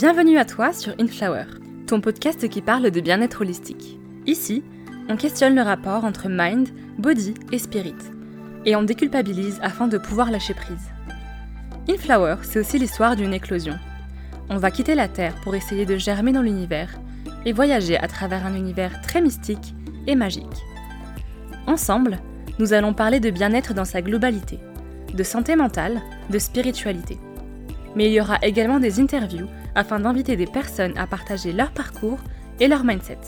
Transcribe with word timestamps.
Bienvenue 0.00 0.38
à 0.38 0.46
toi 0.46 0.72
sur 0.72 0.94
Inflower, 0.98 1.44
ton 1.86 2.00
podcast 2.00 2.48
qui 2.48 2.62
parle 2.62 2.90
de 2.90 3.00
bien-être 3.02 3.42
holistique. 3.42 3.98
Ici, 4.24 4.64
on 5.10 5.16
questionne 5.18 5.54
le 5.54 5.60
rapport 5.60 6.06
entre 6.06 6.28
mind, 6.30 6.70
body 6.96 7.34
et 7.52 7.58
spirit, 7.58 7.92
et 8.64 8.76
on 8.76 8.82
déculpabilise 8.82 9.60
afin 9.62 9.88
de 9.88 9.98
pouvoir 9.98 10.30
lâcher 10.30 10.54
prise. 10.54 10.88
Inflower, 11.86 12.36
c'est 12.40 12.58
aussi 12.58 12.78
l'histoire 12.78 13.14
d'une 13.14 13.34
éclosion. 13.34 13.78
On 14.48 14.56
va 14.56 14.70
quitter 14.70 14.94
la 14.94 15.06
Terre 15.06 15.34
pour 15.42 15.54
essayer 15.54 15.84
de 15.84 15.98
germer 15.98 16.32
dans 16.32 16.40
l'univers 16.40 16.98
et 17.44 17.52
voyager 17.52 17.98
à 17.98 18.08
travers 18.08 18.46
un 18.46 18.54
univers 18.54 19.02
très 19.02 19.20
mystique 19.20 19.74
et 20.06 20.14
magique. 20.14 20.46
Ensemble, 21.66 22.20
nous 22.58 22.72
allons 22.72 22.94
parler 22.94 23.20
de 23.20 23.28
bien-être 23.28 23.74
dans 23.74 23.84
sa 23.84 24.00
globalité, 24.00 24.60
de 25.12 25.22
santé 25.22 25.56
mentale, 25.56 26.00
de 26.30 26.38
spiritualité. 26.38 27.18
Mais 27.96 28.06
il 28.06 28.12
y 28.12 28.20
aura 28.22 28.38
également 28.40 28.80
des 28.80 28.98
interviews 28.98 29.48
afin 29.74 30.00
d'inviter 30.00 30.36
des 30.36 30.46
personnes 30.46 30.96
à 30.98 31.06
partager 31.06 31.52
leur 31.52 31.70
parcours 31.72 32.18
et 32.58 32.68
leur 32.68 32.84
mindset. 32.84 33.18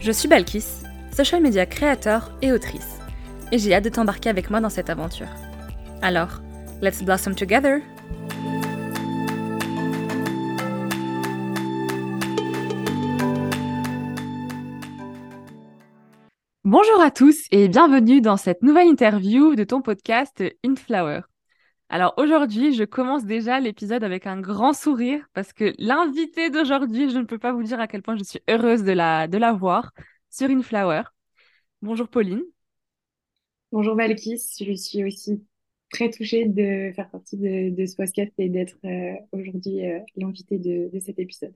Je 0.00 0.12
suis 0.12 0.28
Balkis, 0.28 0.82
social 1.12 1.42
media 1.42 1.66
créateur 1.66 2.36
et 2.42 2.52
autrice, 2.52 2.98
et 3.52 3.58
j'ai 3.58 3.74
hâte 3.74 3.84
de 3.84 3.88
t'embarquer 3.88 4.30
avec 4.30 4.50
moi 4.50 4.60
dans 4.60 4.70
cette 4.70 4.90
aventure. 4.90 5.28
Alors, 6.02 6.40
let's 6.82 7.02
blossom 7.02 7.34
together! 7.34 7.80
Bonjour 16.68 17.00
à 17.00 17.12
tous 17.12 17.46
et 17.52 17.68
bienvenue 17.68 18.20
dans 18.20 18.36
cette 18.36 18.62
nouvelle 18.62 18.88
interview 18.88 19.54
de 19.54 19.62
ton 19.62 19.82
podcast 19.82 20.42
Inflower. 20.64 21.20
Alors 21.88 22.14
aujourd'hui, 22.16 22.74
je 22.74 22.82
commence 22.82 23.24
déjà 23.24 23.60
l'épisode 23.60 24.02
avec 24.02 24.26
un 24.26 24.40
grand 24.40 24.72
sourire 24.72 25.24
parce 25.34 25.52
que 25.52 25.72
l'invité 25.78 26.50
d'aujourd'hui, 26.50 27.10
je 27.10 27.18
ne 27.18 27.24
peux 27.24 27.38
pas 27.38 27.52
vous 27.52 27.62
dire 27.62 27.78
à 27.78 27.86
quel 27.86 28.02
point 28.02 28.16
je 28.16 28.24
suis 28.24 28.40
heureuse 28.48 28.82
de 28.82 28.92
la, 28.92 29.28
de 29.28 29.38
la 29.38 29.52
voir 29.52 29.92
sur 30.28 30.50
Inflower. 30.50 31.02
Bonjour 31.82 32.08
Pauline. 32.08 32.42
Bonjour 33.70 33.94
Valkis, 33.94 34.40
je 34.60 34.72
suis 34.72 35.04
aussi 35.04 35.44
très 35.90 36.10
touchée 36.10 36.46
de 36.46 36.92
faire 36.94 37.08
partie 37.10 37.36
de, 37.36 37.86
ce 37.86 37.94
podcast 37.94 38.32
et 38.38 38.48
d'être 38.48 38.78
euh, 38.84 39.12
aujourd'hui 39.30 39.86
euh, 39.86 40.00
l'invité 40.16 40.58
de, 40.58 40.90
de 40.92 41.00
cet 41.00 41.20
épisode. 41.20 41.54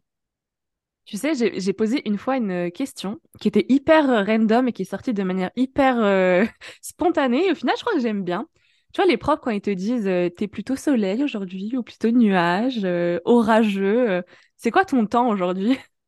Tu 1.06 1.16
sais, 1.16 1.32
j'ai 1.34 1.72
posé 1.72 2.08
une 2.08 2.18
fois 2.18 2.36
une 2.36 2.70
question 2.70 3.18
qui 3.40 3.48
était 3.48 3.66
hyper 3.68 4.24
random 4.24 4.68
et 4.68 4.72
qui 4.72 4.82
est 4.82 4.84
sortie 4.84 5.12
de 5.12 5.22
manière 5.24 5.50
hyper 5.56 5.98
euh, 5.98 6.44
spontanée. 6.82 7.48
Et 7.48 7.50
au 7.50 7.54
final, 7.56 7.74
je 7.76 7.82
crois 7.82 7.94
que 7.94 8.00
j'aime 8.00 8.22
bien. 8.22 8.46
Tu 8.92 9.00
vois, 9.00 9.06
les 9.08 9.16
profs, 9.16 9.40
quand 9.40 9.50
ils 9.50 9.60
te 9.60 9.70
disent 9.70 10.06
euh, 10.08 10.28
t'es 10.30 10.48
plutôt 10.48 10.74
soleil 10.76 11.22
aujourd'hui 11.22 11.76
ou 11.76 11.82
plutôt 11.82 12.10
nuage, 12.10 12.80
euh, 12.84 13.20
orageux, 13.24 14.22
c'est 14.56 14.70
quoi 14.72 14.84
ton 14.84 15.06
temps 15.06 15.28
aujourd'hui? 15.28 15.78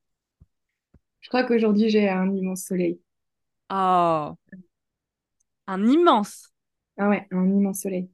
Je 1.21 1.29
crois 1.31 1.43
qu'aujourd'hui, 1.45 1.89
j'ai 1.89 2.09
un 2.09 2.31
immense 2.35 2.65
soleil. 2.65 3.01
Oh, 3.71 4.37
un 5.67 5.87
immense. 5.89 6.53
Ah 6.97 7.09
ouais, 7.11 7.27
un 7.33 7.47
immense 7.51 7.83
soleil. 7.83 8.09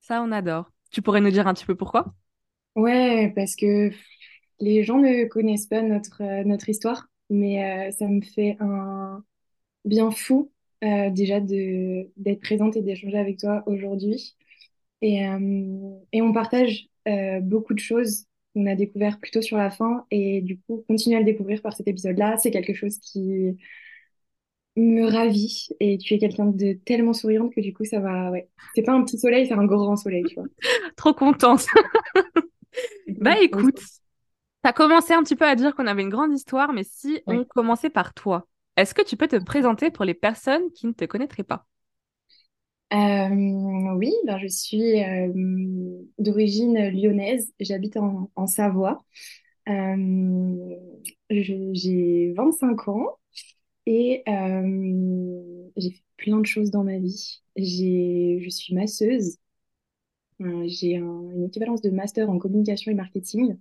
Ça, 0.00 0.20
on 0.22 0.32
adore. 0.32 0.70
Tu 0.90 1.00
pourrais 1.02 1.20
nous 1.22 1.30
dire 1.30 1.46
un 1.48 1.54
petit 1.54 1.64
peu 1.64 1.74
pourquoi? 1.74 2.12
Ouais, 2.74 3.32
parce 3.36 3.54
que 3.56 3.90
les 4.60 4.84
gens 4.84 4.98
ne 4.98 5.26
connaissent 5.26 5.66
pas 5.66 5.82
notre, 5.82 6.22
euh, 6.22 6.44
notre 6.44 6.68
histoire, 6.70 7.08
mais 7.30 7.88
euh, 7.88 7.92
ça 7.92 8.08
me 8.08 8.22
fait 8.22 8.56
un 8.60 9.24
bien 9.86 10.10
fou 10.12 10.51
euh, 10.82 11.10
déjà 11.10 11.40
d'être 11.40 12.40
présente 12.40 12.76
et 12.76 12.82
d'échanger 12.82 13.18
avec 13.18 13.38
toi 13.38 13.62
aujourd'hui. 13.66 14.36
Et, 15.00 15.24
et 16.12 16.22
on 16.22 16.32
partage 16.32 16.86
beaucoup 17.42 17.74
de 17.74 17.80
choses 17.80 18.26
qu'on 18.54 18.66
a 18.66 18.76
découvert 18.76 19.18
plutôt 19.18 19.42
sur 19.42 19.56
la 19.56 19.70
fin. 19.70 20.06
Et 20.10 20.40
du 20.42 20.60
coup 20.60 20.84
continuer 20.88 21.16
à 21.16 21.20
le 21.20 21.24
découvrir 21.24 21.60
par 21.60 21.72
cet 21.72 21.88
épisode-là, 21.88 22.36
c'est 22.36 22.50
quelque 22.52 22.74
chose 22.74 22.98
qui 22.98 23.56
me 24.76 25.06
ravit. 25.10 25.68
Et 25.80 25.98
tu 25.98 26.14
es 26.14 26.18
quelqu'un 26.18 26.46
de 26.46 26.74
tellement 26.84 27.12
souriante 27.12 27.52
que 27.54 27.60
du 27.60 27.74
coup 27.74 27.84
ça 27.84 28.00
va 28.00 28.30
ouais. 28.30 28.48
C'est 28.74 28.82
pas 28.82 28.92
un 28.92 29.02
petit 29.04 29.18
soleil 29.18 29.46
c'est 29.46 29.54
un 29.54 29.64
grand 29.64 29.96
soleil 29.96 30.24
tu 30.24 30.36
vois. 30.36 30.44
Trop 30.96 31.14
contente. 31.14 31.66
Bah 33.20 33.40
écoute 33.40 33.78
tu 34.64 34.68
as 34.68 34.72
commencé 34.72 35.12
un 35.12 35.22
petit 35.22 35.36
peu 35.36 35.44
à 35.44 35.56
dire 35.56 35.74
qu'on 35.74 35.86
avait 35.88 36.02
une 36.02 36.08
grande 36.08 36.32
histoire, 36.32 36.72
mais 36.72 36.84
si 36.84 37.20
on 37.26 37.44
commençait 37.44 37.90
par 37.90 38.14
toi, 38.14 38.46
est-ce 38.76 38.94
que 38.94 39.02
tu 39.02 39.16
peux 39.16 39.28
te 39.28 39.36
présenter 39.36 39.90
pour 39.90 40.04
les 40.04 40.14
personnes 40.14 40.70
qui 40.72 40.86
ne 40.86 40.92
te 40.92 41.04
connaîtraient 41.04 41.44
pas? 41.44 41.66
Euh, 42.92 43.94
oui, 43.96 44.12
ben 44.26 44.38
je 44.38 44.48
suis 44.48 45.02
euh, 45.02 45.32
d'origine 46.18 46.90
lyonnaise, 46.90 47.50
j'habite 47.58 47.96
en, 47.96 48.46
Savoie. 48.46 49.02
Euh, 49.68 50.76
j'ai 51.30 52.32
25 52.36 52.88
ans 52.88 53.18
et 53.86 54.22
j'ai 55.76 55.90
fait 55.90 56.04
plein 56.18 56.40
de 56.40 56.46
choses 56.46 56.70
dans 56.70 56.84
ma 56.84 56.98
vie. 56.98 57.42
Je 57.56 58.48
suis 58.50 58.74
masseuse, 58.74 59.38
j'ai 60.66 60.96
une 60.96 61.44
équivalence 61.44 61.80
de 61.82 61.90
master 61.90 62.28
en 62.28 62.38
communication 62.38 62.92
et 62.92 62.94
marketing. 62.94 63.56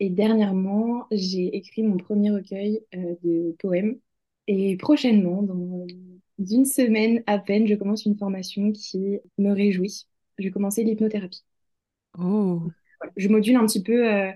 Et 0.00 0.10
dernièrement, 0.10 1.06
j'ai 1.10 1.54
écrit 1.56 1.82
mon 1.82 1.98
premier 1.98 2.30
recueil 2.30 2.80
de 2.92 3.54
poèmes. 3.58 3.98
Et 4.46 4.76
prochainement, 4.76 5.42
dans 5.42 5.86
une 6.38 6.64
semaine 6.64 7.22
à 7.26 7.38
peine, 7.38 7.66
je 7.66 7.74
commence 7.74 8.04
une 8.04 8.16
formation 8.16 8.72
qui 8.72 9.18
me 9.38 9.52
réjouit. 9.52 10.06
Je 10.38 10.44
vais 10.44 10.50
commencer 10.50 10.84
l'hypnothérapie. 10.84 11.44
Oh. 12.18 12.62
Je 13.16 13.28
module 13.28 13.56
un 13.56 13.66
petit 13.66 13.82
peu 13.82 14.12
euh, 14.12 14.30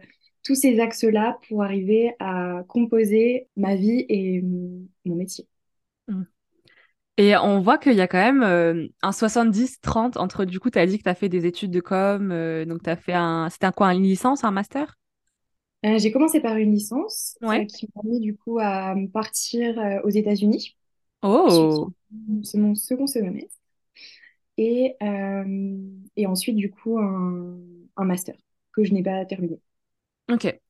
tous 0.44 0.54
ces 0.54 0.80
axes-là 0.80 1.38
pour 1.48 1.62
arriver 1.62 2.14
à 2.18 2.62
composer 2.68 3.48
ma 3.56 3.76
vie 3.76 4.04
et 4.08 4.42
mon 4.42 5.14
métier. 5.14 5.46
Mmh. 6.08 6.22
Et 7.16 7.36
on 7.36 7.60
voit 7.60 7.78
qu'il 7.78 7.94
y 7.94 8.00
a 8.00 8.06
quand 8.06 8.18
même 8.18 8.42
euh, 8.42 8.86
un 9.02 9.10
70-30 9.10 10.18
entre, 10.18 10.44
du 10.44 10.60
coup, 10.60 10.70
tu 10.70 10.78
as 10.78 10.86
dit 10.86 10.98
que 10.98 11.02
tu 11.02 11.08
as 11.08 11.16
fait 11.16 11.28
des 11.28 11.46
études 11.46 11.72
de 11.72 11.80
com, 11.80 12.28
donc 12.66 12.84
tu 12.84 12.90
as 12.90 12.96
fait 12.96 13.12
un... 13.12 13.48
C'était 13.50 13.66
un 13.66 13.72
quoi, 13.72 13.92
une 13.92 14.04
licence, 14.04 14.44
un 14.44 14.52
master? 14.52 14.97
Euh, 15.86 15.98
j'ai 15.98 16.10
commencé 16.12 16.40
par 16.40 16.56
une 16.56 16.72
licence 16.72 17.38
euh, 17.54 17.64
qui 17.64 17.86
m'a 17.86 18.02
permis 18.02 18.20
du 18.20 18.36
coup 18.36 18.58
à 18.60 18.94
partir 19.12 19.78
euh, 19.78 20.00
aux 20.04 20.10
États-Unis. 20.10 20.76
Oh! 21.22 21.94
C'est 22.42 22.58
mon 22.58 22.74
second 22.74 23.06
semestre. 23.06 23.54
Et, 24.56 24.96
et 26.16 26.26
ensuite, 26.26 26.56
du 26.56 26.70
coup, 26.70 26.98
un, 26.98 27.58
un 27.96 28.04
master 28.04 28.36
que 28.72 28.84
je 28.84 28.92
n'ai 28.92 29.02
pas 29.02 29.24
terminé. 29.24 29.60
Ok. 30.28 30.60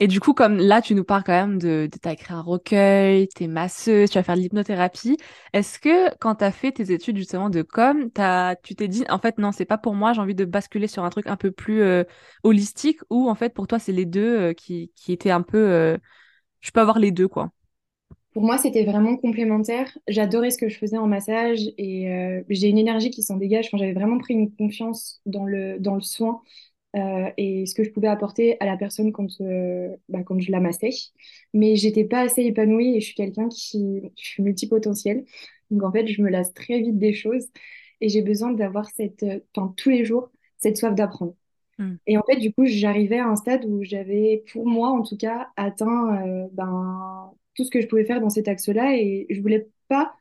Et 0.00 0.06
du 0.06 0.20
coup, 0.20 0.32
comme 0.32 0.58
là, 0.58 0.80
tu 0.80 0.94
nous 0.94 1.02
parles 1.02 1.24
quand 1.24 1.32
même 1.32 1.58
de, 1.58 1.88
de 1.90 1.98
t'as 2.00 2.12
écrit 2.12 2.32
un 2.32 2.40
recueil, 2.40 3.26
t'es 3.28 3.48
masseuse, 3.48 4.10
tu 4.10 4.18
vas 4.18 4.22
faire 4.22 4.36
de 4.36 4.40
l'hypnothérapie. 4.40 5.16
Est-ce 5.52 5.80
que 5.80 6.14
quand 6.18 6.36
t'as 6.36 6.52
fait 6.52 6.70
tes 6.70 6.92
études 6.92 7.16
justement 7.16 7.50
de 7.50 7.62
com, 7.62 8.08
tu 8.62 8.76
t'es 8.76 8.86
dit, 8.86 9.04
en 9.08 9.18
fait, 9.18 9.38
non, 9.38 9.50
c'est 9.50 9.64
pas 9.64 9.76
pour 9.78 9.94
moi, 9.94 10.12
j'ai 10.12 10.20
envie 10.20 10.36
de 10.36 10.44
basculer 10.44 10.86
sur 10.86 11.02
un 11.04 11.10
truc 11.10 11.26
un 11.26 11.36
peu 11.36 11.50
plus 11.50 11.82
euh, 11.82 12.04
holistique 12.44 13.00
ou 13.10 13.28
en 13.28 13.34
fait, 13.34 13.52
pour 13.52 13.66
toi, 13.66 13.80
c'est 13.80 13.90
les 13.92 14.06
deux 14.06 14.38
euh, 14.38 14.52
qui, 14.52 14.92
qui 14.94 15.12
étaient 15.12 15.32
un 15.32 15.42
peu. 15.42 15.58
Euh, 15.58 15.98
je 16.60 16.70
peux 16.70 16.80
avoir 16.80 17.00
les 17.00 17.10
deux, 17.10 17.26
quoi. 17.26 17.50
Pour 18.34 18.44
moi, 18.44 18.56
c'était 18.58 18.84
vraiment 18.84 19.16
complémentaire. 19.16 19.98
J'adorais 20.06 20.52
ce 20.52 20.58
que 20.58 20.68
je 20.68 20.78
faisais 20.78 20.98
en 20.98 21.08
massage 21.08 21.60
et 21.76 22.42
j'ai 22.48 22.68
une 22.68 22.78
énergie 22.78 23.10
qui 23.10 23.22
s'en 23.22 23.36
dégage. 23.36 23.70
Quand 23.70 23.78
j'avais 23.78 23.94
vraiment 23.94 24.18
pris 24.18 24.34
une 24.34 24.54
confiance 24.54 25.20
dans 25.26 25.44
le, 25.44 25.78
dans 25.80 25.94
le 25.96 26.00
soin 26.02 26.40
euh, 26.96 27.30
et 27.36 27.66
ce 27.66 27.74
que 27.74 27.84
je 27.84 27.90
pouvais 27.90 28.08
apporter 28.08 28.58
à 28.60 28.66
la 28.66 28.76
personne 28.76 29.12
quand, 29.12 29.28
euh, 29.40 29.94
bah, 30.08 30.22
quand 30.22 30.40
je 30.40 30.50
la 30.50 30.60
massais. 30.60 30.90
Mais 31.52 31.76
j'étais 31.76 32.04
pas 32.04 32.20
assez 32.20 32.42
épanouie 32.42 32.96
et 32.96 33.00
je 33.00 33.06
suis 33.06 33.14
quelqu'un 33.14 33.48
qui 33.48 34.02
je 34.16 34.24
suis 34.24 34.42
multipotentiel. 34.42 35.24
Donc 35.70 35.82
en 35.82 35.92
fait, 35.92 36.06
je 36.06 36.22
me 36.22 36.30
lasse 36.30 36.52
très 36.54 36.80
vite 36.80 36.98
des 36.98 37.12
choses 37.12 37.46
et 38.00 38.08
j'ai 38.08 38.22
besoin 38.22 38.52
d'avoir 38.52 38.88
cette, 38.90 39.22
euh, 39.22 39.40
enfin 39.56 39.74
tous 39.76 39.90
les 39.90 40.04
jours, 40.04 40.30
cette 40.58 40.76
soif 40.78 40.94
d'apprendre. 40.94 41.34
Hmm. 41.78 41.96
Et 42.06 42.16
en 42.16 42.22
fait, 42.22 42.36
du 42.36 42.52
coup, 42.52 42.64
j'arrivais 42.64 43.18
à 43.18 43.26
un 43.28 43.36
stade 43.36 43.64
où 43.66 43.84
j'avais, 43.84 44.44
pour 44.52 44.66
moi 44.66 44.88
en 44.88 45.02
tout 45.02 45.16
cas, 45.16 45.48
atteint 45.56 46.48
ben, 46.52 47.32
tout 47.54 47.64
ce 47.64 47.70
que 47.70 47.80
je 47.80 47.86
pouvais 47.86 48.04
faire 48.04 48.20
dans 48.20 48.30
cet 48.30 48.48
axe-là 48.48 48.96
et 48.96 49.26
je 49.30 49.40
voulais 49.40 49.68
pas 49.88 50.14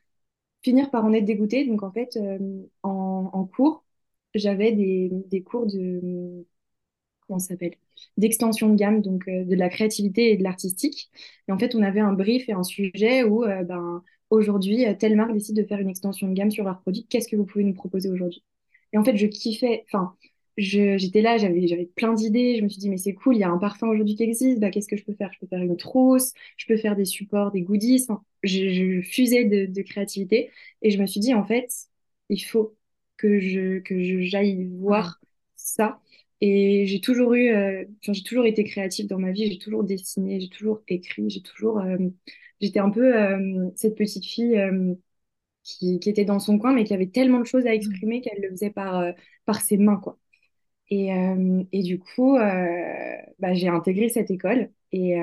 finir 0.64 0.92
par 0.92 1.06
en 1.06 1.14
être 1.14 1.26
dégoûtée. 1.26 1.66
Donc 1.66 1.84
en 1.84 1.92
fait, 1.92 2.20
en, 2.84 3.30
en 3.34 3.46
cours, 3.46 3.86
j'avais 4.36 4.72
des, 4.74 5.10
des 5.28 5.44
cours 5.44 5.66
de 5.68 6.46
comment 7.28 7.40
s'appelle 7.40 7.76
d'extension 8.18 8.70
de 8.70 8.76
gamme, 8.76 9.02
donc 9.02 9.28
euh, 9.28 9.44
de 9.44 9.56
la 9.56 9.70
créativité 9.70 10.32
et 10.32 10.38
de 10.38 10.44
l'artistique. 10.44 11.10
Et 11.48 11.52
en 11.52 11.60
fait, 11.60 11.76
on 11.76 11.84
avait 11.84 12.00
un 12.00 12.14
brief 12.14 12.50
et 12.50 12.54
un 12.54 12.64
sujet 12.64 13.24
où, 13.24 13.44
euh, 13.44 13.64
ben, 13.64 14.04
aujourd'hui, 14.30 14.86
euh, 14.86 14.94
telle 14.98 15.16
marque 15.16 15.34
décide 15.34 15.56
de 15.56 15.64
faire 15.64 15.80
une 15.80 15.90
extension 15.90 16.28
de 16.28 16.34
gamme 16.34 16.52
sur 16.52 16.64
leur 16.64 16.80
produit. 16.82 17.06
Qu'est-ce 17.10 17.28
que 17.28 17.36
vous 17.36 17.46
pouvez 17.46 17.64
nous 17.64 17.74
proposer 17.74 18.10
aujourd'hui? 18.10 18.44
Et 18.94 18.98
en 18.98 19.04
fait, 19.04 19.18
je 19.18 19.28
kiffais. 19.28 19.84
Enfin, 19.88 20.16
j'étais 20.58 21.22
là, 21.22 21.38
j'avais, 21.38 21.68
j'avais 21.68 21.86
plein 21.86 22.14
d'idées. 22.14 22.58
Je 22.58 22.64
me 22.64 22.70
suis 22.70 22.80
dit, 22.80 22.90
mais 22.90 22.98
c'est 22.98 23.14
cool, 23.14 23.36
il 23.36 23.40
y 23.40 23.44
a 23.44 23.50
un 23.50 23.58
parfum 23.58 23.88
aujourd'hui 23.90 24.16
qui 24.16 24.24
existe. 24.24 24.60
Bah, 24.60 24.72
qu'est-ce 24.72 24.88
que 24.88 24.98
je 24.98 25.06
peux 25.06 25.14
faire? 25.14 25.32
Je 25.34 25.40
peux 25.40 25.48
faire 25.48 25.62
une 25.62 25.78
trousse, 25.78 26.34
je 26.58 26.66
peux 26.68 26.78
faire 26.78 26.96
des 26.96 27.06
supports, 27.06 27.52
des 27.52 27.62
goodies. 27.62 28.08
je, 28.44 29.02
fusais 29.02 29.46
de, 29.46 29.82
créativité. 29.82 30.52
Et 30.82 30.92
je 30.92 31.00
me 31.02 31.06
suis 31.06 31.20
dit, 31.20 31.34
en 31.34 31.46
fait, 31.46 31.70
il 32.30 32.40
faut 32.40 32.76
que 33.18 33.40
je 33.40 33.80
que 33.80 34.22
j'aille 34.22 34.66
voir 34.66 35.20
ça 35.56 36.00
Et 36.42 36.86
j'ai 36.88 37.02
toujours 37.02 37.34
eu, 37.34 37.50
euh, 37.50 37.86
j'ai 38.02 38.24
toujours 38.24 38.46
été 38.46 38.64
créative 38.64 39.08
dans 39.08 39.18
ma 39.20 39.32
vie, 39.32 39.52
j'ai 39.52 39.58
toujours 39.58 39.84
dessiné, 39.84 40.40
j'ai 40.40 40.50
toujours 40.50 40.82
écrit, 40.88 41.30
j'ai 41.30 41.42
toujours, 41.42 41.80
euh, 41.80 41.98
j'étais 42.62 42.80
un 42.80 42.92
peu 42.92 43.16
euh, 43.16 43.70
cette 43.76 43.96
petite 43.96 44.26
fille 44.26 44.56
qui, 45.64 46.00
qui, 46.00 46.10
était 46.10 46.26
dans 46.26 46.40
son 46.40 46.60
coin, 46.60 46.74
mais 46.74 46.84
qui 46.86 46.94
avait 46.94 47.08
tellement 47.10 47.40
de 47.40 47.46
choses 47.46 47.66
à 47.66 47.74
exprimer 47.74 48.22
qu'elle 48.22 48.42
le 48.42 48.50
faisait 48.52 48.70
par, 48.70 49.04
par 49.46 49.62
ses 49.62 49.78
mains, 49.78 49.98
quoi. 49.98 50.18
Et, 50.90 51.10
et 51.74 51.84
du 51.84 52.00
coup, 52.00 52.38
bah, 52.38 53.54
j'ai 53.54 53.68
intégré 53.68 54.10
cette 54.10 54.32
école 54.32 54.72
et, 54.94 55.16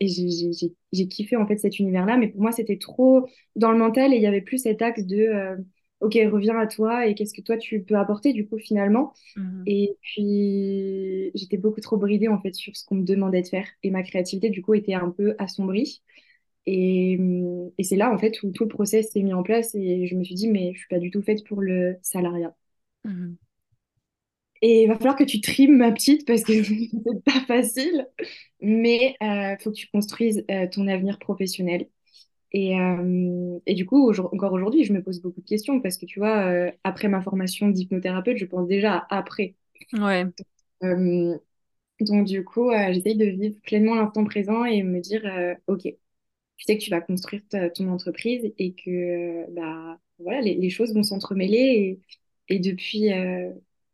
et 0.00 0.06
j'ai 0.92 1.08
kiffé 1.08 1.36
en 1.36 1.46
fait 1.46 1.58
cet 1.58 1.78
univers-là, 1.78 2.16
mais 2.16 2.28
pour 2.28 2.40
moi, 2.40 2.52
c'était 2.52 2.78
trop 2.78 3.28
dans 3.56 3.70
le 3.70 3.78
mental 3.78 4.14
et 4.14 4.16
il 4.16 4.22
y 4.22 4.26
avait 4.26 4.40
plus 4.40 4.58
cet 4.58 4.80
axe 4.82 5.04
de 5.04 5.58
ok, 6.00 6.18
reviens 6.32 6.58
à 6.58 6.66
toi 6.66 7.06
et 7.06 7.14
qu'est-ce 7.14 7.34
que 7.34 7.42
toi 7.42 7.56
tu 7.56 7.82
peux 7.82 7.96
apporter 7.96 8.32
du 8.32 8.46
coup 8.48 8.58
finalement. 8.58 9.12
Mhm. 9.36 9.62
Et 9.66 9.96
puis 10.02 11.30
j'étais 11.34 11.56
beaucoup 11.58 11.80
trop 11.80 11.96
bridée 11.96 12.28
en 12.28 12.40
fait 12.40 12.54
sur 12.54 12.76
ce 12.76 12.84
qu'on 12.84 12.96
me 12.96 13.04
demandait 13.04 13.42
de 13.42 13.48
faire 13.48 13.66
et 13.82 13.90
ma 13.90 14.02
créativité 14.02 14.50
du 14.50 14.62
coup 14.62 14.74
était 14.74 14.94
un 14.94 15.10
peu 15.10 15.34
assombrie. 15.38 16.02
Et, 16.66 17.18
et 17.78 17.84
c'est 17.84 17.96
là 17.96 18.12
en 18.12 18.18
fait 18.18 18.42
où 18.42 18.52
tout 18.52 18.64
le 18.64 18.68
process 18.68 19.10
s'est 19.12 19.22
mis 19.22 19.32
en 19.34 19.42
place 19.42 19.74
et 19.74 20.06
je 20.06 20.14
me 20.14 20.24
suis 20.24 20.34
dit 20.34 20.48
mais 20.48 20.72
je 20.74 20.78
suis 20.80 20.88
pas 20.88 20.98
du 20.98 21.10
tout 21.10 21.22
faite 21.22 21.44
pour 21.46 21.60
le 21.60 21.96
salariat. 22.02 22.54
Mhm. 23.04 23.38
Et 24.62 24.82
il 24.82 24.88
va 24.88 24.96
falloir 24.96 25.16
que 25.16 25.24
tu 25.24 25.40
trimes 25.40 25.76
ma 25.78 25.90
petite 25.90 26.26
parce 26.26 26.42
que 26.42 26.52
c'est 26.64 27.24
pas 27.24 27.40
facile, 27.46 28.06
mais 28.60 29.16
il 29.20 29.56
faut 29.60 29.70
que 29.70 29.76
tu 29.76 29.88
construises 29.88 30.44
euh, 30.50 30.66
ton 30.70 30.86
avenir 30.86 31.18
professionnel. 31.18 31.88
Et, 32.52 32.78
euh, 32.80 33.58
et, 33.66 33.74
du 33.74 33.86
coup, 33.86 34.10
encore 34.10 34.52
aujourd'hui, 34.52 34.84
je 34.84 34.92
me 34.92 35.02
pose 35.02 35.20
beaucoup 35.20 35.40
de 35.40 35.46
questions 35.46 35.80
parce 35.80 35.96
que 35.96 36.06
tu 36.06 36.18
vois, 36.18 36.46
euh, 36.46 36.70
après 36.82 37.08
ma 37.08 37.20
formation 37.20 37.68
d'hypnothérapeute, 37.68 38.38
je 38.38 38.44
pense 38.44 38.66
déjà 38.66 38.96
à 38.96 39.18
après. 39.18 39.54
Ouais. 39.92 40.24
Euh, 40.82 41.36
donc, 42.00 42.26
du 42.26 42.44
coup, 42.44 42.70
j'essaye 42.72 43.16
de 43.16 43.26
vivre 43.26 43.60
pleinement 43.62 43.94
l'instant 43.94 44.24
présent 44.24 44.64
et 44.64 44.82
me 44.82 45.00
dire, 45.00 45.22
OK, 45.66 45.82
tu 45.82 46.64
sais 46.64 46.78
que 46.78 46.82
tu 46.82 46.90
vas 46.90 47.00
construire 47.00 47.42
ton 47.74 47.88
entreprise 47.88 48.52
et 48.58 48.72
que 48.72 49.50
bah, 49.52 49.98
voilà, 50.18 50.40
les, 50.40 50.54
les 50.54 50.70
choses 50.70 50.94
vont 50.94 51.02
s'entremêler. 51.02 52.00
Et, 52.48 52.56
et, 52.56 52.58
depuis, 52.58 53.10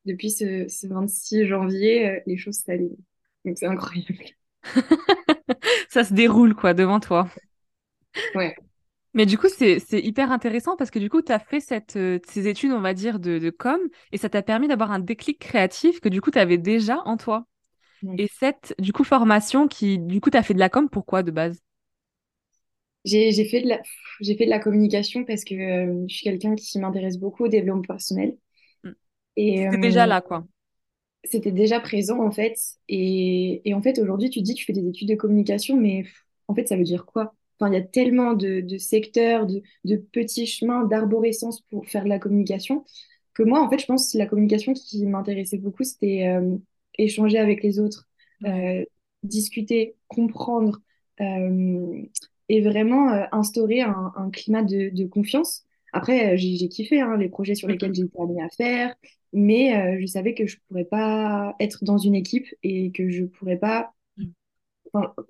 depuis 0.04 0.30
ce, 0.30 0.66
ce, 0.68 0.86
26 0.86 1.46
janvier, 1.46 2.22
les 2.26 2.36
choses 2.36 2.56
s'alignent. 2.56 2.96
Donc, 3.44 3.58
c'est 3.58 3.66
incroyable. 3.66 4.24
Ça 5.88 6.04
se 6.04 6.14
déroule, 6.14 6.54
quoi, 6.54 6.72
devant 6.72 7.00
toi. 7.00 7.28
Ouais. 8.34 8.54
Mais 9.14 9.24
du 9.24 9.38
coup, 9.38 9.48
c'est 9.48 9.80
hyper 9.92 10.30
intéressant 10.30 10.76
parce 10.76 10.90
que 10.90 10.98
du 10.98 11.08
coup, 11.08 11.22
tu 11.22 11.32
as 11.32 11.38
fait 11.38 11.60
cette, 11.60 11.96
euh, 11.96 12.18
ces 12.28 12.48
études, 12.48 12.72
on 12.72 12.80
va 12.80 12.92
dire, 12.92 13.18
de, 13.18 13.38
de 13.38 13.50
com 13.50 13.80
et 14.12 14.18
ça 14.18 14.28
t'a 14.28 14.42
permis 14.42 14.68
d'avoir 14.68 14.92
un 14.92 14.98
déclic 14.98 15.38
créatif 15.38 16.00
que 16.00 16.10
du 16.10 16.20
coup, 16.20 16.30
tu 16.30 16.38
avais 16.38 16.58
déjà 16.58 17.00
en 17.06 17.16
toi. 17.16 17.46
Et 18.18 18.28
cette, 18.28 18.74
du 18.78 18.92
coup, 18.92 19.04
formation 19.04 19.68
qui, 19.68 19.98
du 19.98 20.20
coup, 20.20 20.30
tu 20.30 20.36
as 20.36 20.42
fait 20.42 20.52
de 20.52 20.58
la 20.58 20.68
com, 20.68 20.88
pourquoi 20.90 21.22
de 21.22 21.30
base? 21.30 21.60
J'ai 23.06 23.32
fait, 23.46 23.62
de 23.62 23.68
la... 23.68 23.80
fait 24.22 24.44
de 24.44 24.50
la 24.50 24.58
communication 24.58 25.24
parce 25.24 25.44
que 25.44 25.54
euh, 25.54 26.04
je 26.08 26.14
suis 26.14 26.24
quelqu'un 26.24 26.54
qui 26.54 26.78
m'intéresse 26.78 27.18
beaucoup 27.18 27.44
au 27.44 27.48
développement 27.48 27.82
personnel. 27.82 28.36
Mm. 28.84 28.90
C'était 29.36 29.78
déjà 29.78 30.04
euh, 30.04 30.06
là, 30.06 30.20
quoi. 30.20 30.46
C'était 31.24 31.52
déjà 31.52 31.80
présent, 31.80 32.20
en 32.22 32.30
fait. 32.30 32.56
Et, 32.88 33.62
et 33.64 33.74
en 33.74 33.80
fait, 33.80 33.98
aujourd'hui, 33.98 34.28
tu 34.28 34.42
dis, 34.42 34.54
tu 34.54 34.64
fais 34.64 34.74
des 34.74 34.86
études 34.86 35.08
de 35.08 35.14
communication, 35.14 35.76
mais 35.76 36.04
en 36.48 36.54
fait, 36.54 36.68
ça 36.68 36.76
veut 36.76 36.84
dire 36.84 37.06
quoi? 37.06 37.34
Enfin, 37.58 37.72
il 37.72 37.74
y 37.74 37.80
a 37.80 37.82
tellement 37.82 38.34
de, 38.34 38.78
secteurs, 38.78 39.46
de, 39.46 39.96
petits 39.96 40.46
chemins, 40.46 40.84
d'arborescence 40.84 41.62
pour 41.62 41.86
faire 41.86 42.04
de 42.04 42.08
la 42.08 42.18
communication, 42.18 42.84
que 43.34 43.42
moi, 43.42 43.62
en 43.62 43.70
fait, 43.70 43.78
je 43.78 43.86
pense 43.86 44.12
que 44.12 44.18
la 44.18 44.26
communication 44.26 44.72
qui 44.74 45.06
m'intéressait 45.06 45.58
beaucoup, 45.58 45.84
c'était 45.84 46.28
euh, 46.28 46.56
échanger 46.98 47.38
avec 47.38 47.62
les 47.62 47.78
autres, 47.78 48.08
euh, 48.44 48.84
discuter, 49.22 49.96
comprendre, 50.08 50.80
euh, 51.20 52.02
et 52.48 52.60
vraiment 52.60 53.08
instaurer 53.32 53.80
un, 53.80 54.30
climat 54.32 54.62
de, 54.62 55.06
confiance. 55.06 55.64
Après, 55.92 56.36
j'ai 56.36 56.68
kiffé 56.68 57.00
hein, 57.00 57.16
les 57.16 57.28
projets 57.28 57.56
sur 57.56 57.66
lesquels 57.66 57.94
j'ai 57.94 58.02
été 58.02 58.20
amenée 58.20 58.42
à 58.42 58.48
faire, 58.50 58.94
mais 59.32 60.00
je 60.00 60.06
savais 60.06 60.34
que 60.34 60.46
je 60.46 60.56
ne 60.56 60.60
pourrais 60.68 60.84
pas 60.84 61.56
être 61.58 61.82
dans 61.82 61.98
une 61.98 62.14
équipe 62.14 62.46
et 62.62 62.92
que 62.92 63.08
je 63.10 63.22
ne 63.22 63.26
pourrais 63.26 63.56
pas 63.56 63.95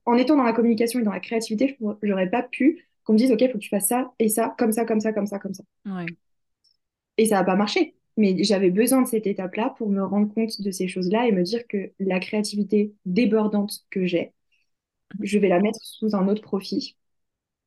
en 0.05 0.15
étant 0.17 0.37
dans 0.37 0.43
la 0.43 0.53
communication 0.53 1.01
et 1.01 1.03
dans 1.03 1.13
la 1.13 1.21
créativité, 1.21 1.77
je 1.81 2.09
n'aurais 2.09 2.31
pas 2.31 2.43
pu 2.43 2.87
qu'on 3.05 3.13
me 3.13 3.19
dise, 3.19 3.31
OK, 3.31 3.41
il 3.41 3.49
faut 3.49 3.55
que 3.55 3.63
tu 3.63 3.69
fasses 3.69 3.89
ça 3.89 4.13
et 4.19 4.29
ça, 4.29 4.55
comme 4.59 4.73
ça, 4.73 4.85
comme 4.85 5.01
ça, 5.01 5.13
comme 5.13 5.27
ça, 5.27 5.39
comme 5.39 5.55
ça. 5.55 5.63
Et 7.19 7.27
ça 7.27 7.37
n'a 7.37 7.45
pas 7.45 7.57
marché. 7.57 7.95
Mais 8.17 8.43
j'avais 8.43 8.71
besoin 8.71 9.03
de 9.03 9.07
cette 9.07 9.27
étape-là 9.27 9.75
pour 9.77 9.89
me 9.89 10.03
rendre 10.03 10.33
compte 10.33 10.61
de 10.61 10.71
ces 10.71 10.89
choses-là 10.89 11.27
et 11.27 11.33
me 11.33 11.43
dire 11.43 11.67
que 11.67 11.93
la 11.99 12.19
créativité 12.19 12.95
débordante 13.05 13.85
que 13.91 14.07
j'ai, 14.07 14.33
je 15.21 15.39
vais 15.39 15.49
la 15.49 15.61
mettre 15.61 15.79
sous 15.83 16.15
un 16.17 16.29
autre 16.29 16.43
profit. 16.43 16.97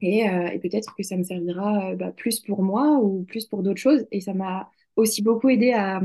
Et, 0.02 0.30
euh, 0.30 0.58
peut-être 0.60 0.96
que 0.96 1.04
ça 1.04 1.18
me 1.18 1.24
servira 1.24 1.92
euh, 1.92 1.96
bah, 1.96 2.12
plus 2.12 2.40
pour 2.40 2.64
moi 2.64 3.00
ou 3.00 3.24
plus 3.24 3.46
pour 3.46 3.64
d'autres 3.64 3.80
choses. 3.80 4.08
Et 4.12 4.22
ça 4.22 4.34
m'a 4.34 4.72
aussi 4.96 5.22
beaucoup 5.22 5.50
aidé 5.50 5.72
à, 5.74 6.02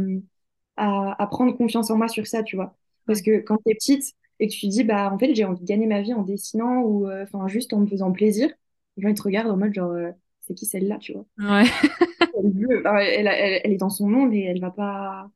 à, 0.77 1.27
prendre 1.31 1.57
confiance 1.57 1.91
en 1.91 1.97
moi 1.97 2.09
sur 2.09 2.27
ça, 2.27 2.43
tu 2.43 2.57
vois. 2.57 2.77
Parce 3.07 3.23
que 3.23 3.39
quand 3.41 3.59
tu 3.59 3.71
es 3.71 3.75
petite, 3.75 4.15
et 4.41 4.49
que 4.49 4.53
tu 4.53 4.61
te 4.61 4.67
dis, 4.67 4.85
bah, 4.85 5.11
en 5.13 5.19
fait, 5.19 5.35
j'ai 5.35 5.45
envie 5.45 5.61
de 5.61 5.67
gagner 5.67 5.87
ma 5.87 6.03
vie 6.03 6.15
en 6.15 6.23
dessinant 6.23 6.81
ou 6.81 7.09
euh, 7.09 7.27
juste 7.47 7.73
en 7.73 7.81
me 7.81 7.87
faisant 7.87 8.13
plaisir, 8.13 8.51
les 8.97 9.03
gens 9.03 9.09
ils 9.09 9.15
te 9.15 9.23
regardent 9.23 9.51
en 9.51 9.57
mode 9.57 9.75
genre, 9.75 9.93
euh, 9.93 10.11
c'est 10.41 10.55
qui 10.55 10.67
celle-là, 10.67 10.99
tu 10.99 11.13
vois? 11.13 11.27
Ouais. 11.39 11.65
elle, 12.37 13.27
elle, 13.27 13.61
elle, 13.65 13.73
est 13.73 13.77
dans 13.77 13.91
son 13.91 14.09
monde 14.09 14.35
et 14.35 14.43
elle 14.43 14.61
va 14.61 14.71
pas. 14.71 15.31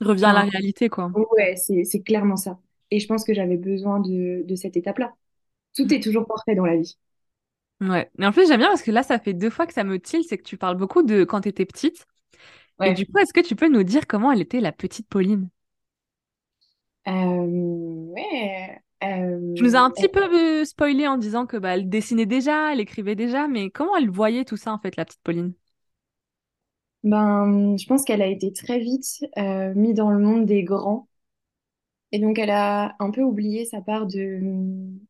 Revient 0.00 0.26
à 0.26 0.32
la 0.32 0.42
réalité, 0.42 0.88
quoi. 0.88 1.10
Ouais, 1.32 1.56
c'est 1.56 2.02
clairement 2.02 2.36
ça. 2.36 2.58
Et 2.90 3.00
je 3.00 3.06
pense 3.06 3.24
que 3.24 3.34
j'avais 3.34 3.56
besoin 3.56 4.00
de, 4.00 4.44
de 4.44 4.54
cette 4.54 4.76
étape-là. 4.76 5.12
Tout 5.74 5.92
est 5.92 6.02
toujours 6.02 6.26
parfait 6.26 6.54
dans 6.54 6.66
la 6.66 6.76
vie. 6.76 6.96
Ouais. 7.80 8.10
Mais 8.18 8.26
en 8.26 8.32
plus, 8.32 8.46
j'aime 8.46 8.58
bien 8.58 8.68
parce 8.68 8.82
que 8.82 8.90
là, 8.90 9.02
ça 9.02 9.18
fait 9.18 9.34
deux 9.34 9.50
fois 9.50 9.66
que 9.66 9.72
ça 9.72 9.84
me 9.84 9.98
tilte, 9.98 10.28
c'est 10.28 10.38
que 10.38 10.42
tu 10.42 10.56
parles 10.56 10.76
beaucoup 10.76 11.02
de 11.02 11.24
quand 11.24 11.40
tu 11.40 11.48
étais 11.48 11.66
petite. 11.66 12.06
Et 12.82 12.92
du 12.92 13.06
coup, 13.06 13.18
est-ce 13.18 13.32
que 13.32 13.40
tu 13.40 13.54
peux 13.54 13.68
nous 13.68 13.84
dire 13.84 14.06
comment 14.06 14.32
elle 14.32 14.40
était 14.40 14.60
la 14.60 14.72
petite 14.72 15.08
Pauline? 15.08 15.48
Ouais. 17.06 18.80
Tu 19.56 19.62
nous 19.62 19.76
as 19.76 19.80
un 19.80 19.90
petit 19.90 20.08
peu 20.08 20.64
spoilé 20.64 21.06
en 21.06 21.18
disant 21.18 21.46
que 21.46 21.56
bah, 21.56 21.74
elle 21.74 21.88
dessinait 21.88 22.26
déjà, 22.26 22.72
elle 22.72 22.80
écrivait 22.80 23.16
déjà, 23.16 23.48
mais 23.48 23.70
comment 23.70 23.96
elle 23.96 24.10
voyait 24.10 24.44
tout 24.44 24.56
ça 24.56 24.72
en 24.72 24.78
fait, 24.78 24.96
la 24.96 25.04
petite 25.04 25.20
Pauline? 25.22 25.52
Ben, 27.02 27.76
je 27.76 27.86
pense 27.86 28.04
qu'elle 28.04 28.22
a 28.22 28.26
été 28.26 28.52
très 28.52 28.78
vite 28.78 29.24
euh, 29.36 29.74
mise 29.74 29.94
dans 29.94 30.10
le 30.10 30.18
monde 30.18 30.46
des 30.46 30.62
grands. 30.64 31.06
Et 32.12 32.18
donc, 32.18 32.38
elle 32.38 32.50
a 32.50 32.96
un 32.98 33.10
peu 33.10 33.22
oublié 33.22 33.64
sa 33.66 33.82
part 33.82 34.06
de, 34.06 34.40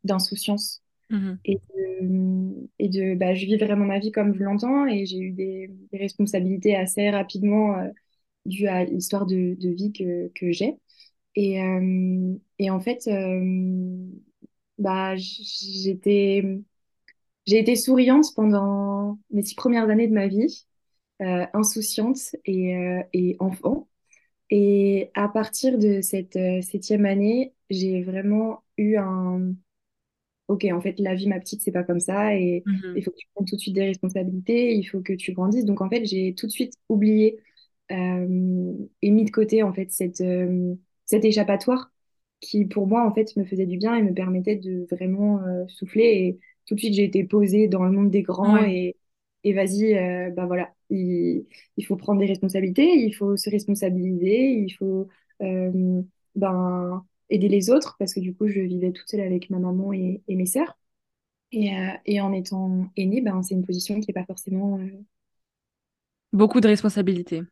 d'insouciance. 0.03 0.81
Mmh 1.11 1.35
et 1.45 1.61
de, 2.01 2.69
et 2.79 2.89
de 2.89 3.15
bah, 3.15 3.35
je 3.35 3.45
vis 3.45 3.57
vraiment 3.57 3.85
ma 3.85 3.99
vie 3.99 4.11
comme 4.11 4.35
je 4.35 4.43
l'entends 4.43 4.87
et 4.87 5.05
j'ai 5.05 5.19
eu 5.19 5.31
des, 5.33 5.71
responsabilités 5.93 6.75
assez 6.75 7.11
rapidement 7.11 7.77
euh, 7.77 7.89
dues 8.47 8.69
à 8.69 8.85
l'histoire 8.85 9.27
de, 9.27 9.55
de 9.61 9.69
vie 9.69 9.93
que, 9.93 10.29
que 10.35 10.51
j'ai. 10.51 10.79
Et, 11.37 11.63
euh, 11.63 12.35
et 12.59 12.71
en 12.71 12.81
fait, 12.81 13.07
euh, 13.09 14.07
bah, 14.79 15.15
j'étais, 15.17 16.43
j'ai 17.47 17.59
été 17.59 17.77
souriante 17.77 18.27
pendant 18.37 19.19
mes 19.31 19.43
six 19.43 19.55
premières 19.55 19.89
années 19.91 20.09
de 20.09 20.15
ma 20.15 20.29
vie, 20.29 20.67
euh, 21.23 21.47
insouciante 21.55 22.37
et, 22.45 22.75
et 23.13 23.37
enfant. 23.41 23.89
Et 24.51 25.11
à 25.15 25.29
partir 25.29 25.79
de 25.79 26.01
cette 26.01 26.39
septième 26.63 27.07
année, 27.07 27.55
j'ai 27.71 28.03
vraiment 28.03 28.63
eu 28.77 28.97
un... 28.97 29.55
Ok, 30.49 30.67
en 30.71 30.81
fait, 30.81 31.01
la 31.01 31.15
vie, 31.15 31.27
ma 31.27 31.41
petite, 31.41 31.63
c'est 31.63 31.73
pas 31.73 31.85
comme 31.85 32.01
ça. 32.01 32.37
Et 32.37 32.63
mmh 32.67 32.95
il 32.97 33.03
faut 33.03 33.11
que 33.11 33.17
tu 33.17 33.27
prennes 33.35 33.47
tout 33.47 33.57
de 33.57 33.61
suite 33.61 33.75
des 33.75 33.87
responsabilités. 33.87 34.75
Il 34.75 34.85
faut 34.85 35.01
que 35.01 35.15
tu 35.15 35.33
grandisses. 35.33 35.65
Donc, 35.65 35.81
en 35.81 35.89
fait, 35.89 36.05
j'ai 36.05 36.35
tout 36.35 36.47
de 36.47 36.53
suite 36.53 36.75
oublié 36.89 37.41
et 37.91 39.11
mis 39.11 39.25
de 39.25 39.31
côté, 39.31 39.63
en 39.63 39.73
fait, 39.73 39.91
cette 39.91 40.23
cet 41.07 41.25
échappatoire 41.25 41.91
qui, 42.41 42.65
pour 42.67 42.87
moi, 42.87 43.07
en 43.07 43.15
fait, 43.15 43.35
me 43.37 43.45
faisait 43.45 43.67
du 43.67 43.79
bien 43.79 43.95
et 43.95 44.03
me 44.03 44.13
permettait 44.13 44.57
de 44.57 44.87
vraiment 44.91 45.43
euh, 45.43 45.65
souffler. 45.69 46.03
Et 46.05 46.39
tout 46.67 46.75
de 46.75 46.81
suite, 46.81 46.95
j'ai 46.95 47.05
été 47.05 47.25
posée 47.25 47.69
dans 47.69 47.85
le 47.85 47.91
monde 47.91 48.11
des 48.11 48.23
grands 48.23 48.63
et, 48.65 48.97
et 49.45 49.53
vas-y, 49.53 49.95
euh, 49.97 50.31
bah 50.31 50.47
voilà, 50.47 50.73
il, 50.91 51.47
il, 51.77 51.87
faut 51.87 51.97
prendre 51.97 52.21
des 52.21 52.27
responsabilités, 52.27 52.95
il 52.97 53.13
faut 53.15 53.37
se 53.37 53.51
responsabiliser, 53.51 54.53
il 54.53 54.71
faut 54.71 55.09
euh, 55.43 56.03
ben, 56.35 57.05
aider 57.31 57.49
les 57.49 57.71
autres 57.71 57.97
parce 57.99 58.15
que 58.15 58.21
du 58.21 58.35
coup, 58.35 58.49
je 58.49 58.61
vivais 58.61 58.93
toute 58.93 59.09
seule 59.09 59.21
avec 59.21 59.51
ma 59.51 59.59
maman 59.59 59.93
et, 59.93 60.23
et 60.29 60.37
mes 60.37 60.47
sœurs. 60.47 60.79
Et, 61.53 61.71
et, 62.07 62.21
en 62.21 62.33
étant 62.33 62.91
aînée, 62.97 63.21
ben, 63.21 63.43
c'est 63.43 63.55
une 63.55 63.65
position 63.65 64.01
qui 64.01 64.09
n'est 64.09 64.15
pas 64.15 64.25
forcément. 64.25 64.81
Beaucoup 66.33 66.61
de 66.61 66.67
responsabilités. 66.67 67.43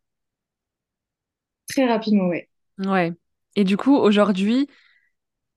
Très 1.68 1.86
rapidement, 1.86 2.26
ouais. 2.26 2.48
Ouais. 2.78 3.12
Et 3.56 3.64
du 3.64 3.76
coup, 3.76 3.94
aujourd'hui, 3.96 4.68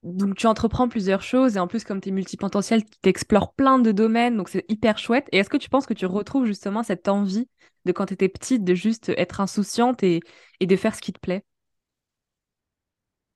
donc 0.04 0.36
tu 0.38 0.48
entreprends 0.48 0.90
plusieurs 0.90 1.22
choses 1.24 1.58
et 1.58 1.60
en 1.60 1.68
plus, 1.68 1.84
comme 1.84 2.02
tu 2.02 2.10
es 2.10 2.12
multipotentiel, 2.12 2.84
tu 2.86 3.10
explores 3.10 3.54
plein 3.56 3.80
de 3.80 3.92
domaines, 3.92 4.38
donc 4.38 4.50
c'est 4.50 4.66
hyper 4.70 4.98
chouette. 5.00 5.28
Et 5.32 5.40
est-ce 5.40 5.50
que 5.50 5.58
tu 5.58 5.70
penses 5.70 5.86
que 5.88 5.94
tu 5.96 6.06
retrouves 6.06 6.46
justement 6.46 6.84
cette 6.84 7.08
envie 7.10 7.50
de 7.86 7.92
quand 7.92 8.08
tu 8.08 8.14
étais 8.16 8.30
petite 8.30 8.64
de 8.64 8.75
juste 8.75 9.10
être 9.18 9.42
insouciante 9.42 10.04
et, 10.04 10.22
et 10.60 10.68
de 10.68 10.75
faire 10.75 10.96
ce 10.96 11.02
qui 11.02 11.14
te 11.14 11.20
plaît? 11.20 11.44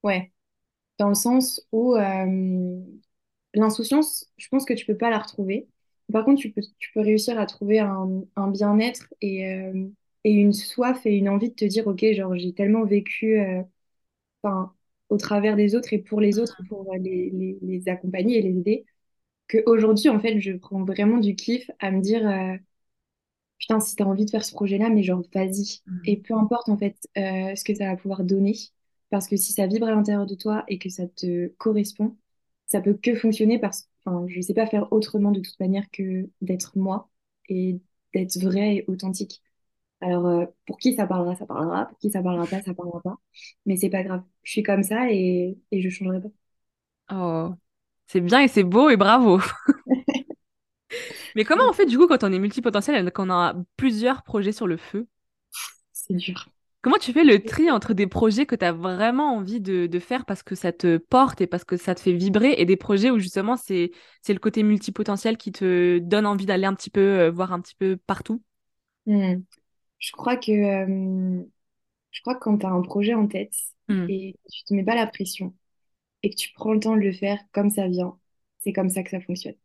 Ouais, 0.03 0.31
dans 0.99 1.09
le 1.09 1.15
sens 1.15 1.61
où 1.71 1.95
l'insouciance, 3.53 4.27
je 4.37 4.47
pense 4.49 4.65
que 4.65 4.73
tu 4.73 4.85
peux 4.85 4.97
pas 4.97 5.09
la 5.09 5.19
retrouver. 5.19 5.67
Par 6.11 6.25
contre, 6.25 6.41
tu 6.41 6.51
peux, 6.51 6.61
tu 6.79 6.91
peux 6.93 7.01
réussir 7.01 7.39
à 7.39 7.45
trouver 7.45 7.79
un, 7.79 8.23
un 8.35 8.47
bien-être 8.49 9.13
et, 9.21 9.43
et 10.23 10.31
une 10.31 10.53
soif 10.53 11.05
et 11.05 11.15
une 11.17 11.29
envie 11.29 11.49
de 11.49 11.55
te 11.55 11.65
dire, 11.65 11.87
OK, 11.87 12.05
genre, 12.13 12.35
j'ai 12.35 12.53
tellement 12.53 12.83
vécu 12.85 13.39
enfin, 14.43 14.73
au 15.09 15.17
travers 15.17 15.55
des 15.55 15.75
autres 15.75 15.93
et 15.93 15.99
pour 15.99 16.21
les 16.21 16.39
autres, 16.39 16.61
pour 16.69 16.93
les, 16.95 17.29
les, 17.31 17.57
les 17.61 17.89
accompagner 17.89 18.37
et 18.39 18.41
les 18.41 18.57
aider, 18.59 18.85
qu'aujourd'hui, 19.49 20.09
en 20.09 20.19
fait, 20.19 20.39
je 20.41 20.53
prends 20.53 20.83
vraiment 20.85 21.17
du 21.19 21.35
kiff 21.35 21.71
à 21.79 21.91
me 21.91 22.01
dire, 22.01 22.27
euh, 22.27 22.57
putain, 23.59 23.79
si 23.79 23.95
t'as 23.95 24.05
envie 24.05 24.25
de 24.25 24.29
faire 24.29 24.45
ce 24.45 24.51
projet-là, 24.53 24.89
mais 24.89 25.03
genre, 25.03 25.21
vas-y. 25.33 25.81
Et 26.05 26.17
peu 26.17 26.33
importe, 26.35 26.69
en 26.69 26.77
fait, 26.77 26.97
euh, 27.17 27.55
ce 27.55 27.63
que 27.63 27.73
ça 27.75 27.85
va 27.87 27.95
pouvoir 27.97 28.23
donner, 28.23 28.55
parce 29.09 29.27
que 29.27 29.35
si 29.37 29.53
ça 29.53 29.67
vibre 29.67 29.87
à 29.87 29.91
l'intérieur 29.91 30.25
de 30.25 30.35
toi 30.35 30.63
et 30.67 30.77
que 30.79 30.89
ça 30.89 31.07
te 31.07 31.47
correspond, 31.57 32.15
ça 32.67 32.81
peut 32.81 32.93
que 32.93 33.15
fonctionner 33.15 33.59
parce 33.59 33.81
que, 33.83 33.87
enfin, 34.05 34.25
je 34.27 34.39
sais 34.41 34.53
pas 34.53 34.65
faire 34.67 34.91
autrement 34.93 35.31
de 35.31 35.39
toute 35.41 35.59
manière 35.59 35.89
que 35.91 36.29
d'être 36.41 36.77
moi 36.77 37.09
et 37.49 37.81
d'être 38.13 38.37
vrai 38.39 38.75
et 38.77 38.85
authentique. 38.87 39.41
Alors, 40.01 40.25
euh, 40.27 40.45
pour 40.65 40.77
qui 40.77 40.95
ça 40.95 41.07
parlera, 41.07 41.35
ça 41.35 41.45
parlera. 41.45 41.85
Pour 41.87 41.97
qui 41.99 42.09
ça 42.11 42.21
parlera 42.23 42.47
pas, 42.47 42.61
ça 42.61 42.73
parlera 42.73 43.01
pas. 43.01 43.17
Mais 43.65 43.75
c'est 43.77 43.89
pas 43.89 44.03
grave. 44.03 44.23
Je 44.43 44.51
suis 44.51 44.63
comme 44.63 44.83
ça 44.83 45.11
et, 45.11 45.57
et 45.71 45.81
je 45.81 45.89
changerai 45.89 46.21
pas. 46.21 46.29
Oh, 47.11 47.53
c'est 48.07 48.21
bien 48.21 48.41
et 48.41 48.47
c'est 48.47 48.63
beau 48.63 48.89
et 48.89 48.97
bravo. 48.97 49.39
Mais 51.35 51.43
comment 51.45 51.69
on 51.69 51.73
fait 51.73 51.85
du 51.85 51.97
coup 51.97 52.07
quand 52.07 52.23
on 52.23 52.31
est 52.33 52.39
multipotentiel 52.39 53.07
et 53.07 53.11
qu'on 53.11 53.29
a 53.29 53.55
plusieurs 53.77 54.23
projets 54.23 54.51
sur 54.51 54.67
le 54.67 54.77
feu? 54.77 55.07
C'est 55.93 56.15
dur. 56.15 56.49
Comment 56.81 56.97
tu 56.97 57.11
fais 57.11 57.25
le 57.25 57.43
tri 57.43 57.69
entre 57.71 57.93
des 57.93 58.07
projets 58.07 58.45
que 58.45 58.55
tu 58.55 58.63
as 58.63 58.71
vraiment 58.71 59.35
envie 59.35 59.59
de, 59.59 59.85
de 59.87 59.99
faire 59.99 60.25
parce 60.25 60.43
que 60.43 60.55
ça 60.55 60.71
te 60.71 60.97
porte 60.97 61.41
et 61.41 61.47
parce 61.47 61.65
que 61.65 61.75
ça 61.75 61.93
te 61.93 61.99
fait 61.99 62.13
vibrer 62.13 62.53
et 62.57 62.65
des 62.65 62.77
projets 62.77 63.11
où 63.11 63.19
justement 63.19 63.57
c'est 63.57 63.91
le 64.29 64.39
côté 64.39 64.63
multipotentiel 64.63 65.35
qui 65.37 65.51
te 65.51 65.99
donne 65.99 66.25
envie 66.25 66.45
d'aller 66.45 66.65
un 66.65 66.73
petit 66.75 66.89
peu 66.89 67.01
euh, 67.01 67.31
voir 67.31 67.51
un 67.51 67.59
petit 67.59 67.75
peu 67.75 67.97
partout? 67.97 68.41
Hmm. 69.05 69.43
Je 69.99 70.11
crois 70.11 70.37
que, 70.37 70.51
euh, 70.51 71.43
je 72.11 72.21
crois 72.21 72.35
que 72.35 72.41
quand 72.41 72.59
tu 72.59 72.65
as 72.65 72.69
un 72.71 72.81
projet 72.83 73.13
en 73.15 73.27
tête 73.27 73.55
Hmm. 73.89 74.09
et 74.09 74.33
que 74.33 74.51
tu 74.53 74.63
te 74.65 74.73
mets 74.73 74.83
pas 74.85 74.95
la 74.95 75.07
pression 75.07 75.55
et 76.23 76.31
que 76.31 76.35
tu 76.37 76.51
prends 76.53 76.73
le 76.73 76.79
temps 76.81 76.95
de 76.97 77.01
le 77.01 77.13
faire 77.13 77.39
comme 77.53 77.71
ça 77.71 77.87
vient, 77.87 78.19
c'est 78.59 78.73
comme 78.73 78.89
ça 78.89 79.03
que 79.03 79.11
ça 79.11 79.21
fonctionne. 79.21 79.55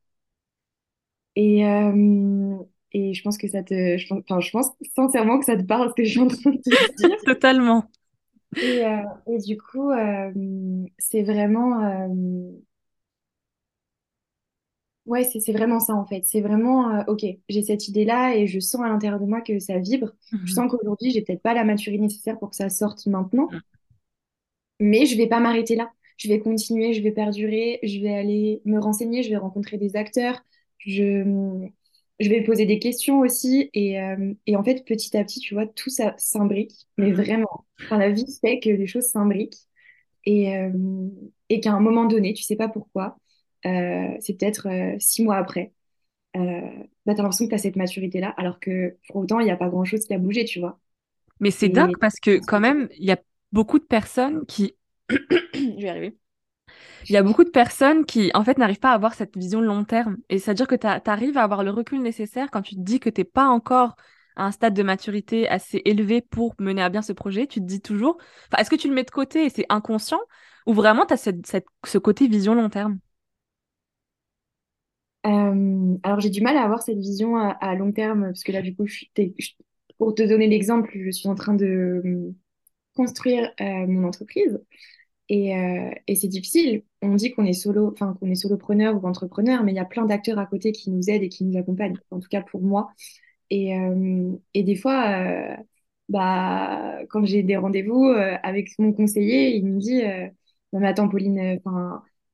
Et, 1.37 1.67
euh, 1.67 2.57
et 2.93 3.15
je 3.15 3.23
pense 3.23 3.39
que 3.39 3.49
ça 3.49 3.63
te, 3.63 3.99
je 3.99 4.07
pense, 4.09 4.21
enfin, 4.29 4.41
je 4.41 4.51
pense 4.51 4.69
sincèrement 4.95 5.39
que 5.39 5.45
ça 5.47 5.57
te 5.57 5.63
parle 5.65 5.91
ce 5.91 5.95
que 5.95 6.05
je 6.05 6.11
suis 6.11 6.21
en 6.21 6.29
train 6.29 6.51
de 6.53 6.59
te 6.59 6.71
dire. 6.97 7.19
Totalement. 7.25 7.91
Et, 8.61 8.85
euh, 8.87 9.03
et 9.27 9.39
du 9.39 9.59
coup, 9.59 9.91
euh, 9.91 10.33
c'est 10.99 11.23
vraiment, 11.23 11.83
euh, 11.85 12.53
ouais, 15.07 15.25
c'est 15.25 15.53
vraiment 15.53 15.81
ça 15.81 15.95
en 15.95 16.07
fait. 16.07 16.25
C'est 16.27 16.41
vraiment, 16.41 16.91
euh, 17.01 17.03
ok, 17.09 17.25
j'ai 17.49 17.63
cette 17.63 17.89
idée-là 17.89 18.35
et 18.37 18.47
je 18.47 18.61
sens 18.61 18.83
à 18.83 18.89
l'intérieur 18.89 19.21
de 19.21 19.27
moi 19.27 19.41
que 19.41 19.59
ça 19.59 19.79
vibre. 19.79 20.13
Je 20.45 20.53
Mhm. 20.53 20.55
sens 20.55 20.71
qu'aujourd'hui, 20.71 21.11
j'ai 21.11 21.23
peut-être 21.23 21.43
pas 21.43 21.55
la 21.55 21.65
maturité 21.65 22.03
nécessaire 22.03 22.39
pour 22.39 22.51
que 22.51 22.57
ça 22.57 22.71
sorte 22.71 23.07
maintenant, 23.07 23.57
mais 24.81 25.07
je 25.07 25.17
vais 25.17 25.27
pas 25.29 25.41
m'arrêter 25.41 25.77
là. 25.77 25.91
Je 26.17 26.29
vais 26.29 26.39
continuer, 26.41 26.93
je 26.93 27.03
vais 27.03 27.11
perdurer, 27.13 27.81
je 27.83 27.99
vais 28.01 28.15
aller 28.15 28.63
me 28.65 28.79
renseigner, 28.81 29.23
je 29.23 29.31
vais 29.31 29.37
rencontrer 29.37 29.79
des 29.79 29.97
acteurs, 29.97 30.45
je, 30.79 31.25
je 32.21 32.29
vais 32.29 32.43
poser 32.43 32.67
des 32.67 32.79
questions 32.79 33.21
aussi. 33.21 33.71
Et, 33.75 34.01
euh, 34.01 34.33
et 34.47 34.57
en 34.57 34.63
fait, 34.65 34.85
petit 34.85 35.17
à 35.17 35.25
petit, 35.25 35.41
tu 35.41 35.55
vois, 35.55 35.67
tout 35.67 35.91
ça 35.91 36.15
s'imbrique, 36.19 36.87
mais 36.97 37.11
Mhm. 37.11 37.17
vraiment. 37.25 37.67
Enfin, 37.87 37.99
la 37.99 38.11
vie 38.11 38.27
fait 38.41 38.61
que 38.61 38.71
les 38.71 38.87
choses 38.87 39.05
s'imbriquent. 39.07 39.57
et, 40.27 40.57
euh, 40.57 40.71
et 41.51 41.61
qu'à 41.61 41.73
un 41.73 41.81
moment 41.81 42.05
donné, 42.07 42.35
tu 42.35 42.43
sais 42.45 42.57
pas 42.57 42.69
pourquoi, 42.69 43.19
c'est 44.21 44.35
peut-être 44.39 44.69
euh, 44.69 44.97
six 44.99 45.23
mois 45.25 45.37
après, 45.37 45.73
euh, 46.37 46.41
bah, 47.07 47.15
tu 47.15 47.21
as 47.21 47.25
l'impression 47.25 47.47
que 47.47 47.51
tu 47.51 47.55
as 47.55 47.59
cette 47.59 47.77
maturité-là, 47.77 48.31
alors 48.37 48.61
que 48.61 48.97
pour 49.09 49.17
autant, 49.19 49.41
il 49.41 49.45
n'y 49.45 49.51
a 49.53 49.57
pas 49.57 49.69
grand-chose 49.69 50.07
qui 50.07 50.15
a 50.15 50.19
bougé, 50.19 50.45
tu 50.45 50.61
vois. 50.61 50.81
Mais 51.41 51.51
c'est 51.51 51.69
dingue 51.69 51.97
parce 52.01 52.21
que 52.21 52.39
quand 52.39 52.61
même, 52.61 52.89
il 52.97 53.05
y 53.05 53.13
a 53.13 53.19
beaucoup 53.53 53.79
de 53.79 53.85
personnes 53.85 54.47
qui... 54.47 54.77
Je 55.55 55.83
vais 55.83 55.89
arriver. 55.89 56.19
Il 57.09 57.13
y 57.13 57.17
a 57.17 57.23
beaucoup 57.23 57.45
de 57.45 57.51
personnes 57.51 58.05
qui, 58.05 58.31
en 58.35 58.45
fait, 58.45 58.59
n'arrivent 58.59 58.79
pas 58.79 58.91
à 58.91 58.95
avoir 58.95 59.15
cette 59.15 59.37
vision 59.37 59.61
long 59.61 59.85
terme. 59.85 60.17
Et 60.29 60.39
c'est-à-dire 60.39 60.67
que 60.67 60.75
tu 60.75 60.87
arrives 60.87 61.37
à 61.39 61.43
avoir 61.43 61.63
le 61.63 61.71
recul 61.71 62.01
nécessaire 62.03 62.51
quand 62.51 62.63
tu 62.63 62.75
te 62.75 62.81
dis 62.81 63.01
que 63.01 63.11
t'es 63.11 63.25
pas 63.25 63.47
encore 63.47 63.97
à 64.37 64.47
un 64.47 64.51
stade 64.51 64.75
de 64.75 64.83
maturité 64.83 65.49
assez 65.49 65.83
élevé 65.85 66.21
pour 66.23 66.55
mener 66.59 66.83
à 66.83 66.89
bien 66.89 67.03
ce 67.03 67.13
projet. 67.13 67.47
Tu 67.47 67.61
te 67.61 67.67
dis 67.67 67.81
toujours... 67.81 68.19
Enfin, 68.51 68.61
est-ce 68.63 68.71
que 68.71 68.77
tu 68.77 68.89
le 68.89 68.95
mets 68.95 69.05
de 69.05 69.11
côté 69.11 69.45
et 69.45 69.51
c'est 69.51 69.67
inconscient 69.69 70.21
ou 70.67 70.73
vraiment 70.75 71.07
tu 71.07 71.15
as 71.15 71.17
cette, 71.19 71.47
cette- 71.47 71.67
ce 71.85 71.99
côté 71.99 72.27
vision 72.27 72.55
long 72.55 72.71
terme? 72.71 72.99
Euh, 75.27 75.97
alors, 76.03 76.21
j'ai 76.21 76.31
du 76.31 76.41
mal 76.43 76.57
à 76.57 76.63
avoir 76.65 76.83
cette 76.83 76.99
vision 76.99 77.37
à, 77.37 77.75
long 77.75 77.93
terme, 77.93 78.27
parce 78.27 78.45
que 78.45 78.53
là, 78.53 78.63
du 78.63 78.75
coup, 78.75 78.87
t'es- 79.15 79.35
pour 79.99 80.15
te 80.15 80.23
donner 80.23 80.47
l'exemple, 80.49 80.91
je 80.95 81.11
suis 81.11 81.29
en 81.29 81.35
train 81.35 81.55
de 81.55 81.67
euh, 82.05 82.35
construire 82.97 83.53
euh, 83.61 83.87
mon 83.87 84.07
entreprise. 84.09 84.61
Et, 85.31 85.57
euh, 85.59 85.91
et 86.09 86.17
c'est 86.17 86.29
difficile. 86.29 86.85
On 87.03 87.15
dit 87.17 87.33
qu'on 87.33 87.45
est 87.47 87.55
solo, 87.55 87.91
enfin 87.93 88.17
qu'on 88.21 88.31
est 88.31 88.37
solopreneur 88.37 89.03
ou 89.03 89.07
entrepreneur, 89.09 89.65
mais 89.65 89.73
il 89.73 89.77
y 89.77 89.81
a 89.81 89.87
plein 89.87 90.07
d'acteurs 90.07 90.39
à 90.39 90.47
côté 90.47 90.73
qui 90.73 90.91
nous 90.91 91.11
aident 91.11 91.25
et 91.25 91.31
qui 91.31 91.45
nous 91.45 91.59
accompagnent. 91.59 91.99
En 92.11 92.21
tout 92.21 92.29
cas 92.29 92.43
pour 92.43 92.63
moi. 92.63 92.93
Et, 93.51 93.75
des 94.55 94.77
fois, 94.77 95.57
bah, 96.09 97.01
quand 97.11 97.25
j'ai 97.25 97.43
des 97.43 97.57
rendez-vous 97.57 98.07
avec 98.43 98.71
mon 98.79 98.93
conseiller, 98.93 99.57
il 99.57 99.67
me 99.67 99.79
dit 99.81 100.03
mais 100.73 100.89
attends, 100.89 101.09
Pauline, 101.09 101.61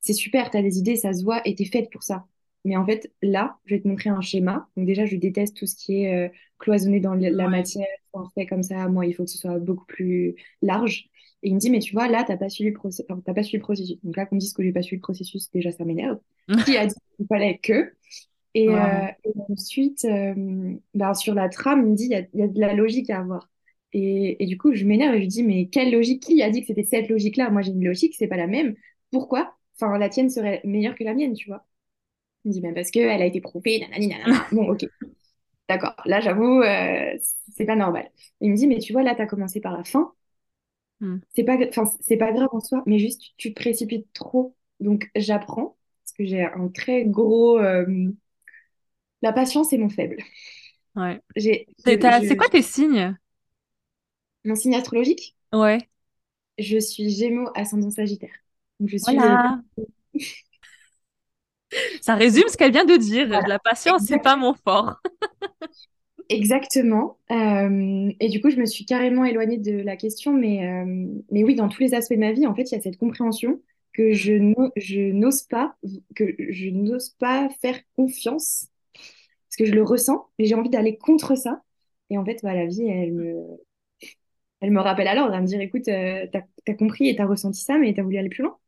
c'est 0.01 0.13
super, 0.15 0.51
tu 0.51 0.57
as 0.59 0.63
des 0.63 0.79
idées, 0.79 0.97
ça 0.97 1.13
se 1.13 1.25
voit 1.25 1.43
et 1.47 1.55
tu 1.55 1.63
es 1.65 1.67
faite 1.67 1.91
pour 1.91 2.03
ça. 2.03 2.27
Mais 2.65 2.77
en 2.77 2.85
fait, 2.87 3.13
là, 3.23 3.59
je 3.67 3.75
vais 3.75 3.81
te 3.83 3.89
montrer 3.89 4.11
un 4.11 4.21
schéma. 4.21 4.69
Donc, 4.77 4.87
déjà, 4.87 5.07
je 5.07 5.17
déteste 5.17 5.57
tout 5.57 5.67
ce 5.67 5.77
qui 5.77 6.03
est 6.05 6.29
euh, 6.29 6.33
cloisonné 6.59 7.01
dans 7.01 7.15
la 7.15 7.49
Ouais. 7.49 7.49
matière, 7.49 7.87
enfin, 8.13 8.31
fait 8.35 8.47
comme 8.47 8.63
ça. 8.63 8.89
Moi, 8.89 9.07
il 9.07 9.15
faut 9.15 9.25
que 9.25 9.31
ce 9.31 9.39
soit 9.39 9.59
beaucoup 9.59 9.87
plus 9.87 10.35
large. 10.63 11.09
Et 11.43 11.49
il 11.49 11.55
me 11.55 11.61
dit 11.61 11.71
Mais 11.71 11.79
tu 11.81 11.93
vois, 11.95 12.09
là, 12.09 12.23
tu 12.25 12.33
n'as 12.33 12.39
pas 12.39 12.51
suivi 12.51 12.71
le 12.71 12.77
processus. 12.77 13.07
t'as 13.25 13.35
pas 13.35 13.43
suivi 13.43 13.59
le 13.59 13.63
processus. 13.65 13.99
Donc, 14.05 14.17
là, 14.17 14.27
qu'on 14.27 14.37
me 14.37 14.41
dise 14.41 14.53
que 14.53 14.63
j'ai 14.63 14.73
pas 14.73 14.83
suivi 14.83 14.99
le 14.99 15.03
processus, 15.03 15.51
déjà, 15.51 15.73
ça 15.73 15.85
m'énerve. 15.85 16.19
Qui 16.65 16.77
a 16.77 16.87
dit 16.87 16.95
qu'il 17.17 17.27
fallait 17.27 17.59
que? 17.59 17.95
Et, 18.55 18.81
euh, 18.81 19.07
et 19.25 19.33
ensuite, 19.51 20.05
euh, 20.05 20.75
ben, 20.95 21.15
sur 21.15 21.35
la 21.35 21.49
trame, 21.49 21.83
il 21.87 21.91
me 21.93 21.97
dit, 21.97 22.05
il 22.07 22.11
y 22.11 22.15
a, 22.17 22.21
il 22.35 22.41
y 22.41 22.43
a 22.43 22.49
de 22.49 22.59
la 22.61 22.75
logique 22.75 23.11
à 23.11 23.21
avoir. 23.21 23.49
Et, 23.93 24.43
et 24.43 24.47
du 24.47 24.59
coup, 24.59 24.75
je 24.75 24.85
m'énerve 24.85 25.15
et 25.15 25.19
je 25.19 25.23
lui 25.23 25.29
dis, 25.29 25.43
mais 25.45 25.67
quelle 25.69 25.93
logique? 25.93 26.23
Qui 26.25 26.43
a 26.43 26.51
dit 26.51 26.61
que 26.61 26.67
c'était 26.67 26.83
cette 26.85 27.09
logique-là? 27.09 27.51
Moi, 27.51 27.63
j'ai 27.63 27.73
une 27.73 27.85
logique, 27.85 28.15
c'est 28.19 28.29
pas 28.29 28.37
la 28.37 28.47
même. 28.49 28.75
Pourquoi? 29.13 29.57
Enfin, 29.77 29.99
la 29.99 30.09
tienne 30.09 30.31
serait 30.31 30.61
meilleure 30.65 30.95
que 30.97 31.05
la 31.05 31.15
mienne, 31.15 31.35
tu 31.35 31.49
vois. 31.49 31.65
Il 32.45 32.49
me 32.49 32.53
dit, 32.55 32.61
ben 32.61 32.75
parce 32.75 32.91
qu'elle 32.91 33.23
a 33.23 33.27
été 33.27 33.41
prouvée, 33.41 33.81
nanani, 33.81 34.09
nanana. 34.09 34.47
Bon, 34.53 34.69
ok, 34.71 34.87
d'accord. 35.69 35.95
Là, 36.07 36.21
j'avoue, 36.21 36.63
euh, 36.63 37.19
c'est 37.57 37.67
pas 37.67 37.77
normal. 37.77 38.11
Il 38.41 38.51
me 38.53 38.57
dit, 38.57 38.67
mais 38.69 38.79
tu 38.81 38.93
vois, 38.95 39.03
là, 39.05 39.15
t'as 39.17 39.27
commencé 39.27 39.61
par 39.61 39.77
la 39.77 39.85
fin. 39.85 40.13
Hmm. 41.01 41.21
C'est 41.31 41.45
pas, 41.45 41.57
c'est 42.01 42.17
pas 42.17 42.33
grave 42.33 42.49
en 42.53 42.61
soi, 42.61 42.83
mais 42.87 42.99
juste, 42.99 43.21
tu, 43.23 43.31
tu 43.37 43.55
te 43.55 43.61
précipites 43.61 44.13
trop. 44.13 44.57
Donc, 44.81 45.11
j'apprends, 45.15 45.77
parce 46.05 46.13
que 46.17 46.25
j'ai 46.25 46.43
un 46.45 46.69
très 46.69 47.05
gros... 47.05 47.59
euh, 47.59 47.87
la 49.23 49.33
patience 49.33 49.73
est 49.73 49.79
mon 49.79 49.89
faible. 49.89 50.17
Ouais. 50.97 51.21
J'ai, 51.37 51.67
C'est 51.79 51.99
je- 52.09 52.35
quoi 52.37 52.49
tes 52.51 52.63
signes? 52.63 53.17
mon 54.45 54.55
signe 54.55 54.75
astrologique, 54.75 55.35
Ouais. 55.53 55.89
je 56.59 56.79
suis 56.79 57.11
Gémeaux 57.11 57.51
ascendant 57.55 57.91
Sagittaire. 57.91 58.31
Donc 58.81 58.89
je 58.89 58.97
suis 58.97 59.19
Voilà. 59.19 59.63
Ça 62.01 62.15
résume 62.15 62.49
ce 62.49 62.57
qu'elle 62.57 62.73
vient 62.73 62.85
de 62.85 62.97
dire. 62.97 63.29
voilà, 63.33 63.47
La 63.47 63.59
patience, 63.59 64.03
c'est 64.07 64.19
pas 64.19 64.37
mon 64.37 64.55
fort. 64.55 64.97
exactement. 66.29 67.19
Euh, 67.31 68.13
et 68.21 68.29
du 68.29 68.41
coup, 68.41 68.51
je 68.51 68.57
me 68.57 68.67
suis 68.67 68.85
carrément 68.85 69.25
éloignée 69.25 69.59
de 69.59 69.73
la 69.83 69.97
question, 69.97 70.33
mais, 70.33 70.67
euh, 70.67 71.07
mais 71.31 71.45
oui, 71.45 71.55
dans 71.55 71.69
tous 71.69 71.81
les 71.83 71.95
aspects 71.95 72.15
de 72.15 72.19
ma 72.19 72.33
vie, 72.33 72.47
en 72.47 72.55
fait, 72.55 72.71
il 72.71 72.75
y 72.75 72.79
a 72.79 72.81
cette 72.81 72.99
compréhension 72.99 73.61
que 73.93 74.13
je 74.13 74.33
n'o- 74.35 74.71
je 74.77 75.01
n'ose 75.13 75.43
pas, 75.43 75.77
que 76.15 76.35
je 76.51 76.69
n'ose 76.71 77.11
pas 77.11 77.49
faire 77.61 77.79
confiance, 77.97 78.69
parce 79.49 79.57
que 79.59 79.67
je 79.67 79.75
le 79.75 79.83
ressens, 79.85 80.29
mais 80.39 80.47
j'ai 80.47 80.55
envie 80.57 80.71
d'aller 80.71 80.99
contre 80.99 81.37
ça. 81.37 81.63
Et 82.11 82.19
en 82.19 82.25
fait, 82.27 82.41
bah, 82.45 82.55
la 82.55 82.67
vie, 82.67 82.85
elle 82.89 83.13
me, 83.15 83.35
elle 84.61 84.71
me 84.73 84.81
rappelle 84.81 85.09
à 85.09 85.15
l'ordre, 85.15 85.35
à 85.35 85.41
me 85.41 85.47
dire, 85.47 85.61
écoute, 85.61 85.89
euh, 85.89 86.27
t'as, 86.33 86.43
t'as 86.65 86.75
compris 86.75 87.09
et 87.09 87.17
t'as 87.17 87.27
ressenti 87.27 87.61
ça, 87.63 87.79
mais 87.79 87.95
t'as 87.95 88.03
voulu 88.03 88.19
aller 88.19 88.29
plus 88.31 88.43
loin. 88.43 88.59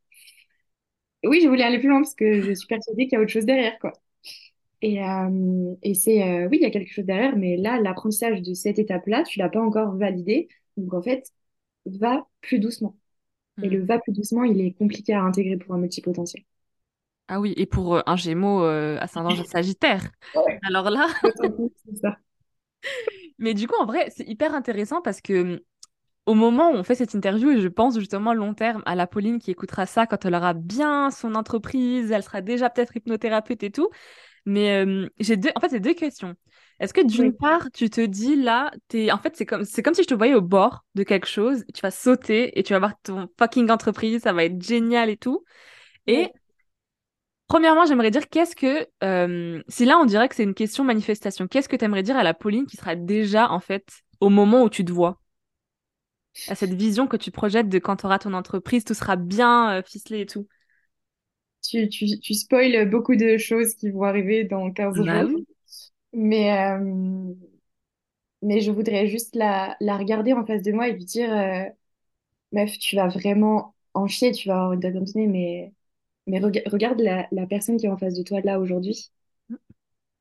Oui, 1.23 1.39
je 1.43 1.47
voulais 1.47 1.63
aller 1.63 1.79
plus 1.79 1.87
loin 1.89 2.01
parce 2.01 2.15
que 2.15 2.41
je 2.41 2.53
suis 2.53 2.67
persuadée 2.67 3.03
qu'il 3.07 3.13
y 3.13 3.15
a 3.17 3.21
autre 3.21 3.31
chose 3.31 3.45
derrière, 3.45 3.77
quoi. 3.79 3.93
Et, 4.81 5.03
euh, 5.03 5.75
et 5.83 5.93
c'est, 5.95 6.23
euh, 6.23 6.47
oui, 6.49 6.57
il 6.61 6.63
y 6.63 6.65
a 6.65 6.71
quelque 6.71 6.91
chose 6.93 7.05
derrière, 7.05 7.35
mais 7.37 7.57
là, 7.57 7.79
l'apprentissage 7.81 8.41
de 8.41 8.53
cette 8.53 8.79
étape-là, 8.79 9.23
tu 9.23 9.39
l'as 9.39 9.49
pas 9.49 9.61
encore 9.61 9.95
validé. 9.97 10.47
Donc, 10.77 10.93
en 10.93 11.01
fait, 11.01 11.31
va 11.85 12.25
plus 12.41 12.59
doucement. 12.59 12.95
Et 13.61 13.67
Hmm. 13.67 13.69
le 13.69 13.83
va 13.85 13.99
plus 13.99 14.13
doucement, 14.13 14.43
il 14.45 14.61
est 14.61 14.71
compliqué 14.73 15.13
à 15.13 15.21
intégrer 15.23 15.57
pour 15.57 15.75
un 15.75 15.79
multipotentiel. 15.79 16.43
Ah 17.27 17.39
oui, 17.39 17.53
et 17.57 17.65
pour 17.65 17.95
euh, 17.95 18.01
un 18.05 18.15
Gémeaux 18.15 18.63
ascendant 18.63 19.43
Sagittaire. 19.43 20.11
Ouais. 20.35 20.63
Alors 20.63 20.89
là, 20.89 21.07
mais 23.37 23.53
du 23.53 23.67
coup, 23.67 23.75
en 23.79 23.85
vrai, 23.85 24.09
c'est 24.15 24.27
hyper 24.27 24.53
intéressant 24.53 25.01
parce 25.01 25.21
que 25.21 25.63
au 26.25 26.35
moment 26.35 26.71
où 26.71 26.75
on 26.75 26.83
fait 26.83 26.95
cette 26.95 27.13
interview, 27.13 27.51
et 27.51 27.61
je 27.61 27.67
pense 27.67 27.99
justement 27.99 28.31
à 28.31 28.33
long 28.33 28.53
terme 28.53 28.81
à 28.85 28.95
la 28.95 29.07
Pauline 29.07 29.39
qui 29.39 29.51
écoutera 29.51 29.85
ça 29.85 30.07
quand 30.07 30.25
elle 30.25 30.35
aura 30.35 30.53
bien 30.53 31.11
son 31.11 31.35
entreprise, 31.35 32.11
elle 32.11 32.23
sera 32.23 32.41
déjà 32.41 32.69
peut-être 32.69 32.95
hypnothérapeute 32.95 33.63
et 33.63 33.71
tout. 33.71 33.89
Mais 34.45 34.85
euh, 34.85 35.07
j'ai 35.19 35.37
deux, 35.37 35.49
en 35.55 35.59
fait, 35.59 35.69
c'est 35.69 35.79
deux 35.79 35.93
questions. 35.93 36.35
Est-ce 36.79 36.93
que 36.93 37.05
d'une 37.05 37.33
part, 37.33 37.69
tu 37.71 37.89
te 37.89 38.01
dis 38.01 38.35
là, 38.35 38.71
es, 38.93 39.11
en 39.11 39.17
fait, 39.17 39.35
c'est 39.35 39.45
comme, 39.45 39.63
c'est 39.63 39.83
comme 39.83 39.93
si 39.93 40.03
je 40.03 40.07
te 40.07 40.13
voyais 40.13 40.33
au 40.33 40.41
bord 40.41 40.83
de 40.95 41.03
quelque 41.03 41.27
chose, 41.27 41.63
tu 41.73 41.81
vas 41.81 41.91
sauter 41.91 42.57
et 42.57 42.63
tu 42.63 42.73
vas 42.73 42.79
voir 42.79 42.93
ton 43.03 43.27
fucking 43.37 43.69
entreprise, 43.69 44.21
ça 44.23 44.33
va 44.33 44.43
être 44.45 44.61
génial 44.61 45.09
et 45.09 45.17
tout. 45.17 45.43
Et 46.07 46.29
premièrement, 47.47 47.85
j'aimerais 47.85 48.11
dire 48.11 48.27
qu'est-ce 48.29 48.55
que, 48.55 48.87
euh, 49.03 49.61
si 49.67 49.85
là 49.85 49.97
on 49.97 50.05
dirait 50.05 50.27
que 50.27 50.35
c'est 50.35 50.43
une 50.43 50.53
question 50.53 50.83
manifestation, 50.83 51.47
qu'est-ce 51.47 51.69
que 51.69 51.75
tu 51.75 51.85
aimerais 51.85 52.03
dire 52.03 52.17
à 52.17 52.23
la 52.23 52.33
Pauline 52.33 52.65
qui 52.65 52.77
sera 52.77 52.95
déjà 52.95 53.49
en 53.51 53.59
fait 53.59 53.85
au 54.19 54.29
moment 54.29 54.63
où 54.63 54.69
tu 54.69 54.83
te 54.83 54.91
vois? 54.91 55.19
À 56.47 56.55
cette 56.55 56.73
vision 56.73 57.07
que 57.07 57.17
tu 57.17 57.31
projettes 57.31 57.69
de 57.69 57.79
quand 57.79 57.97
tu 57.97 58.05
auras 58.05 58.19
ton 58.19 58.33
entreprise, 58.33 58.83
tout 58.83 58.93
sera 58.93 59.15
bien 59.15 59.77
euh, 59.77 59.83
ficelé 59.83 60.21
et 60.21 60.25
tout. 60.25 60.47
Tu, 61.63 61.87
tu, 61.89 62.19
tu 62.19 62.33
spoil 62.33 62.89
beaucoup 62.89 63.15
de 63.15 63.37
choses 63.37 63.75
qui 63.75 63.89
vont 63.89 64.03
arriver 64.03 64.43
dans 64.43 64.71
15 64.71 64.97
bah 64.99 65.25
jours. 65.25 65.39
Mais, 66.11 66.51
euh, 66.51 67.33
mais 68.41 68.61
je 68.61 68.71
voudrais 68.71 69.07
juste 69.07 69.35
la, 69.35 69.75
la, 69.79 69.97
regarder 69.97 70.33
en 70.33 70.45
face 70.45 70.61
de 70.61 70.71
moi 70.71 70.89
et 70.89 70.93
lui 70.93 71.05
dire 71.05 71.33
euh, 71.33 71.63
Meuf, 72.51 72.77
tu 72.77 72.95
vas 72.95 73.07
vraiment 73.07 73.73
en 73.93 74.07
chier, 74.07 74.31
tu 74.31 74.47
vas 74.47 74.55
avoir 74.55 74.73
une 74.73 74.79
date 74.79 74.95
mais, 75.15 75.73
mais 76.27 76.39
regarde 76.39 76.99
la, 76.99 77.27
la, 77.31 77.47
personne 77.47 77.77
qui 77.77 77.85
est 77.85 77.89
en 77.89 77.97
face 77.97 78.13
de 78.13 78.23
toi 78.23 78.41
là 78.41 78.59
aujourd'hui. 78.59 79.11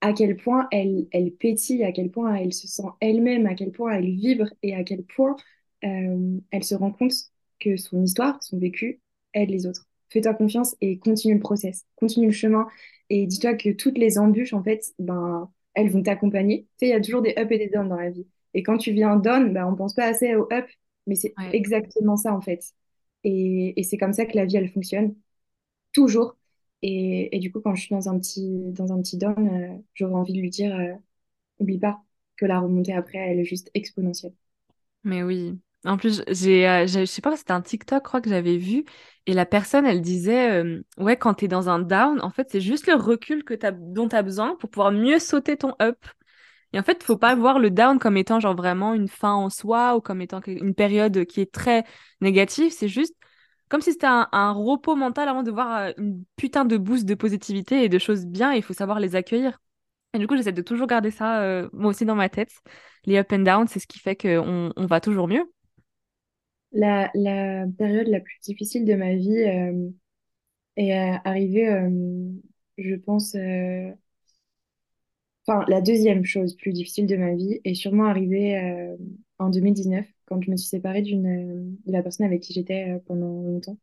À 0.01 0.13
quel 0.13 0.37
point 0.37 0.67
elle, 0.73 1.07
elle 1.13 1.31
pétille, 1.33 1.85
à 1.85 1.93
quel 1.93 2.11
point 2.11 2.35
elle 2.35 2.53
se 2.53 2.67
sent 2.67 2.89
elle-même, 3.01 3.47
à 3.47 3.55
quel 3.55 3.71
point 3.71 3.93
elle 3.93 4.11
vibre 4.11 4.47
et 4.63 4.75
à 4.75 4.83
quel 4.83 5.05
point 5.05 5.37
euh, 5.85 6.39
elle 6.51 6.65
se 6.65 6.75
rend 6.75 6.93
compte 6.93 7.13
que 7.61 7.77
son 7.77 8.03
histoire, 8.03 8.43
son 8.43 8.59
vécu, 8.59 9.01
aide 9.35 9.51
les 9.51 9.67
autres. 9.67 9.87
Fais-toi 10.11 10.35
confiance 10.35 10.77
et 10.81 10.99
continue 10.99 11.35
le 11.35 11.41
process, 11.41 11.87
continue 11.97 12.27
le 12.27 12.33
chemin 12.33 12.67
et 13.15 13.27
dis-toi 13.27 13.55
que 13.55 13.69
toutes 13.69 13.99
les 13.99 14.19
embûches, 14.19 14.55
en 14.55 14.63
fait, 14.63 14.95
ben, 14.99 15.51
elles 15.75 15.91
vont 15.91 16.03
t'accompagner. 16.03 16.63
Tu 16.63 16.69
sais, 16.79 16.87
il 16.87 16.91
y 16.91 16.95
a 16.95 17.01
toujours 17.01 17.21
des 17.21 17.35
up 17.37 17.51
et 17.51 17.59
des 17.59 17.69
down 17.69 17.87
dans 17.87 17.97
la 17.97 18.09
vie. 18.09 18.27
Et 18.55 18.63
quand 18.63 18.79
tu 18.79 18.93
viens 18.93 19.17
down, 19.17 19.53
ben, 19.53 19.67
on 19.67 19.77
pense 19.77 19.95
pas 19.95 20.07
assez 20.07 20.35
au 20.35 20.51
up, 20.51 20.67
mais 21.07 21.15
c'est 21.15 21.35
exactement 21.53 22.17
ça, 22.17 22.35
en 22.35 22.41
fait. 22.41 22.65
Et, 23.25 23.79
et 23.79 23.83
c'est 23.83 23.99
comme 23.99 24.15
ça 24.15 24.25
que 24.25 24.35
la 24.35 24.47
vie, 24.47 24.57
elle 24.57 24.71
fonctionne. 24.71 25.15
Toujours. 25.93 26.37
Et, 26.81 27.37
et, 27.37 27.39
du 27.39 27.53
coup, 27.53 27.61
quand 27.61 27.75
je 27.75 27.83
suis 27.83 27.95
dans 27.95 28.09
un 28.09 28.19
petit, 28.19 28.73
dans 28.73 28.93
un 28.95 29.03
petit 29.03 29.19
down, 29.19 29.49
euh, 29.49 29.79
j'aurais 29.93 30.15
envie 30.15 30.33
de 30.33 30.41
lui 30.41 30.51
dire, 30.51 30.75
euh, 30.75 30.95
oublie 31.59 31.79
pas 31.79 32.03
que 32.37 32.47
la 32.47 32.61
remontée 32.61 32.95
après, 32.95 33.19
elle 33.19 33.41
est 33.41 33.45
juste 33.45 33.71
exponentielle. 33.75 34.33
Mais 35.05 35.23
oui, 35.23 35.59
en 35.85 35.97
plus, 35.97 36.23
j'ai, 36.29 36.69
euh, 36.69 36.87
je 36.87 37.05
sais 37.05 37.23
pas, 37.23 37.37
c'était 37.37 37.53
un 37.53 37.61
TikTok, 37.61 38.05
crois 38.05 38.21
que 38.21 38.31
j'avais 38.31 38.57
vu, 38.57 38.85
et 39.27 39.35
la 39.35 39.47
personne, 39.47 39.85
elle 39.85 40.01
disait, 40.01 40.63
euh, 40.63 40.81
ouais, 40.97 41.17
quand 41.17 41.35
t'es 41.35 41.49
dans 41.49 41.69
un 41.69 41.81
down, 41.81 42.21
en 42.23 42.31
fait, 42.31 42.49
c'est 42.51 42.61
juste 42.61 42.87
le 42.87 42.95
recul 42.95 43.43
que 43.45 43.55
as, 43.67 43.73
dont 43.73 44.09
t'as 44.09 44.23
besoin 44.23 44.57
pour 44.57 44.71
pouvoir 44.71 44.93
mieux 44.93 45.19
sauter 45.19 45.57
ton 45.57 45.75
up. 45.81 45.99
Et 46.73 46.79
en 46.79 46.83
fait, 46.83 47.03
faut 47.03 47.19
pas 47.19 47.35
voir 47.35 47.59
le 47.59 47.71
down 47.71 47.99
comme 47.99 48.17
étant 48.17 48.41
genre 48.41 48.57
vraiment 48.57 48.95
une 48.95 49.09
fin 49.09 49.33
en 49.33 49.51
soi 49.51 49.97
ou 49.97 50.01
comme 50.01 50.23
étant 50.23 50.41
une 50.47 50.75
période 50.75 51.27
qui 51.27 51.41
est 51.41 51.53
très 51.53 51.85
négative. 52.21 52.73
C'est 52.73 52.89
juste 52.89 53.15
comme 53.69 53.81
si 53.83 53.93
c'était 53.93 54.07
un, 54.07 54.53
repos 54.53 54.97
mental 54.97 55.29
avant 55.29 55.43
de 55.43 55.51
voir 55.51 55.77
euh, 55.79 55.93
une 55.99 56.25
putain 56.37 56.65
de 56.65 56.77
boost 56.79 57.07
de 57.07 57.15
positivité 57.15 57.85
et 57.85 57.89
de 57.89 57.99
choses 57.99 58.27
bien. 58.27 58.53
Il 58.55 58.63
faut 58.63 58.75
savoir 58.75 59.01
les 59.01 59.17
accueillir. 59.17 59.59
Et 60.15 60.19
du 60.19 60.27
coup, 60.27 60.37
j'essaie 60.37 60.53
de 60.53 60.63
toujours 60.63 60.87
garder 60.87 61.11
ça, 61.11 61.65
moi 61.73 61.91
aussi, 61.91 62.05
dans 62.05 62.15
ma 62.15 62.29
tête. 62.29 62.53
Les 63.05 63.19
up 63.19 63.33
and 63.33 63.41
down, 63.41 63.69
c'est 63.69 63.81
ce 63.81 63.87
qui 63.87 63.99
fait 63.99 64.17
qu'on 64.17 64.73
on 64.77 64.87
va 64.87 65.01
toujours 65.01 65.29
mieux. 65.29 65.51
La, 66.73 67.11
la, 67.15 67.67
période 67.79 68.09
la 68.09 68.21
plus 68.21 68.39
difficile 68.43 68.85
de 68.87 68.95
ma 68.95 69.15
vie 69.15 69.31
euh, 69.45 69.91
est 70.77 70.93
euh, 70.95 71.19
arrivée, 71.25 71.69
euh, 71.69 71.91
je 72.79 72.95
pense, 72.97 73.37
enfin, 75.47 75.65
la 75.69 75.81
deuxième 75.81 76.25
chose 76.25 76.57
plus 76.57 76.73
difficile 76.73 77.07
de 77.07 77.17
ma 77.17 77.35
vie 77.35 77.61
est 77.65 77.75
sûrement 77.75 78.07
arrivée 78.07 78.97
en 79.39 79.51
2019, 79.51 80.07
quand 80.27 80.41
je 80.43 80.51
me 80.51 80.57
suis 80.57 80.69
séparée 80.69 81.03
d'une, 81.03 81.77
de 81.87 81.93
la 81.93 82.03
personne 82.03 82.27
avec 82.27 82.43
qui 82.43 82.53
j'étais 82.55 83.01
pendant 83.07 83.43
longtemps. 83.43 83.79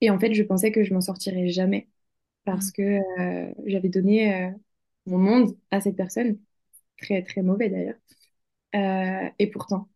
Et 0.00 0.10
en 0.10 0.18
fait, 0.18 0.34
je 0.34 0.42
pensais 0.42 0.72
que 0.72 0.84
je 0.84 0.92
m'en 0.94 1.00
sortirais 1.00 1.48
jamais 1.48 1.88
parce 2.44 2.68
mmh. 2.68 2.72
que 2.72 3.00
j'avais 3.66 3.88
donné 3.88 4.52
mon 5.06 5.18
monde 5.18 5.56
à 5.70 5.80
cette 5.80 5.96
personne, 5.96 6.38
très 6.98 7.22
très 7.22 7.42
mauvais 7.42 7.70
d'ailleurs. 7.70 9.34
et 9.38 9.46
pourtant, 9.48 9.88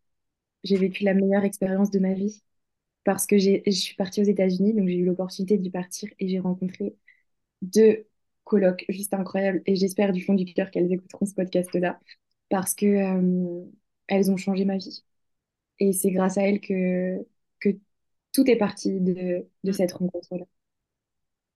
j'ai 0.64 0.76
vécu 0.76 1.04
la 1.04 1.14
meilleure 1.14 1.44
expérience 1.44 1.90
de 1.90 1.98
ma 1.98 2.14
vie 2.14 2.42
parce 3.04 3.26
que 3.26 3.38
je 3.38 3.70
suis 3.70 3.94
partie 3.96 4.20
aux 4.20 4.24
États-Unis, 4.24 4.74
donc 4.74 4.88
j'ai 4.88 4.96
eu 4.96 5.04
l'opportunité 5.04 5.56
d'y 5.56 5.70
partir 5.70 6.10
et 6.18 6.28
j'ai 6.28 6.40
rencontré 6.40 6.94
deux 7.62 8.06
colocs 8.44 8.84
juste 8.88 9.14
incroyables. 9.14 9.62
Et 9.66 9.76
j'espère 9.76 10.12
du 10.12 10.22
fond 10.22 10.34
du 10.34 10.44
cœur 10.44 10.70
qu'elles 10.70 10.92
écouteront 10.92 11.26
ce 11.26 11.34
podcast-là 11.34 12.00
parce 12.48 12.74
que 12.74 12.86
euh, 12.86 13.64
elles 14.08 14.30
ont 14.30 14.36
changé 14.36 14.64
ma 14.64 14.76
vie. 14.76 15.04
Et 15.78 15.92
c'est 15.92 16.10
grâce 16.10 16.38
à 16.38 16.42
elles 16.42 16.60
que, 16.60 17.18
que 17.60 17.70
tout 18.32 18.50
est 18.50 18.56
parti 18.56 19.00
de, 19.00 19.46
de 19.64 19.70
mm. 19.70 19.72
cette 19.72 19.92
rencontre-là. 19.92 20.44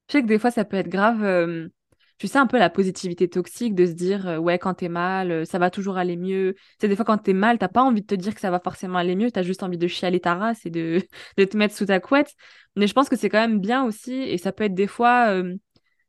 Je 0.09 0.13
sais 0.13 0.23
que 0.23 0.27
des 0.29 0.39
fois, 0.39 0.51
ça 0.51 0.65
peut 0.65 0.77
être 0.77 0.89
grave. 0.89 1.23
Euh, 1.23 1.69
tu 2.19 2.29
sais, 2.29 2.39
un 2.39 2.47
peu 2.47 2.59
la 2.59 2.71
positivité 2.71 3.29
toxique 3.29 3.75
de 3.75 3.87
se 3.87 3.93
dire, 3.93 4.27
euh, 4.29 4.39
ouais, 4.39 4.59
quand 4.59 4.75
t'es 4.75 4.89
mal, 4.89 5.31
euh, 5.31 5.45
ça 5.45 5.59
va 5.59 5.71
toujours 5.71 5.97
aller 5.99 6.17
mieux. 6.17 6.55
C'est 6.81 6.89
des 6.89 6.97
fois, 6.97 7.05
quand 7.05 7.19
t'es 7.19 7.33
mal, 7.33 7.59
t'as 7.59 7.69
pas 7.69 7.83
envie 7.83 8.03
de 8.03 8.07
te 8.07 8.15
dire 8.15 8.35
que 8.35 8.41
ça 8.41 8.51
va 8.51 8.61
forcément 8.61 8.99
aller 8.99 9.17
mieux, 9.17 9.31
t'as 9.31 9.43
juste 9.43 9.63
envie 9.63 9.79
de 9.79 9.87
chialer 9.89 10.21
ta 10.21 10.35
race 10.35 10.65
et 10.67 10.71
de, 10.71 11.03
de 11.39 11.45
te 11.45 11.57
mettre 11.57 11.75
sous 11.77 11.87
ta 11.87 12.01
couette. 12.01 12.35
Mais 12.77 12.87
je 12.87 12.93
pense 12.95 13.09
que 13.09 13.17
c'est 13.17 13.29
quand 13.29 13.41
même 13.41 13.61
bien 13.61 13.85
aussi, 13.85 14.13
et 14.15 14.39
ça 14.39 14.53
peut 14.53 14.65
être 14.65 14.75
des 14.75 14.87
fois, 14.87 15.29
euh, 15.31 15.55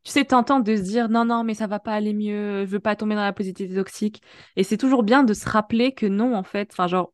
tu 0.04 0.12
sais, 0.12 0.26
tentant 0.26 0.60
de 0.60 0.76
se 0.76 0.82
dire, 0.82 1.10
non, 1.10 1.26
non, 1.26 1.44
mais 1.44 1.54
ça 1.54 1.68
va 1.68 1.80
pas 1.80 1.94
aller 1.94 2.14
mieux, 2.14 2.66
je 2.66 2.72
veux 2.72 2.80
pas 2.80 2.96
tomber 2.96 3.16
dans 3.16 3.24
la 3.24 3.34
positivité 3.34 3.76
toxique. 3.76 4.22
Et 4.56 4.64
c'est 4.64 4.78
toujours 4.78 5.04
bien 5.04 5.24
de 5.24 5.34
se 5.34 5.50
rappeler 5.50 5.94
que 5.94 6.06
non, 6.06 6.36
en 6.36 6.44
fait, 6.44 6.70
enfin, 6.74 6.88
genre, 6.88 7.14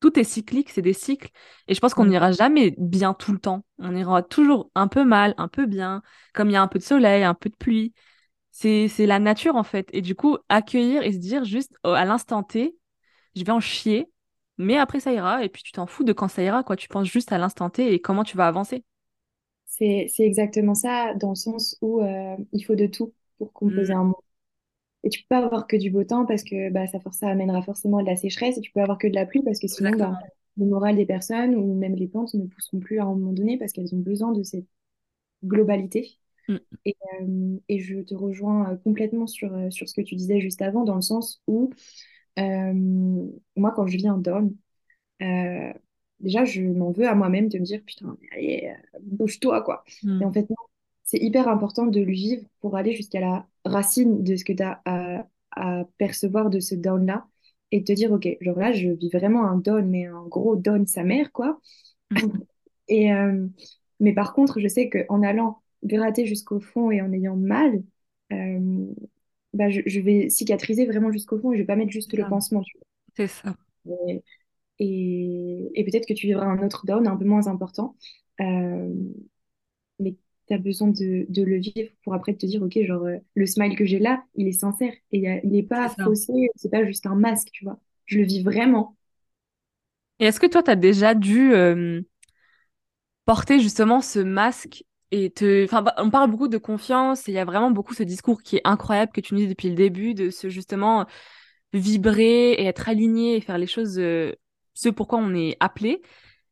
tout 0.00 0.18
est 0.18 0.24
cyclique, 0.24 0.70
c'est 0.70 0.82
des 0.82 0.92
cycles. 0.92 1.30
Et 1.68 1.74
je 1.74 1.80
pense 1.80 1.94
qu'on 1.94 2.04
mm. 2.04 2.10
n'ira 2.10 2.32
jamais 2.32 2.74
bien 2.78 3.14
tout 3.14 3.32
le 3.32 3.38
temps. 3.38 3.64
On 3.78 3.94
ira 3.94 4.22
toujours 4.22 4.70
un 4.74 4.88
peu 4.88 5.04
mal, 5.04 5.34
un 5.38 5.48
peu 5.48 5.66
bien, 5.66 6.02
comme 6.34 6.48
il 6.48 6.52
y 6.52 6.56
a 6.56 6.62
un 6.62 6.68
peu 6.68 6.78
de 6.78 6.84
soleil, 6.84 7.24
un 7.24 7.34
peu 7.34 7.48
de 7.48 7.56
pluie 7.56 7.92
c'est 8.56 9.06
la 9.06 9.18
nature 9.18 9.56
en 9.56 9.62
fait. 9.62 9.88
Et 9.92 10.00
du 10.00 10.14
coup, 10.14 10.38
accueillir 10.48 11.02
et 11.02 11.12
se 11.12 11.18
dire 11.18 11.44
juste 11.44 11.74
oh, 11.84 11.90
à 11.90 12.04
l'instant 12.04 12.42
T, 12.42 12.74
je 13.34 13.44
vais 13.44 13.52
en 13.52 13.60
chier, 13.60 14.10
mais 14.56 14.78
après 14.78 15.00
ça 15.00 15.12
ira. 15.12 15.44
Et 15.44 15.48
puis 15.48 15.62
tu 15.62 15.72
t'en 15.72 15.86
fous 15.86 16.04
de 16.04 16.12
quand 16.12 16.28
ça 16.28 16.42
ira, 16.42 16.62
quoi. 16.62 16.76
Tu 16.76 16.88
penses 16.88 17.08
juste 17.08 17.32
à 17.32 17.38
l'instant 17.38 17.68
T 17.68 17.92
et 17.92 18.00
comment 18.00 18.24
tu 18.24 18.36
vas 18.36 18.46
avancer. 18.46 18.84
C'est 19.66 20.08
exactement 20.20 20.74
ça, 20.74 21.12
dans 21.14 21.30
le 21.30 21.34
sens 21.34 21.76
où 21.82 22.00
euh, 22.00 22.36
il 22.52 22.62
faut 22.62 22.76
de 22.76 22.86
tout 22.86 23.12
pour 23.36 23.52
composer 23.52 23.92
mm. 23.92 23.98
un 23.98 24.04
monde. 24.04 24.14
Et 25.06 25.08
tu 25.08 25.20
peux 25.20 25.26
pas 25.28 25.44
avoir 25.44 25.68
que 25.68 25.76
du 25.76 25.90
beau 25.90 26.02
temps 26.02 26.26
parce 26.26 26.42
que 26.42 26.68
bah, 26.70 26.88
ça, 26.88 26.98
ça 27.12 27.28
amènera 27.28 27.62
forcément 27.62 28.00
de 28.00 28.06
la 28.06 28.16
sécheresse. 28.16 28.58
Et 28.58 28.60
tu 28.60 28.72
peux 28.72 28.80
avoir 28.80 28.98
que 28.98 29.06
de 29.06 29.14
la 29.14 29.24
pluie 29.24 29.40
parce 29.44 29.60
que 29.60 29.68
sinon, 29.68 29.92
bah, 29.96 30.18
le 30.56 30.66
moral 30.66 30.96
des 30.96 31.06
personnes 31.06 31.54
ou 31.54 31.78
même 31.78 31.94
les 31.94 32.08
plantes 32.08 32.34
ne 32.34 32.44
pousseront 32.44 32.80
plus 32.80 32.98
à 32.98 33.04
un 33.04 33.14
moment 33.14 33.32
donné 33.32 33.56
parce 33.56 33.70
qu'elles 33.70 33.94
ont 33.94 34.00
besoin 34.00 34.32
de 34.32 34.42
cette 34.42 34.66
globalité. 35.44 36.18
Mm. 36.48 36.56
Et, 36.86 36.96
euh, 37.22 37.56
et, 37.68 37.78
je 37.78 38.00
te 38.00 38.16
rejoins 38.16 38.72
euh, 38.72 38.76
complètement 38.78 39.28
sur, 39.28 39.54
euh, 39.54 39.70
sur 39.70 39.88
ce 39.88 39.94
que 39.94 40.00
tu 40.00 40.16
disais 40.16 40.40
juste 40.40 40.60
avant, 40.60 40.82
dans 40.82 40.96
le 40.96 41.02
sens 41.02 41.40
où 41.46 41.70
moi, 42.36 43.72
quand 43.76 43.86
je 43.86 43.96
viens 43.96 44.18
d'homme, 44.18 44.56
déjà, 46.18 46.44
je 46.44 46.62
m'en 46.62 46.90
veux 46.90 47.06
à 47.06 47.14
moi-même 47.14 47.48
de 47.48 47.60
me 47.60 47.64
dire, 47.64 47.80
putain, 47.86 48.18
allez, 48.32 48.74
bouge-toi, 49.00 49.62
quoi. 49.62 49.84
Mm. 50.02 50.22
Et 50.22 50.24
en 50.24 50.32
fait, 50.32 50.48
c'est 51.06 51.18
hyper 51.18 51.48
important 51.48 51.86
de 51.86 52.00
le 52.00 52.12
vivre 52.12 52.44
pour 52.60 52.76
aller 52.76 52.94
jusqu'à 52.94 53.20
la 53.20 53.46
racine 53.64 54.22
de 54.22 54.36
ce 54.36 54.44
que 54.44 54.52
tu 54.52 54.62
as 54.62 54.82
à, 54.84 55.26
à, 55.52 55.84
percevoir 55.98 56.50
de 56.50 56.60
ce 56.60 56.74
down-là 56.74 57.26
et 57.72 57.82
te 57.82 57.92
dire, 57.92 58.12
ok, 58.12 58.28
genre 58.40 58.58
là, 58.58 58.72
je 58.72 58.90
vis 58.90 59.10
vraiment 59.10 59.44
un 59.44 59.56
down, 59.56 59.88
mais 59.88 60.06
un 60.06 60.26
gros 60.26 60.56
down 60.56 60.86
sa 60.86 61.02
mère, 61.02 61.32
quoi. 61.32 61.60
Et, 62.88 63.10
mais 63.98 64.12
par 64.12 64.32
contre, 64.32 64.60
je 64.60 64.68
sais 64.68 64.88
qu'en 64.88 65.22
allant 65.22 65.60
gratter 65.82 66.26
jusqu'au 66.26 66.60
fond 66.60 66.90
et 66.90 67.00
en 67.00 67.12
ayant 67.12 67.36
mal, 67.36 67.82
euh, 68.32 68.86
bah, 69.52 69.70
je, 69.70 70.00
vais 70.00 70.28
cicatriser 70.28 70.86
vraiment 70.86 71.10
jusqu'au 71.10 71.38
fond 71.38 71.52
et 71.52 71.56
je 71.56 71.62
vais 71.62 71.66
pas 71.66 71.76
mettre 71.76 71.92
juste 71.92 72.12
le 72.12 72.28
pansement. 72.28 72.62
C'est 73.16 73.28
ça. 73.28 73.56
Et, 74.78 75.70
et, 75.74 75.84
peut-être 75.84 76.06
que 76.06 76.12
tu 76.12 76.26
vivras 76.26 76.46
un 76.46 76.64
autre 76.64 76.84
down 76.84 77.06
un 77.06 77.16
peu 77.16 77.24
moins 77.24 77.46
important. 77.46 77.96
Euh, 78.40 78.92
mais 79.98 80.16
tu 80.48 80.54
as 80.54 80.58
besoin 80.58 80.88
de, 80.88 81.26
de, 81.28 81.42
le 81.42 81.58
vivre 81.58 81.90
pour 82.04 82.14
après 82.14 82.34
te 82.34 82.46
dire, 82.46 82.62
OK, 82.62 82.78
genre, 82.84 83.04
euh, 83.04 83.16
le 83.34 83.46
smile 83.46 83.76
que 83.76 83.84
j'ai 83.84 83.98
là, 83.98 84.22
il 84.34 84.48
est 84.48 84.52
sincère 84.52 84.92
et 85.12 85.40
il 85.44 85.50
n'est 85.50 85.62
pas 85.62 85.88
faussé, 85.88 86.32
c'est 86.56 86.70
pas 86.70 86.84
juste 86.84 87.06
un 87.06 87.14
masque, 87.14 87.48
tu 87.52 87.64
vois. 87.64 87.78
Je 88.04 88.18
le 88.18 88.24
vis 88.24 88.42
vraiment. 88.42 88.96
Et 90.20 90.26
est-ce 90.26 90.40
que 90.40 90.46
toi, 90.46 90.62
tu 90.62 90.70
as 90.70 90.76
déjà 90.76 91.14
dû 91.14 91.52
porter 93.26 93.58
justement 93.60 94.00
ce 94.00 94.20
masque 94.20 94.84
et 95.10 95.30
te 95.30 95.64
enfin 95.64 95.82
bah, 95.82 95.94
on 95.98 96.10
parle 96.10 96.30
beaucoup 96.30 96.48
de 96.48 96.58
confiance 96.58 97.28
et 97.28 97.32
il 97.32 97.34
y 97.34 97.38
a 97.38 97.44
vraiment 97.44 97.70
beaucoup 97.70 97.94
ce 97.94 98.02
discours 98.02 98.42
qui 98.42 98.56
est 98.56 98.62
incroyable 98.64 99.12
que 99.12 99.20
tu 99.20 99.34
nous 99.34 99.40
dis 99.40 99.48
depuis 99.48 99.68
le 99.68 99.74
début 99.74 100.14
de 100.14 100.30
ce 100.30 100.48
justement 100.48 101.06
vibrer 101.72 102.52
et 102.52 102.64
être 102.64 102.88
aligné 102.88 103.36
et 103.36 103.40
faire 103.40 103.58
les 103.58 103.66
choses 103.66 103.98
euh, 103.98 104.32
ce 104.74 104.88
pourquoi 104.88 105.18
on 105.18 105.34
est 105.34 105.56
appelé. 105.60 106.02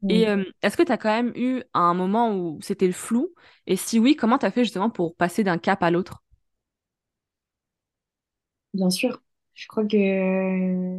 Et 0.09 0.27
est-ce 0.62 0.77
que 0.77 0.83
tu 0.83 0.93
as 0.93 0.99
quand 0.99 1.11
même 1.11 1.33
eu 1.37 1.62
un 1.75 1.95
moment 1.95 2.35
où 2.37 2.59
c'était 2.62 2.87
le 2.87 2.93
flou? 2.93 3.35
Et 3.67 3.77
si 3.77 3.99
oui, 3.99 4.17
comment 4.17 4.38
tu 4.38 4.47
as 4.47 4.51
fait 4.51 4.64
justement 4.64 4.90
pour 4.90 5.17
passer 5.17 5.45
d'un 5.45 5.59
cap 5.59 5.83
à 5.83 5.90
l'autre? 5.90 6.23
Bien 8.75 8.90
sûr. 8.90 9.23
Je 9.55 9.67
crois 9.69 9.85
que 9.87 10.99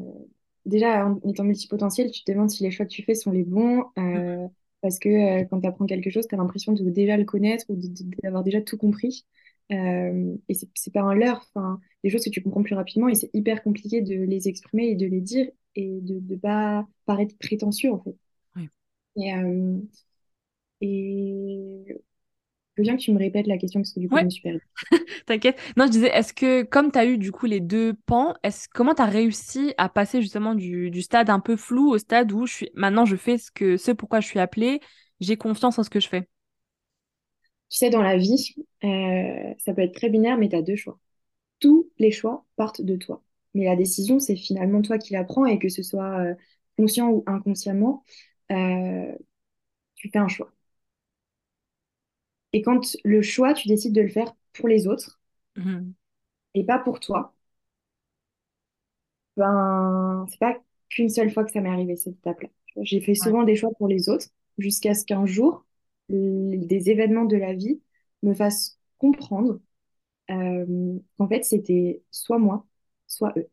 déjà, 0.65 1.05
en 1.07 1.19
étant 1.29 1.43
multipotentiel, 1.43 2.11
tu 2.11 2.23
te 2.23 2.31
demandes 2.31 2.49
si 2.49 2.63
les 2.63 2.71
choix 2.71 2.85
que 2.85 2.91
tu 2.91 3.03
fais 3.03 3.15
sont 3.15 3.31
les 3.31 3.43
bons. 3.43 3.83
Euh, 3.97 4.47
parce 4.81 4.99
que 4.99 5.09
euh, 5.09 5.45
quand 5.49 5.59
tu 5.61 5.67
apprends 5.67 5.85
quelque 5.85 6.09
chose, 6.09 6.27
tu 6.27 6.35
as 6.35 6.37
l'impression 6.37 6.73
de 6.73 6.89
déjà 6.89 7.17
le 7.17 7.25
connaître 7.25 7.65
ou 7.69 7.75
d'avoir 8.23 8.43
déjà 8.43 8.61
tout 8.61 8.77
compris. 8.77 9.25
Euh, 9.71 10.35
et 10.47 10.53
c'est 10.75 10.93
pas 10.93 11.01
un 11.01 11.15
leurre. 11.15 11.45
Enfin, 11.53 11.79
des 12.03 12.09
choses 12.09 12.23
que 12.23 12.29
tu 12.29 12.41
comprends 12.41 12.63
plus 12.63 12.75
rapidement 12.75 13.09
et 13.09 13.15
c'est 13.15 13.29
hyper 13.33 13.63
compliqué 13.63 14.01
de 14.01 14.15
les 14.23 14.47
exprimer 14.47 14.87
et 14.89 14.95
de 14.95 15.07
les 15.07 15.21
dire 15.21 15.49
et 15.75 15.99
de 16.01 16.21
ne 16.33 16.35
pas 16.37 16.87
paraître 17.05 17.35
prétentieux 17.39 17.91
en 17.91 17.99
fait. 17.99 18.15
Et, 19.17 19.31
et 20.81 21.95
veux 22.77 22.83
bien 22.83 22.95
que 22.95 23.01
tu 23.01 23.11
me 23.13 23.19
répètes 23.19 23.47
la 23.47 23.57
question 23.57 23.79
parce 23.79 23.93
que 23.93 23.99
du 23.99 24.09
coup, 24.09 24.17
je 24.17 24.23
me 24.23 24.29
suis 24.29 24.41
perdue. 24.41 24.67
T'inquiète. 25.25 25.57
Non, 25.77 25.85
je 25.85 25.91
disais, 25.91 26.09
est-ce 26.09 26.33
que 26.33 26.63
comme 26.63 26.91
tu 26.91 26.99
as 26.99 27.05
eu 27.05 27.17
du 27.17 27.31
coup 27.31 27.45
les 27.45 27.59
deux 27.59 27.93
pans, 28.05 28.33
est-ce 28.43 28.67
comment 28.73 28.93
tu 28.93 29.01
as 29.01 29.05
réussi 29.05 29.73
à 29.77 29.89
passer 29.89 30.21
justement 30.21 30.55
du, 30.55 30.91
du, 30.91 31.01
stade 31.01 31.29
un 31.29 31.39
peu 31.39 31.55
flou 31.55 31.91
au 31.91 31.97
stade 31.97 32.31
où 32.31 32.45
je 32.45 32.53
suis 32.53 32.69
maintenant 32.73 33.05
je 33.05 33.15
fais 33.15 33.37
ce 33.37 33.51
que 33.51 33.77
ce 33.77 33.91
pourquoi 33.91 34.19
je 34.19 34.27
suis 34.27 34.39
appelée, 34.39 34.81
j'ai 35.19 35.37
confiance 35.37 35.79
en 35.79 35.83
ce 35.83 35.89
que 35.89 35.99
je 35.99 36.09
fais? 36.09 36.27
Tu 37.69 37.77
sais, 37.77 37.89
dans 37.89 38.01
la 38.01 38.17
vie, 38.17 38.55
euh, 38.83 39.53
ça 39.57 39.73
peut 39.73 39.81
être 39.81 39.95
très 39.95 40.09
binaire, 40.09 40.37
mais 40.37 40.49
tu 40.49 40.55
as 40.55 40.61
deux 40.61 40.75
choix. 40.75 40.99
Tous 41.59 41.89
les 41.97 42.11
choix 42.11 42.45
partent 42.57 42.81
de 42.81 42.95
toi. 42.95 43.23
Mais 43.53 43.65
la 43.65 43.75
décision, 43.75 44.19
c'est 44.19 44.35
finalement 44.35 44.81
toi 44.81 44.97
qui 44.97 45.13
la 45.13 45.23
prends 45.23 45.45
et 45.45 45.57
que 45.57 45.69
ce 45.69 45.81
soit 45.81 46.19
euh, 46.19 46.35
conscient 46.77 47.09
ou 47.09 47.23
inconsciemment, 47.25 48.03
euh, 48.51 49.15
tu 49.95 50.09
fais 50.09 50.19
un 50.19 50.27
choix. 50.27 50.51
Et 52.53 52.61
quand 52.61 52.97
le 53.03 53.21
choix, 53.21 53.53
tu 53.53 53.67
décides 53.67 53.93
de 53.93 54.01
le 54.01 54.09
faire 54.09 54.33
pour 54.53 54.67
les 54.67 54.87
autres 54.87 55.19
mhm. 55.57 55.93
et 56.53 56.63
pas 56.65 56.79
pour 56.79 56.99
toi, 56.99 57.35
ben, 59.37 60.25
c'est 60.29 60.39
pas 60.39 60.57
qu'une 60.89 61.09
seule 61.09 61.31
fois 61.31 61.43
que 61.43 61.51
ça 61.51 61.61
m'est 61.61 61.69
arrivé 61.69 61.95
cette 61.95 62.15
étape-là. 62.17 62.49
J'ai 62.81 63.01
fait 63.01 63.15
souvent 63.15 63.43
des 63.43 63.55
choix 63.55 63.71
pour 63.77 63.87
les 63.87 64.09
autres 64.09 64.27
jusqu'à 64.57 64.93
ce 64.93 65.05
qu'un 65.05 65.25
jour, 65.25 65.65
des 66.09 66.89
événements 66.89 67.25
de 67.25 67.37
la 67.37 67.53
vie 67.53 67.81
me 68.23 68.33
fassent 68.33 68.79
comprendre 68.97 69.59
euh, 70.31 70.97
qu'en 71.17 71.27
fait, 71.27 71.43
c'était 71.43 72.01
soit 72.11 72.39
moi, 72.39 72.65
soit 73.07 73.33
eux. 73.37 73.49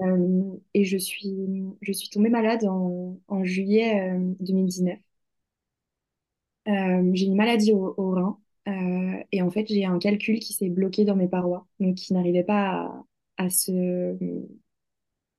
Euh, 0.00 0.56
et 0.74 0.84
je 0.84 0.96
suis, 0.96 1.36
je 1.82 1.92
suis 1.92 2.08
tombée 2.08 2.30
malade 2.30 2.64
en, 2.64 3.44
juillet 3.44 4.12
2019. 4.40 4.98
Euh, 6.68 6.72
euh, 6.72 7.10
j'ai 7.14 7.26
une 7.26 7.36
maladie 7.36 7.72
au, 7.72 7.94
rein 8.10 8.38
euh, 8.68 9.22
et 9.32 9.42
en 9.42 9.50
fait 9.50 9.66
j'ai 9.68 9.84
un 9.84 9.98
calcul 9.98 10.38
qui 10.40 10.52
s'est 10.52 10.68
bloqué 10.68 11.04
dans 11.04 11.16
mes 11.16 11.28
parois, 11.28 11.66
donc 11.80 11.96
qui 11.96 12.12
n'arrivait 12.14 12.44
pas 12.44 13.04
à, 13.38 13.50
se 13.50 14.16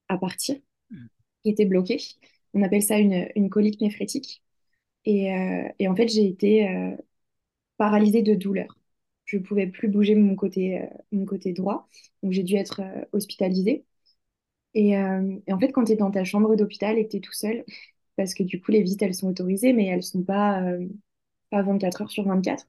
à 0.08 0.18
partir, 0.18 0.56
mm. 0.90 1.06
qui 1.42 1.50
était 1.50 1.64
bloqué. 1.66 1.98
On 2.54 2.62
appelle 2.62 2.82
ça 2.82 2.98
une, 2.98 3.28
une 3.36 3.50
colique 3.50 3.80
néphrétique. 3.80 4.42
Et, 5.04 5.28
et 5.78 5.88
en 5.88 5.96
fait 5.96 6.08
j'ai 6.08 6.26
été 6.28 6.68
paralysée 7.76 8.22
de 8.22 8.34
douleur. 8.34 8.78
Je 9.24 9.38
ne 9.38 9.42
pouvais 9.42 9.66
plus 9.66 9.88
bouger 9.88 10.14
mon 10.14 10.36
côté, 10.36 10.80
mon 11.12 11.24
côté 11.24 11.52
droit, 11.52 11.88
donc 12.22 12.32
j'ai 12.32 12.42
dû 12.44 12.56
être 12.56 12.82
hospitalisée. 13.12 13.84
Et, 14.74 14.90
et, 14.92 15.52
en 15.52 15.58
fait, 15.58 15.72
quand 15.72 15.84
tu 15.84 15.92
es 15.92 15.96
dans 15.96 16.10
ta 16.10 16.24
chambre 16.24 16.56
d'hôpital 16.56 16.98
et 16.98 17.04
que 17.04 17.10
tu 17.10 17.16
es 17.18 17.20
tout 17.20 17.32
seul, 17.32 17.64
parce 18.16 18.34
que 18.34 18.42
du 18.42 18.60
coup, 18.60 18.70
les 18.70 18.82
visites, 18.82 19.02
elles 19.02 19.14
sont 19.14 19.28
autorisées, 19.28 19.72
mais 19.72 19.86
elles 19.86 20.02
sont 20.02 20.22
pas, 20.22 20.62
pas 21.50 21.62
24 21.62 22.02
heures 22.02 22.10
sur 22.10 22.24
24, 22.24 22.66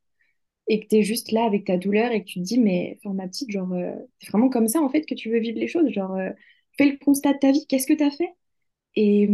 et 0.67 0.79
que 0.79 0.87
tu 0.87 0.95
es 0.97 1.03
juste 1.03 1.31
là 1.31 1.45
avec 1.45 1.65
ta 1.65 1.77
douleur 1.77 2.11
et 2.11 2.21
que 2.23 2.29
tu 2.29 2.39
te 2.39 2.45
dis, 2.45 2.59
mais 2.59 2.97
enfin, 2.99 3.13
ma 3.13 3.27
petite, 3.27 3.51
genre, 3.51 3.71
euh, 3.73 3.93
c'est 4.19 4.29
vraiment 4.29 4.49
comme 4.49 4.67
ça 4.67 4.81
en 4.81 4.89
fait 4.89 5.05
que 5.05 5.15
tu 5.15 5.29
veux 5.29 5.39
vivre 5.39 5.59
les 5.59 5.67
choses. 5.67 5.89
Genre, 5.89 6.15
euh, 6.15 6.29
fais 6.77 6.85
le 6.85 6.97
constat 6.97 7.33
de 7.33 7.39
ta 7.39 7.51
vie, 7.51 7.65
qu'est-ce 7.67 7.87
que 7.87 7.93
tu 7.93 8.03
as 8.03 8.11
fait? 8.11 8.29
Et, 8.95 9.29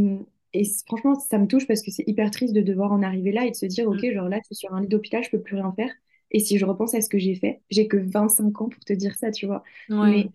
et 0.53 0.63
franchement, 0.88 1.15
ça 1.15 1.38
me 1.38 1.47
touche 1.47 1.67
parce 1.67 1.82
que 1.82 1.91
c'est 1.91 2.08
hyper 2.08 2.32
triste 2.32 2.53
de 2.55 2.62
devoir 2.62 2.91
en 2.91 3.03
arriver 3.03 3.32
là 3.32 3.45
et 3.45 3.51
de 3.51 3.55
se 3.55 3.65
dire, 3.65 3.88
ok, 3.88 4.03
mm. 4.03 4.13
genre 4.13 4.29
là, 4.29 4.39
je 4.41 4.45
suis 4.47 4.55
sur 4.55 4.73
un 4.73 4.82
lit 4.82 4.88
d'hôpital, 4.88 5.23
je 5.23 5.29
peux 5.29 5.41
plus 5.41 5.55
rien 5.55 5.71
faire. 5.73 5.91
Et 6.32 6.39
si 6.39 6.58
je 6.58 6.65
repense 6.65 6.93
à 6.93 7.01
ce 7.01 7.10
que 7.10 7.17
j'ai 7.19 7.36
fait, 7.36 7.62
j'ai 7.69 7.88
que 7.88 7.97
25 7.97 8.62
ans 8.62 8.69
pour 8.69 8.84
te 8.84 8.93
dire 8.93 9.15
ça, 9.15 9.32
tu 9.32 9.45
vois. 9.45 9.63
Mais, 9.89 10.29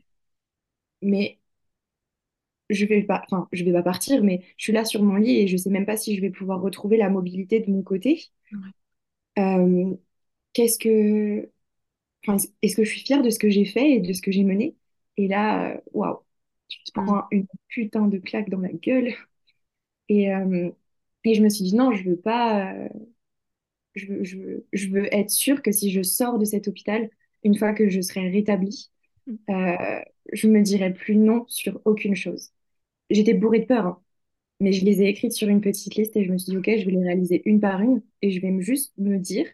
mais 1.03 1.39
je 2.71 2.87
vais 2.87 3.03
pas, 3.03 3.23
enfin, 3.27 3.49
je 3.53 3.65
vais 3.65 3.73
pas 3.73 3.83
partir, 3.83 4.23
mais 4.23 4.43
je 4.57 4.65
suis 4.65 4.73
là 4.73 4.85
sur 4.85 5.03
mon 5.03 5.17
lit 5.17 5.41
et 5.41 5.49
je 5.49 5.57
sais 5.57 5.71
même 5.71 5.87
pas 5.87 5.97
si 5.97 6.17
je 6.17 6.21
vais 6.21 6.31
pouvoir 6.31 6.61
retrouver 6.61 6.97
la 6.97 7.11
mobilité 7.11 7.61
de 7.61 7.71
mon 7.71 7.83
côté. 7.83 8.31
Euh, 9.39 9.95
qu'est-ce 10.53 10.79
que, 10.79 11.51
est-ce 12.63 12.77
que 12.77 12.85
je 12.85 12.91
suis 12.91 13.01
fière 13.01 13.23
de 13.23 13.31
ce 13.31 13.39
que 13.39 13.51
j'ai 13.51 13.65
fait 13.65 13.93
et 13.93 14.01
de 14.01 14.13
ce 14.13 14.23
que 14.23 14.33
j'ai 14.33 14.45
mené? 14.45 14.77
Et 15.17 15.29
là, 15.29 15.75
euh, 15.75 15.81
waouh, 15.93 16.19
tu 16.69 16.83
te 16.85 16.93
prends 16.93 17.19
mm. 17.19 17.29
une 17.33 17.47
putain 17.69 18.09
de 18.09 18.19
claque 18.19 18.51
dans 18.51 18.61
la 18.61 18.73
gueule. 18.73 19.15
Et, 20.09 20.33
euh, 20.35 20.71
et 21.25 21.35
je 21.35 21.43
me 21.43 21.49
suis 21.49 21.65
dit, 21.65 21.75
non, 21.75 21.93
je 21.93 22.09
veux 22.09 22.17
pas, 22.17 22.75
je 23.95 24.07
veux, 24.07 24.25
je 24.25 24.37
veux, 24.39 24.67
je 24.73 24.89
veux 24.89 25.15
être 25.15 25.31
sûre 25.31 25.63
que 25.63 25.73
si 25.73 25.91
je 25.91 26.03
sors 26.03 26.39
de 26.39 26.45
cet 26.45 26.69
hôpital, 26.69 27.09
une 27.45 27.57
fois 27.57 27.73
que 27.73 27.89
je 27.89 28.01
serai 28.01 28.29
rétablie, 28.31 28.91
mm. 29.27 30.03
je 30.33 30.49
me 30.49 30.63
dirai 30.63 30.93
plus 30.93 31.17
non 31.17 31.45
sur 31.49 31.81
aucune 31.85 32.17
chose. 32.17 32.51
J'étais 33.11 33.35
bourrée 33.35 33.61
de 33.61 33.67
peur, 33.67 33.87
hein. 33.87 34.01
Mais 34.61 34.73
je 34.73 34.85
les 34.85 35.03
ai 35.03 35.09
écrites 35.09 35.33
sur 35.33 35.49
une 35.49 35.61
petite 35.61 35.95
liste 35.97 36.17
et 36.17 36.25
je 36.25 36.33
me 36.33 36.39
suis 36.39 36.53
dit, 36.53 36.57
OK, 36.57 36.67
je 36.67 36.85
vais 36.85 36.93
les 36.93 37.03
réaliser 37.03 37.43
une 37.45 37.61
par 37.61 37.81
une 37.81 38.03
et 38.23 38.31
je 38.31 38.41
vais 38.41 38.55
juste 38.61 38.93
me 38.99 39.19
dire 39.19 39.47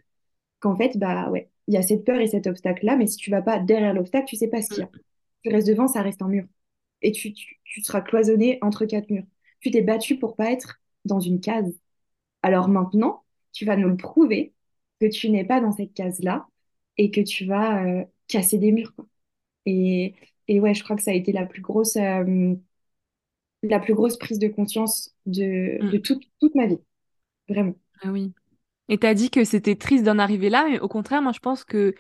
qu'en 0.60 0.76
fait, 0.76 0.98
bah 0.98 1.30
ouais, 1.30 1.50
il 1.66 1.74
y 1.74 1.76
a 1.76 1.82
cette 1.82 2.04
peur 2.04 2.20
et 2.20 2.26
cet 2.26 2.46
obstacle-là, 2.46 2.96
mais 2.96 3.06
si 3.06 3.16
tu 3.16 3.30
vas 3.30 3.42
pas 3.42 3.58
derrière 3.58 3.94
l'obstacle, 3.94 4.26
tu 4.26 4.36
sais 4.36 4.48
pas 4.48 4.62
ce 4.62 4.68
qu'il 4.68 4.78
y 4.80 4.82
a. 4.82 4.90
Tu 5.42 5.50
restes 5.50 5.68
devant, 5.68 5.88
ça 5.88 6.02
reste 6.02 6.22
un 6.22 6.28
mur. 6.28 6.44
Et 7.02 7.12
tu, 7.12 7.32
tu, 7.32 7.82
seras 7.82 8.02
cloisonné 8.02 8.58
entre 8.62 8.84
quatre 8.84 9.10
murs. 9.10 9.24
Tu 9.60 9.70
t'es 9.70 9.82
battu 9.82 10.18
pour 10.18 10.36
pas 10.36 10.52
être 10.52 10.80
dans 11.04 11.20
une 11.20 11.40
case. 11.40 11.72
Alors 12.42 12.68
maintenant, 12.68 13.24
tu 13.52 13.64
vas 13.64 13.76
nous 13.76 13.88
le 13.88 13.96
prouver 13.96 14.52
que 15.00 15.06
tu 15.06 15.30
n'es 15.30 15.44
pas 15.44 15.60
dans 15.60 15.72
cette 15.72 15.94
case-là 15.94 16.46
et 16.98 17.10
que 17.10 17.20
tu 17.20 17.46
vas 17.46 17.84
euh, 17.84 18.04
casser 18.28 18.58
des 18.58 18.72
murs. 18.72 18.94
Et, 19.70 20.14
et 20.48 20.60
ouais, 20.60 20.74
je 20.74 20.82
crois 20.82 20.96
que 20.96 21.02
ça 21.02 21.12
a 21.12 21.14
été 21.14 21.32
la 21.32 21.46
plus 21.46 21.62
grosse. 21.62 21.96
Euh, 21.96 22.54
la 23.62 23.78
plus 23.78 23.94
grosse 23.94 24.18
prise 24.18 24.38
de 24.38 24.48
conscience 24.48 25.14
de, 25.26 25.82
mm. 25.82 25.90
de 25.90 25.98
toute, 25.98 26.22
toute 26.40 26.54
ma 26.54 26.66
vie. 26.66 26.78
Vraiment. 27.48 27.74
Ah 28.02 28.10
oui. 28.10 28.32
Et 28.88 28.98
tu 28.98 29.06
as 29.06 29.14
dit 29.14 29.30
que 29.30 29.44
c'était 29.44 29.76
triste 29.76 30.04
d'en 30.04 30.18
arriver 30.18 30.50
là, 30.50 30.66
mais 30.68 30.80
au 30.80 30.88
contraire, 30.88 31.22
moi 31.22 31.32
je 31.32 31.38
pense 31.38 31.64
que 31.64 31.94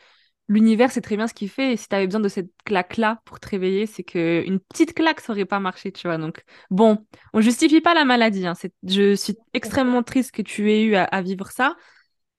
l'univers 0.48 0.90
c'est 0.90 1.00
très 1.00 1.16
bien 1.16 1.26
ce 1.26 1.34
qu'il 1.34 1.48
fait. 1.48 1.72
Et 1.72 1.76
si 1.76 1.88
tu 1.88 1.94
avais 1.94 2.06
besoin 2.06 2.20
de 2.20 2.28
cette 2.28 2.50
claque-là 2.64 3.20
pour 3.24 3.38
te 3.38 3.48
réveiller, 3.48 3.86
c'est 3.86 4.02
qu'une 4.02 4.58
petite 4.60 4.94
claque, 4.94 5.20
ça 5.20 5.32
aurait 5.32 5.44
pas 5.44 5.60
marché, 5.60 5.92
tu 5.92 6.08
vois. 6.08 6.18
Donc, 6.18 6.42
bon, 6.70 7.06
on 7.32 7.40
justifie 7.40 7.80
pas 7.80 7.94
la 7.94 8.04
maladie. 8.04 8.46
Hein. 8.46 8.54
Je 8.82 9.14
suis 9.14 9.36
extrêmement 9.52 10.02
triste 10.02 10.32
que 10.32 10.42
tu 10.42 10.70
aies 10.72 10.82
eu 10.82 10.96
à, 10.96 11.22
vivre 11.22 11.50
ça. 11.50 11.76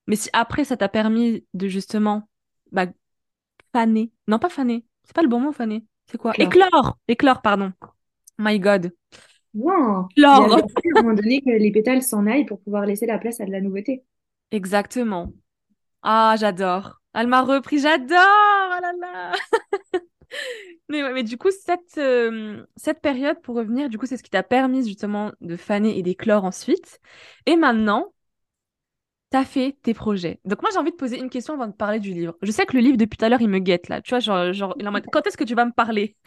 Mais 0.07 0.15
si 0.15 0.29
après 0.33 0.65
ça 0.65 0.75
t'a 0.75 0.89
permis 0.89 1.45
de 1.53 1.67
justement 1.67 2.27
bah, 2.71 2.87
faner, 3.71 4.11
non 4.27 4.39
pas 4.39 4.49
faner, 4.49 4.85
c'est 5.03 5.15
pas 5.15 5.21
le 5.21 5.27
bon 5.27 5.39
mot 5.39 5.51
faner, 5.51 5.83
c'est 6.05 6.17
quoi? 6.17 6.33
Éclore, 6.37 6.97
éclore, 7.07 7.41
pardon. 7.41 7.71
My 8.37 8.59
God. 8.59 8.91
Non. 9.53 10.07
Il 10.15 10.23
y 10.23 10.25
a 10.25 10.33
à 10.33 10.37
un 10.37 11.01
moment 11.01 11.13
donné 11.13 11.41
que 11.41 11.49
les 11.49 11.71
pétales 11.71 12.01
s'en 12.01 12.25
aillent 12.25 12.45
pour 12.45 12.61
pouvoir 12.61 12.85
laisser 12.85 13.05
la 13.05 13.17
place 13.17 13.39
à 13.41 13.45
de 13.45 13.51
la 13.51 13.61
nouveauté. 13.61 14.03
Exactement. 14.51 15.33
Ah, 16.01 16.35
j'adore. 16.39 17.01
Elle 17.13 17.27
m'a 17.27 17.41
repris, 17.41 17.79
j'adore. 17.79 18.17
Oh 18.17 18.81
là 18.81 18.93
là. 18.99 19.31
mais, 20.89 21.13
mais 21.13 21.23
du 21.23 21.37
coup, 21.37 21.49
cette, 21.51 21.97
euh, 21.97 22.65
cette 22.77 23.01
période, 23.01 23.41
pour 23.41 23.55
revenir, 23.55 23.89
du 23.89 23.97
coup, 23.97 24.05
c'est 24.05 24.17
ce 24.17 24.23
qui 24.23 24.29
t'a 24.29 24.43
permis 24.43 24.85
justement 24.87 25.31
de 25.41 25.55
faner 25.57 25.97
et 25.97 26.03
d'éclore 26.03 26.45
ensuite. 26.45 26.99
Et 27.45 27.57
maintenant, 27.57 28.13
tu 29.31 29.37
as 29.37 29.45
fait 29.45 29.77
tes 29.81 29.93
projets. 29.93 30.39
Donc 30.45 30.61
moi, 30.61 30.71
j'ai 30.73 30.77
envie 30.77 30.91
de 30.91 30.95
poser 30.95 31.17
une 31.17 31.29
question 31.29 31.53
avant 31.53 31.67
de 31.67 31.73
parler 31.73 31.99
du 31.99 32.13
livre. 32.13 32.35
Je 32.41 32.51
sais 32.51 32.65
que 32.65 32.75
le 32.75 32.83
livre, 32.83 32.97
depuis 32.97 33.17
tout 33.17 33.25
à 33.25 33.29
l'heure, 33.29 33.41
il 33.41 33.47
me 33.47 33.59
guette 33.59 33.87
là. 33.87 34.01
Tu 34.01 34.09
vois, 34.09 34.19
genre, 34.19 34.53
genre 34.53 34.75
quand 35.11 35.25
est-ce 35.25 35.37
que 35.37 35.45
tu 35.45 35.55
vas 35.55 35.65
me 35.65 35.71
parler? 35.71 36.17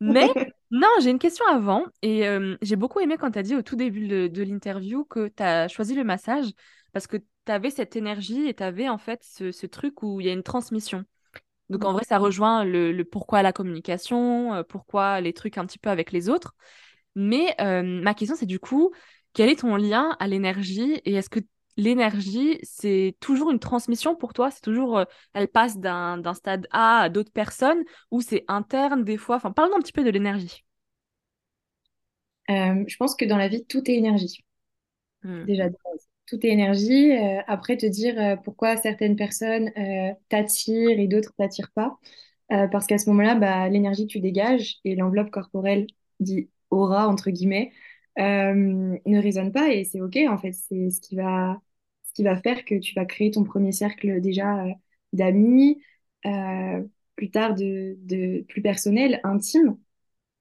Mais 0.00 0.26
non, 0.70 0.88
j'ai 1.02 1.10
une 1.10 1.18
question 1.18 1.44
avant. 1.46 1.86
Et 2.02 2.28
euh, 2.28 2.56
j'ai 2.60 2.76
beaucoup 2.76 3.00
aimé 3.00 3.16
quand 3.18 3.30
tu 3.30 3.38
as 3.38 3.42
dit 3.42 3.56
au 3.56 3.62
tout 3.62 3.76
début 3.76 4.08
de, 4.08 4.42
l'interview 4.42 5.04
que 5.04 5.28
tu 5.28 5.42
as 5.42 5.68
choisi 5.68 5.94
le 5.94 6.04
massage 6.04 6.46
parce 6.92 7.06
que 7.06 7.16
tu 7.16 7.52
avais 7.52 7.70
cette 7.70 7.96
énergie 7.96 8.46
et 8.46 8.54
tu 8.54 8.62
avais 8.62 8.88
en 8.88 8.98
fait 8.98 9.22
ce, 9.22 9.66
truc 9.66 10.02
où 10.02 10.20
il 10.20 10.26
y 10.26 10.30
a 10.30 10.32
une 10.32 10.42
transmission. 10.42 11.04
Donc 11.70 11.84
en 11.84 11.92
vrai, 11.92 12.02
ça 12.04 12.18
rejoint 12.18 12.64
le, 12.64 13.02
pourquoi 13.04 13.42
la 13.42 13.52
communication, 13.52 14.54
euh, 14.54 14.62
pourquoi 14.64 15.20
les 15.20 15.32
trucs 15.32 15.56
un 15.56 15.64
petit 15.64 15.78
peu 15.78 15.88
avec 15.88 16.12
les 16.12 16.28
autres. 16.28 16.54
Mais 17.14 17.54
euh, 17.60 17.82
ma 17.82 18.12
question, 18.12 18.36
c'est 18.36 18.46
du 18.46 18.58
coup, 18.58 18.92
quel 19.32 19.48
est 19.48 19.60
ton 19.60 19.76
lien 19.76 20.16
à 20.18 20.26
l'énergie 20.26 21.00
et 21.04 21.14
est-ce 21.14 21.30
que 21.30 21.40
l'énergie, 21.80 22.58
c'est 22.62 23.16
toujours 23.20 23.50
une 23.50 23.58
transmission 23.58 24.14
pour 24.16 24.32
toi 24.32 24.50
C'est 24.50 24.60
toujours, 24.60 24.98
euh, 24.98 25.04
elle 25.34 25.48
passe 25.48 25.78
d'un 25.78 26.34
stade 26.34 26.66
A 26.70 27.02
à 27.02 27.08
d'autres 27.08 27.32
personnes 27.32 27.82
ou 28.10 28.20
c'est 28.20 28.44
interne 28.48 29.04
des 29.04 29.16
fois? 29.16 29.36
Enfin, 29.36 29.50
parle-nous 29.52 29.76
un 29.76 29.80
petit 29.80 29.92
peu 29.92 30.04
de 30.04 30.10
l'énergie. 30.10 30.64
je 32.48 32.96
pense 32.96 33.14
que 33.14 33.24
dans 33.24 33.36
la 33.36 33.48
vie, 33.48 33.64
tout 33.66 33.88
est 33.90 33.94
énergie. 33.94 34.44
Hmm. 35.22 35.44
Déjà, 35.44 35.68
tout 36.30 36.46
est 36.46 36.50
énergie. 36.50 37.12
Euh, 37.12 37.40
après, 37.46 37.76
te 37.76 37.86
dire 37.86 38.14
euh, 38.18 38.36
pourquoi 38.36 38.76
certaines 38.76 39.16
personnes 39.16 39.70
euh, 39.76 40.12
t'attirent 40.28 40.98
et 40.98 41.08
d'autres 41.08 41.34
t'attirent 41.36 41.72
pas. 41.74 41.98
parce 42.48 42.86
qu'à 42.86 42.98
ce 42.98 43.08
moment-là, 43.10 43.36
bah, 43.36 43.68
l'énergie 43.68 44.06
que 44.06 44.12
tu 44.12 44.20
dégages 44.20 44.78
et 44.84 44.96
l'enveloppe 44.96 45.30
corporelle, 45.30 45.86
dit 46.20 46.50
aura, 46.70 47.08
entre 47.08 47.30
guillemets, 47.30 47.72
ne 48.16 49.22
résonne 49.22 49.52
pas 49.52 49.72
et 49.72 49.84
c'est 49.84 50.00
OK, 50.00 50.18
en 50.28 50.38
fait. 50.38 50.52
C'est 50.52 50.90
ce 50.90 51.00
qui 51.00 51.16
va, 51.16 51.60
qui 52.20 52.24
va 52.24 52.36
faire 52.40 52.64
que 52.64 52.76
tu 52.78 52.94
vas 52.94 53.04
créer 53.06 53.30
ton 53.30 53.44
premier 53.44 53.72
cercle 53.72 54.20
déjà 54.20 54.64
d'amis, 55.12 55.82
plus 57.16 57.30
tard 57.30 57.54
de, 57.54 57.96
de 58.02 58.42
plus 58.48 58.62
personnel, 58.62 59.20
intime, 59.24 59.76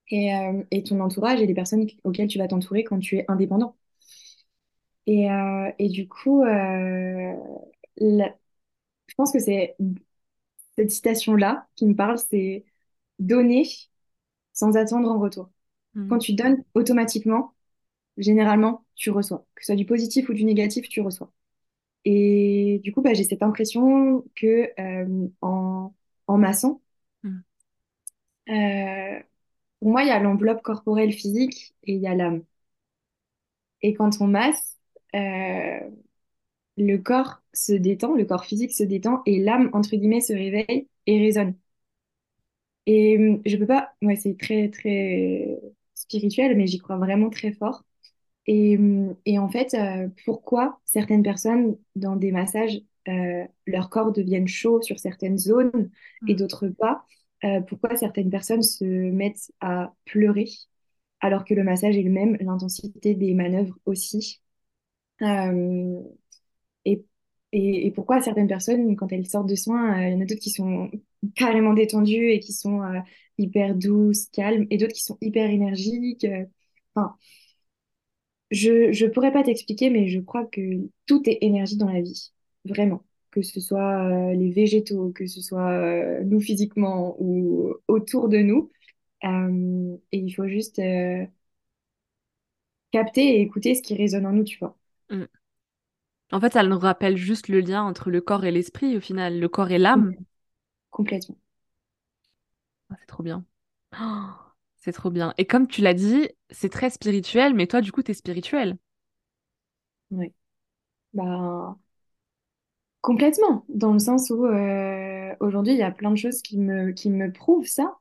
et, 0.10 0.32
et 0.72 0.84
ton 0.84 1.00
entourage 1.02 1.42
et 1.42 1.48
les 1.48 1.56
personnes 1.56 1.88
auxquelles 2.06 2.28
tu 2.30 2.40
vas 2.40 2.48
t'entourer 2.50 2.84
quand 2.86 3.00
tu 3.00 3.18
es 3.18 3.26
indépendant. 3.30 3.76
Et, 5.08 5.32
euh, 5.32 5.72
et 5.80 5.90
du 5.90 6.08
coup, 6.08 6.44
euh, 6.44 7.34
la- 7.98 8.36
je 9.08 9.16
pense 9.16 9.32
que 9.34 9.40
c'est 9.40 9.76
cette 10.78 10.92
citation-là 10.92 11.68
qui 11.76 11.86
me 11.86 11.96
parle, 11.96 12.18
c'est 12.18 12.66
donner 13.20 13.68
sans 14.54 14.78
attendre 14.78 15.10
en 15.12 15.20
retour. 15.20 15.50
Quand 16.08 16.18
Hmm. 16.18 16.20
tu 16.20 16.34
donnes 16.34 16.64
automatiquement, 16.76 17.54
généralement, 18.18 18.86
tu 18.96 19.12
reçois. 19.12 19.46
Que 19.56 19.64
ce 19.64 19.68
soit 19.68 19.76
du 19.78 19.86
positif 19.88 20.30
ou 20.30 20.34
du 20.34 20.46
négatif, 20.46 20.90
tu 20.90 21.02
reçois. 21.02 21.32
Et 22.06 22.80
du 22.84 22.94
coup, 22.94 23.02
bah, 23.02 23.14
j'ai 23.14 23.24
cette 23.24 23.44
impression 23.44 24.24
que 24.36 24.72
euh, 24.80 25.28
en, 25.42 25.94
en 26.28 26.38
maçon, 26.38 26.82
Hmm. 27.24 27.40
euh, 28.50 29.20
pour 29.80 29.92
moi, 29.92 30.04
il 30.04 30.08
y 30.10 30.12
a 30.12 30.20
l'enveloppe 30.20 30.62
corporelle 30.64 31.14
physique 31.14 31.76
et 31.84 31.94
il 31.96 32.02
y 32.02 32.08
a 32.08 32.16
l'âme. 32.16 32.44
Et 33.82 33.94
quand 33.94 34.22
on 34.22 34.28
masse, 34.28 34.78
euh, 35.16 35.80
le 36.78 36.98
corps 36.98 37.42
se 37.54 37.74
détend, 37.74 38.16
le 38.16 38.26
corps 38.26 38.46
physique 38.46 38.74
se 38.74 38.84
détend 38.84 39.22
et 39.28 39.40
l'âme, 39.40 39.70
entre 39.74 39.92
guillemets, 39.98 40.22
se 40.22 40.34
réveille 40.34 40.88
et 41.08 41.20
résonne. 41.20 41.56
Et 42.86 43.18
hum, 43.18 43.42
je 43.46 43.56
peux 43.58 43.68
pas, 43.68 43.94
ouais, 44.02 44.16
c'est 44.16 44.38
très, 44.38 44.70
très 44.70 45.60
spirituel, 45.94 46.58
mais 46.58 46.68
j'y 46.68 46.80
crois 46.80 46.98
vraiment 46.98 47.30
très 47.30 47.52
fort. 47.54 47.84
Et, 48.50 48.78
hum, 48.78 49.16
et 49.28 49.40
en 49.40 49.50
fait, 49.50 49.76
euh, 49.76 50.10
pourquoi 50.26 50.82
certaines 50.86 51.24
personnes, 51.24 51.78
dans 51.98 52.18
des 52.18 52.34
massages, 52.34 52.80
euh, 53.10 53.46
leur 53.68 53.90
corps 53.92 54.14
deviennent 54.14 54.50
chaud 54.50 54.82
sur 54.84 55.00
certaines 55.00 55.40
zones 55.40 55.92
et 56.28 56.34
Hmm. 56.34 56.36
d'autres 56.36 56.70
pas? 56.70 57.06
Euh, 57.46 57.62
pourquoi 57.62 57.98
certaines 57.98 58.32
personnes 58.32 58.64
se 58.64 58.86
mettent 58.86 59.52
à 59.62 59.94
pleurer 60.06 60.50
alors 61.22 61.46
que 61.46 61.56
le 61.56 61.64
massage 61.64 61.98
est 61.98 62.04
le 62.04 62.12
même, 62.12 62.38
l'intensité 62.42 63.16
des 63.16 63.34
manœuvres 63.36 63.78
aussi? 63.86 64.42
Et, 66.86 67.04
et, 67.52 67.88
et 67.88 67.92
pourquoi 67.92 68.22
certaines 68.22 68.48
personnes, 68.48 68.96
quand 68.96 69.12
elles 69.12 69.28
sortent 69.28 69.50
de 69.50 69.56
soins, 69.56 70.02
il 70.08 70.14
y 70.14 70.16
en 70.16 70.22
a 70.22 70.26
d'autres 70.26 70.42
qui 70.42 70.52
sont 70.52 70.90
carrément 71.36 71.74
détendues 71.74 72.32
et 72.32 72.40
qui 72.40 72.54
sont 72.54 72.82
hyper 73.38 73.76
douces, 73.76 74.28
calmes, 74.32 74.66
et 74.70 74.78
d'autres 74.78 74.94
qui 74.94 75.04
sont 75.04 75.18
hyper 75.22 75.50
énergiques. 75.50 76.26
Enfin, 76.96 77.16
je 78.52 78.92
je 78.92 79.06
pourrais 79.06 79.32
pas 79.32 79.44
t'expliquer, 79.44 79.90
mais 79.90 80.08
je 80.08 80.20
crois 80.20 80.46
que 80.46 80.62
tout 81.06 81.22
est 81.30 81.40
énergie 81.42 81.78
dans 81.78 81.90
la 81.92 82.02
vie, 82.02 82.32
vraiment. 82.66 83.04
Que 83.32 83.42
ce 83.44 83.60
soit 83.60 84.32
euh, 84.32 84.34
les 84.34 84.52
végétaux, 84.52 85.12
que 85.12 85.28
ce 85.28 85.42
soit 85.42 85.70
euh, 85.72 86.24
nous 86.24 86.40
physiquement 86.42 87.16
ou 87.20 87.76
autour 87.88 88.28
de 88.28 88.40
nous. 88.40 88.72
Euh, 89.24 89.98
et 90.12 90.18
il 90.18 90.32
faut 90.32 90.48
juste 90.48 90.82
capter 92.92 93.22
et 93.38 93.42
écouter 93.42 93.76
ce 93.76 93.82
qui 93.82 93.96
résonne 93.96 94.26
en 94.26 94.34
nous, 94.34 94.44
tu 94.44 94.58
vois. 94.58 94.76
Hmm. 95.10 95.26
En 96.32 96.40
fait, 96.40 96.54
ça 96.54 96.64
nous 96.64 96.78
rappelle 96.78 97.18
juste 97.18 97.48
le 97.48 97.60
lien 97.60 97.84
entre 97.84 98.10
le 98.12 98.22
corps 98.22 98.46
et 98.46 98.52
l'esprit, 98.52 98.96
au 98.98 99.02
final, 99.02 99.40
le 99.40 99.50
corps 99.50 99.72
et 99.72 99.80
l'âme. 99.80 100.14
Complètement. 100.92 101.38
Ah, 102.90 102.96
c'est 103.00 103.08
trop 103.08 103.24
bien. 103.24 103.46
Oh, 104.02 104.49
c'est 104.80 104.92
trop 104.94 105.10
bien. 105.12 105.34
Et 105.38 105.46
comme 105.46 105.68
tu 105.68 105.82
l'as 105.82 105.94
dit, 105.94 106.30
c'est 106.50 106.70
très 106.70 106.90
spirituel, 106.90 107.54
mais 107.54 107.68
toi, 107.68 107.82
du 107.82 107.92
coup, 107.92 108.04
t'es 108.04 108.14
spirituel. 108.14 108.78
Ouais. 110.12 110.34
Bah, 111.14 111.78
Complètement, 113.02 113.64
dans 113.70 113.94
le 113.94 114.00
sens 114.00 114.30
où 114.30 114.46
euh, 114.46 115.34
aujourd'hui, 115.40 115.74
il 115.74 115.80
y 115.80 115.84
a 115.84 115.92
plein 115.92 116.12
de 116.12 116.18
choses 116.18 116.42
qui 116.42 116.58
me, 116.60 116.92
qui 116.92 117.10
me 117.10 117.32
prouvent 117.32 117.66
ça. 117.66 117.96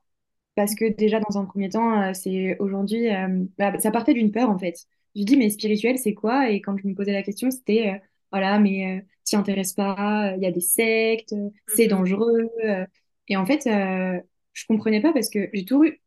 Parce 0.55 0.75
que 0.75 0.85
déjà, 0.93 1.19
dans 1.21 1.37
un 1.39 1.45
premier 1.45 1.69
temps, 1.69 2.01
euh, 2.01 2.13
c'est 2.13 2.57
aujourd'hui, 2.59 3.09
euh, 3.13 3.45
bah, 3.57 3.79
ça 3.79 3.91
partait 3.91 4.13
d'une 4.13 4.31
peur 4.31 4.49
en 4.49 4.59
fait. 4.59 4.75
Je 5.15 5.23
dis, 5.23 5.37
mais 5.37 5.49
spirituel, 5.49 5.97
c'est 5.99 6.13
quoi? 6.15 6.49
Et 6.51 6.61
quand 6.61 6.77
je 6.77 6.87
me 6.87 6.95
posais 6.95 7.13
la 7.13 7.23
question, 7.23 7.51
c'était, 7.51 8.01
voilà, 8.31 8.59
mais 8.59 9.05
t'y 9.25 9.35
intéresses 9.37 9.73
pas, 9.73 10.33
il 10.37 10.43
y 10.43 10.47
a 10.47 10.51
des 10.51 10.61
sectes, 10.61 11.35
c'est 11.67 11.87
Mhm. 11.87 11.89
dangereux. 11.89 12.49
Et 13.29 13.37
en 13.37 13.45
fait, 13.45 13.63
je 14.53 14.65
comprenais 14.67 15.01
pas 15.01 15.13
parce 15.13 15.29
que 15.29 15.49
j'ai 15.53 15.65
eu, 15.71 16.01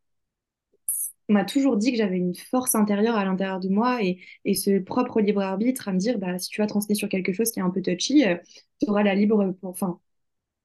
on 1.28 1.34
m'a 1.34 1.44
toujours 1.44 1.76
dit 1.76 1.92
que 1.92 1.98
j'avais 1.98 2.16
une 2.18 2.34
force 2.34 2.74
intérieure 2.74 3.16
à 3.16 3.24
l'intérieur 3.24 3.60
de 3.60 3.68
moi 3.68 4.02
et, 4.04 4.20
et 4.44 4.54
ce 4.54 4.78
propre 4.80 5.20
libre 5.20 5.40
arbitre 5.42 5.88
à 5.88 5.92
me 5.92 5.98
dire, 5.98 6.18
bah, 6.18 6.38
si 6.38 6.48
tu 6.50 6.60
vas 6.60 6.66
te 6.66 6.74
renseigner 6.74 6.94
sur 6.96 7.08
quelque 7.08 7.32
chose 7.32 7.50
qui 7.52 7.60
est 7.60 7.62
un 7.62 7.70
peu 7.70 7.82
touchy, 7.82 8.24
tu 8.80 8.90
auras 8.90 9.02
la 9.02 9.14
libre, 9.14 9.54
enfin, 9.62 10.00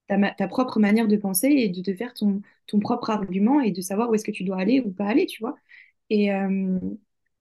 ta, 0.08 0.18
ta 0.32 0.48
propre 0.48 0.80
manière 0.80 1.08
de 1.08 1.18
penser 1.18 1.48
et 1.50 1.70
de 1.70 1.82
te 1.82 1.94
faire 1.94 2.14
ton, 2.14 2.42
ton 2.68 2.80
propre 2.80 3.10
argument 3.10 3.62
et 3.62 3.72
de 3.72 3.82
savoir 3.82 4.10
où 4.10 4.16
est-ce 4.16 4.24
que 4.26 4.32
tu 4.32 4.44
dois 4.44 4.58
aller 4.60 4.80
ou 4.82 4.92
pas 4.92 5.06
aller, 5.08 5.26
tu 5.26 5.42
vois. 5.42 5.56
Et, 6.10 6.34
euh, 6.34 6.80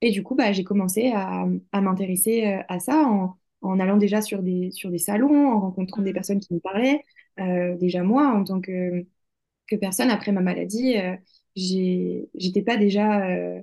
et 0.00 0.10
du 0.10 0.22
coup, 0.22 0.34
bah, 0.34 0.52
j'ai 0.52 0.64
commencé 0.64 1.12
à, 1.14 1.46
à 1.72 1.80
m'intéresser 1.80 2.46
euh, 2.46 2.62
à 2.68 2.80
ça 2.80 3.04
en, 3.08 3.36
en 3.62 3.80
allant 3.80 3.96
déjà 3.96 4.22
sur 4.22 4.42
des, 4.42 4.70
sur 4.72 4.90
des 4.90 4.98
salons, 4.98 5.48
en 5.52 5.60
rencontrant 5.60 6.02
des 6.02 6.12
Mhm. 6.12 6.14
personnes 6.14 6.40
qui 6.40 6.54
me 6.54 6.60
parlaient. 6.60 7.02
Euh, 7.40 7.76
déjà 7.76 8.02
moi, 8.02 8.28
en 8.28 8.44
tant 8.44 8.60
que, 8.60 9.06
que 9.68 9.76
personne 9.76 10.10
après 10.10 10.32
ma 10.32 10.40
maladie, 10.42 10.96
euh, 10.98 11.16
j'étais 11.56 12.62
pas 12.62 12.76
déjà 12.76 13.26
euh, 13.28 13.60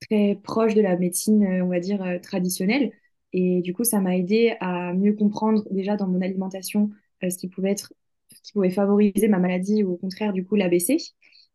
très 0.00 0.36
proche 0.42 0.74
de 0.74 0.82
la 0.82 0.96
médecine, 0.96 1.44
euh, 1.44 1.64
on 1.64 1.68
va 1.68 1.80
dire, 1.80 2.02
euh, 2.02 2.18
traditionnelle. 2.18 2.92
Et 3.32 3.62
du 3.62 3.74
coup, 3.74 3.84
ça 3.84 4.00
m'a 4.00 4.16
aidé 4.16 4.56
à 4.60 4.92
mieux 4.94 5.14
comprendre 5.14 5.64
déjà 5.70 5.96
dans 5.96 6.08
mon 6.08 6.20
alimentation 6.20 6.90
ce 7.22 7.36
qui 7.38 7.48
pouvait 7.48 7.70
être, 7.70 7.92
ce 8.34 8.42
qui 8.42 8.52
pouvait 8.52 8.70
favoriser 8.70 9.28
ma 9.28 9.38
maladie 9.38 9.84
ou 9.84 9.92
au 9.92 9.96
contraire, 9.96 10.32
du 10.32 10.44
coup, 10.44 10.56
l'abaisser. 10.56 10.98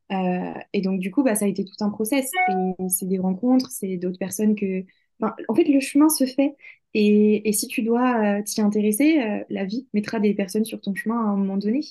Et 0.10 0.82
donc, 0.82 1.00
du 1.00 1.12
coup, 1.12 1.24
bah, 1.24 1.36
ça 1.36 1.46
a 1.46 1.48
été 1.50 1.66
tout 1.66 1.76
un 1.82 1.90
process. 1.90 2.32
Et 2.50 2.90
c'est 2.90 3.06
des 3.08 3.20
rencontres, 3.20 3.70
c'est 3.70 3.98
d'autres 3.98 4.18
personnes 4.18 4.56
que... 4.56 4.86
Enfin, 5.22 5.36
en 5.50 5.56
fait, 5.56 5.66
le 5.66 5.80
chemin 5.82 6.10
se 6.10 6.26
fait. 6.26 6.56
Et, 6.94 7.48
et 7.48 7.54
si 7.54 7.68
tu 7.68 7.84
dois 7.84 8.42
t'y 8.44 8.62
intéresser, 8.62 9.44
la 9.50 9.66
vie 9.66 9.88
mettra 9.94 10.20
des 10.20 10.34
personnes 10.34 10.66
sur 10.66 10.82
ton 10.82 10.96
chemin 10.96 11.18
à 11.18 11.28
un 11.30 11.36
moment 11.36 11.58
donné. 11.58 11.82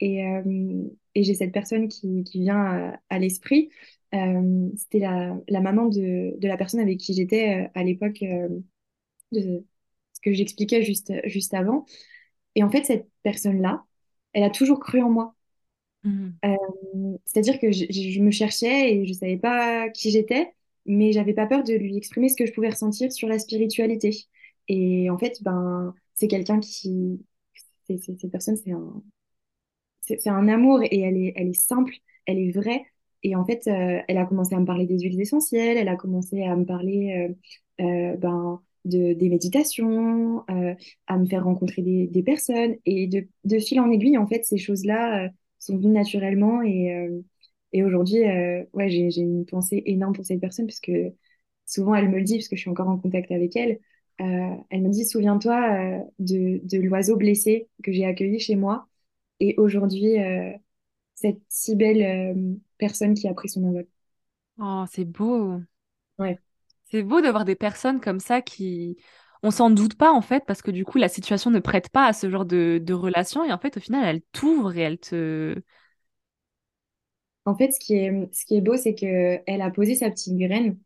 Et, 0.00 0.26
euh, 0.26 0.84
et 1.14 1.22
j'ai 1.22 1.34
cette 1.34 1.52
personne 1.52 1.88
qui, 1.88 2.24
qui 2.24 2.40
vient 2.40 2.58
à, 2.58 3.00
à 3.08 3.18
l'esprit. 3.18 3.70
Euh, 4.14 4.68
c'était 4.76 5.00
la, 5.00 5.36
la 5.48 5.60
maman 5.60 5.86
de, 5.86 6.38
de 6.38 6.48
la 6.48 6.56
personne 6.56 6.80
avec 6.80 6.98
qui 6.98 7.14
j'étais 7.14 7.64
euh, 7.64 7.68
à 7.74 7.82
l'époque 7.84 8.22
euh, 8.22 8.48
de 9.32 9.64
ce 10.12 10.20
que 10.22 10.32
j'expliquais 10.32 10.82
juste, 10.82 11.12
juste 11.24 11.54
avant. 11.54 11.86
Et 12.54 12.62
en 12.62 12.70
fait, 12.70 12.84
cette 12.84 13.08
personne-là, 13.22 13.84
elle 14.32 14.44
a 14.44 14.50
toujours 14.50 14.80
cru 14.80 15.02
en 15.02 15.10
moi. 15.10 15.34
Euh, 16.44 16.56
c'est-à-dire 17.24 17.58
que 17.58 17.72
je, 17.72 18.20
me 18.20 18.30
cherchais 18.30 18.94
et 18.94 19.06
je 19.06 19.12
savais 19.12 19.36
pas 19.36 19.90
qui 19.90 20.10
j'étais, 20.10 20.54
mais 20.84 21.12
j'avais 21.12 21.34
pas 21.34 21.46
peur 21.46 21.64
de 21.64 21.74
lui 21.74 21.96
exprimer 21.96 22.28
ce 22.28 22.36
que 22.36 22.46
je 22.46 22.52
pouvais 22.52 22.70
ressentir 22.70 23.10
sur 23.12 23.28
la 23.28 23.38
spiritualité. 23.38 24.26
Et 24.68 25.10
en 25.10 25.18
fait, 25.18 25.42
ben, 25.42 25.94
c'est 26.14 26.28
quelqu'un 26.28 26.60
qui, 26.60 27.20
cette 27.88 28.30
personne, 28.30 28.56
c'est 28.56 28.72
un, 28.72 29.02
c'est 30.06 30.28
un 30.28 30.48
amour 30.48 30.80
et 30.82 31.00
elle 31.00 31.16
est, 31.16 31.32
elle 31.36 31.48
est 31.48 31.52
simple, 31.52 31.92
elle 32.26 32.38
est 32.38 32.50
vraie. 32.50 32.84
Et 33.22 33.34
en 33.34 33.44
fait, 33.44 33.66
euh, 33.66 34.00
elle 34.06 34.18
a 34.18 34.24
commencé 34.26 34.54
à 34.54 34.60
me 34.60 34.66
parler 34.66 34.86
des 34.86 35.00
huiles 35.00 35.20
essentielles, 35.20 35.76
elle 35.76 35.88
a 35.88 35.96
commencé 35.96 36.44
à 36.44 36.54
me 36.54 36.64
parler 36.64 37.34
euh, 37.80 37.84
euh, 37.84 38.16
ben, 38.16 38.62
de, 38.84 39.14
des 39.14 39.28
méditations, 39.28 40.44
à 41.08 41.18
me 41.18 41.26
faire 41.26 41.44
rencontrer 41.44 41.82
des, 41.82 42.22
personnes. 42.22 42.76
Et 42.84 43.08
de, 43.08 43.26
de 43.44 43.58
fil 43.58 43.80
en 43.80 43.90
aiguille, 43.90 44.16
en 44.16 44.28
fait, 44.28 44.44
ces 44.44 44.58
choses-là 44.58 45.28
sont 45.58 45.76
venues 45.76 45.92
naturellement. 45.92 46.62
Et, 46.62 46.94
et 47.72 47.82
aujourd'hui, 47.82 48.20
ouais, 48.74 48.88
j'ai, 48.90 49.20
une 49.20 49.44
pensée 49.44 49.82
énorme 49.86 50.12
pour 50.14 50.24
cette 50.24 50.40
personne, 50.40 50.66
parce 50.66 50.78
que 50.80 51.12
souvent, 51.64 51.96
elle 51.96 52.08
me 52.08 52.18
le 52.18 52.22
dit, 52.22 52.36
parce 52.36 52.48
que 52.48 52.54
je 52.54 52.60
suis 52.60 52.70
encore 52.70 52.88
en 52.88 52.96
contact 52.98 53.32
avec 53.32 53.56
elle. 53.56 53.80
Elle 54.18 54.82
me 54.82 54.88
dit, 54.90 55.04
souviens-toi 55.04 56.00
de, 56.20 56.60
de 56.62 56.78
l'oiseau 56.78 57.16
blessé 57.16 57.68
que 57.82 57.90
j'ai 57.90 58.04
accueilli 58.04 58.38
chez 58.38 58.54
moi. 58.54 58.86
Et 59.40 59.54
aujourd'hui, 59.58 60.18
euh, 60.20 60.52
cette 61.14 61.40
si 61.48 61.76
belle 61.76 62.02
euh, 62.02 62.54
personne 62.78 63.14
qui 63.14 63.28
a 63.28 63.34
pris 63.34 63.48
son 63.50 63.64
envol. 63.64 63.86
Oh, 64.58 64.84
c'est 64.90 65.04
beau. 65.06 65.62
Ouais. 66.18 66.38
C'est 66.86 67.02
beau 67.02 67.20
de 67.20 67.28
voir 67.28 67.44
des 67.44 67.56
personnes 67.56 68.00
comme 68.00 68.20
ça 68.20 68.42
qui... 68.42 68.96
On 69.42 69.50
s'en 69.50 69.70
doute 69.70 69.94
pas, 69.96 70.12
en 70.12 70.22
fait, 70.22 70.44
parce 70.46 70.62
que 70.62 70.70
du 70.70 70.84
coup, 70.84 70.98
la 70.98 71.08
situation 71.08 71.50
ne 71.50 71.60
prête 71.60 71.90
pas 71.90 72.06
à 72.06 72.12
ce 72.12 72.30
genre 72.30 72.44
de, 72.46 72.80
de 72.82 72.94
relation. 72.94 73.44
Et 73.44 73.52
en 73.52 73.58
fait, 73.58 73.76
au 73.76 73.80
final, 73.80 74.04
elle 74.06 74.22
t'ouvre 74.32 74.74
et 74.76 74.80
elle 74.80 74.98
te... 74.98 75.62
En 77.44 77.56
fait, 77.56 77.70
ce 77.72 77.78
qui 77.80 77.94
est, 77.94 78.10
ce 78.34 78.44
qui 78.46 78.56
est 78.56 78.60
beau, 78.60 78.76
c'est 78.76 78.94
que 78.94 79.40
elle 79.46 79.62
a 79.62 79.70
posé 79.70 79.94
sa 79.94 80.10
petite 80.10 80.36
graine 80.36 80.78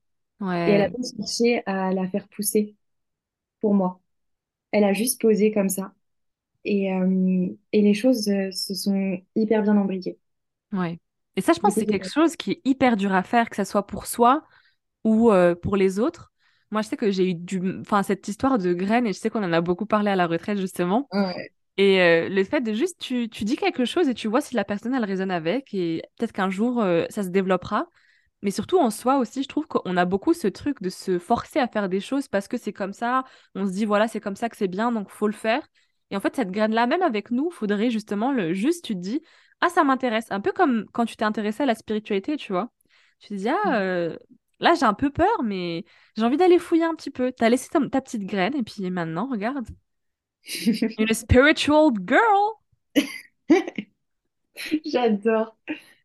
Et 0.67 0.73
elle 0.73 0.83
a 0.83 0.89
Ouais, 0.89 0.91
pas 0.91 0.99
cherché 1.19 1.63
à 1.67 1.93
la 1.95 2.09
faire 2.09 2.29
pousser 2.29 2.77
pour 3.61 3.75
moi. 3.75 4.01
Elle 4.73 4.85
a 4.85 4.93
juste 4.95 5.21
posé 5.21 5.53
comme 5.53 5.69
ça. 5.71 5.95
Et, 6.65 6.93
euh, 6.93 7.49
et 7.73 7.83
les 7.83 7.95
choses 7.95 8.29
euh, 8.29 8.51
se 8.53 8.75
sont 8.75 9.21
hyper 9.35 9.63
bien 9.63 9.77
imbriquées. 9.77 10.19
ouais. 10.73 10.99
Et 11.37 11.41
ça, 11.41 11.53
je 11.53 11.61
pense 11.61 11.75
que 11.75 11.81
c'est 11.81 11.87
quelque 11.87 12.09
chose 12.11 12.37
qui 12.37 12.53
est 12.53 12.61
hyper 12.65 12.97
dur 12.97 13.13
à 13.15 13.23
faire, 13.23 13.49
que 13.49 13.57
ça 13.57 13.65
soit 13.65 13.87
pour 13.87 14.07
soi 14.07 14.43
ou 15.05 15.31
euh, 15.33 15.55
pour 15.55 15.77
les 15.77 15.99
autres. 15.99 16.33
Moi, 16.71 16.83
je 16.83 16.89
sais 16.89 16.97
que 16.97 17.11
j'ai 17.11 17.31
eu 17.31 17.35
du... 17.35 17.81
enfin, 17.81 18.03
cette 18.03 18.27
histoire 18.29 18.59
de 18.59 18.75
graines, 18.75 19.07
et 19.07 19.13
je 19.13 19.19
sais 19.19 19.31
qu'on 19.31 19.45
en 19.45 19.53
a 19.53 19.61
beaucoup 19.61 19.87
parlé 19.87 20.11
à 20.11 20.17
la 20.17 20.27
retraite, 20.27 20.59
justement. 20.59 21.09
Ouais. 21.13 21.53
Et 21.77 22.01
euh, 22.03 22.29
le 22.29 22.45
fait 22.45 22.61
de 22.61 22.73
juste, 22.75 23.01
tu, 23.01 23.29
tu 23.31 23.45
dis 23.45 23.57
quelque 23.57 23.85
chose 23.85 24.09
et 24.09 24.15
tu 24.15 24.29
vois 24.29 24.41
si 24.41 24.55
la 24.55 24.65
personne, 24.65 24.95
elle 24.95 25.05
résonne 25.05 25.31
avec, 25.31 25.75
et 25.75 26.03
peut-être 26.19 26.33
qu'un 26.33 26.51
jour, 26.51 26.83
euh, 26.83 27.07
ça 27.11 27.23
se 27.23 27.29
développera. 27.29 27.87
Mais 28.43 28.51
surtout 28.51 28.79
en 28.79 28.91
soi 28.91 29.19
aussi, 29.19 29.43
je 29.43 29.49
trouve 29.49 29.67
qu'on 29.67 29.97
a 29.97 30.05
beaucoup 30.05 30.35
ce 30.35 30.49
truc 30.49 30.83
de 30.83 30.91
se 30.91 31.19
forcer 31.19 31.59
à 31.59 31.69
faire 31.69 31.89
des 31.89 32.01
choses 32.01 32.29
parce 32.29 32.49
que 32.49 32.57
c'est 32.57 32.73
comme 32.73 32.93
ça. 32.95 33.25
On 33.55 33.67
se 33.67 33.73
dit, 33.73 33.85
voilà, 33.85 34.09
c'est 34.09 34.21
comme 34.21 34.37
ça 34.37 34.49
que 34.49 34.57
c'est 34.57 34.69
bien, 34.69 34.93
donc 34.93 35.11
faut 35.11 35.27
le 35.27 35.35
faire. 35.35 35.67
Et 36.11 36.17
en 36.17 36.21
fait, 36.21 36.37
cette 36.37 36.51
graine-là, 36.51 36.87
même 36.87 37.03
avec 37.03 37.31
nous, 37.31 37.51
faudrait 37.51 37.91
justement 37.91 38.33
le 38.33 38.53
juste, 38.53 38.85
tu 38.85 38.95
te 38.95 39.01
dis, 39.01 39.23
ah, 39.61 39.69
ça 39.69 39.85
m'intéresse. 39.85 40.27
Un 40.31 40.41
peu 40.41 40.53
comme 40.53 40.87
quand 40.93 41.05
tu 41.07 41.17
t'es 41.17 41.25
intéressé 41.25 41.63
à 41.63 41.67
la 41.67 41.75
spiritualité, 41.75 42.37
tu 42.37 42.53
vois. 42.53 42.71
Tu 43.21 43.29
te 43.29 43.35
dis, 43.35 43.49
ah, 43.49 43.81
euh, 43.81 44.17
là, 44.61 44.75
j'ai 44.75 44.87
un 44.87 44.95
peu 44.95 45.11
peur, 45.11 45.43
mais 45.45 45.85
j'ai 46.17 46.25
envie 46.25 46.37
d'aller 46.37 46.59
fouiller 46.59 46.85
un 46.85 46.95
petit 46.95 47.11
peu. 47.11 47.33
T'as 47.33 47.49
laissé 47.49 47.69
ta, 47.69 47.81
ta 47.89 48.01
petite 48.01 48.25
graine, 48.25 48.57
et 48.57 48.63
puis 48.63 48.91
maintenant, 48.91 49.29
regarde, 49.29 49.67
une 50.99 51.13
spiritual 51.15 51.91
girl. 52.07 52.57
J'adore. 54.85 55.57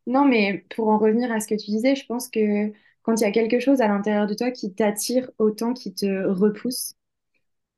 Non, 0.07 0.25
mais 0.25 0.65
pour 0.75 0.89
en 0.89 0.97
revenir 0.97 1.31
à 1.31 1.39
ce 1.39 1.47
que 1.47 1.55
tu 1.55 1.71
disais, 1.71 1.95
je 1.95 2.05
pense 2.05 2.29
que 2.29 2.71
quand 3.03 3.15
il 3.19 3.23
y 3.23 3.25
a 3.25 3.31
quelque 3.31 3.59
chose 3.59 3.81
à 3.81 3.87
l'intérieur 3.87 4.27
de 4.27 4.33
toi 4.33 4.51
qui 4.51 4.73
t'attire 4.73 5.29
autant 5.39 5.73
qu'il 5.73 5.93
te 5.93 6.27
repousse, 6.27 6.95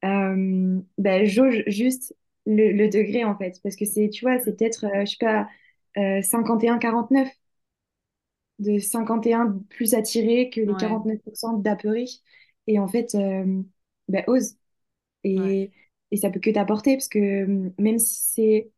euh, 0.05 0.79
ben, 0.97 1.25
jauge 1.25 1.63
juste 1.67 2.15
le, 2.45 2.71
le 2.73 2.89
degré 2.89 3.23
en 3.25 3.37
fait. 3.37 3.59
Parce 3.63 3.75
que 3.75 3.85
c'est, 3.85 4.09
tu 4.09 4.25
vois, 4.25 4.39
c'est 4.39 4.55
peut-être, 4.57 4.85
euh, 4.85 5.05
je 5.05 5.11
sais 5.11 5.17
pas, 5.19 5.47
euh, 5.97 6.21
51-49, 6.21 7.29
de 8.59 8.79
51 8.79 9.59
plus 9.69 9.93
attiré 9.93 10.49
que 10.49 10.61
les 10.61 10.75
Ouais, 10.75 10.75
49% 10.75 11.53
d'apeurés. 11.53 12.05
Et 12.67 12.79
en 12.79 12.87
fait, 12.87 13.15
euh, 13.15 13.61
ben, 14.09 14.23
ose. 14.27 14.55
ouais, 15.35 15.53
Et, 15.53 15.71
et 16.11 16.17
ça 16.17 16.29
peut 16.31 16.39
que 16.41 16.51
t'apporter, 16.51 16.95
parce 16.97 17.09
que 17.09 17.19
euh, 17.19 17.71
même 17.79 17.99
si 17.99 18.15
c'est 18.33 18.71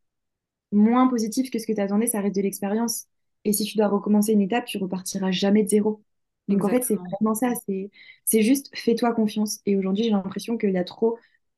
moins 0.71 1.07
positif 1.09 1.51
que 1.51 1.59
ce 1.59 1.67
que 1.67 1.73
tu 1.73 1.81
attendais, 1.81 2.07
ça 2.07 2.21
reste 2.21 2.35
de 2.35 2.41
l'expérience. 2.41 3.07
Et 3.45 3.53
si 3.53 3.65
tu 3.65 3.77
dois 3.77 3.87
recommencer 3.87 4.33
une 4.33 4.41
étape, 4.41 4.65
tu 4.65 4.77
repartiras 4.77 5.31
jamais 5.31 5.63
de 5.63 5.69
zéro. 5.69 6.03
Donc 6.49 6.65
en 6.65 6.69
fait, 6.69 6.83
c'est 6.83 6.97
vraiment 6.97 7.35
ça, 7.35 7.53
c'est 7.67 7.91
c'est 8.25 8.43
juste 8.43 8.71
fais-toi 8.75 9.13
confiance. 9.13 9.59
Et 9.67 9.77
aujourd'hui, 9.77 10.05
j'ai 10.05 10.11
l'impression 10.11 10.57
qu'il 10.57 10.71
y 10.71 10.77
a 10.77 10.83
trop 10.85 11.17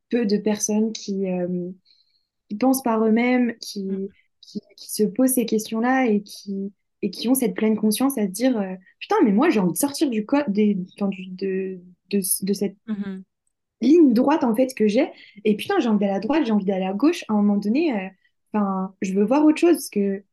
peu 0.10 0.25
de 0.27 0.38
personnes 0.38 0.93
qui, 0.93 1.27
euh, 1.32 1.71
qui 2.49 2.56
pensent 2.58 2.84
par 2.84 3.06
eux-mêmes, 3.06 3.56
Mm. 3.89 4.01
qui, 4.01 4.10
qui, 4.41 4.62
se 4.77 5.04
posent 5.04 5.34
ces 5.34 5.45
questions-là 5.45 6.08
et 6.08 6.21
qui, 6.23 6.73
et 7.01 7.12
qui 7.12 7.27
ont 7.30 7.36
cette 7.36 7.56
pleine 7.56 7.77
conscience 7.77 8.17
à 8.17 8.23
se 8.25 8.32
dire 8.32 8.58
euh, 8.60 8.75
Putain, 8.99 9.15
mais 9.23 9.32
moi, 9.32 9.49
j'ai 9.49 9.60
envie 9.60 9.73
de 9.73 9.77
sortir 9.77 10.10
du 10.10 10.25
code 10.25 10.45
des, 10.49 10.77
enfin, 10.95 11.08
du- 11.10 11.27
de, 11.30 11.80
de, 12.12 12.21
de 12.43 12.54
cette 12.54 12.75
Mhm. 12.88 13.23
ligne 13.82 14.13
droite 14.13 14.43
en 14.43 14.56
fait 14.56 14.73
que 14.73 14.88
j'ai. 14.88 15.12
Et 15.45 15.56
putain, 15.56 15.80
j'ai 15.80 15.88
envie 15.89 15.99
d'aller 15.99 16.13
à 16.13 16.19
droite, 16.19 16.45
j'ai 16.45 16.51
envie 16.51 16.65
d'aller 16.65 16.86
à 16.86 16.93
gauche. 16.93 17.23
À 17.30 17.34
un 17.34 17.38
moment 17.38 17.58
donné, 17.58 17.93
euh, 18.56 18.60
je 19.01 19.13
veux 19.13 19.23
voir 19.25 19.45
autre 19.45 19.60
chose 19.60 19.75
parce 19.75 19.89
que 19.89 20.23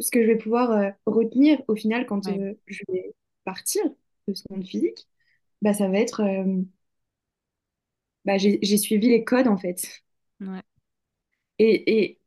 ce 0.00 0.10
que 0.10 0.22
je 0.22 0.28
vais 0.28 0.38
pouvoir 0.38 0.92
retenir 1.06 1.62
au 1.68 1.76
final 1.76 2.06
quand 2.06 2.22
Ouais, 2.24 2.40
je 2.66 2.82
vais 2.88 3.14
partir 3.44 3.82
de 4.30 4.36
ce 4.36 4.44
monde 4.50 4.66
physique, 4.66 5.08
bah 5.62 5.74
ça 5.74 5.88
va 5.88 5.98
être, 5.98 6.22
euh, 6.22 6.62
bah 8.24 8.38
j'ai 8.38 8.76
suivi 8.78 9.08
les 9.08 9.24
codes 9.24 9.48
en 9.48 9.56
fait. 9.58 10.02
ouais. 10.40 10.62
Et, 11.58 12.00
et 12.04 12.20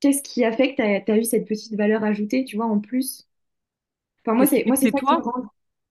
qu'est-ce 0.00 0.22
qui 0.22 0.44
a 0.44 0.52
fait 0.52 0.74
que 0.74 1.04
tu 1.04 1.10
as, 1.12 1.18
eu 1.18 1.24
cette 1.24 1.46
petite 1.46 1.74
valeur 1.74 2.04
ajoutée, 2.04 2.44
tu 2.44 2.56
vois, 2.56 2.66
en 2.66 2.80
plus? 2.80 3.28
Enfin 4.24 4.34
moi 4.34 4.46
c'est 4.46 4.64
ça 4.88 5.00
qui 5.00 5.14
me 5.14 5.20
toi. 5.20 5.22
rend, 5.22 5.44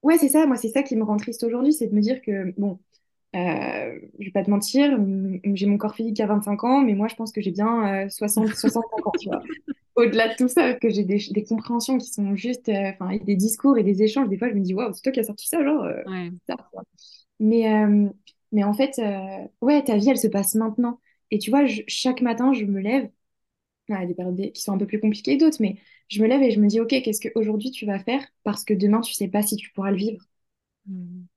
ouais 0.04 0.18
c'est 0.18 0.30
ça, 0.30 0.46
moi 0.46 0.58
c'est 0.58 0.70
ça 0.70 0.84
qui 0.84 0.96
me 0.96 1.04
rend 1.04 1.18
triste 1.18 1.44
aujourd'hui, 1.44 1.74
c'est 1.74 1.88
de 1.88 1.96
me 1.96 2.02
dire 2.02 2.22
que 2.22 2.54
bon. 2.60 2.80
Euh, 3.36 4.00
je 4.20 4.26
vais 4.26 4.32
pas 4.32 4.44
te 4.44 4.50
mentir, 4.50 4.98
j'ai 5.56 5.66
mon 5.68 5.78
corps 5.78 5.96
physique 5.96 6.20
à 6.22 6.28
25 6.28 6.64
ans, 6.64 6.82
mais 6.82 6.94
moi 6.96 7.08
je 7.10 7.16
pense 7.16 7.32
que 7.34 7.42
j'ai 7.42 7.52
bien 7.52 8.06
euh, 8.06 8.10
60, 8.10 8.56
65 8.56 9.08
ans, 9.08 9.16
tu 9.18 9.30
vois. 9.30 9.44
Au-delà 9.96 10.30
de 10.30 10.36
tout 10.36 10.48
ça, 10.50 10.74
que 10.76 10.90
j'ai 10.90 11.04
des, 11.04 11.20
des 11.32 11.44
compréhensions 11.46 11.98
qui 11.98 12.08
sont 12.12 12.36
juste, 12.36 12.70
euh, 12.70 12.92
enfin, 13.00 13.18
des 13.18 13.36
discours 13.36 13.78
et 13.78 13.84
des 13.84 14.04
échanges, 14.04 14.30
des 14.30 14.38
fois 14.38 14.50
je 14.50 14.54
me 14.56 14.62
dis, 14.62 14.74
waouh, 14.74 14.94
c'est 14.94 15.02
toi 15.04 15.12
qui 15.12 15.20
as 15.22 15.24
sorti 15.26 15.48
ça, 15.48 15.64
genre, 15.64 15.84
euh, 15.84 16.04
Ouais, 16.06 16.32
ça, 16.48 16.56
quoi. 16.72 16.84
Mais, 17.40 17.68
euh, 17.74 18.10
mais 18.52 18.64
en 18.64 18.74
fait, 18.74 19.00
euh, 19.00 19.48
ouais, 19.62 19.84
ta 19.84 19.98
vie, 19.98 20.10
elle 20.10 20.18
se 20.18 20.28
passe 20.28 20.56
maintenant. 20.56 21.00
Et 21.32 21.40
tu 21.40 21.50
vois, 21.50 21.66
je- 21.66 21.82
chaque 21.88 22.22
matin, 22.22 22.54
je 22.54 22.66
me 22.66 22.80
lève, 22.80 23.10
il 23.90 23.94
y 23.94 23.96
a 23.98 24.06
des 24.08 24.16
périodes 24.16 24.54
qui 24.54 24.62
sont 24.64 24.74
un 24.74 24.78
peu 24.78 24.88
plus 24.88 25.00
compliquées 25.02 25.38
que 25.38 25.46
d'autres, 25.46 25.58
mais 25.62 25.78
je 26.10 26.22
me 26.24 26.28
lève 26.28 26.42
et 26.44 26.52
je 26.52 26.60
me 26.62 26.68
dis, 26.68 26.80
ok, 26.82 26.90
qu'est-ce 26.90 27.22
qu'aujourd'hui 27.28 27.72
tu 27.72 27.86
vas 27.86 28.00
faire? 28.00 28.24
Parce 28.44 28.66
que 28.66 28.74
demain, 28.76 29.02
tu 29.02 29.14
sais 29.14 29.28
pas 29.30 29.44
si 29.44 29.58
tu 29.58 29.72
pourras 29.74 29.92
le 29.92 29.98
vivre. 29.98 30.24
Mhm. 30.86 31.28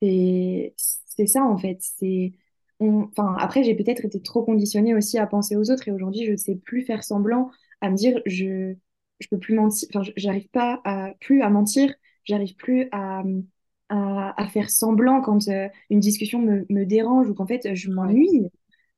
C'est 0.00 1.26
ça 1.26 1.42
en 1.44 1.58
fait. 1.58 1.78
C'est 1.80 2.32
enfin 2.80 3.34
après 3.38 3.64
j'ai 3.64 3.74
peut-être 3.74 4.04
été 4.04 4.20
trop 4.22 4.44
conditionnée 4.44 4.94
aussi 4.94 5.18
à 5.18 5.26
penser 5.26 5.56
aux 5.56 5.70
autres 5.70 5.88
et 5.88 5.92
aujourd'hui 5.92 6.24
je 6.26 6.32
ne 6.32 6.36
sais 6.36 6.54
plus 6.56 6.82
faire 6.82 7.02
semblant 7.02 7.50
à 7.80 7.90
me 7.90 7.96
dire 7.96 8.20
je 8.26 8.74
je 9.20 9.28
peux 9.28 9.38
plus 9.38 9.54
mentir. 9.56 9.88
Enfin 9.94 10.08
j'arrive 10.16 10.48
pas 10.50 10.80
à 10.84 11.12
plus 11.20 11.42
à 11.42 11.50
mentir. 11.50 11.92
J'arrive 12.24 12.54
plus 12.56 12.88
à, 12.92 13.22
à 13.88 14.40
à 14.42 14.48
faire 14.48 14.70
semblant 14.70 15.20
quand 15.22 15.48
euh, 15.48 15.68
une 15.90 16.00
discussion 16.00 16.40
me, 16.40 16.66
me 16.70 16.84
dérange 16.84 17.28
ou 17.30 17.34
qu'en 17.34 17.46
fait 17.46 17.74
je 17.74 17.90
m'ennuie. 17.90 18.48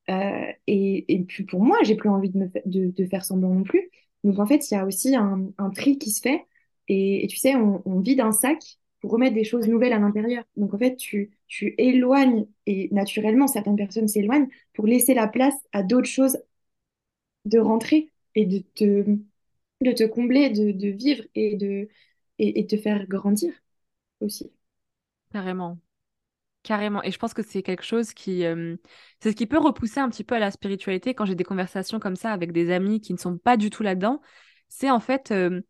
Euh, 0.09 0.51
et, 0.67 1.13
et 1.13 1.23
puis 1.23 1.45
pour 1.45 1.61
moi 1.63 1.77
j'ai 1.83 1.95
plus 1.95 2.09
envie 2.09 2.29
de 2.31 2.37
me 2.39 2.51
de, 2.65 2.91
de 2.91 3.05
faire 3.07 3.25
semblant 3.25 3.49
non 3.53 3.63
plus. 3.63 3.89
Donc 4.23 4.39
en 4.39 4.45
fait 4.47 4.69
il 4.71 4.75
y 4.75 4.77
a 4.77 4.85
aussi 4.85 5.15
un, 5.15 5.47
un 5.59 5.69
tri 5.71 5.97
qui 5.99 6.11
se 6.11 6.21
fait 6.21 6.45
et, 6.89 7.23
et 7.25 7.27
tu 7.27 7.37
sais 7.37 7.55
on, 7.55 7.81
on 7.85 7.99
vide 8.01 8.21
un 8.21 8.31
sac 8.33 8.79
pour 9.01 9.11
remettre 9.11 9.35
des 9.35 9.43
choses 9.43 9.67
nouvelles 9.67 9.93
à 9.93 9.99
l'intérieur. 9.99 10.43
Donc 10.55 10.73
en 10.73 10.77
fait, 10.77 10.95
tu, 10.95 11.31
tu 11.47 11.75
éloignes, 11.77 12.45
et 12.65 12.87
naturellement, 12.91 13.47
certaines 13.47 13.75
personnes 13.75 14.07
s'éloignent 14.07 14.47
pour 14.73 14.87
laisser 14.87 15.13
la 15.13 15.27
place 15.27 15.55
à 15.73 15.83
d'autres 15.83 16.07
choses 16.07 16.37
de 17.45 17.59
rentrer 17.59 18.11
et 18.35 18.45
de 18.45 18.59
te, 18.75 19.03
de 19.81 19.91
te 19.91 20.03
combler, 20.03 20.49
de, 20.51 20.89
vivre 20.89 21.23
et 21.35 21.55
de, 21.55 21.89
et 22.37 22.65
te 22.67 22.77
faire 22.77 23.07
grandir 23.07 23.51
aussi. 24.21 24.51
Carrément. 25.33 25.79
Carrément. 26.63 27.01
Et 27.01 27.11
je 27.11 27.17
pense 27.17 27.33
que 27.33 27.41
c'est 27.41 27.63
quelque 27.63 27.83
chose 27.83 28.13
qui, 28.13 28.45
euh, 28.45 28.75
c'est 29.19 29.31
ce 29.31 29.35
qui 29.35 29.47
peut 29.47 29.57
repousser 29.57 29.99
un 29.99 30.09
petit 30.09 30.23
peu 30.23 30.35
à 30.35 30.39
la 30.39 30.51
spiritualité 30.51 31.15
quand 31.15 31.25
j'ai 31.25 31.33
des 31.35 31.43
conversations 31.43 31.99
comme 31.99 32.15
ça 32.15 32.31
avec 32.31 32.51
des 32.51 32.71
amis 32.71 33.01
qui 33.01 33.13
ne 33.13 33.17
sont 33.17 33.37
pas 33.37 33.57
du 33.57 33.71
tout 33.71 33.81
là-dedans. 33.81 34.21
C'est 34.67 34.91
en 34.91 34.99
fait, 34.99 35.31
euh, 35.31 35.61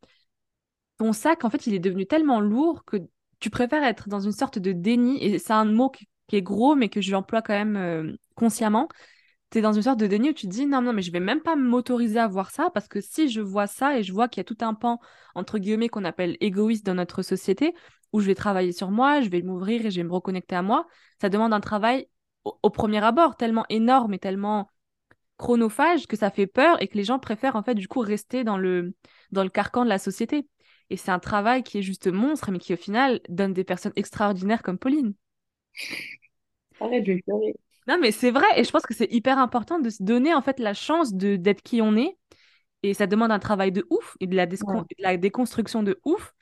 ton 0.98 1.14
sac, 1.14 1.46
en 1.46 1.50
fait, 1.50 1.66
il 1.66 1.74
est 1.74 1.80
devenu 1.80 2.06
tellement 2.06 2.42
lourd 2.42 2.84
que 2.84 2.98
tu 3.42 3.50
préfères 3.50 3.84
être 3.84 4.08
dans 4.08 4.22
une 4.22 4.32
sorte 4.32 4.60
de 4.60 4.72
déni. 4.72 5.22
Et 5.22 5.40
c'est 5.40 5.54
un 5.54 5.66
mot 5.66 5.90
qui, 5.90 6.08
est 6.32 6.42
gros, 6.42 6.76
mais 6.76 6.88
que 6.88 7.02
je 7.02 7.12
l'emploie 7.12 7.42
quand 7.42 7.54
même, 7.54 7.76
euh, 7.76 8.16
consciemment. 8.36 8.88
Tu 9.52 9.58
es 9.58 9.62
dans 9.62 9.74
une 9.74 9.82
sorte 9.82 10.00
de 10.00 10.08
déni 10.08 10.30
où 10.30 10.34
tu 10.34 10.48
te 10.48 10.52
dis, 10.52 10.66
non, 10.66 10.82
non, 10.82 10.94
mais 10.94 11.02
je 11.02 11.12
vais 11.12 11.20
même 11.20 11.42
pas 11.42 11.58
m'autoriser 11.58 12.20
à 12.20 12.28
voir 12.28 12.52
ça 12.52 12.70
parce 12.74 12.88
que 12.88 13.02
si 13.02 13.30
je 13.30 13.42
vois 13.42 13.68
ça 13.68 13.98
et 13.98 14.04
je 14.04 14.14
vois 14.14 14.30
qu'il 14.30 14.40
y 14.40 14.42
a 14.42 14.46
tout 14.46 14.58
un 14.62 14.74
pan, 14.74 15.00
entre 15.36 15.58
guillemets, 15.60 15.90
qu'on 15.90 16.06
appelle 16.06 16.38
égoïste 16.40 16.86
dans 16.86 16.96
notre 16.96 17.22
société, 17.22 17.74
où 18.14 18.22
je 18.22 18.28
vais 18.28 18.36
travailler 18.36 18.72
sur 18.72 18.92
moi, 18.92 19.20
je 19.20 19.30
vais 19.30 19.42
m'ouvrir 19.42 19.86
et 19.86 19.92
je 19.92 19.98
vais 19.98 20.08
me 20.08 20.14
reconnecter 20.14 20.56
à 20.56 20.62
moi, 20.62 20.88
ça 21.20 21.30
demande 21.30 21.54
un 21.54 21.60
travail 21.60 22.08
au, 22.46 22.58
au 22.64 22.70
premier 22.70 23.04
abord 23.04 23.36
tellement 23.36 23.66
énorme 23.70 24.14
et 24.14 24.20
tellement 24.20 24.70
chronophage 25.38 26.08
que 26.08 26.16
ça 26.16 26.30
fait 26.30 26.48
peur 26.48 26.82
et 26.82 26.88
que 26.88 26.98
les 26.98 27.04
gens 27.04 27.20
préfèrent 27.20 27.56
en 27.56 27.64
fait 27.64 27.76
du 27.76 27.88
coup 27.88 28.00
rester 28.00 28.44
dans 28.44 28.58
le, 28.58 28.94
dans 29.32 29.44
le 29.44 29.50
carcan 29.50 29.84
de 29.84 29.90
la 29.90 29.98
société. 29.98 30.48
Et 30.92 30.98
c'est 30.98 31.12
un 31.12 31.20
travail 31.20 31.64
qui 31.64 31.80
est 31.80 31.84
juste 31.84 32.08
monstre, 32.08 32.52
mais 32.52 32.60
qui 32.60 32.76
au 32.76 32.78
final 32.78 33.22
donne 33.30 33.54
des 33.54 33.66
personnes 33.66 33.94
extraordinaires 33.98 34.64
comme 34.64 34.78
Pauline. 34.80 35.16
Arrête, 36.82 37.06
je 37.06 37.14
vais 37.14 37.22
pleurer. 37.22 37.56
Non, 37.88 37.98
mais 38.00 38.12
c'est 38.12 38.32
vrai, 38.32 38.46
et 38.58 38.64
je 38.64 38.72
pense 38.72 38.84
que 38.86 38.94
c'est 38.94 39.12
hyper 39.12 39.40
important 39.40 39.80
de 39.80 39.90
se 39.90 40.04
donner 40.04 40.34
en 40.34 40.42
fait 40.42 40.60
la 40.60 40.74
chance 40.74 41.14
de 41.14 41.36
d'être 41.36 41.62
qui 41.64 41.82
on 41.82 41.96
est, 41.98 42.18
et 42.84 42.94
ça 42.94 43.08
demande 43.08 43.32
un 43.32 43.40
travail 43.40 43.72
de 43.72 43.86
ouf 43.92 44.18
et 44.22 44.28
de 44.28 44.36
la, 44.36 44.48
Ouais. 44.62 44.76
descon- 44.76 44.84
de 44.84 44.96
la 45.04 45.18
déconstruction 45.18 45.84
de 45.84 46.00
ouf, 46.06 46.34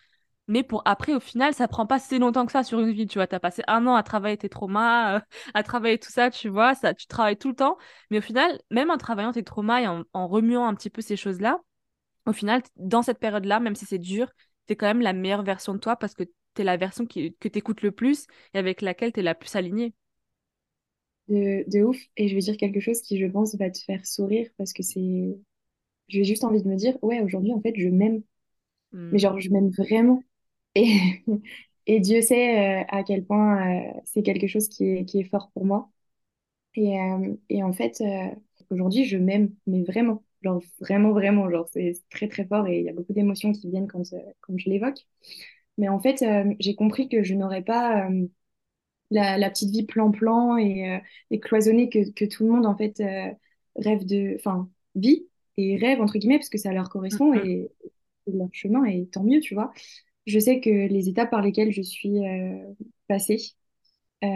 mais 0.47 0.63
pour 0.63 0.83
après, 0.85 1.15
au 1.15 1.19
final, 1.21 1.53
ça 1.53 1.67
prend 1.67 1.87
pas 1.87 1.99
si 1.99 2.19
longtemps 2.19 2.45
que 2.45 2.51
ça 2.53 2.63
sur 2.63 2.79
une 2.81 2.91
vie, 2.93 3.07
tu 3.07 3.19
vois, 3.19 3.27
t'as 3.27 3.39
passé 3.39 3.63
un 3.67 3.87
an 3.87 3.95
à 3.95 4.03
travailler 4.03 4.37
tes 4.37 4.49
traumas, 4.49 5.17
euh, 5.17 5.21
à 5.55 5.63
travailler 5.63 5.99
tout 5.99 6.11
ça, 6.11 6.31
tu 6.31 6.49
vois, 6.49 6.75
ça, 6.75 6.93
tu 6.95 7.07
travailles 7.07 7.37
tout 7.37 7.49
le 7.49 7.55
temps, 7.55 7.77
mais 8.11 8.19
au 8.19 8.21
final, 8.21 8.59
même 8.71 8.91
en 8.91 8.97
travaillant 8.97 9.33
tes 9.33 9.43
traumas 9.43 9.81
et 9.81 9.87
en, 9.87 10.03
en 10.13 10.27
remuant 10.27 10.67
un 10.67 10.75
petit 10.75 10.89
peu 10.91 11.01
ces 11.01 11.17
choses-là, 11.17 11.59
au 12.25 12.33
final, 12.33 12.61
dans 12.77 13.01
cette 13.01 13.19
période-là, 13.19 13.59
même 13.59 13.75
si 13.75 13.85
c'est 13.85 13.99
dur, 13.99 14.31
t'es 14.67 14.75
quand 14.75 14.87
même 14.87 15.01
la 15.01 15.13
meilleure 15.13 15.43
version 15.43 15.73
de 15.73 15.79
toi 15.79 15.95
parce 15.95 16.13
que 16.13 16.23
t'es 16.53 16.63
la 16.63 16.77
version 16.77 17.05
qui, 17.05 17.35
que 17.39 17.47
t'écoutes 17.47 17.81
le 17.81 17.91
plus 17.91 18.27
et 18.53 18.57
avec 18.59 18.81
laquelle 18.81 19.11
t'es 19.13 19.21
la 19.21 19.35
plus 19.35 19.55
alignée. 19.55 19.93
De, 21.27 21.63
de 21.69 21.83
ouf. 21.83 21.97
Et 22.17 22.27
je 22.27 22.33
vais 22.35 22.41
dire 22.41 22.57
quelque 22.57 22.79
chose 22.79 23.01
qui, 23.01 23.19
je 23.19 23.25
pense, 23.27 23.55
va 23.55 23.69
te 23.69 23.77
faire 23.79 24.05
sourire 24.05 24.49
parce 24.57 24.73
que 24.73 24.81
c'est. 24.83 25.37
J'ai 26.09 26.23
juste 26.25 26.43
envie 26.45 26.63
de 26.63 26.67
me 26.69 26.75
dire, 26.77 26.97
ouais, 27.03 27.21
aujourd'hui, 27.21 27.53
en 27.53 27.61
fait, 27.61 27.73
je 27.77 27.89
m'aime. 27.89 28.23
Mais 29.11 29.19
genre, 29.19 29.39
je 29.39 29.49
m'aime 29.51 29.69
vraiment. 29.71 30.23
Et, 30.75 30.87
et 31.87 31.99
Dieu 32.01 32.21
sait 32.21 32.81
euh, 32.83 32.85
à 32.89 33.03
quel 33.03 33.25
point 33.25 33.89
euh, 33.97 34.01
c'est 34.05 34.23
quelque 34.23 34.47
chose 34.47 34.69
qui 34.69 34.85
est, 34.85 35.05
qui 35.05 35.19
est 35.21 35.25
fort 35.25 35.51
pour 35.53 35.65
moi. 35.65 35.89
Et, 36.75 36.99
euh, 37.01 37.35
et 37.49 37.63
en 37.63 37.73
fait, 37.73 38.03
aujourd'hui, 38.71 39.05
je 39.05 39.17
m'aime, 39.17 39.55
mais 39.67 39.83
vraiment. 39.83 40.23
Genre, 40.41 40.61
vraiment, 40.79 41.11
vraiment. 41.11 41.49
Genre, 41.49 41.67
c'est 41.71 41.93
très, 42.09 42.27
très 42.27 42.45
fort 42.45 42.67
et 42.67 42.79
il 42.79 42.85
y 42.85 42.89
a 42.89 42.93
beaucoup 42.93 43.13
d'émotions 43.13 43.51
qui 43.51 43.69
viennent 43.69 43.87
quand, 43.87 44.03
quand 44.41 44.57
je 44.57 44.69
l'évoque. 44.69 45.05
Mais 45.77 45.89
en 45.89 45.99
fait, 45.99 46.23
j'ai 46.59 46.75
compris 46.75 47.09
que 47.09 47.23
je 47.23 47.33
n'aurais 47.35 47.61
pas 47.61 48.09
la, 49.11 49.37
la, 49.37 49.49
petite 49.49 49.71
vie 49.71 49.83
plan-plan 49.83 50.57
et, 50.57 51.01
et 51.31 51.39
cloisonnée 51.39 51.89
que, 51.89 52.11
que 52.11 52.25
tout 52.25 52.43
le 52.45 52.51
monde, 52.51 52.65
en 52.65 52.75
fait, 52.75 53.01
rêve 53.75 54.05
de... 54.05 54.35
Enfin, 54.35 54.69
vit 54.95 55.27
et 55.57 55.77
rêve, 55.77 56.01
entre 56.01 56.17
guillemets, 56.17 56.37
parce 56.37 56.49
que 56.49 56.57
ça 56.57 56.73
leur 56.73 56.89
correspond 56.89 57.33
Mm, 57.33 57.37
mm. 57.37 57.45
et, 57.47 57.71
et 58.27 58.31
leur 58.31 58.49
chemin, 58.51 58.85
et 58.85 59.07
tant 59.07 59.23
mieux, 59.23 59.39
tu 59.39 59.53
vois 59.55 59.71
je 60.29 60.39
sais 60.39 60.59
que 60.61 60.69
les 60.69 61.09
étapes 61.09 61.31
par 61.31 61.41
lesquelles 61.41 61.71
je 61.71 61.81
suis 61.81 62.25
euh, 62.25 62.73
passée, 63.07 63.37
euh, 64.23 64.27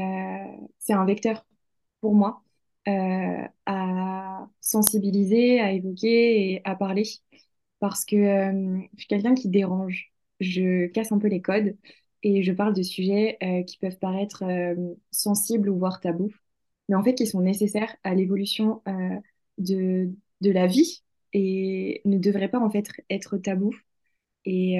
c'est 0.80 0.94
un 0.94 1.06
vecteur 1.06 1.46
pour 2.02 2.16
moi 2.16 2.44
euh, 2.88 3.48
à 3.66 4.48
sensibiliser, 4.62 5.60
à 5.60 5.72
évoquer 5.72 6.54
et 6.54 6.62
à 6.66 6.76
parler. 6.76 7.04
Parce 7.80 8.06
que 8.06 8.16
euh, 8.16 8.80
je 8.94 9.00
suis 9.00 9.08
quelqu'un 9.08 9.36
qui 9.36 9.50
dérange. 9.50 10.12
Je 10.40 10.88
casse 10.88 11.12
un 11.12 11.20
peu 11.20 11.28
les 11.28 11.42
codes 11.42 11.78
et 12.24 12.44
je 12.44 12.52
parle 12.52 12.74
de 12.74 12.84
sujets 12.84 13.38
euh, 13.44 13.64
qui 13.64 13.78
peuvent 13.78 14.00
paraître 14.00 14.44
sensibles 15.12 15.70
ou 15.70 15.78
voire 15.78 16.00
tabous, 16.02 16.34
mais 16.90 16.96
en 16.96 17.04
fait 17.04 17.16
qui 17.16 17.28
sont 17.28 17.42
nécessaires 17.42 17.96
à 18.04 18.16
l'évolution 18.16 18.82
de, 19.58 20.12
de 20.42 20.52
la 20.52 20.68
vie 20.68 21.04
et 21.34 22.02
ne 22.06 22.18
devraient 22.18 22.50
pas 22.50 22.60
en 22.60 22.70
fait 22.70 22.88
être 23.10 23.38
tabous. 23.38 23.76
Et, 24.46 24.78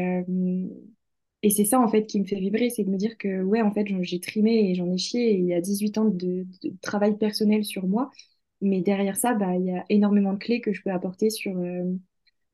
et 1.44 1.50
c'est 1.52 1.66
ça, 1.66 1.80
en 1.82 1.88
fait, 1.90 2.06
qui 2.08 2.20
me 2.22 2.26
fait 2.26 2.40
vibrer, 2.40 2.70
c'est 2.70 2.84
de 2.86 2.90
me 2.90 2.98
dire 2.98 3.18
que, 3.18 3.44
ouais, 3.44 3.62
en 3.62 3.72
fait, 3.74 3.86
j'ai 4.02 4.20
trimé 4.22 4.72
et 4.72 4.76
j'en 4.76 4.92
ai 4.92 4.98
chié. 4.98 5.32
Et 5.34 5.38
il 5.40 5.46
y 5.46 5.54
a 5.54 5.62
18 5.62 5.98
ans 5.98 6.06
de, 6.06 6.46
de 6.64 6.74
travail 6.82 7.18
personnel 7.18 7.66
sur 7.66 7.88
moi. 7.88 8.12
Mais 8.62 8.82
derrière 8.82 9.18
ça, 9.18 9.34
bah, 9.36 9.56
il 9.58 9.66
y 9.66 9.72
a 9.72 9.86
énormément 9.90 10.34
de 10.34 10.40
clés 10.40 10.62
que 10.62 10.74
je 10.74 10.82
peux 10.84 10.92
apporter 10.92 11.30
sur, 11.30 11.58
euh, 11.58 11.84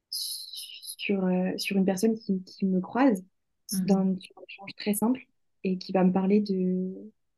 sur, 0.10 1.26
euh, 1.26 1.52
sur 1.58 1.78
une 1.78 1.86
personne 1.86 2.16
qui, 2.18 2.44
qui 2.44 2.66
me 2.66 2.82
croise 2.82 3.24
Mhm. 3.72 3.86
dans 3.88 3.98
un 4.00 4.16
échange 4.48 4.76
très 4.78 4.94
simple 4.96 5.22
et 5.64 5.78
qui 5.78 5.92
va 5.94 6.04
me 6.04 6.14
parler 6.14 6.42
de, 6.42 6.94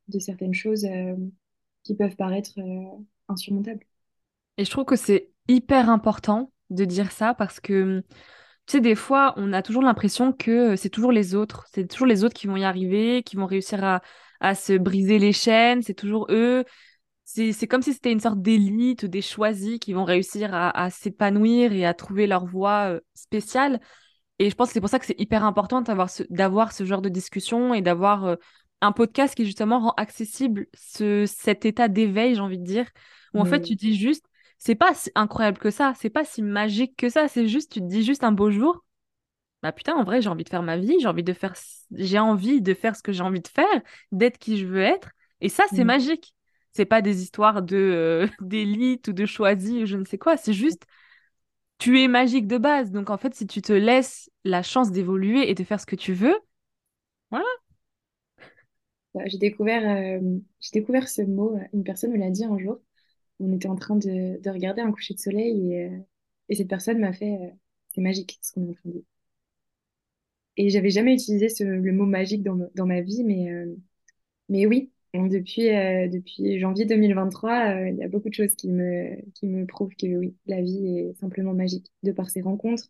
de 0.10 0.20
certaines 0.20 0.54
choses 0.54 0.86
euh, 0.86 1.16
qui 1.84 1.95
peuvent 1.95 2.16
paraître 2.18 2.54
insurmontables. 3.30 3.86
Et 4.58 4.66
je 4.66 4.70
trouve 4.72 4.86
que 4.86 4.95
c'est 4.95 5.30
hyper 5.47 5.89
important 5.89 6.52
de 6.70 6.86
dire 6.86 7.12
ça 7.12 7.34
parce 7.34 7.60
que, 7.60 8.04
tu 8.68 8.74
sais, 8.74 8.82
des 8.82 8.95
fois, 8.95 9.34
on 9.38 9.53
a 9.53 9.62
toujours 9.62 9.82
l'impression 9.82 10.32
que 10.34 10.76
c'est 10.76 10.89
toujours 10.89 11.12
les 11.12 11.36
autres. 11.36 11.66
C'est 11.74 11.88
toujours 11.88 12.07
les 12.07 12.24
autres 12.24 12.36
qui 12.36 12.47
vont 12.47 12.55
y 12.55 12.64
arriver, 12.64 13.24
qui 13.24 13.36
vont 13.36 13.45
réussir 13.45 13.84
à, 13.84 14.01
à 14.39 14.55
se 14.55 14.74
briser 14.74 15.20
les 15.20 15.34
chaînes. 15.34 15.82
C'est 15.82 15.93
toujours 15.93 16.28
eux. 16.30 16.64
C'est, 17.26 17.68
comme 17.68 17.82
si 17.82 17.93
c'était 17.93 18.12
une 18.12 18.20
sorte 18.20 18.41
d'élite, 18.41 19.05
des 19.05 19.22
choisis 19.22 19.80
qui 19.80 19.93
vont 19.93 20.03
réussir 20.03 20.53
à, 20.53 20.70
à 20.78 20.89
s'épanouir 20.89 21.72
et 21.72 21.86
à 21.86 21.93
trouver 21.93 22.28
leur 22.28 22.45
voie 22.45 22.95
euh, 22.95 22.99
spéciale. 23.14 23.80
Et 24.38 24.49
je 24.49 24.55
pense 24.55 24.70
que 24.70 24.74
c'est 24.74 24.82
pour 24.82 24.89
ça 24.89 24.99
que 24.99 25.05
c'est 25.05 25.20
hyper 25.20 25.45
important 25.45 25.82
d'avoir 25.82 26.09
ce, 26.09 26.24
ce 26.24 26.84
genre 26.86 27.01
de 27.01 27.09
discussion 27.09 27.74
et 27.74 27.82
d'avoir 27.82 28.26
euh, 28.26 28.36
un 28.82 28.91
podcast 28.91 29.36
qui 29.36 29.45
justement 29.45 29.80
rend 29.80 29.93
accessible 29.97 30.66
ce, 30.74 31.26
cet 31.26 31.66
état 31.66 31.88
d'éveil, 31.88 32.36
j'ai 32.36 32.41
envie 32.41 32.57
de 32.57 32.66
dire, 32.66 32.89
où 33.34 33.39
en 33.39 33.45
fait 33.45 33.62
tu 33.62 33.76
dis 33.76 33.95
juste, 33.95 34.26
c'est 34.62 34.76
pas 34.76 34.95
si 34.95 35.12
incroyable 35.16 35.59
que 35.59 35.72
ça, 35.72 35.93
c'est 35.97 36.12
pas 36.12 36.26
si 36.26 36.43
magique 36.43 36.95
que 36.97 37.09
ça, 37.09 37.30
c'est 37.30 37.49
juste, 37.49 37.74
tu 37.74 37.82
te 37.82 37.86
dis 37.88 38.05
juste 38.05 38.24
un 38.26 38.34
beau 38.34 38.51
jour, 38.51 38.86
bah 39.64 39.72
putain, 39.72 39.95
en 39.95 40.03
vrai, 40.03 40.22
j'ai 40.22 40.30
envie 40.30 40.43
de 40.43 40.49
faire 40.49 40.64
ma 40.64 40.78
vie, 40.78 40.97
j'ai 41.01 41.07
envie 41.07 41.24
de 41.24 41.34
faire, 41.34 41.53
j'ai 41.93 42.20
envie 42.20 42.62
de 42.62 42.74
faire 42.74 42.95
ce 42.95 43.03
que 43.03 43.12
j'ai 43.14 43.24
envie 43.24 43.41
de 43.41 43.47
faire, 43.49 43.68
d'être 44.12 44.39
qui 44.39 44.57
je 44.57 44.66
veux 44.68 44.82
être, 44.82 45.09
et 45.41 45.49
ça, 45.49 45.66
c'est 45.74 45.84
Mm. 45.84 45.86
magique. 45.86 46.36
C'est 46.74 46.86
pas 46.86 47.01
des 47.01 47.22
histoires 47.24 47.62
de 47.64 47.76
euh, 47.78 48.28
d'élite 48.41 49.07
ou 49.09 49.14
de 49.14 49.26
choisi 49.28 49.84
ou 49.84 49.86
je 49.88 49.97
ne 49.97 50.05
sais 50.05 50.18
quoi, 50.20 50.38
c'est 50.38 50.53
juste 50.53 50.84
tu 51.80 52.01
es 52.01 52.07
magique 52.07 52.47
de 52.47 52.57
base. 52.57 52.91
Donc 52.91 53.09
en 53.09 53.18
fait, 53.18 53.34
si 53.36 53.47
tu 53.47 53.62
te 53.62 53.74
laisses 53.74 54.30
la 54.45 54.64
chance 54.64 54.91
d'évoluer 54.91 55.49
et 55.49 55.55
de 55.55 55.64
faire 55.64 55.80
ce 55.80 55.86
que 55.86 55.95
tu 55.95 56.14
veux, 56.14 56.36
voilà. 57.32 57.45
Bah, 59.14 59.22
J'ai 59.28 59.38
découvert, 59.38 59.84
euh, 60.22 60.39
j'ai 60.59 60.80
découvert 60.80 61.07
ce 61.09 61.22
mot, 61.22 61.57
une 61.74 61.84
personne 61.84 62.12
me 62.12 62.18
l'a 62.18 62.30
dit 62.30 62.45
un 62.45 62.57
jour. 62.57 62.80
On 63.42 63.54
était 63.54 63.68
en 63.68 63.76
train 63.76 63.96
de, 63.98 64.39
de 64.42 64.50
regarder 64.50 64.82
un 64.82 64.92
coucher 64.92 65.14
de 65.16 65.20
soleil 65.20 65.74
et, 65.74 65.86
euh, 65.86 65.98
et 66.50 66.56
cette 66.56 66.70
personne 66.70 67.00
m'a 67.00 67.14
fait 67.14 67.34
euh, 67.36 67.50
c'est 67.89 68.02
magique 68.02 68.39
ce 68.42 68.54
qu'on 68.54 68.66
est 68.68 68.70
en 68.70 68.74
train 68.74 68.89
de 68.89 68.94
dire. 68.94 69.04
Et 70.58 70.70
j'avais 70.70 70.89
jamais 70.89 71.14
utilisé 71.14 71.48
le 71.64 71.92
mot 71.92 72.06
magique 72.06 72.44
dans, 72.44 72.58
dans 72.76 72.86
ma 72.86 73.02
vie, 73.02 73.24
mais, 73.24 73.52
euh, 73.52 73.76
mais 74.50 74.66
oui, 74.66 74.92
Bon, 75.14 75.28
depuis, 75.28 75.64
depuis 75.64 76.58
janvier 76.58 76.86
2023, 76.86 77.76
euh, 77.76 77.89
il 77.89 77.98
y 77.98 78.04
a 78.04 78.08
beaucoup 78.08 78.30
de 78.30 78.34
choses 78.34 78.56
qui 78.56 78.70
me, 78.70 79.18
qui 79.34 79.46
me 79.46 79.66
prouvent 79.66 79.94
que 79.94 80.08
oui, 80.08 80.38
la 80.46 80.62
vie 80.62 80.88
est 80.88 81.14
simplement 81.20 81.54
magique, 81.54 81.92
de 82.04 82.14
par 82.14 82.30
ses 82.30 82.42
rencontres, 82.42 82.86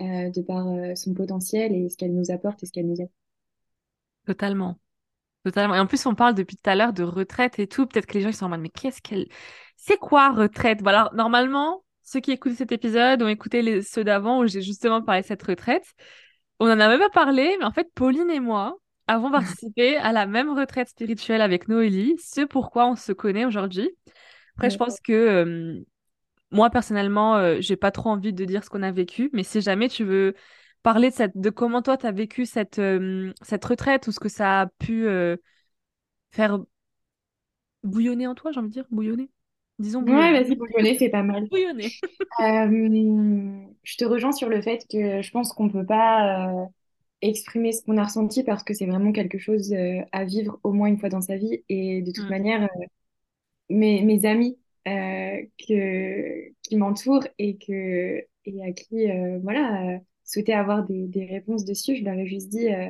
de 0.00 0.42
par 0.42 0.66
son 0.96 1.14
potentiel 1.14 1.72
et 1.72 1.88
ce 1.88 1.96
qu'elle 1.96 2.12
nous 2.12 2.32
apporte 2.32 2.60
et 2.64 2.66
ce 2.66 2.72
qu'elle 2.72 2.88
nous 2.88 3.00
aide. 3.00 3.10
Totalement. 4.24 4.78
Totalement. 5.44 5.74
Et 5.74 5.80
en 5.80 5.86
plus, 5.86 6.04
on 6.06 6.14
parle 6.14 6.34
depuis 6.34 6.56
tout 6.56 6.68
à 6.68 6.74
l'heure 6.74 6.92
de 6.92 7.02
retraite 7.02 7.58
et 7.58 7.66
tout. 7.66 7.86
Peut-être 7.86 8.06
que 8.06 8.14
les 8.14 8.20
gens 8.20 8.28
ils 8.28 8.34
sont 8.34 8.46
en 8.46 8.50
mode, 8.50 8.60
mais 8.60 8.68
qu'est-ce 8.68 9.00
qu'elle... 9.00 9.26
C'est 9.76 9.96
quoi 9.96 10.30
retraite? 10.30 10.82
Bon, 10.82 10.90
alors, 10.90 11.14
normalement, 11.14 11.82
ceux 12.02 12.20
qui 12.20 12.32
écoutent 12.32 12.54
cet 12.54 12.72
épisode 12.72 13.22
ont 13.22 13.28
écouté 13.28 13.62
les... 13.62 13.82
ceux 13.82 14.04
d'avant 14.04 14.40
où 14.40 14.46
j'ai 14.46 14.60
justement 14.60 15.02
parlé 15.02 15.22
de 15.22 15.26
cette 15.26 15.42
retraite. 15.42 15.84
On 16.58 16.66
en 16.66 16.78
a 16.78 16.88
même 16.88 16.98
pas 16.98 17.08
parlé, 17.08 17.56
mais 17.58 17.64
en 17.64 17.72
fait, 17.72 17.88
Pauline 17.94 18.30
et 18.30 18.40
moi 18.40 18.76
avons 19.06 19.30
participé 19.30 19.96
à 19.96 20.12
la 20.12 20.26
même 20.26 20.50
retraite 20.50 20.88
spirituelle 20.88 21.40
avec 21.40 21.68
Noélie, 21.68 22.16
ce 22.18 22.42
pourquoi 22.42 22.86
on 22.86 22.96
se 22.96 23.12
connaît 23.12 23.44
aujourd'hui. 23.44 23.90
Après, 24.56 24.70
je 24.70 24.76
pense 24.76 25.00
que 25.00 25.12
euh, 25.12 25.80
moi, 26.50 26.70
personnellement, 26.70 27.36
euh, 27.36 27.56
j'ai 27.60 27.76
pas 27.76 27.90
trop 27.90 28.10
envie 28.10 28.32
de 28.32 28.44
dire 28.44 28.62
ce 28.62 28.70
qu'on 28.70 28.82
a 28.82 28.92
vécu, 28.92 29.30
mais 29.32 29.42
si 29.42 29.60
jamais 29.60 29.88
tu 29.88 30.04
veux 30.04 30.34
parler 30.82 31.10
de, 31.10 31.14
cette, 31.14 31.36
de 31.38 31.50
comment 31.50 31.82
toi, 31.82 31.96
tu 31.96 32.06
as 32.06 32.12
vécu 32.12 32.46
cette, 32.46 32.78
euh, 32.78 33.32
cette 33.42 33.64
retraite 33.64 34.06
ou 34.08 34.12
ce 34.12 34.20
que 34.20 34.28
ça 34.28 34.62
a 34.62 34.66
pu 34.66 35.06
euh, 35.06 35.36
faire 36.32 36.60
bouillonner 37.82 38.26
en 38.26 38.34
toi, 38.34 38.52
j'ai 38.52 38.60
envie 38.60 38.68
de 38.68 38.72
dire, 38.74 38.86
bouillonner. 38.90 39.30
Disons 39.78 40.02
Ouais, 40.02 40.02
bouillonner. 40.02 40.32
vas-y, 40.32 40.54
vous 40.56 40.64
le 40.64 40.72
connaissez, 40.72 40.98
c'est 40.98 41.08
pas 41.10 41.22
mal. 41.22 41.48
Bouillonner. 41.50 41.94
Euh, 42.40 43.66
je 43.84 43.96
te 43.96 44.04
rejoins 44.04 44.32
sur 44.32 44.48
le 44.48 44.62
fait 44.62 44.86
que 44.90 45.22
je 45.22 45.30
pense 45.30 45.52
qu'on 45.52 45.68
peut 45.70 45.84
pas 45.86 46.50
euh, 46.64 46.66
exprimer 47.22 47.72
ce 47.72 47.82
qu'on 47.84 47.98
a 47.98 48.04
ressenti 48.04 48.44
parce 48.44 48.64
que 48.64 48.74
c'est 48.74 48.86
vraiment 48.86 49.12
quelque 49.12 49.38
chose 49.38 49.74
à 50.12 50.24
vivre 50.24 50.60
au 50.64 50.72
moins 50.72 50.88
une 50.88 50.98
fois 50.98 51.08
dans 51.10 51.20
sa 51.22 51.36
vie. 51.36 51.64
Et 51.68 52.02
de 52.02 52.12
toute 52.12 52.24
Mm. 52.24 52.30
manière, 52.30 52.68
mes, 53.68 54.02
mes 54.02 54.24
amis 54.26 54.58
que, 54.84 56.50
qui 56.62 56.76
m'entourent 56.76 57.26
et, 57.38 57.56
que, 57.58 58.24
et 58.44 58.62
à 58.64 58.72
qui 58.72 59.06
voilà, 59.42 60.00
souhaitaient 60.30 60.52
avoir 60.54 60.84
des, 60.86 61.06
des 61.08 61.26
réponses 61.26 61.64
dessus, 61.64 61.96
je 61.96 62.04
leur 62.04 62.14
ai 62.14 62.26
juste 62.26 62.48
dit, 62.48 62.68
euh, 62.72 62.88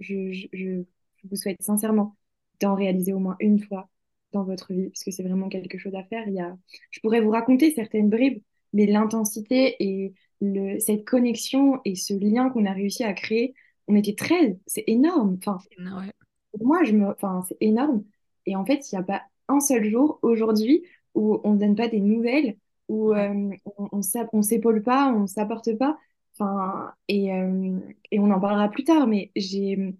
je, 0.00 0.32
je, 0.32 0.48
je 0.52 1.28
vous 1.28 1.36
souhaite 1.36 1.62
sincèrement 1.62 2.16
d'en 2.60 2.74
réaliser 2.74 3.12
au 3.12 3.18
moins 3.18 3.36
une 3.40 3.60
fois 3.60 3.88
dans 4.32 4.44
votre 4.44 4.72
vie, 4.72 4.88
parce 4.90 5.04
que 5.04 5.10
c'est 5.10 5.22
vraiment 5.22 5.48
quelque 5.48 5.78
chose 5.78 5.94
à 5.94 6.04
faire. 6.04 6.26
Il 6.28 6.34
y 6.34 6.40
a... 6.40 6.56
Je 6.90 7.00
pourrais 7.00 7.20
vous 7.20 7.30
raconter 7.30 7.72
certaines 7.74 8.10
bribes, 8.10 8.42
mais 8.72 8.86
l'intensité 8.86 9.76
et 9.80 10.14
le... 10.40 10.78
cette 10.80 11.04
connexion 11.04 11.80
et 11.84 11.94
ce 11.94 12.14
lien 12.14 12.50
qu'on 12.50 12.66
a 12.66 12.72
réussi 12.72 13.04
à 13.04 13.12
créer, 13.14 13.54
on 13.88 13.94
était 13.96 14.14
13, 14.14 14.58
c'est 14.66 14.84
énorme. 14.86 15.36
Enfin, 15.40 15.58
Ouais. 15.78 16.10
pour 16.52 16.66
moi, 16.66 16.84
je 16.84 16.92
me... 16.92 17.08
enfin, 17.10 17.42
c'est 17.48 17.56
énorme. 17.60 18.04
Et 18.46 18.56
en 18.56 18.64
fait, 18.64 18.90
il 18.90 18.94
n'y 18.94 19.00
a 19.00 19.04
pas 19.04 19.22
un 19.48 19.60
seul 19.60 19.84
jour 19.84 20.18
aujourd'hui 20.22 20.84
où 21.14 21.40
on 21.44 21.54
ne 21.54 21.58
donne 21.58 21.76
pas 21.76 21.88
des 21.88 22.00
nouvelles, 22.00 22.56
où 22.88 23.12
euh, 23.14 23.50
on, 23.78 24.02
on 24.32 24.42
s'épaule 24.42 24.82
pas, 24.82 25.12
on 25.12 25.26
s'apporte 25.26 25.76
pas. 25.78 25.98
Enfin, 26.38 26.92
et, 27.08 27.32
euh, 27.32 27.78
et 28.10 28.18
on 28.18 28.30
en 28.30 28.40
parlera 28.40 28.68
plus 28.70 28.84
tard, 28.84 29.06
mais 29.06 29.30
j'ai 29.36 29.94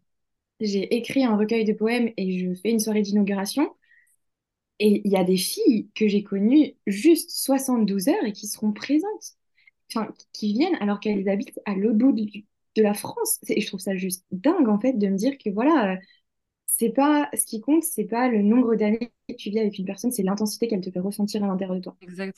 j'ai 0.61 0.95
écrit 0.97 1.24
un 1.24 1.37
recueil 1.37 1.64
de 1.64 1.72
poèmes 1.74 2.12
et 2.18 2.39
je 2.41 2.55
fais 2.55 2.70
une 2.70 2.80
soirée 2.80 3.03
d'inauguration. 3.03 3.74
Et 4.78 5.01
il 5.05 5.11
y 5.12 5.16
a 5.16 5.24
des 5.24 5.37
filles 5.39 5.89
que 5.95 6.07
j'ai 6.09 6.22
connues 6.22 6.74
juste 6.87 7.30
72 7.30 8.09
heures 8.09 8.24
et 8.24 8.32
qui 8.32 8.47
seront 8.47 8.72
présentes, 8.72 9.37
enfin, 9.95 10.12
qui 10.32 10.53
viennent 10.55 10.76
alors 10.80 11.01
qu'elles 11.01 11.28
habitent 11.28 11.61
à 11.66 11.74
l'autre 11.74 11.99
bout 11.99 12.12
du- 12.12 12.47
de 12.76 12.82
la 12.82 12.95
France. 12.95 13.39
Et 13.49 13.61
je 13.62 13.66
trouve 13.68 13.80
ça 13.80 13.97
juste 13.97 14.26
dingue, 14.32 14.68
en 14.68 14.78
fait, 14.80 14.95
de 14.95 15.09
me 15.09 15.16
dire 15.16 15.39
que 15.39 15.51
voilà, 15.51 15.99
c'est 16.66 16.91
pas, 16.91 17.30
ce 17.34 17.47
qui 17.47 17.61
compte, 17.61 17.84
c'est 17.84 18.05
pas 18.07 18.28
le 18.30 18.43
nombre 18.43 18.76
d'années 18.76 19.12
que 19.28 19.34
tu 19.37 19.51
vis 19.51 19.61
avec 19.61 19.78
une 19.78 19.87
personne, 19.87 20.12
c'est 20.12 20.22
l'intensité 20.24 20.68
qu'elle 20.68 20.82
te 20.82 20.91
fait 20.91 21.01
ressentir 21.01 21.45
à 21.45 21.49
l'intérieur 21.49 21.76
de 21.76 21.82
toi. 21.82 21.97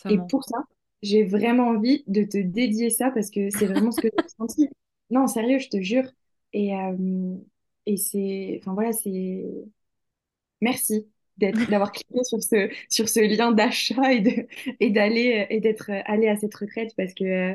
Et 0.08 0.18
Exactement. 0.18 0.24
pour 0.24 0.44
ça, 0.44 0.58
j'ai 1.02 1.24
vraiment 1.24 1.68
envie 1.68 2.04
de 2.08 2.22
te 2.24 2.38
dédier 2.38 2.90
ça 2.90 3.10
parce 3.10 3.30
que 3.30 3.50
c'est 3.50 3.66
vraiment 3.66 3.90
ce 3.92 4.00
que 4.00 4.08
j'ai 4.12 4.22
ressenti. 4.24 4.68
Non, 5.10 5.26
sérieux, 5.26 5.58
je 5.58 5.68
te 5.70 5.80
jure. 5.80 6.04
Et, 6.52 6.74
euh, 6.76 7.36
et 7.86 7.96
c'est, 7.96 8.58
enfin 8.62 8.74
voilà, 8.74 8.92
c'est, 8.92 9.42
merci 10.60 11.06
d'être, 11.36 11.66
d'avoir 11.68 11.92
cliqué 11.92 12.22
sur 12.24 12.42
ce, 12.42 12.70
sur 12.88 13.08
ce 13.08 13.20
lien 13.20 13.52
d'achat 13.52 14.12
et 14.12 14.20
de, 14.20 14.46
et 14.80 14.90
d'aller, 14.90 15.46
et 15.50 15.60
d'être 15.60 15.90
allé 16.06 16.28
à 16.28 16.36
cette 16.36 16.54
retraite 16.54 16.94
parce 16.96 17.14
que, 17.14 17.54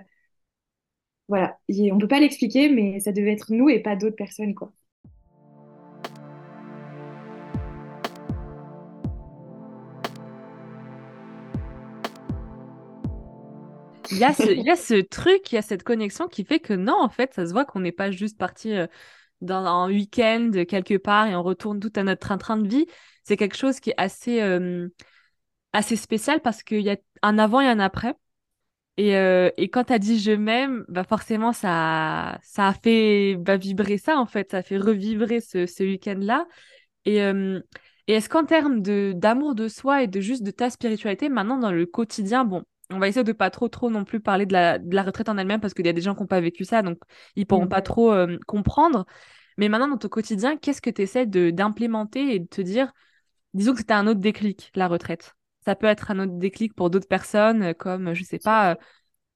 voilà, 1.28 1.60
Y- 1.70 1.92
on 1.92 1.98
peut 1.98 2.08
pas 2.08 2.20
l'expliquer, 2.22 2.70
mais 2.70 3.00
ça 3.02 3.12
devait 3.12 3.34
être 3.34 3.52
nous 3.52 3.68
et 3.70 3.80
pas 3.82 3.96
d'autres 3.98 4.16
personnes, 4.16 4.56
quoi. 4.56 4.72
Il 14.14 14.64
y 14.64 14.70
a 14.70 14.76
ce, 14.76 15.02
truc, 15.02 15.52
il 15.52 15.56
y 15.56 15.58
a 15.58 15.62
cette 15.62 15.84
connexion 15.84 16.28
qui 16.28 16.44
fait 16.46 16.60
que 16.60 16.74
non, 16.74 16.96
en 17.00 17.10
fait, 17.10 17.34
ça 17.34 17.46
se 17.46 17.52
voit 17.52 17.66
qu'on 17.66 17.80
n'est 17.82 17.92
pas 17.92 18.12
juste 18.12 18.38
parti 18.38 18.74
euh, 18.74 18.88
dans 19.42 19.66
un 19.66 19.88
week-end 19.88 20.52
quelque 20.68 20.98
part 20.98 21.28
et 21.28 21.36
on 21.36 21.44
retourne 21.44 21.80
tout 21.80 21.92
à 21.96 22.04
notre 22.04 22.22
train-train 22.22 22.58
de 22.58 22.68
vie. 22.68 22.86
C'est 23.24 23.38
quelque 23.38 23.58
chose 23.58 23.80
qui 23.80 23.92
est 23.92 23.96
assez, 23.98 24.42
euh, 24.42 24.90
assez 25.74 25.96
spécial 25.96 26.42
parce 26.42 26.64
qu'il 26.64 26.82
y 26.82 26.90
a 26.90 26.98
un 27.22 27.38
avant 27.40 27.62
et 27.62 27.68
un 27.68 27.80
après. 27.80 28.16
Et, 28.98 29.18
euh, 29.18 29.50
et 29.58 29.70
quand 29.70 29.86
tu 29.86 29.94
as 29.94 30.00
dit 30.00 30.20
je 30.20 30.32
m'aime, 30.32 30.86
bah 30.88 31.04
forcément, 31.04 31.52
ça, 31.52 32.38
ça 32.44 32.68
a 32.68 32.74
fait 32.74 33.36
bah, 33.40 33.58
vibrer 33.58 33.98
ça, 33.98 34.18
en 34.18 34.26
fait. 34.26 34.52
Ça 34.52 34.58
a 34.58 34.64
fait 34.64 34.78
revibrer 34.78 35.42
ce, 35.42 35.66
ce 35.66 35.84
week-end-là. 35.84 36.48
Et, 37.06 37.22
euh, 37.24 37.60
est-ce 38.08 38.30
qu'en 38.30 38.46
termes 38.46 38.82
de 38.82 39.14
d'amour 39.16 39.56
de 39.56 39.68
soi 39.70 40.04
et 40.04 40.08
de 40.08 40.20
juste 40.20 40.44
de 40.44 40.52
ta 40.52 40.70
spiritualité, 40.70 41.30
maintenant 41.30 41.58
dans 41.58 41.72
le 41.72 41.86
quotidien, 41.86 42.44
bon, 42.46 42.64
on 42.90 43.00
va 43.00 43.08
essayer 43.08 43.24
de 43.24 43.32
pas 43.32 43.50
trop 43.50 43.68
trop 43.70 43.90
non 43.90 44.04
plus 44.06 44.20
parler 44.20 44.46
de 44.46 44.54
la, 44.54 44.78
de 44.80 44.96
la 44.96 45.04
retraite 45.04 45.30
en 45.30 45.38
elle-même 45.38 45.62
parce 45.62 45.74
qu'il 45.74 45.86
y 45.86 45.90
a 45.90 45.94
des 45.94 46.02
gens 46.02 46.16
qui 46.16 46.22
n'ont 46.22 46.28
pas 46.28 46.42
vécu 46.42 46.66
ça, 46.66 46.82
donc 46.82 47.00
ils 47.36 47.46
pourront 47.46 47.66
Mm. 47.66 47.70
pas 47.70 47.82
trop 47.82 48.12
euh, 48.12 48.38
comprendre. 48.48 49.06
Mais 49.58 49.70
maintenant 49.70 49.88
dans 49.90 49.98
ton 49.98 50.10
quotidien, 50.10 50.58
qu'est-ce 50.58 50.82
que 50.82 50.90
tu 50.90 51.02
essaies 51.04 51.26
de 51.26 51.52
d'implémenter 51.52 52.36
et 52.36 52.40
de 52.40 52.48
te 52.48 52.62
dire, 52.62 52.92
disons 53.54 53.74
que 53.74 53.80
c'était 53.80 53.94
un 53.94 54.08
autre 54.08 54.20
déclic, 54.22 54.72
la 54.76 54.88
retraite. 54.88 55.36
Ça 55.66 55.76
peut 55.76 55.88
être 55.88 56.12
un 56.12 56.20
autre 56.20 56.34
déclic 56.40 56.74
pour 56.76 56.90
d'autres 56.90 57.08
personnes, 57.08 57.64
euh, 57.64 57.74
comme, 57.74 58.14
je 58.14 58.24
sais 58.24 58.40
pas, 58.40 58.74
euh, 58.74 58.76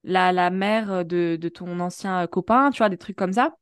la, 0.04 0.32
la 0.32 0.50
mère 0.50 1.06
de, 1.06 1.38
de 1.40 1.50
ton 1.50 1.80
ancien 1.80 2.28
copain, 2.28 2.72
tu 2.72 2.80
vois, 2.80 2.90
des 2.90 2.98
trucs 2.98 3.18
comme 3.18 3.34
ça. 3.34 3.56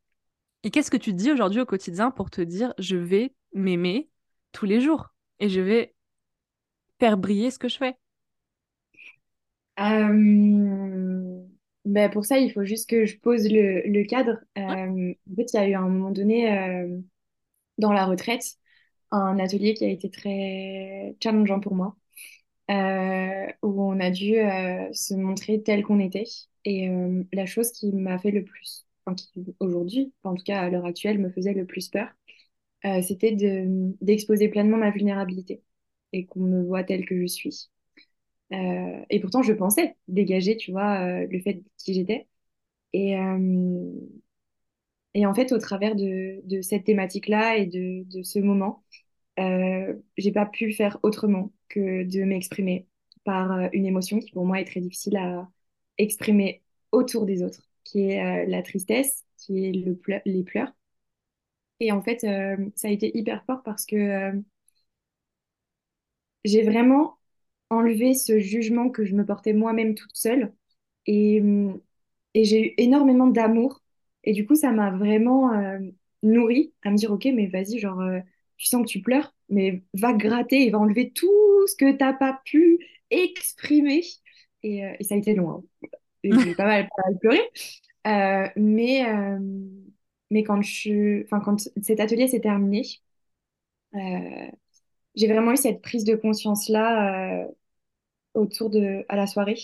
Et 0.64 0.72
qu'est-ce 0.72 0.92
que 0.92 0.98
tu 0.98 1.12
te 1.12 1.18
dis 1.18 1.32
aujourd'hui 1.32 1.62
au 1.62 1.66
quotidien 1.66 2.12
pour 2.12 2.30
te 2.30 2.42
dire, 2.42 2.74
je 2.80 2.98
vais 2.98 3.34
m'aimer 3.54 4.10
tous 4.52 4.66
les 4.66 4.82
jours 4.82 5.14
et 5.40 5.50
je 5.50 5.62
vais 5.62 5.96
faire 7.00 7.18
briller 7.18 7.52
ce 7.52 7.60
que 7.60 7.70
je 7.70 7.78
fais? 7.78 7.98
Euh, 9.80 11.44
ben 11.86 12.10
pour 12.10 12.26
ça, 12.26 12.38
il 12.40 12.52
faut 12.52 12.66
juste 12.66 12.90
que 12.90 13.06
je 13.06 13.18
pose 13.20 13.48
le, 13.50 13.82
le 13.88 14.04
cadre. 14.06 14.40
Euh, 14.58 15.14
en 15.32 15.36
fait, 15.36 15.54
il 15.54 15.56
y 15.56 15.60
a 15.60 15.68
eu 15.70 15.74
un 15.76 15.88
moment 15.88 16.12
donné 16.12 16.58
euh, 16.58 17.00
dans 17.78 17.94
la 17.94 18.06
retraite, 18.06 18.58
un 19.12 19.40
atelier 19.40 19.74
qui 19.76 19.86
a 19.86 19.90
été 19.90 20.10
très 20.12 21.16
challengeant 21.24 21.60
pour 21.62 21.76
moi, 21.76 21.98
euh, 22.72 23.48
où 23.64 23.84
on 23.84 24.00
a 24.02 24.12
dû 24.12 24.36
se 24.94 25.14
montrer 25.16 25.64
tel 25.64 25.84
qu'on 25.84 26.00
était. 26.00 26.26
Et 26.66 26.90
la 27.34 27.46
chose 27.48 27.72
qui 27.72 27.92
m'a 27.94 28.20
fait 28.20 28.32
le 28.32 28.44
plus, 28.46 28.86
enfin, 29.06 29.16
qui 29.16 29.32
aujourd'hui, 29.60 30.14
en 30.24 30.36
tout 30.36 30.44
cas 30.44 30.62
à 30.62 30.70
l'heure 30.70 30.86
actuelle, 30.86 31.20
me 31.20 31.30
faisait 31.32 31.54
le 31.54 31.66
plus 31.66 31.90
peur, 31.90 32.10
c'était 33.04 33.34
de, 33.34 33.96
d'exposer 34.02 34.50
pleinement 34.50 34.78
ma 34.78 34.92
vulnérabilité 34.92 35.64
et 36.14 36.26
qu'on 36.28 36.42
me 36.42 36.64
voit 36.66 36.84
telle 36.86 37.06
que 37.06 37.20
je 37.22 37.28
suis. 37.28 37.70
Euh, 38.54 39.04
et 39.10 39.20
pourtant, 39.20 39.42
je 39.44 39.54
pensais 39.54 39.96
dégager, 40.08 40.58
tu 40.58 40.72
vois, 40.72 41.00
euh, 41.24 41.28
le 41.30 41.40
fait 41.42 41.56
de 41.56 41.64
qui 41.78 41.94
j'étais. 41.94 42.28
Et, 42.94 43.18
euh, 43.20 43.92
et 45.14 45.26
en 45.26 45.34
fait, 45.34 45.52
au 45.52 45.58
travers 45.60 45.96
de, 45.96 46.42
de 46.46 46.62
cette 46.62 46.84
thématique-là 46.86 47.58
et 47.58 47.66
de, 47.66 48.04
de 48.12 48.22
ce 48.24 48.40
moment, 48.40 48.84
j'ai 50.18 50.32
pas 50.32 50.46
pu 50.46 50.74
faire 50.74 50.98
autrement 51.04 51.52
que 51.70 52.04
de 52.04 52.24
m'exprimer 52.24 52.88
par 53.24 53.70
une 53.74 53.86
émotion 53.86 54.20
qui 54.20 54.32
pour 54.32 54.46
moi 54.46 54.60
est 54.62 54.66
très 54.66 54.82
difficile 54.82 55.18
à 55.18 55.50
exprimer 55.98 56.62
autour 56.92 57.26
des 57.26 57.44
autres, 57.44 57.62
qui 57.84 58.02
est 58.10 58.46
la 58.46 58.62
tristesse, 58.62 59.26
qui 59.38 59.66
est 59.66 59.72
le 59.72 59.96
pleu- 59.96 60.22
les 60.26 60.44
pleurs. 60.44 60.72
Et 61.80 61.92
en 61.92 62.02
fait, 62.02 62.20
ça 62.76 62.88
a 62.88 62.92
été 62.92 63.18
hyper 63.18 63.44
fort 63.46 63.62
parce 63.64 63.86
que 63.86 64.34
j'ai 66.46 66.64
vraiment 66.64 67.18
enlevé 67.76 68.14
ce 68.14 68.40
jugement 68.40 68.90
que 68.90 69.06
je 69.06 69.16
me 69.16 69.26
portais 69.26 69.54
moi-même 69.54 69.96
toute 69.96 70.16
seule. 70.16 70.54
Et, 71.08 71.42
hum, 71.42 71.82
et 72.34 72.46
j'ai 72.46 72.70
eu 72.70 72.74
énormément 72.78 73.28
d'amour. 73.28 73.82
Et 74.24 74.34
du 74.34 74.46
coup 74.46 74.56
ça 74.56 74.72
m'a 74.72 74.92
vraiment 74.92 75.54
euh, 75.54 75.80
nourrie 76.24 76.74
à 76.84 76.92
me 76.92 76.98
dire 76.98 77.12
ok 77.12 77.26
mais 77.34 77.48
vas-y 77.48 77.80
genre 77.80 78.02
euh, 78.02 78.20
tu 78.58 78.68
sens 78.68 78.84
que 78.84 78.88
tu 78.92 79.02
pleures 79.02 79.34
mais 79.50 79.84
va 79.94 80.14
gratter 80.14 80.66
et 80.66 80.72
va 80.72 80.80
enlever 80.80 81.12
tout 81.12 81.30
ce 81.68 81.76
que 81.76 81.92
t'as 81.96 82.14
pas 82.14 82.42
pu 82.46 82.80
exprimer. 83.12 84.04
Et, 84.64 84.86
euh, 84.86 84.94
ça 85.02 85.16
a 85.16 85.18
été 85.18 85.36
long 85.36 85.52
hein. 85.52 85.64
J'ai 86.24 86.56
pas 86.56 86.66
mal, 86.66 86.90
pleuré 87.22 87.40
Euh, 88.08 88.48
mais 88.56 89.06
euh, 89.10 89.40
mais 90.32 90.44
quand 90.44 90.62
je 90.62 91.24
quand 91.30 91.70
cet 91.82 92.00
atelier 92.00 92.28
s'est 92.28 92.40
terminé 92.42 92.84
euh, 93.96 94.48
j'ai 95.16 95.28
vraiment 95.28 95.52
eu 95.54 95.58
cette 95.58 95.82
prise 95.82 96.04
de 96.04 96.16
conscience 96.16 96.70
là 96.70 97.48
autour 98.36 98.70
de 98.70 99.06
à 99.10 99.16
la 99.16 99.28
soirée 99.28 99.58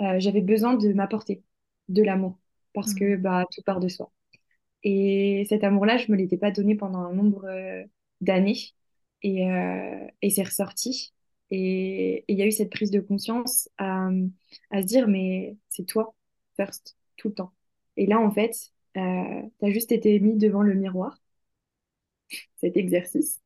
euh, 0.00 0.20
j'avais 0.20 0.42
besoin 0.42 0.74
de 0.76 0.92
m'apporter 0.94 1.44
de 1.88 2.02
l'amour 2.02 2.38
parce 2.74 2.94
que 2.94 3.16
Mhm. 3.16 3.18
bah 3.18 3.46
tout 3.52 3.62
part 3.62 3.80
de 3.80 3.88
soi. 3.88 4.12
Et 4.82 5.46
cet 5.48 5.64
amour-là, 5.64 5.96
je 5.98 6.10
me 6.12 6.16
l'étais 6.16 6.36
pas 6.38 6.50
donné 6.50 6.76
pendant 6.76 7.00
un 7.00 7.12
nombre 7.14 7.44
euh, 7.46 7.84
d'années 8.20 8.58
et, 9.22 9.50
euh, 9.50 10.06
et 10.22 10.30
c'est 10.30 10.42
ressorti. 10.44 11.14
Et 11.50 12.24
et 12.28 12.32
il 12.32 12.38
y 12.38 12.42
a 12.42 12.46
eu 12.46 12.52
cette 12.52 12.70
prise 12.70 12.90
de 12.90 13.00
conscience 13.00 13.68
à, 13.78 14.08
à 14.70 14.80
se 14.82 14.86
dire 14.86 15.08
mais 15.08 15.56
c'est 15.68 15.84
toi 15.86 16.14
first 16.56 16.96
tout 17.16 17.28
le 17.28 17.34
temps. 17.34 17.52
Et 17.96 18.06
là 18.06 18.18
en 18.20 18.30
fait, 18.32 18.72
euh, 18.96 19.42
tu 19.60 19.66
as 19.66 19.70
juste 19.70 19.92
été 19.92 20.18
mis 20.20 20.36
devant 20.38 20.62
le 20.62 20.74
miroir, 20.74 21.18
cet 22.56 22.76
exercice. 22.76 23.40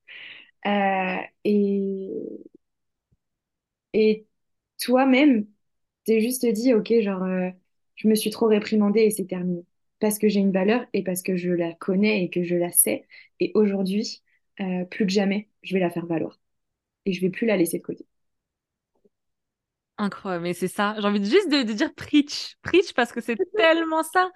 Euh, 0.66 1.18
et, 1.44 2.10
et 3.92 4.26
toi-même, 4.80 5.46
t'es 6.04 6.20
juste 6.20 6.46
dit, 6.46 6.74
ok, 6.74 6.92
genre, 7.02 7.22
euh, 7.24 7.50
je 7.96 8.08
me 8.08 8.14
suis 8.14 8.30
trop 8.30 8.46
réprimandée 8.48 9.02
et 9.02 9.10
c'est 9.10 9.26
terminé. 9.26 9.64
Parce 10.00 10.18
que 10.18 10.28
j'ai 10.28 10.40
une 10.40 10.52
valeur 10.52 10.86
et 10.92 11.02
parce 11.04 11.22
que 11.22 11.36
je 11.36 11.50
la 11.50 11.74
connais 11.74 12.24
et 12.24 12.30
que 12.30 12.44
je 12.44 12.56
la 12.56 12.72
sais. 12.72 13.06
Et 13.40 13.52
aujourd'hui, 13.54 14.22
euh, 14.60 14.84
plus 14.86 15.06
que 15.06 15.12
jamais, 15.12 15.48
je 15.62 15.74
vais 15.74 15.80
la 15.80 15.90
faire 15.90 16.06
valoir. 16.06 16.40
Et 17.06 17.12
je 17.14 17.20
vais 17.22 17.30
plus 17.30 17.46
la 17.46 17.56
laisser 17.58 17.78
de 17.78 17.84
côté. 17.84 18.06
Incroyable, 20.00 20.44
mais 20.44 20.54
c'est 20.54 20.68
ça. 20.68 20.94
J'ai 20.98 21.06
envie 21.06 21.24
juste 21.28 21.50
de, 21.50 21.62
de 21.64 21.72
dire 21.72 21.92
preach, 21.94 22.56
preach 22.62 22.92
parce 22.94 23.10
que 23.12 23.20
c'est 23.20 23.40
tellement 23.56 24.04
ça. 24.04 24.30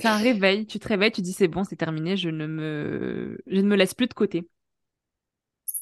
C'est 0.00 0.08
un 0.08 0.16
réveil, 0.18 0.66
tu 0.66 0.78
te 0.78 0.88
réveilles, 0.88 1.12
tu 1.12 1.22
dis 1.22 1.32
c'est 1.32 1.48
bon, 1.48 1.64
c'est 1.64 1.76
terminé, 1.76 2.16
je 2.16 2.28
ne 2.28 2.46
me, 2.46 3.38
je 3.46 3.60
ne 3.60 3.66
me 3.68 3.76
laisse 3.76 3.94
plus 3.94 4.06
de 4.08 4.14
côté. 4.14 4.48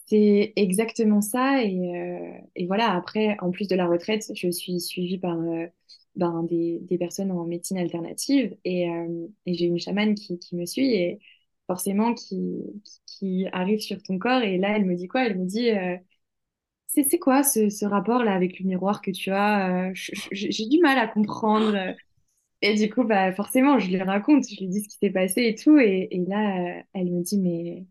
C'est 0.07 0.53
exactement 0.57 1.21
ça. 1.21 1.63
Et, 1.65 1.97
euh, 1.97 2.33
et 2.57 2.67
voilà, 2.67 2.93
après, 2.95 3.37
en 3.41 3.51
plus 3.51 3.69
de 3.69 3.77
la 3.77 3.87
retraite, 3.87 4.31
je 4.35 4.51
suis 4.51 4.81
suivie 4.81 5.19
par 5.19 5.39
euh, 5.39 5.67
ben, 6.17 6.43
des, 6.45 6.81
des 6.83 6.99
personnes 6.99 7.31
en 7.31 7.45
médecine 7.47 7.79
alternative 7.79 8.57
et, 8.65 8.91
euh, 8.91 9.27
et 9.47 9.55
j'ai 9.55 9.67
une 9.67 9.79
chamane 9.79 10.15
qui, 10.15 10.39
qui 10.39 10.57
me 10.57 10.67
suit 10.67 10.93
et 10.95 11.21
forcément 11.67 12.13
qui, 12.15 12.63
qui 13.07 13.47
arrive 13.53 13.81
sur 13.81 14.03
ton 14.03 14.19
corps. 14.19 14.43
Et 14.43 14.59
là, 14.59 14.77
elle 14.77 14.85
me 14.85 14.95
dit 14.97 15.09
quoi? 15.09 15.25
Elle 15.27 15.39
me 15.39 15.47
dit, 15.47 15.71
c'est 16.89 17.19
quoi 17.19 17.43
ce, 17.43 17.71
ce 17.71 17.85
rapport-là 17.87 18.35
avec 18.35 18.59
le 18.61 18.67
miroir 18.67 19.01
que 19.01 19.11
tu 19.11 19.31
as? 19.31 19.93
J'ai 20.33 20.67
du 20.69 20.79
mal 20.81 20.99
à 20.99 21.07
comprendre. 21.09 21.77
Et 22.63 22.75
du 22.75 22.91
coup, 22.91 23.05
bah, 23.05 23.33
forcément, 23.35 23.79
je 23.79 23.89
lui 23.89 24.03
raconte, 24.03 24.45
je 24.49 24.61
lui 24.61 24.69
dis 24.69 24.83
ce 24.85 24.89
qui 24.89 24.99
s'est 24.99 25.11
passé 25.13 25.43
et 25.49 25.55
tout. 25.57 25.79
Et, 25.79 26.09
et 26.13 26.25
là, 26.27 26.85
elle 26.95 27.13
me 27.13 27.23
dit, 27.23 27.39
mais 27.39 27.87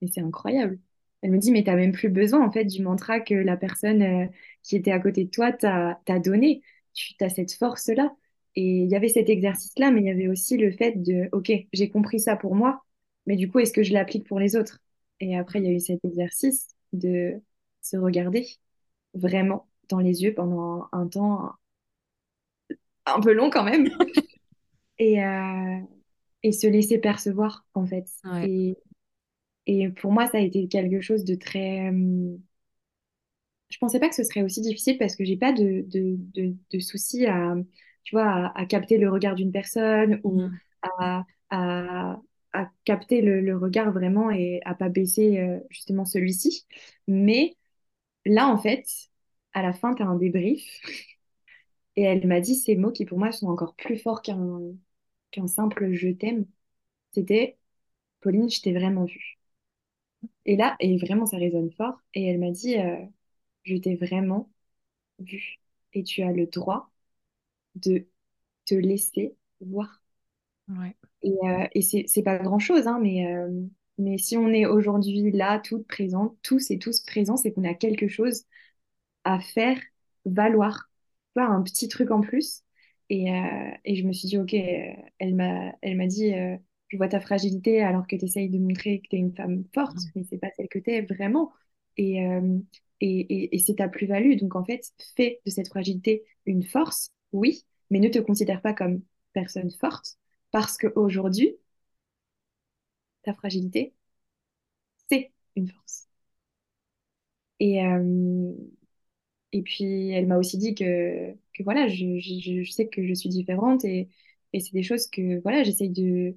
et 0.00 0.08
c'est 0.08 0.20
incroyable. 0.20 0.78
Elle 1.22 1.32
me 1.32 1.38
dit, 1.38 1.50
mais 1.52 1.64
t'as 1.64 1.76
même 1.76 1.92
plus 1.92 2.08
besoin 2.08 2.44
en 2.46 2.50
fait 2.50 2.64
du 2.64 2.82
mantra 2.82 3.20
que 3.20 3.34
la 3.34 3.56
personne 3.56 4.02
euh, 4.02 4.26
qui 4.62 4.76
était 4.76 4.92
à 4.92 4.98
côté 4.98 5.24
de 5.24 5.30
toi 5.30 5.52
t'a 5.52 6.18
donné. 6.18 6.62
Tu 6.94 7.14
as 7.20 7.28
cette 7.28 7.52
force-là. 7.52 8.14
Et 8.56 8.82
il 8.82 8.90
y 8.90 8.96
avait 8.96 9.08
cet 9.08 9.28
exercice-là, 9.28 9.90
mais 9.90 10.00
il 10.00 10.06
y 10.06 10.10
avait 10.10 10.26
aussi 10.28 10.56
le 10.56 10.72
fait 10.72 11.00
de, 11.00 11.28
OK, 11.32 11.52
j'ai 11.72 11.88
compris 11.88 12.18
ça 12.18 12.36
pour 12.36 12.56
moi, 12.56 12.84
mais 13.26 13.36
du 13.36 13.48
coup, 13.48 13.60
est-ce 13.60 13.72
que 13.72 13.84
je 13.84 13.92
l'applique 13.92 14.26
pour 14.26 14.40
les 14.40 14.56
autres? 14.56 14.80
Et 15.20 15.36
après, 15.36 15.60
il 15.60 15.66
y 15.66 15.68
a 15.68 15.72
eu 15.72 15.78
cet 15.80 16.04
exercice 16.04 16.66
de 16.92 17.40
se 17.80 17.96
regarder 17.96 18.48
vraiment 19.14 19.68
dans 19.88 20.00
les 20.00 20.22
yeux 20.22 20.34
pendant 20.34 20.88
un 20.92 21.06
temps 21.06 21.52
un 23.06 23.20
peu 23.20 23.32
long 23.32 23.50
quand 23.50 23.64
même 23.64 23.88
et, 24.98 25.22
euh, 25.22 25.78
et 26.42 26.52
se 26.52 26.66
laisser 26.66 26.98
percevoir 26.98 27.64
en 27.74 27.86
fait. 27.86 28.06
Ouais. 28.24 28.50
Et, 28.50 28.78
et 29.66 29.88
pour 29.90 30.12
moi, 30.12 30.26
ça 30.28 30.38
a 30.38 30.40
été 30.40 30.68
quelque 30.68 31.00
chose 31.00 31.24
de 31.24 31.34
très, 31.34 31.90
euh, 31.92 32.36
Je 33.68 33.78
pensais 33.78 34.00
pas 34.00 34.08
que 34.08 34.14
ce 34.14 34.24
serait 34.24 34.42
aussi 34.42 34.60
difficile 34.60 34.98
parce 34.98 35.14
que 35.16 35.24
j'ai 35.24 35.36
pas 35.36 35.52
de, 35.52 35.82
de, 35.86 36.16
de, 36.34 36.56
de 36.72 36.78
soucis 36.80 37.26
à, 37.26 37.54
tu 38.02 38.14
vois, 38.16 38.24
à, 38.26 38.60
à 38.60 38.66
capter 38.66 38.98
le 38.98 39.10
regard 39.10 39.34
d'une 39.36 39.52
personne 39.52 40.20
ou 40.24 40.42
Mhm. 40.42 40.60
à, 40.82 41.24
à, 41.50 42.20
à 42.52 42.70
capter 42.84 43.22
le, 43.22 43.40
le 43.40 43.56
regard 43.56 43.92
vraiment 43.92 44.30
et 44.30 44.60
à 44.64 44.74
pas 44.74 44.88
baisser 44.88 45.38
euh, 45.38 45.60
justement 45.70 46.04
celui-ci. 46.04 46.66
Mais 47.06 47.56
là, 48.26 48.48
en 48.48 48.58
fait, 48.58 48.86
à 49.54 49.62
la 49.62 49.72
fin, 49.74 49.94
tu 49.94 50.02
as 50.02 50.06
un 50.08 50.16
débrief 50.16 50.62
Et 51.96 52.02
elle 52.02 52.26
m'a 52.26 52.40
dit 52.40 52.54
ces 52.56 52.76
mots 52.76 52.92
qui 52.92 53.04
pour 53.04 53.18
moi 53.18 53.32
sont 53.32 53.46
encore 53.48 53.74
plus 53.76 53.98
forts 53.98 54.22
qu'un 54.22 54.60
qu'un 55.30 55.46
simple 55.48 55.92
je 55.94 56.08
t'aime. 56.10 56.46
C'était 57.12 57.58
Pauline, 58.22 58.50
je 58.50 58.62
t'ai 58.62 58.72
vraiment 58.74 59.04
vue. 59.06 59.39
Et 60.50 60.56
là, 60.56 60.76
et 60.80 60.98
vraiment 60.98 61.26
ça 61.26 61.36
résonne 61.36 61.70
fort. 61.72 62.02
Et 62.12 62.26
elle 62.26 62.40
m'a 62.40 62.50
dit 62.50 62.76
euh, 62.76 62.96
je 63.64 63.76
t'ai 63.76 63.96
vraiment 63.96 64.50
vue. 65.20 65.60
Et 65.94 66.04
tu 66.04 66.22
as 66.22 66.32
le 66.32 66.46
droit 66.46 66.90
de 67.76 68.06
te 68.66 68.74
laisser 68.74 69.36
voir. 69.60 70.02
Ouais. 70.68 70.96
Et, 71.22 71.34
euh, 71.44 71.66
et 71.74 71.82
c'est 71.82 72.22
pas 72.24 72.38
grand-chose, 72.38 72.88
hein, 72.88 72.98
mais, 73.00 73.26
euh, 73.32 73.48
mais 73.98 74.18
si 74.18 74.36
on 74.36 74.48
est 74.48 74.66
aujourd'hui 74.66 75.30
là, 75.32 75.60
toutes 75.60 75.86
présentes, 75.86 76.36
tous 76.42 76.70
et 76.72 76.78
tous 76.78 77.00
présents, 77.02 77.36
c'est 77.36 77.52
qu'on 77.52 77.64
a 77.64 77.74
quelque 77.74 78.08
chose 78.08 78.44
à 79.24 79.40
faire 79.40 79.78
valoir. 80.26 80.90
Vois, 81.36 81.46
un 81.46 81.62
petit 81.62 81.88
truc 81.88 82.10
en 82.10 82.20
plus. 82.22 82.62
Et, 83.10 83.32
euh, 83.32 83.70
et 83.84 83.96
je 83.96 84.06
me 84.06 84.12
suis 84.12 84.28
dit, 84.28 84.38
OK, 84.38 84.54
elle 84.54 85.34
m'a, 85.36 85.72
elle 85.82 85.96
m'a 85.96 86.06
dit, 86.08 86.32
je 86.90 86.98
vois 86.98 87.08
ta 87.08 87.20
fragilité 87.20 87.82
alors 87.82 88.06
que 88.08 88.16
tu 88.16 88.26
essayes 88.26 88.50
de 88.50 88.58
montrer 88.60 89.00
que 89.02 89.08
tu 89.10 89.16
es 89.16 89.20
une 89.20 89.34
femme 89.36 89.64
forte, 89.74 89.98
mais 90.16 90.24
c'est 90.30 90.38
pas 90.38 90.50
celle 90.56 90.68
que 90.68 90.80
tu 90.80 90.90
es 90.92 91.02
vraiment. 91.02 91.52
Et, 91.98 92.24
euh, 92.26 92.58
et, 93.00 93.20
et, 93.20 93.56
et 93.56 93.60
c'est 93.60 93.76
ta 93.76 93.88
plus-value. 93.88 94.36
Donc 94.38 94.56
en 94.56 94.64
fait, 94.64 94.82
fais 95.16 95.40
de 95.46 95.50
cette 95.52 95.68
fragilité 95.70 96.24
une 96.46 96.64
force, 96.64 97.10
oui, 97.32 97.64
mais 97.90 98.00
ne 98.00 98.10
te 98.10 98.20
considère 98.20 98.62
pas 98.62 98.74
comme 98.74 99.02
personne 99.34 99.72
forte 99.72 100.18
parce 100.52 100.78
qu'aujourd'hui, 100.78 101.56
ta 103.22 103.32
fragilité, 103.34 103.94
c'est 105.08 105.32
une 105.56 105.68
force. 105.68 106.08
Et, 107.60 107.84
euh, 107.84 108.52
Et 109.52 109.62
puis, 109.62 110.10
elle 110.10 110.26
m'a 110.28 110.38
aussi 110.38 110.58
dit 110.58 110.74
que, 110.74 111.32
que 111.54 111.62
voilà, 111.64 111.88
je, 111.88 112.18
je, 112.20 112.62
je 112.64 112.70
sais 112.70 112.88
que 112.88 113.06
je 113.06 113.14
suis 113.14 113.28
différente 113.30 113.84
et, 113.84 114.08
et 114.52 114.60
c'est 114.60 114.72
des 114.72 114.82
choses 114.84 115.08
que, 115.08 115.40
voilà, 115.42 115.64
j'essaye 115.64 115.90
de, 115.90 116.36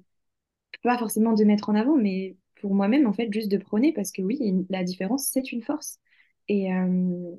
pas 0.82 0.98
forcément 0.98 1.32
de 1.34 1.44
mettre 1.44 1.68
en 1.70 1.74
avant, 1.74 1.96
mais 1.96 2.36
pour 2.60 2.74
moi-même, 2.74 3.06
en 3.06 3.12
fait, 3.12 3.32
juste 3.32 3.50
de 3.50 3.58
prôner 3.58 3.92
parce 3.92 4.12
que 4.12 4.22
oui, 4.22 4.66
la 4.70 4.84
différence, 4.84 5.26
c'est 5.26 5.52
une 5.52 5.62
force. 5.62 5.98
Et, 6.48 6.72
euh, 6.74 7.36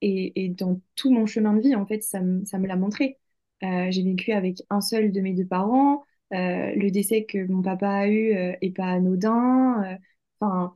et, 0.00 0.44
et 0.44 0.48
dans 0.50 0.80
tout 0.96 1.10
mon 1.12 1.26
chemin 1.26 1.54
de 1.54 1.60
vie, 1.60 1.74
en 1.74 1.86
fait, 1.86 2.02
ça, 2.02 2.20
me- 2.20 2.44
ça 2.44 2.58
me 2.58 2.66
l'a 2.66 2.76
montré. 2.76 3.18
Euh, 3.64 3.88
j'ai 3.90 4.02
vécu 4.02 4.32
avec 4.32 4.62
un 4.70 4.80
seul 4.80 5.12
de 5.12 5.20
mes 5.20 5.34
deux 5.34 5.46
parents. 5.46 6.04
Euh, 6.34 6.72
le 6.74 6.90
décès 6.90 7.24
que 7.24 7.46
mon 7.48 7.62
papa 7.62 7.88
a 7.90 8.08
eu 8.08 8.32
est 8.62 8.74
pas 8.76 8.86
anodin. 8.86 9.98
Enfin, 10.40 10.74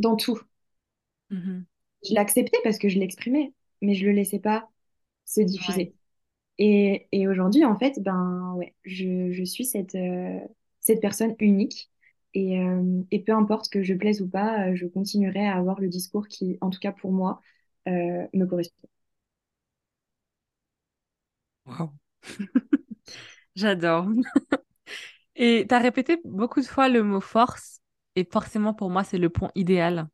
dans 0.00 0.16
tout. 0.16 0.40
Mhm. 1.30 1.66
Je 2.08 2.14
l'acceptais 2.14 2.58
parce 2.64 2.78
que 2.78 2.88
je 2.88 2.98
l'exprimais, 2.98 3.52
mais 3.82 3.94
je 3.94 4.06
le 4.06 4.12
laissais 4.12 4.38
pas 4.38 4.68
se 5.26 5.40
Ouais. 5.68 5.80
diffuser. 5.80 5.94
Et, 6.58 7.08
et 7.12 7.28
aujourd'hui, 7.28 7.64
en 7.64 7.78
fait, 7.78 8.00
ben 8.02 8.54
ouais, 8.56 8.74
je, 8.84 9.32
je 9.32 9.44
suis 9.44 9.64
cette, 9.66 9.96
cette 10.80 11.00
personne 11.00 11.34
unique. 11.40 11.90
Et, 12.34 12.60
euh, 12.60 13.02
et 13.10 13.20
peu 13.22 13.32
importe 13.32 13.70
que 13.70 13.82
je 13.82 13.94
plaise 13.94 14.22
ou 14.22 14.28
pas, 14.28 14.68
euh, 14.68 14.76
je 14.76 14.86
continuerai 14.86 15.46
à 15.46 15.56
avoir 15.56 15.80
le 15.80 15.88
discours 15.88 16.28
qui, 16.28 16.58
en 16.60 16.70
tout 16.70 16.78
cas 16.78 16.92
pour 16.92 17.12
moi, 17.12 17.40
euh, 17.88 18.26
me 18.34 18.44
correspond. 18.46 18.88
Wow. 21.66 21.92
J'adore. 23.56 24.08
Et 25.36 25.66
tu 25.68 25.74
as 25.74 25.78
répété 25.78 26.18
beaucoup 26.24 26.60
de 26.60 26.66
fois 26.66 26.88
le 26.88 27.02
mot 27.02 27.20
force, 27.20 27.80
et 28.16 28.28
forcément 28.30 28.74
pour 28.74 28.90
moi, 28.90 29.04
c'est 29.04 29.18
le 29.18 29.30
point 29.30 29.50
idéal 29.54 30.08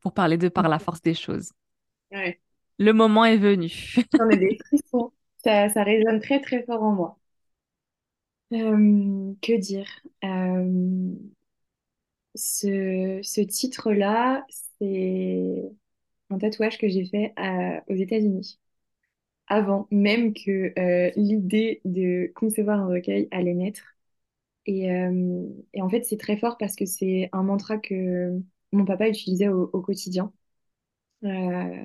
pour 0.00 0.14
parler 0.14 0.38
de 0.38 0.48
par 0.48 0.68
la 0.68 0.78
force 0.80 1.02
des 1.02 1.14
choses. 1.14 1.52
Ouais. 2.12 2.40
Le 2.78 2.92
moment 2.92 3.24
est 3.24 3.36
venu. 3.36 3.70
J'en 4.16 4.28
ai 4.30 4.36
des 4.36 4.58
frissons. 4.66 5.12
Ça, 5.38 5.68
ça 5.68 5.82
résonne 5.84 6.20
très 6.20 6.40
très 6.40 6.62
fort 6.64 6.82
en 6.82 6.92
moi. 6.92 7.18
Que 8.50 9.56
dire? 9.58 9.88
Ce, 12.34 13.20
ce 13.22 13.40
titre-là, 13.40 14.44
c'est 14.78 15.64
un 16.30 16.38
tatouage 16.38 16.78
que 16.78 16.88
j'ai 16.88 17.06
fait 17.06 17.34
aux 17.88 17.94
États-Unis. 17.94 18.60
avant 19.48 19.88
même 19.90 20.34
que 20.34 20.72
euh, 20.78 21.10
l'idée 21.16 21.80
de 21.84 22.32
concevoir 22.36 22.80
un 22.80 22.88
recueil 22.88 23.28
allait 23.32 23.54
naître. 23.54 23.82
Et, 24.66 24.88
et 25.74 25.82
en 25.82 25.88
fait, 25.90 26.04
c'est 26.04 26.18
très 26.18 26.36
fort 26.38 26.58
parce 26.58 26.76
que 26.76 26.86
c'est 26.86 27.28
un 27.32 27.42
mantra 27.42 27.78
que 27.78 28.40
mon 28.72 28.84
papa 28.84 29.08
utilisait 29.08 29.48
au, 29.48 29.70
au 29.72 29.80
quotidien. 29.82 30.32
Euh, 31.24 31.84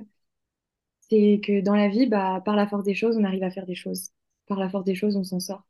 c'est 1.10 1.40
que 1.44 1.62
dans 1.62 1.76
la 1.76 1.88
vie, 1.90 2.06
bah, 2.08 2.42
par 2.44 2.56
la 2.58 2.68
force 2.68 2.84
des 2.84 2.96
choses, 2.96 3.16
on 3.18 3.24
arrive 3.24 3.44
à 3.44 3.50
faire 3.52 3.66
des 3.66 3.76
choses. 3.76 4.10
Par 4.48 4.60
la 4.60 4.70
force 4.70 4.84
des 4.86 4.96
choses, 4.96 5.16
on 5.16 5.24
s'en 5.24 5.40
sort. 5.40 5.64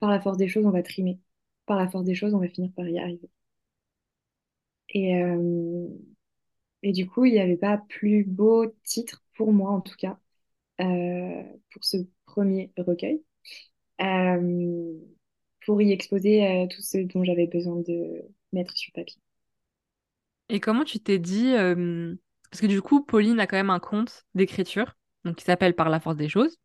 Par 0.00 0.10
la 0.10 0.20
force 0.20 0.38
des 0.38 0.48
choses, 0.48 0.66
on 0.66 0.70
va 0.72 0.82
trimer. 0.82 1.20
Par 1.66 1.76
la 1.78 1.88
force 1.88 2.04
des 2.04 2.14
choses, 2.16 2.34
on 2.34 2.40
va 2.40 2.48
finir 2.48 2.72
par 2.74 2.88
y 2.88 2.98
arriver. 2.98 3.30
Et, 4.90 5.16
euh, 5.22 5.88
et 6.82 6.92
du 6.92 7.08
coup, 7.08 7.24
il 7.24 7.32
n'y 7.32 7.40
avait 7.40 7.56
pas 7.56 7.78
plus 7.88 8.24
beau 8.24 8.66
titre 8.84 9.24
pour 9.36 9.52
moi, 9.52 9.70
en 9.72 9.80
tout 9.80 9.96
cas, 9.96 10.18
euh, 10.82 11.42
pour 11.72 11.84
ce 11.84 11.98
premier 12.26 12.72
recueil. 12.78 13.22
euh, 14.02 14.94
pour 15.66 15.82
y 15.82 15.92
exposer 15.92 16.68
tout 16.70 16.82
ce 16.82 16.98
dont 16.98 17.24
j'avais 17.24 17.46
besoin 17.48 17.76
de 17.82 18.22
mettre 18.52 18.76
sur 18.78 18.92
papier. 18.94 19.20
Et 20.48 20.60
comment 20.60 20.84
tu 20.84 21.00
t'es 21.00 21.18
dit, 21.18 21.52
parce 22.50 22.60
que 22.60 22.66
du 22.66 22.80
coup, 22.82 23.04
Pauline 23.04 23.40
a 23.40 23.46
quand 23.46 23.56
même 23.56 23.70
un 23.70 23.80
compte 23.80 24.24
d'écriture, 24.34 24.94
donc 25.24 25.36
qui 25.36 25.44
s'appelle 25.44 25.74
Par 25.74 25.88
la 25.90 26.00
force 26.00 26.16
des 26.16 26.28
choses. 26.28 26.58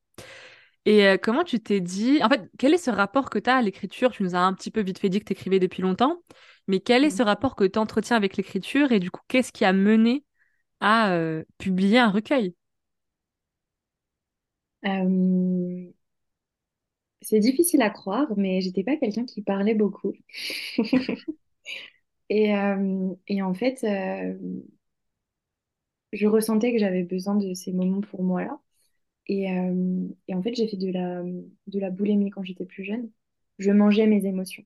Et 0.85 1.07
euh, 1.07 1.17
comment 1.17 1.43
tu 1.43 1.59
t'es 1.61 1.79
dit, 1.81 2.19
en 2.23 2.29
fait, 2.29 2.49
quel 2.59 2.73
est 2.73 2.77
ce 2.77 2.91
rapport 2.91 3.29
que 3.29 3.39
tu 3.39 3.49
as 3.49 3.55
à 3.57 3.61
l'écriture? 3.61 4.11
Tu 4.11 4.23
nous 4.23 4.35
as 4.35 4.39
un 4.39 4.53
petit 4.53 4.71
peu 4.71 4.81
vite 4.81 4.99
fait 4.99 5.09
dit 5.09 5.19
que 5.19 5.25
tu 5.25 5.33
écrivais 5.33 5.59
depuis 5.59 5.81
longtemps, 5.81 6.21
mais 6.67 6.79
quel 6.81 7.05
est 7.05 7.09
ce 7.09 7.23
rapport 7.23 7.55
que 7.55 7.63
tu 7.65 7.79
entretiens 7.79 8.17
avec 8.17 8.35
l'écriture 8.37 8.91
et 8.91 8.99
du 8.99 9.09
coup, 9.11 9.21
qu'est-ce 9.29 9.51
qui 9.53 9.63
a 9.65 9.71
mené 9.73 10.25
à 10.81 11.11
euh, 11.13 11.43
publier 11.59 11.99
un 11.99 12.09
recueil? 12.11 12.55
Euh, 14.85 15.93
c'est 17.21 17.39
difficile 17.39 17.81
à 17.81 17.89
croire, 17.89 18.27
mais 18.37 18.61
j'étais 18.61 18.83
pas 18.83 18.97
quelqu'un 18.97 19.25
qui 19.25 19.41
parlait 19.41 19.75
beaucoup. 19.75 20.13
Et, 22.29 22.51
et 23.27 23.41
en 23.41 23.53
fait, 23.53 23.83
je 26.13 26.27
ressentais 26.27 26.71
que 26.71 26.79
j'avais 26.79 27.03
besoin 27.03 27.35
de 27.35 27.53
ces 27.53 27.73
moments 27.73 27.99
pour 27.99 28.23
moi 28.23 28.45
là. 28.45 28.57
Et, 29.27 29.49
euh, 29.51 30.07
et 30.27 30.35
en 30.35 30.41
fait, 30.41 30.53
j'ai 30.55 30.67
fait 30.67 30.77
de 30.77 30.91
la, 30.91 31.23
de 31.23 31.79
la 31.79 31.89
boulimie 31.89 32.29
quand 32.29 32.43
j'étais 32.43 32.65
plus 32.65 32.83
jeune. 32.83 33.09
Je 33.59 33.71
mangeais 33.71 34.07
mes 34.07 34.25
émotions. 34.25 34.63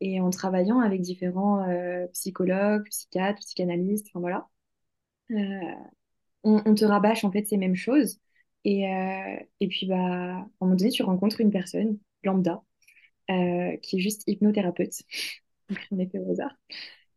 Et 0.00 0.20
en 0.20 0.30
travaillant 0.30 0.80
avec 0.80 1.00
différents 1.02 1.68
euh, 1.68 2.06
psychologues, 2.08 2.88
psychiatres, 2.88 3.40
psychanalystes, 3.40 4.06
enfin 4.08 4.20
voilà, 4.20 4.48
euh, 5.32 5.74
on, 6.44 6.74
te 6.74 6.84
rabâche 6.84 7.24
en 7.24 7.32
fait 7.32 7.46
ces 7.46 7.56
mêmes 7.56 7.76
choses. 7.76 8.18
Et, 8.64 8.82
et 9.60 9.68
puis, 9.68 9.86
bah, 9.86 9.96
à 9.96 9.98
un 10.40 10.50
moment 10.60 10.76
donné, 10.76 10.90
tu 10.90 11.02
rencontres 11.02 11.40
une 11.40 11.50
personne 11.50 11.98
lambda 12.24 12.62
qui 13.28 13.96
est 13.96 14.00
juste 14.00 14.22
hypnothérapeute, 14.26 15.02
on 15.92 15.98
est 15.98 16.08
fait 16.10 16.18
au 16.18 16.30
hasard, 16.30 16.54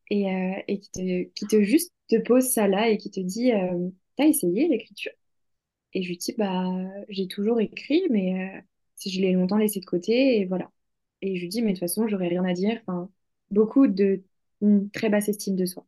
et, 0.09 0.25
et 0.67 0.79
qui 0.79 0.91
te, 0.91 1.23
qui 1.33 1.47
te 1.47 1.63
juste 1.63 1.93
te 2.09 2.17
pose 2.17 2.45
ça 2.45 2.67
là 2.67 2.89
et 2.89 2.97
qui 2.97 3.11
te 3.11 3.19
dit 3.19 3.51
T'as 4.17 4.25
essayé 4.27 4.67
l'écriture? 4.69 5.13
Et 5.93 6.03
je 6.03 6.09
lui 6.09 6.17
dis 6.17 6.33
Bah, 6.37 6.65
j'ai 7.09 7.27
toujours 7.27 7.59
écrit, 7.61 8.03
mais 8.09 8.57
euh, 8.57 8.61
je 9.09 9.19
l'ai 9.21 9.33
longtemps 9.33 9.57
laissé 9.57 9.79
de 9.79 9.85
côté, 9.85 10.39
et 10.39 10.45
voilà. 10.45 10.71
Et 11.21 11.35
je 11.35 11.41
lui 11.41 11.49
dis 11.49 11.61
Mais 11.61 11.69
de 11.73 11.73
toute 11.77 11.81
façon, 11.81 12.07
j'aurais 12.07 12.27
rien 12.29 12.43
à 12.45 12.53
dire. 12.53 12.79
Enfin, 12.87 13.09
beaucoup 13.51 13.87
de 13.87 14.23
très 14.93 15.09
basse 15.09 15.29
estime 15.29 15.55
de 15.55 15.65
soi. 15.65 15.85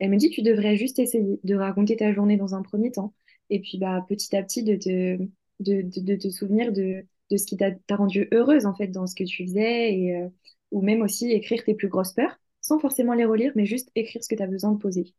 Elle 0.00 0.10
me 0.10 0.16
dit, 0.18 0.30
tu 0.30 0.42
devrais 0.42 0.76
juste 0.76 0.98
essayer 1.00 1.40
de 1.44 1.54
raconter 1.56 1.96
ta 1.96 2.12
journée 2.12 2.36
dans 2.36 2.54
un 2.54 2.62
premier 2.62 2.92
temps. 2.92 3.14
Et 3.50 3.60
puis, 3.60 3.78
bah, 3.78 4.04
petit 4.08 4.36
à 4.36 4.42
petit, 4.42 4.62
de 4.64 4.76
te, 4.76 5.18
de, 5.60 5.82
de- 5.82 6.00
de 6.02 6.16
te 6.16 6.30
souvenir 6.30 6.72
de, 6.72 7.04
de 7.30 7.36
ce 7.38 7.46
qui 7.46 7.56
t'a 7.56 7.72
rendu 7.96 8.28
heureuse, 8.32 8.66
en 8.66 8.74
fait, 8.74 8.88
dans 8.88 9.06
ce 9.06 9.14
que 9.16 9.24
tu 9.24 9.44
faisais. 9.46 9.94
Et, 9.94 10.16
euh, 10.16 10.28
ou 10.72 10.82
même 10.82 11.02
aussi 11.02 11.30
écrire 11.32 11.64
tes 11.64 11.74
plus 11.74 11.88
grosses 11.88 12.12
peurs, 12.14 12.38
sans 12.62 12.78
forcément 12.80 13.14
les 13.14 13.24
relire, 13.26 13.52
mais 13.56 13.66
juste 13.66 13.90
écrire 13.96 14.22
ce 14.24 14.28
que 14.28 14.34
tu 14.36 14.42
as 14.42 14.46
besoin 14.46 14.72
de 14.72 14.78
poser. 14.78 15.14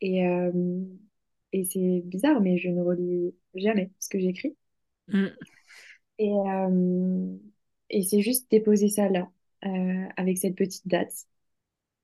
Et, 0.00 0.26
euh, 0.26 0.52
et 1.52 1.64
c'est 1.64 2.02
bizarre, 2.04 2.40
mais 2.40 2.58
je 2.58 2.68
ne 2.68 2.80
relis 2.82 3.34
jamais 3.54 3.90
ce 4.00 4.08
que 4.08 4.18
j'écris. 4.18 4.56
Mm. 5.08 5.28
Et, 6.18 6.32
euh, 6.32 7.36
et 7.90 8.02
c'est 8.02 8.20
juste 8.22 8.50
déposer 8.50 8.88
ça 8.88 9.08
là, 9.08 9.30
euh, 9.66 10.08
avec 10.16 10.38
cette 10.38 10.56
petite 10.56 10.86
date, 10.86 11.12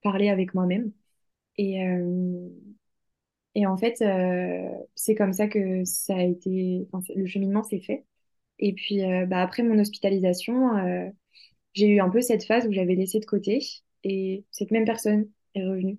parler 0.03 0.29
avec 0.29 0.55
moi-même. 0.55 0.93
Et, 1.57 1.83
euh, 1.85 2.49
Et 3.55 3.67
en 3.67 3.77
fait, 3.77 3.97
c'est 4.95 5.15
comme 5.15 5.33
ça 5.33 5.49
que 5.49 5.85
ça 5.85 6.17
a 6.17 6.23
été, 6.23 6.87
enfin, 6.93 7.13
le 7.17 7.27
cheminement 7.27 7.63
s'est 7.65 7.81
fait. 7.81 8.05
Et 8.59 8.73
puis, 8.75 9.01
bah, 9.29 9.43
après 9.43 9.63
mon 9.63 9.79
hospitalisation, 9.79 11.13
j'ai 11.75 11.89
eu 11.89 12.01
un 12.01 12.11
peu 12.11 12.21
cette 12.21 12.45
phase 12.45 12.67
où 12.67 12.73
j'avais 12.73 12.95
laissé 12.95 13.21
de 13.21 13.27
côté. 13.27 13.61
Et 14.05 14.45
cette 14.53 14.71
même 14.71 14.85
personne 14.85 15.29
est 15.55 15.65
revenue, 15.67 15.99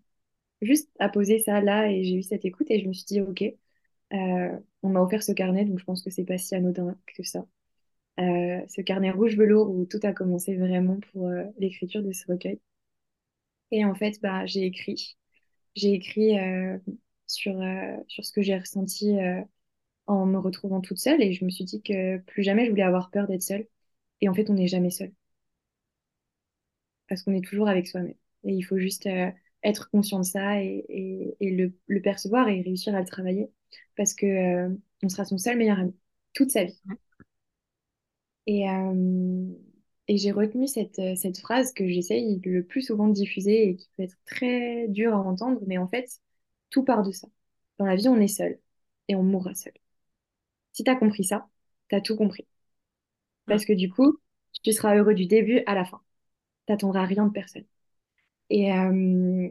juste 0.62 0.90
à 1.00 1.10
poser 1.10 1.40
ça 1.40 1.62
là. 1.62 1.92
Et 1.92 2.04
j'ai 2.04 2.16
eu 2.16 2.24
cette 2.24 2.46
écoute 2.46 2.68
et 2.72 2.80
je 2.82 2.88
me 2.88 2.94
suis 2.94 3.06
dit, 3.06 3.22
OK, 3.22 3.44
on 4.12 4.90
m'a 4.90 5.02
offert 5.02 5.24
ce 5.24 5.32
carnet, 5.32 5.66
donc 5.66 5.80
je 5.80 5.86
pense 5.86 6.04
que 6.04 6.10
c'est 6.10 6.26
pas 6.26 6.38
si 6.38 6.56
anodin 6.56 6.96
que 7.16 7.24
ça. 7.24 7.46
ce 8.18 8.82
carnet 8.82 9.12
rouge 9.12 9.38
velours 9.38 9.70
où 9.72 9.86
tout 9.86 10.00
a 10.04 10.14
commencé 10.14 10.56
vraiment 10.58 11.00
pour 11.12 11.30
l'écriture 11.60 12.04
de 12.04 12.12
ce 12.12 12.26
recueil. 12.32 12.60
Et 13.72 13.86
en 13.86 13.96
fait, 13.96 14.20
bah, 14.22 14.46
j'ai 14.46 14.66
écrit. 14.66 15.18
J'ai 15.76 15.94
écrit 15.94 16.34
sur, 17.28 17.60
sur 18.08 18.26
ce 18.26 18.32
que 18.32 18.42
j'ai 18.42 18.58
ressenti 18.58 19.18
en 20.08 20.26
me 20.26 20.38
retrouvant 20.40 20.82
toute 20.82 20.98
seule 21.00 21.22
et 21.22 21.32
je 21.34 21.46
me 21.46 21.50
suis 21.50 21.64
dit 21.66 21.82
que 21.82 22.18
plus 22.20 22.44
jamais 22.44 22.66
je 22.66 22.72
voulais 22.72 22.84
avoir 22.84 23.12
peur 23.12 23.28
d'être 23.28 23.44
seule. 23.44 23.68
Et 24.22 24.30
en 24.30 24.34
fait, 24.34 24.50
on 24.50 24.56
n'est 24.56 24.68
jamais 24.68 24.92
seul. 24.92 25.14
Parce 27.08 27.24
qu'on 27.24 27.34
est 27.34 27.44
toujours 27.46 27.68
avec 27.68 27.88
soi-même. 27.88 28.16
Et 28.44 28.54
il 28.54 28.62
faut 28.62 28.78
juste 28.78 29.06
euh, 29.08 29.32
être 29.64 29.90
conscient 29.92 30.20
de 30.20 30.24
ça 30.26 30.62
et, 30.62 31.36
le, 31.42 32.00
percevoir 32.02 32.48
et 32.50 32.62
réussir 32.62 32.96
à 32.96 33.00
le 33.00 33.06
travailler. 33.06 33.52
Parce 33.98 34.14
que 34.14 34.26
euh, 34.26 34.70
on 35.04 35.10
sera 35.10 35.26
son 35.26 35.38
seul 35.38 35.58
meilleur 35.58 35.80
ami 35.80 35.96
toute 36.34 36.52
sa 36.52 36.64
vie. 36.66 36.80
Et, 38.46 38.70
euh, 38.70 39.46
et 40.08 40.18
j'ai 40.18 40.32
retenu 40.32 40.68
cette, 40.68 41.02
cette 41.18 41.38
phrase 41.40 41.72
que 41.74 41.88
j'essaye 41.88 42.40
le 42.44 42.64
plus 42.64 42.82
souvent 42.82 43.08
de 43.08 43.14
diffuser 43.14 43.70
et 43.70 43.76
qui 43.76 43.90
peut 43.96 44.04
être 44.04 44.18
très 44.26 44.88
dure 44.88 45.14
à 45.14 45.20
entendre, 45.20 45.62
mais 45.68 45.78
en 45.78 45.88
fait, 45.88 46.10
tout 46.70 46.84
part 46.84 47.04
de 47.04 47.12
ça. 47.12 47.28
Dans 47.78 47.86
la 47.86 47.96
vie, 47.96 48.10
on 48.10 48.20
est 48.20 48.28
seul 48.28 48.60
et 49.08 49.16
on 49.16 49.24
mourra 49.24 49.54
seul. 49.56 49.74
Si 50.72 50.84
tu 50.84 50.90
as 50.90 50.96
compris 50.96 51.24
ça, 51.24 51.48
tu 51.90 51.96
as 51.96 52.02
tout 52.02 52.16
compris. 52.16 52.48
Parce 53.48 53.66
que 53.66 53.74
du 53.74 53.90
coup, 53.92 54.18
tu 54.64 54.72
seras 54.74 54.96
heureux 54.96 55.14
du 55.14 55.26
début 55.26 55.62
à 55.66 55.76
la 55.76 55.84
fin. 55.86 56.02
Tu 56.68 56.74
n'attendras 56.74 57.06
rien 57.06 57.26
de 57.28 57.32
personne. 57.34 57.66
Et, 58.50 58.74
euh, 58.74 59.50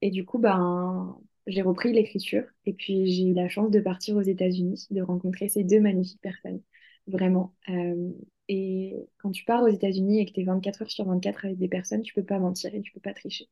et 0.00 0.10
du 0.10 0.24
coup, 0.24 0.38
ben, 0.38 1.18
j'ai 1.46 1.62
repris 1.62 1.92
l'écriture. 1.92 2.44
Et 2.66 2.72
puis, 2.72 3.06
j'ai 3.12 3.24
eu 3.30 3.34
la 3.34 3.48
chance 3.48 3.70
de 3.70 3.80
partir 3.80 4.16
aux 4.16 4.22
États-Unis, 4.22 4.86
de 4.90 5.02
rencontrer 5.02 5.48
ces 5.48 5.64
deux 5.64 5.80
magnifiques 5.80 6.20
personnes. 6.20 6.62
Vraiment. 7.06 7.54
Euh, 7.68 8.10
et 8.48 8.94
quand 9.18 9.30
tu 9.32 9.44
pars 9.44 9.62
aux 9.62 9.68
États-Unis 9.68 10.20
et 10.20 10.26
que 10.26 10.32
tu 10.32 10.40
es 10.40 10.44
24 10.44 10.82
heures 10.82 10.90
sur 10.90 11.06
24 11.06 11.44
avec 11.46 11.58
des 11.58 11.68
personnes, 11.68 12.02
tu 12.02 12.14
peux 12.14 12.24
pas 12.24 12.38
mentir 12.38 12.74
et 12.74 12.82
tu 12.82 12.92
peux 12.92 13.00
pas 13.00 13.14
tricher. 13.14 13.48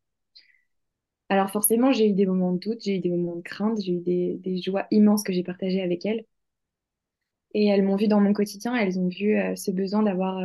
Alors 1.30 1.50
forcément, 1.50 1.92
j'ai 1.92 2.08
eu 2.10 2.12
des 2.12 2.26
moments 2.26 2.52
de 2.52 2.58
doute, 2.58 2.82
j'ai 2.84 2.96
eu 2.96 3.00
des 3.00 3.08
moments 3.08 3.36
de 3.36 3.40
crainte, 3.42 3.80
j'ai 3.80 3.92
eu 3.92 4.00
des, 4.00 4.36
des 4.38 4.60
joies 4.60 4.86
immenses 4.90 5.22
que 5.22 5.32
j'ai 5.32 5.42
partagées 5.42 5.80
avec 5.82 6.04
elles. 6.04 6.24
Et 7.54 7.66
elles 7.66 7.82
m'ont 7.84 7.96
vu 7.96 8.08
dans 8.08 8.20
mon 8.20 8.32
quotidien, 8.32 8.74
elles 8.76 8.98
ont 8.98 9.08
vu 9.08 9.36
euh, 9.38 9.56
ce 9.56 9.70
besoin 9.70 10.02
d'avoir 10.02 10.40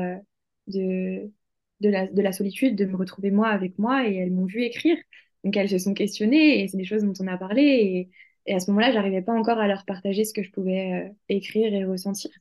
de, 0.67 1.31
de, 1.81 1.89
la, 1.89 2.07
de 2.07 2.21
la 2.21 2.31
solitude, 2.33 2.75
de 2.75 2.85
me 2.85 2.95
retrouver 2.95 3.31
moi 3.31 3.49
avec 3.49 3.77
moi, 3.79 4.07
et 4.07 4.15
elles 4.15 4.31
m'ont 4.31 4.45
vu 4.45 4.63
écrire. 4.63 4.97
Donc 5.43 5.57
elles 5.57 5.69
se 5.69 5.77
sont 5.79 5.93
questionnées, 5.93 6.63
et 6.63 6.67
c'est 6.67 6.77
des 6.77 6.85
choses 6.85 7.03
dont 7.03 7.13
on 7.19 7.27
a 7.27 7.37
parlé. 7.37 7.61
Et, 7.63 8.09
et 8.47 8.55
à 8.55 8.59
ce 8.59 8.69
moment-là, 8.71 8.91
j'arrivais 8.91 9.21
pas 9.21 9.33
encore 9.33 9.59
à 9.59 9.67
leur 9.67 9.85
partager 9.85 10.23
ce 10.25 10.33
que 10.33 10.43
je 10.43 10.51
pouvais 10.51 11.09
euh, 11.09 11.13
écrire 11.29 11.73
et 11.73 11.85
ressentir. 11.85 12.31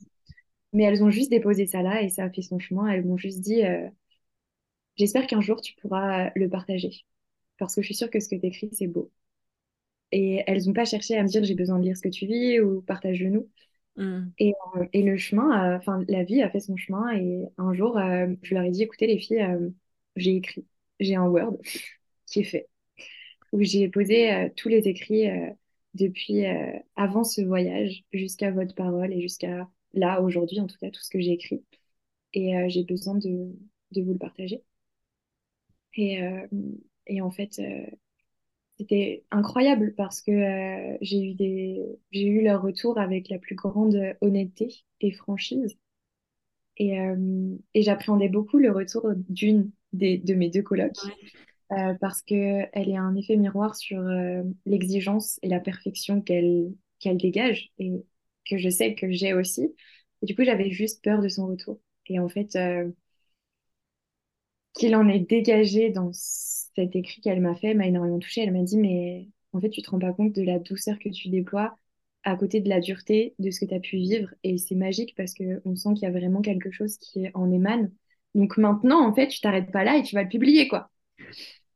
Mais 0.75 0.85
elles 0.85 1.05
ont 1.05 1.11
juste 1.11 1.31
déposé 1.31 1.67
ça 1.67 1.83
là, 1.83 2.03
et 2.03 2.09
ça 2.11 2.25
a 2.25 2.31
fait 2.31 2.43
son 2.43 2.59
chemin. 2.59 2.89
Elles 2.89 3.05
m'ont 3.07 3.17
juste 3.19 3.41
dit, 3.41 3.63
j'espère 4.97 5.27
qu'un 5.29 5.41
jour 5.41 5.61
tu 5.61 5.75
pourras 5.77 6.31
le 6.35 6.49
partager. 6.49 6.91
Parce 7.59 7.75
que 7.75 7.83
je 7.83 7.87
suis 7.87 7.95
sûre 7.95 8.11
que 8.11 8.21
ce 8.21 8.29
que 8.29 8.37
tu 8.37 8.47
écris, 8.47 8.71
c'est 8.73 8.87
beau. 8.89 9.13
Et 10.13 10.43
elles 10.47 10.65
n'ont 10.67 10.73
pas 10.73 10.85
cherché 10.87 11.17
à 11.17 11.23
me 11.23 11.29
dire, 11.29 11.45
j'ai 11.45 11.55
besoin 11.55 11.79
de 11.79 11.85
lire 11.85 11.97
ce 11.97 12.03
que 12.03 12.09
tu 12.09 12.27
vis, 12.27 12.61
ou 12.61 12.83
partage-le-nous. 12.83 13.49
Mm. 13.97 14.33
Et, 14.39 14.55
euh, 14.77 14.87
et, 14.93 15.03
le 15.03 15.17
chemin, 15.17 15.77
enfin, 15.77 16.05
la 16.09 16.25
vie 16.25 16.43
a 16.43 16.51
fait 16.51 16.61
son 16.61 16.77
chemin. 16.77 17.13
Et 17.15 17.45
un 17.59 17.75
jour, 17.75 17.99
euh, 17.99 18.29
je 18.43 18.55
leur 18.55 18.65
ai 18.65 18.71
dit, 18.71 18.83
écoutez, 18.83 19.07
les 19.07 19.19
filles, 19.19 19.43
euh, 19.43 19.71
j'ai 20.17 20.37
écrit, 20.37 20.67
j'ai 21.01 21.15
un 21.17 21.27
Word 21.27 21.59
qui 22.27 22.41
est 22.41 22.45
fait, 22.45 22.69
où 23.53 23.63
j'ai 23.63 23.89
posé 23.89 24.53
tous 24.57 24.69
les 24.69 24.89
écrits 24.89 25.29
depuis 25.95 26.45
avant 26.97 27.25
ce 27.25 27.43
voyage 27.43 28.05
jusqu'à 28.13 28.51
votre 28.51 28.75
parole 28.75 29.13
et 29.13 29.21
jusqu'à 29.21 29.69
là, 29.95 30.21
aujourd'hui, 30.23 30.61
en 30.61 30.67
tout 30.67 30.79
cas, 30.81 30.91
tout 30.91 31.01
ce 31.03 31.11
que 31.11 31.21
j'ai 31.21 31.33
écrit. 31.33 31.65
Et 32.35 32.55
j'ai 32.69 32.85
besoin 32.85 33.15
de, 33.17 33.53
de, 33.93 34.03
vous 34.03 34.13
le 34.15 34.19
partager. 34.19 34.63
Et, 35.97 36.21
et 37.07 37.21
en 37.21 37.31
fait, 37.31 37.61
c'était 38.79 39.25
incroyable 39.31 39.95
parce 39.97 40.21
que 40.21 40.31
euh, 40.33 40.97
j'ai 41.01 41.23
eu 41.23 41.35
des 41.35 41.81
j'ai 42.11 42.27
eu 42.27 42.43
leur 42.43 42.63
retour 42.63 42.99
avec 42.99 43.29
la 43.29 43.39
plus 43.39 43.55
grande 43.55 43.97
honnêteté 44.21 44.85
et 45.01 45.13
franchise. 45.13 45.77
Et, 46.77 46.99
euh, 46.99 47.57
et 47.75 47.83
j'appréhendais 47.83 48.29
beaucoup 48.29 48.59
le 48.59 48.73
retour 48.73 49.09
d'une 49.29 49.71
des 49.93 50.19
de 50.19 50.35
mes 50.35 50.51
deux 50.51 50.63
colocs 50.63 50.97
euh, 51.73 51.95
parce 52.01 52.23
que 52.23 52.65
elle 52.73 52.89
est 52.89 52.97
un 52.97 53.15
effet 53.15 53.37
miroir 53.37 53.77
sur 53.77 54.03
l'exigence 54.67 55.39
et 55.43 55.49
la 55.49 55.61
perfection 55.61 56.21
qu'elle 56.21 56.73
qu'elle 56.99 57.19
dégage 57.19 57.71
et 57.79 57.93
que 58.49 58.59
je 58.59 58.69
sais 58.69 58.95
que 58.97 59.11
j'ai 59.13 59.35
aussi. 59.35 59.75
Et 60.23 60.27
du 60.27 60.35
coup 60.35 60.45
j'avais 60.45 60.71
juste 60.71 61.03
peur 61.05 61.23
de 61.23 61.29
son 61.29 61.47
retour. 61.47 61.81
Et 62.07 62.19
en 62.19 62.29
fait 62.29 62.57
qu'il 64.75 64.97
en 64.97 65.09
ait 65.09 65.21
dégagé 65.21 65.91
dans 65.91 66.11
cet 66.13 66.97
écrit 66.97 67.21
qu'elle 67.21 67.41
m'a 67.41 67.55
fait 67.55 67.75
m'a 67.75 67.87
énormément 67.87 68.19
touchée. 68.19 68.43
Elle 68.43 68.53
m'a 68.53 68.63
dit, 68.63 68.79
mais 68.79 69.29
en 69.53 69.61
fait, 69.61 69.71
tu 69.71 69.83
te 69.83 69.91
rends 69.91 69.99
pas 69.99 70.13
compte 70.13 70.33
de 70.33 70.43
la 70.43 70.59
douceur 70.59 70.99
que 70.99 71.09
tu 71.09 71.29
déploies 71.29 71.77
à 72.25 72.37
côté 72.37 72.61
de 72.61 72.69
la 72.69 72.81
dureté 72.81 73.35
de 73.39 73.51
ce 73.51 73.61
que 73.61 73.67
tu 73.67 73.75
as 73.75 73.81
pu 73.81 73.97
vivre. 73.97 74.31
Et 74.43 74.59
c'est 74.59 74.75
magique 74.75 75.15
parce 75.17 75.35
qu'on 75.35 75.77
sent 75.77 75.91
qu'il 75.95 76.03
y 76.05 76.07
a 76.07 76.11
vraiment 76.11 76.43
quelque 76.43 76.71
chose 76.71 76.97
qui 76.99 77.29
en 77.35 77.51
émane. 77.53 77.93
Donc 78.35 78.57
maintenant, 78.59 79.07
en 79.07 79.15
fait, 79.15 79.29
tu 79.29 79.41
t'arrêtes 79.41 79.71
pas 79.71 79.85
là 79.85 79.97
et 79.99 80.03
tu 80.03 80.15
vas 80.17 80.23
le 80.25 80.29
publier, 80.29 80.69
quoi. 80.69 80.91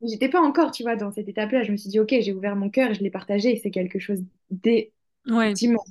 J'étais 0.02 0.28
pas 0.28 0.40
encore, 0.42 0.70
tu 0.72 0.82
vois, 0.84 0.96
dans 0.96 1.12
cette 1.12 1.28
étape-là. 1.28 1.64
Je 1.64 1.72
me 1.72 1.76
suis 1.76 1.90
dit, 1.90 2.00
OK, 2.00 2.14
j'ai 2.20 2.32
ouvert 2.32 2.56
mon 2.56 2.70
cœur, 2.70 2.94
je 2.94 3.02
l'ai 3.02 3.10
partagé 3.10 3.52
et 3.52 3.56
c'est 3.60 3.70
quelque 3.70 3.98
chose 3.98 4.22
d'immense. 4.50 5.88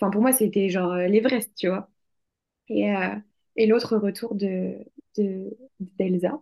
Enfin, 0.00 0.10
pour 0.10 0.22
moi, 0.22 0.32
c'était 0.32 0.68
genre 0.68 0.92
euh, 0.92 1.06
l'Everest, 1.08 1.52
tu 1.56 1.68
vois. 1.68 1.90
Et, 2.68 2.94
euh, 2.94 3.16
et 3.56 3.66
l'autre 3.66 3.96
retour 3.98 4.34
de 4.34 4.76
d'Elsa, 5.80 6.40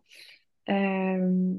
euh, 0.70 1.54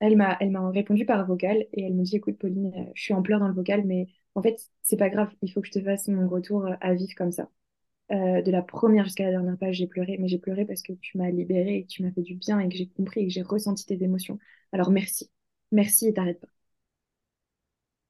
elle 0.00 0.16
m'a, 0.16 0.36
elle 0.40 0.50
m'a 0.50 0.68
répondu 0.70 1.04
par 1.06 1.24
vocal 1.26 1.66
et 1.72 1.82
elle 1.84 1.94
me 1.94 2.02
dit, 2.04 2.16
écoute, 2.16 2.38
Pauline, 2.38 2.72
euh, 2.76 2.90
je 2.94 3.02
suis 3.02 3.14
en 3.14 3.22
pleurs 3.22 3.40
dans 3.40 3.48
le 3.48 3.54
vocal, 3.54 3.84
mais 3.86 4.06
en 4.34 4.42
fait, 4.42 4.70
c'est 4.82 4.96
pas 4.96 5.08
grave, 5.10 5.30
il 5.42 5.52
faut 5.52 5.60
que 5.60 5.66
je 5.68 5.72
te 5.72 5.80
fasse 5.82 6.08
mon 6.08 6.28
retour 6.28 6.66
euh, 6.66 6.74
à 6.80 6.94
vif 6.94 7.14
comme 7.14 7.32
ça. 7.32 7.48
De 8.10 8.50
la 8.52 8.62
première 8.62 9.04
jusqu'à 9.06 9.24
la 9.24 9.30
dernière 9.32 9.58
page, 9.58 9.76
j'ai 9.76 9.86
pleuré, 9.88 10.18
mais 10.20 10.28
j'ai 10.28 10.38
pleuré 10.38 10.66
parce 10.66 10.82
que 10.82 10.92
tu 10.94 11.18
m'as 11.18 11.30
libérée 11.30 11.76
et 11.78 11.82
que 11.84 11.88
tu 11.88 12.02
m'as 12.04 12.12
fait 12.12 12.22
du 12.22 12.36
bien 12.36 12.60
et 12.60 12.68
que 12.68 12.76
j'ai 12.76 12.88
compris 12.88 13.20
et 13.22 13.26
que 13.26 13.32
j'ai 13.32 13.42
ressenti 13.42 13.86
tes 13.86 14.02
émotions. 14.04 14.38
Alors 14.72 14.90
merci, 14.92 15.30
merci 15.72 16.08
et 16.08 16.14
t'arrêtes 16.14 16.40
pas. 16.40 16.48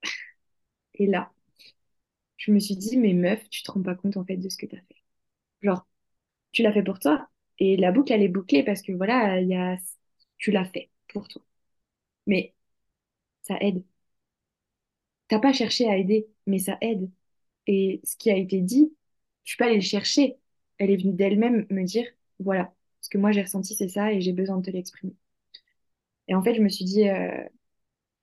Et 0.94 1.07
là, 1.07 1.32
je 2.36 2.53
me 2.53 2.59
suis 2.61 2.76
dit, 2.76 2.96
mais 2.98 3.14
meuf, 3.14 3.48
tu 3.48 3.62
te 3.62 3.70
rends 3.72 3.82
pas 3.82 3.94
compte 3.94 4.16
en 4.18 4.24
fait 4.24 4.36
de 4.36 4.48
ce 4.50 4.57
que 4.59 4.66
t'as 4.66 4.76
fait. 4.78 5.03
Genre, 5.62 5.86
tu 6.53 6.62
l'as 6.62 6.72
fait 6.74 6.84
pour 6.84 7.00
toi 7.00 7.28
et 7.62 7.78
la 7.78 7.92
boucle 7.92 8.12
elle 8.12 8.22
est 8.24 8.28
bouclée 8.28 8.64
parce 8.64 8.82
que 8.82 8.92
voilà, 8.92 9.40
il 9.40 9.48
y 9.48 9.56
a, 9.56 9.78
tu 10.38 10.50
l'as 10.52 10.66
fait 10.66 10.90
pour 11.08 11.28
toi 11.28 11.42
mais 12.26 12.54
ça 13.42 13.56
aide. 13.60 13.84
T'as 15.28 15.38
pas 15.40 15.52
cherché 15.52 15.88
à 15.88 15.96
aider, 15.98 16.28
mais 16.46 16.58
ça 16.58 16.78
aide. 16.80 17.10
Et 17.68 18.00
ce 18.04 18.16
qui 18.16 18.30
a 18.30 18.36
été 18.36 18.60
dit, 18.62 18.94
je 19.44 19.50
suis 19.52 19.58
pas 19.58 19.66
allée 19.66 19.76
le 19.76 19.82
chercher. 19.82 20.38
Elle 20.78 20.90
est 20.90 20.96
venue 20.98 21.14
d'elle-même 21.14 21.66
me 21.70 21.84
dire, 21.84 22.06
voilà, 22.40 22.74
ce 23.02 23.10
que 23.10 23.18
moi 23.18 23.32
j'ai 23.32 23.42
ressenti, 23.42 23.74
c'est 23.76 23.88
ça, 23.88 24.12
et 24.12 24.20
j'ai 24.22 24.32
besoin 24.34 24.58
de 24.58 24.64
te 24.66 24.70
l'exprimer. 24.70 25.14
Et 26.28 26.34
en 26.34 26.42
fait, 26.42 26.54
je 26.54 26.62
me 26.62 26.68
suis 26.68 26.84
dit, 26.84 27.08
euh, 27.08 27.44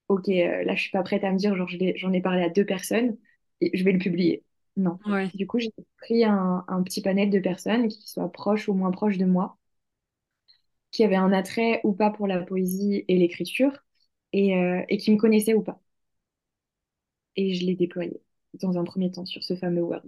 ok, 0.10 0.30
euh, 0.30 0.64
là, 0.66 0.76
je 0.76 0.82
suis 0.84 0.92
pas 0.92 1.04
prête 1.04 1.24
à 1.24 1.32
me 1.32 1.38
dire, 1.38 1.56
genre, 1.56 1.70
j'en 1.98 2.14
ai 2.14 2.22
parlé 2.22 2.44
à 2.44 2.50
deux 2.50 2.66
personnes, 2.66 3.18
et 3.62 3.78
je 3.78 3.84
vais 3.84 3.94
le 3.94 4.00
publier. 4.00 4.44
Non. 4.80 4.98
Du 5.34 5.46
coup, 5.46 5.60
j'ai 5.60 5.74
pris 5.98 6.24
un, 6.24 6.64
un, 6.68 6.84
petit 6.84 7.02
panel 7.02 7.30
de 7.30 7.40
personnes 7.40 7.90
qui 7.90 8.08
soient 8.08 8.32
proches 8.32 8.70
ou 8.70 8.74
moins 8.74 8.92
proches 8.92 9.18
de 9.18 9.26
moi, 9.26 9.58
qui 10.92 11.04
avaient 11.04 11.16
un 11.16 11.34
attrait 11.34 11.82
ou 11.84 11.94
pas 11.94 12.12
pour 12.12 12.28
la 12.28 12.42
poésie 12.42 13.04
et 13.08 13.18
l'écriture, 13.18 13.74
et, 14.34 14.56
euh, 14.58 14.84
et 14.90 14.98
qui 14.98 15.12
me 15.12 15.18
connaissaient 15.18 15.54
ou 15.54 15.62
pas. 15.64 15.82
Et 17.36 17.56
je 17.56 17.66
l'ai 17.66 17.76
déployé 17.76 18.22
dans 18.54 18.78
un 18.78 18.84
premier 18.84 19.12
temps 19.12 19.26
sur 19.26 19.44
ce 19.44 19.56
fameux 19.56 19.82
Word. 19.82 20.04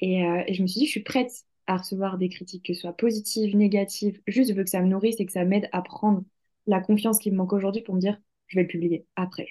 Et, 0.00 0.24
euh, 0.26 0.42
et, 0.46 0.54
je 0.54 0.62
me 0.62 0.66
suis 0.66 0.80
dit, 0.80 0.86
je 0.86 0.90
suis 0.92 1.02
prête 1.02 1.32
à 1.66 1.76
recevoir 1.76 2.18
des 2.18 2.28
critiques, 2.28 2.64
que 2.64 2.74
ce 2.74 2.80
soit 2.82 2.96
positives, 2.96 3.56
négatives. 3.56 4.20
Juste, 4.26 4.50
je 4.50 4.54
veux 4.54 4.64
que 4.64 4.70
ça 4.70 4.80
me 4.80 4.88
nourrisse 4.88 5.20
et 5.20 5.26
que 5.26 5.32
ça 5.32 5.44
m'aide 5.44 5.68
à 5.72 5.82
prendre 5.82 6.24
la 6.66 6.80
confiance 6.80 7.18
qui 7.18 7.30
me 7.30 7.36
manque 7.36 7.52
aujourd'hui 7.52 7.82
pour 7.82 7.94
me 7.94 8.00
dire, 8.00 8.18
je 8.48 8.56
vais 8.56 8.62
le 8.62 8.68
publier 8.68 9.06
après. 9.16 9.48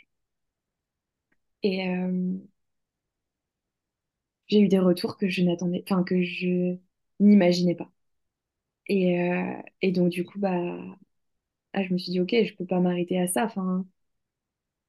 Et 1.63 1.87
euh, 1.87 2.37
j'ai 4.51 4.61
eu 4.61 4.69
des 4.69 4.79
retours 4.79 5.17
que 5.17 5.29
je 5.29 5.43
n'attendais, 5.43 5.83
enfin 5.89 6.03
que 6.03 6.21
je 6.23 6.77
n'imaginais 7.21 7.75
pas. 7.75 7.91
Et, 8.87 9.15
et 9.81 9.91
donc 9.91 10.09
du 10.09 10.25
coup, 10.25 10.39
bah, 10.39 10.77
ah, 11.73 11.83
je 11.83 11.93
me 11.93 11.97
suis 11.97 12.11
dit, 12.11 12.19
ok, 12.21 12.31
je 12.45 12.55
peux 12.55 12.65
pas 12.65 12.79
m'arrêter 12.79 13.19
à 13.19 13.27
ça. 13.27 13.45
Enfin, 13.45 13.85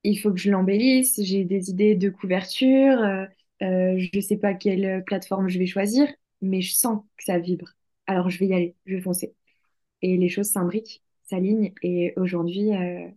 il 0.04 0.18
faut 0.18 0.30
que 0.32 0.38
je 0.38 0.50
l'embellisse. 0.50 1.20
J'ai 1.22 1.44
des 1.44 1.70
idées 1.70 1.94
de 1.94 2.10
couverture. 2.10 2.98
Euh, 3.02 3.26
euh, 3.62 3.98
je 4.12 4.20
sais 4.20 4.36
pas 4.36 4.54
quelle 4.54 5.04
plateforme 5.04 5.48
je 5.48 5.58
vais 5.58 5.66
choisir, 5.66 6.08
mais 6.40 6.60
je 6.62 6.74
sens 6.74 7.02
que 7.16 7.24
ça 7.24 7.38
vibre. 7.38 7.70
Alors, 8.06 8.30
je 8.30 8.38
vais 8.38 8.46
y 8.48 8.54
aller, 8.54 8.76
je 8.86 8.96
vais 8.96 9.00
foncer. 9.02 9.34
Et 10.02 10.16
les 10.18 10.28
choses 10.28 10.48
s'imbriquent, 10.50 11.02
s'alignent. 11.24 11.74
Et 11.82 12.14
aujourd'hui, 12.16 12.74
euh, 12.76 13.08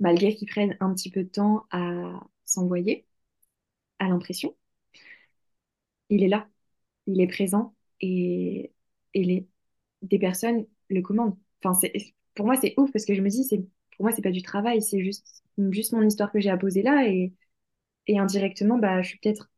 malgré 0.00 0.34
qu'ils 0.36 0.48
prennent 0.48 0.76
un 0.80 0.94
petit 0.94 1.10
peu 1.10 1.24
de 1.24 1.30
temps 1.30 1.64
à 1.72 2.20
s'envoyer, 2.46 3.06
à 4.00 4.08
l'impression, 4.08 4.56
il 6.10 6.22
est 6.24 6.28
là, 6.28 6.48
il 7.06 7.20
est 7.20 7.26
présent 7.28 7.74
et, 8.00 8.72
et 9.14 9.24
les, 9.24 9.48
des 10.02 10.18
personnes 10.18 10.66
le 10.90 11.02
commandent. 11.02 11.36
Enfin, 11.64 11.78
pour 12.34 12.46
moi, 12.46 12.56
c'est 12.56 12.74
ouf 12.78 12.92
parce 12.92 13.04
que 13.06 13.14
je 13.14 13.22
me 13.22 13.30
dis, 13.30 13.44
c'est, 13.44 13.58
pour 13.96 14.04
moi, 14.06 14.12
c'est 14.12 14.22
pas 14.22 14.30
du 14.32 14.42
travail, 14.42 14.82
c'est 14.82 15.02
juste, 15.04 15.44
juste 15.70 15.92
mon 15.92 16.02
histoire 16.02 16.32
que 16.32 16.40
j'ai 16.40 16.50
à 16.50 16.56
poser 16.58 16.82
là 16.82 17.08
et, 17.08 17.32
et 18.08 18.18
indirectement, 18.18 18.78
bah, 18.78 19.02
je 19.02 19.08
suis 19.10 19.18
peut-être 19.18 19.50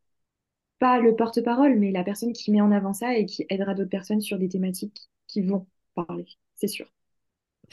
pas 0.79 1.01
le 1.01 1.17
porte-parole, 1.17 1.79
mais 1.79 1.93
la 1.93 2.05
personne 2.05 2.33
qui 2.33 2.51
met 2.53 2.61
en 2.63 2.73
avant 2.73 2.95
ça 2.95 3.17
et 3.17 3.27
qui 3.27 3.47
aidera 3.51 3.75
d'autres 3.75 3.91
personnes 3.91 4.21
sur 4.23 4.39
des 4.39 4.49
thématiques 4.49 5.11
qui 5.29 5.43
vont 5.43 5.67
parler, 5.95 6.27
c'est 6.57 6.69
sûr. 6.69 6.87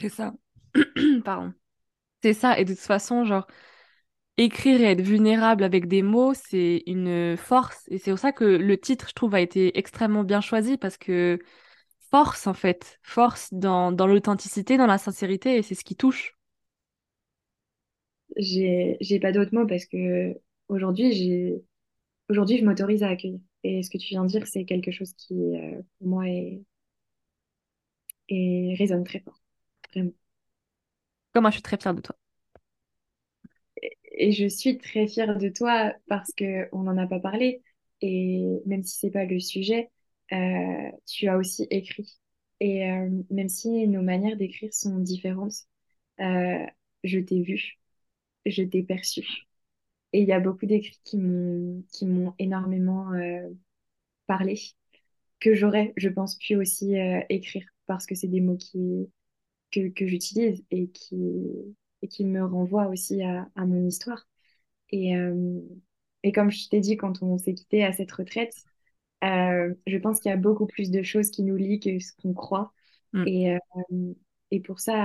C'est 0.00 0.08
ça. 0.08 0.34
Pardon. 1.24 1.52
C'est 2.22 2.34
ça. 2.34 2.58
Et 2.58 2.64
de 2.64 2.74
toute 2.74 2.82
façon, 2.82 3.24
genre, 3.24 3.46
écrire 4.36 4.80
et 4.80 4.84
être 4.84 5.00
vulnérable 5.00 5.64
avec 5.64 5.88
des 5.88 6.02
mots, 6.02 6.34
c'est 6.34 6.82
une 6.86 7.36
force. 7.36 7.84
Et 7.88 7.98
c'est 7.98 8.10
pour 8.10 8.18
ça 8.18 8.32
que 8.32 8.44
le 8.44 8.78
titre, 8.78 9.08
je 9.08 9.14
trouve, 9.14 9.34
a 9.34 9.40
été 9.40 9.78
extrêmement 9.78 10.24
bien 10.24 10.40
choisi 10.40 10.76
parce 10.78 10.96
que 10.98 11.38
force, 12.10 12.46
en 12.46 12.54
fait, 12.54 12.98
force 13.02 13.52
dans, 13.52 13.92
dans 13.92 14.06
l'authenticité, 14.06 14.76
dans 14.76 14.86
la 14.86 14.98
sincérité, 14.98 15.56
et 15.56 15.62
c'est 15.62 15.74
ce 15.74 15.84
qui 15.84 15.96
touche. 15.96 16.36
J'ai, 18.36 18.96
j'ai 19.00 19.20
pas 19.20 19.32
d'autres 19.32 19.54
mots 19.54 19.66
parce 19.66 19.86
que 19.86 20.34
aujourd'hui, 20.68 21.12
j'ai, 21.12 21.62
aujourd'hui, 22.30 22.58
je 22.58 22.64
m'autorise 22.64 23.02
à 23.02 23.08
accueillir. 23.10 23.40
Et 23.64 23.82
ce 23.82 23.90
que 23.90 23.98
tu 23.98 24.08
viens 24.10 24.24
de 24.24 24.28
dire, 24.30 24.46
c'est 24.46 24.64
quelque 24.64 24.92
chose 24.92 25.14
qui, 25.14 25.34
euh, 25.34 25.82
pour 25.98 26.08
moi, 26.08 26.24
est, 26.28 26.62
résonne 28.78 29.04
très 29.04 29.20
fort, 29.20 29.40
vraiment. 29.92 30.12
Comme 31.32 31.42
moi, 31.42 31.50
je 31.50 31.56
suis 31.56 31.62
très 31.62 31.76
fière 31.76 31.94
de 31.94 32.00
toi. 32.00 32.16
Et 34.14 34.32
je 34.32 34.46
suis 34.48 34.78
très 34.78 35.06
fière 35.08 35.38
de 35.38 35.48
toi 35.48 35.92
parce 36.08 36.32
que 36.34 36.68
on 36.72 36.82
n'en 36.84 36.98
a 36.98 37.06
pas 37.06 37.20
parlé. 37.20 37.62
Et 38.00 38.60
même 38.66 38.82
si 38.84 38.98
c'est 38.98 39.10
pas 39.10 39.24
le 39.24 39.40
sujet, 39.40 39.90
euh, 40.32 40.90
tu 41.06 41.28
as 41.28 41.36
aussi 41.38 41.66
écrit. 41.70 42.18
Et 42.60 42.90
euh, 42.90 43.10
même 43.30 43.48
si 43.48 43.88
nos 43.88 44.02
manières 44.02 44.36
d'écrire 44.36 44.72
sont 44.72 44.98
différentes, 44.98 45.54
euh, 46.20 46.66
je 47.04 47.18
t'ai 47.20 47.42
vu, 47.42 47.78
je 48.46 48.62
t'ai 48.64 48.82
perçu. 48.82 49.26
Et 50.12 50.22
il 50.22 50.28
y 50.28 50.32
a 50.32 50.40
beaucoup 50.40 50.66
d'écrits 50.66 51.00
qui 51.04 51.18
m'ont 51.18 51.82
qui 51.92 52.06
m'ont 52.06 52.34
énormément 52.38 53.12
euh, 53.14 53.48
parlé, 54.26 54.60
que 55.40 55.54
j'aurais, 55.54 55.92
je 55.96 56.08
pense, 56.08 56.36
pu 56.38 56.56
aussi 56.56 56.98
euh, 56.98 57.20
écrire 57.30 57.66
parce 57.86 58.06
que 58.06 58.14
c'est 58.14 58.28
des 58.28 58.40
mots 58.40 58.56
qui 58.56 59.10
que, 59.72 59.88
que 59.90 60.06
j'utilise 60.06 60.64
et 60.70 60.88
qui 60.90 61.16
et 62.04 62.08
qui 62.08 62.24
me 62.26 62.44
renvoient 62.44 62.88
aussi 62.88 63.22
à, 63.22 63.48
à 63.56 63.64
mon 63.64 63.86
histoire. 63.86 64.28
Et, 64.90 65.16
euh, 65.16 65.58
et 66.22 66.32
comme 66.32 66.50
je 66.50 66.68
t'ai 66.68 66.80
dit 66.80 66.98
quand 66.98 67.22
on 67.22 67.38
s'est 67.38 67.54
quitté 67.54 67.82
à 67.82 67.94
cette 67.94 68.12
retraite, 68.12 68.54
euh, 69.24 69.74
je 69.86 69.96
pense 69.96 70.20
qu'il 70.20 70.30
y 70.30 70.34
a 70.34 70.36
beaucoup 70.36 70.66
plus 70.66 70.90
de 70.90 71.02
choses 71.02 71.30
qui 71.30 71.42
nous 71.42 71.56
lient 71.56 71.80
que 71.80 71.98
ce 71.98 72.12
qu'on 72.20 72.34
croit. 72.34 72.74
Mm. 73.14 73.24
Et, 73.26 73.54
euh, 73.54 74.14
et 74.50 74.60
pour 74.60 74.80
ça, 74.80 75.02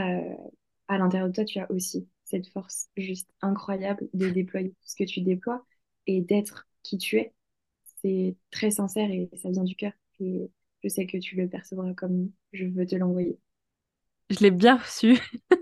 à 0.89 0.97
l'intérieur 0.97 1.29
de 1.29 1.33
toi, 1.33 1.45
tu 1.45 1.59
as 1.59 1.71
aussi 1.71 2.05
cette 2.25 2.47
force 2.49 2.89
juste 2.97 3.29
incroyable 3.41 4.09
de 4.13 4.29
déployer 4.29 4.71
tout 4.71 4.87
ce 4.89 4.95
que 4.97 5.05
tu 5.05 5.21
déploies 5.21 5.65
et 6.05 6.19
d'être 6.19 6.67
qui 6.83 6.97
tu 6.97 7.17
es. 7.17 7.33
C'est 8.01 8.35
très 8.51 8.71
sincère 8.71 9.09
et 9.09 9.29
ça 9.41 9.49
vient 9.49 9.63
du 9.63 9.75
cœur. 9.77 9.93
Et 10.19 10.51
je 10.83 10.89
sais 10.89 11.05
que 11.05 11.17
tu 11.17 11.37
le 11.37 11.47
percevras 11.47 11.93
comme 11.93 12.29
je 12.51 12.65
veux 12.65 12.85
te 12.85 12.97
l'envoyer. 12.97 13.39
Je 14.29 14.39
l'ai 14.41 14.51
bien 14.51 14.75
reçu. 14.77 15.17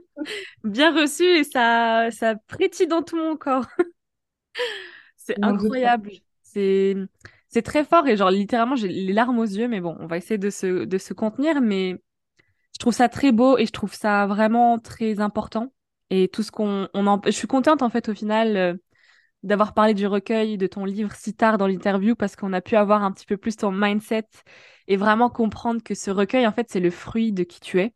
bien 0.64 0.94
reçu 0.94 1.24
et 1.24 1.44
ça, 1.44 2.10
ça 2.12 2.36
dans 2.90 3.04
tout 3.04 3.18
mon 3.18 3.38
corps. 3.38 3.66
C'est 5.18 5.38
incroyable. 5.42 6.12
C'est, 6.42 6.96
c'est 7.50 7.62
très 7.62 7.84
fort 7.84 8.08
et 8.08 8.16
genre 8.16 8.32
littéralement 8.32 8.76
j'ai 8.76 8.88
les 8.88 9.14
larmes 9.14 9.40
aux 9.40 9.44
yeux, 9.46 9.68
mais 9.68 9.82
bon, 9.82 9.96
on 10.00 10.08
va 10.08 10.18
essayer 10.18 10.38
de 10.38 10.50
se, 10.50 10.86
de 10.86 10.98
se 10.98 11.14
contenir, 11.14 11.62
mais 11.62 12.02
je 12.74 12.80
trouve 12.80 12.94
ça 12.94 13.10
très 13.10 13.32
beau 13.32 13.58
et 13.58 13.66
je 13.66 13.72
trouve 13.72 13.94
ça 13.94 14.28
vraiment 14.28 14.80
très 14.80 15.20
important. 15.20 15.74
Et 16.10 16.30
tout 16.30 16.44
ce 16.44 16.52
qu'on, 16.52 16.88
on 16.94 17.08
en... 17.08 17.22
je 17.26 17.32
suis 17.32 17.48
contente 17.48 17.82
en 17.82 17.90
fait 17.90 18.10
au 18.10 18.14
final 18.14 18.56
euh, 18.56 18.74
d'avoir 19.44 19.74
parlé 19.74 19.94
du 19.94 20.08
recueil 20.08 20.58
de 20.58 20.68
ton 20.68 20.86
livre 20.86 21.14
si 21.16 21.34
tard 21.34 21.58
dans 21.58 21.68
l'interview 21.68 22.16
parce 22.16 22.36
qu'on 22.36 22.54
a 22.54 22.62
pu 22.62 22.76
avoir 22.76 23.04
un 23.04 23.12
petit 23.12 23.26
peu 23.26 23.38
plus 23.38 23.58
ton 23.58 23.72
mindset 23.72 24.28
et 24.88 24.98
vraiment 24.98 25.30
comprendre 25.30 25.84
que 25.84 25.96
ce 25.96 26.12
recueil 26.12 26.48
en 26.48 26.54
fait 26.54 26.68
c'est 26.70 26.80
le 26.80 26.92
fruit 26.92 27.34
de 27.34 27.44
qui 27.44 27.60
tu 27.60 27.82
es 27.82 27.94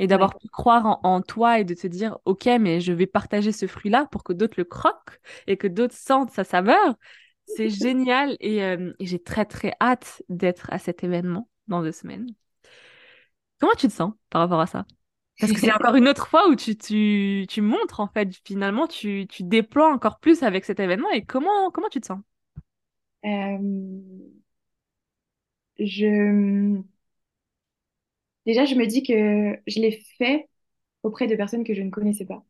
et 0.00 0.08
Ouais. 0.08 0.08
d'avoir 0.08 0.36
pu 0.38 0.48
croire 0.48 0.86
en, 0.86 1.00
en 1.04 1.22
toi 1.22 1.60
et 1.60 1.64
de 1.64 1.74
te 1.74 1.86
dire, 1.88 2.18
OK, 2.26 2.46
mais 2.60 2.80
je 2.80 2.92
vais 2.92 3.06
partager 3.06 3.52
ce 3.52 3.68
fruit-là 3.68 4.08
pour 4.12 4.24
que 4.24 4.34
d'autres 4.34 4.56
le 4.58 4.64
croquent 4.64 5.14
et 5.48 5.58
que 5.58 5.68
d'autres 5.68 5.94
sentent 5.96 6.32
sa 6.32 6.44
saveur. 6.44 6.96
C'est 7.46 7.68
génial 7.70 8.36
et, 8.40 8.64
euh, 8.64 8.92
et 9.00 9.06
j'ai 9.06 9.22
très 9.22 9.44
très 9.46 9.74
hâte 9.80 10.22
d'être 10.30 10.68
à 10.72 10.78
cet 10.80 11.04
événement 11.04 11.48
dans 11.68 11.82
deux 11.82 11.92
semaines. 11.92 12.28
Comment 13.58 13.74
tu 13.74 13.88
te 13.88 13.92
sens 13.92 14.12
par 14.30 14.42
rapport 14.42 14.60
à 14.60 14.66
ça? 14.66 14.86
Parce 15.40 15.52
que 15.52 15.60
c'est 15.60 15.72
encore 15.72 15.94
une 15.96 16.08
autre 16.08 16.26
fois 16.28 16.48
où 16.48 16.54
tu, 16.56 16.76
tu, 16.76 17.46
tu 17.48 17.62
montres, 17.62 18.00
en 18.00 18.08
fait, 18.08 18.30
finalement, 18.46 18.86
tu, 18.86 19.26
tu 19.28 19.42
déploies 19.44 19.92
encore 19.92 20.20
plus 20.20 20.42
avec 20.42 20.64
cet 20.64 20.80
événement 20.80 21.10
et 21.12 21.24
comment, 21.24 21.70
comment 21.72 21.88
tu 21.88 22.00
te 22.00 22.06
sens? 22.06 22.20
Euh, 23.24 23.58
je... 25.78 26.82
Déjà, 28.46 28.64
je 28.64 28.74
me 28.74 28.86
dis 28.86 29.02
que 29.02 29.58
je 29.66 29.80
l'ai 29.80 29.92
fait 30.18 30.48
auprès 31.02 31.26
de 31.28 31.36
personnes 31.36 31.64
que 31.64 31.74
je 31.74 31.82
ne 31.82 31.90
connaissais 31.90 32.26
pas. 32.26 32.44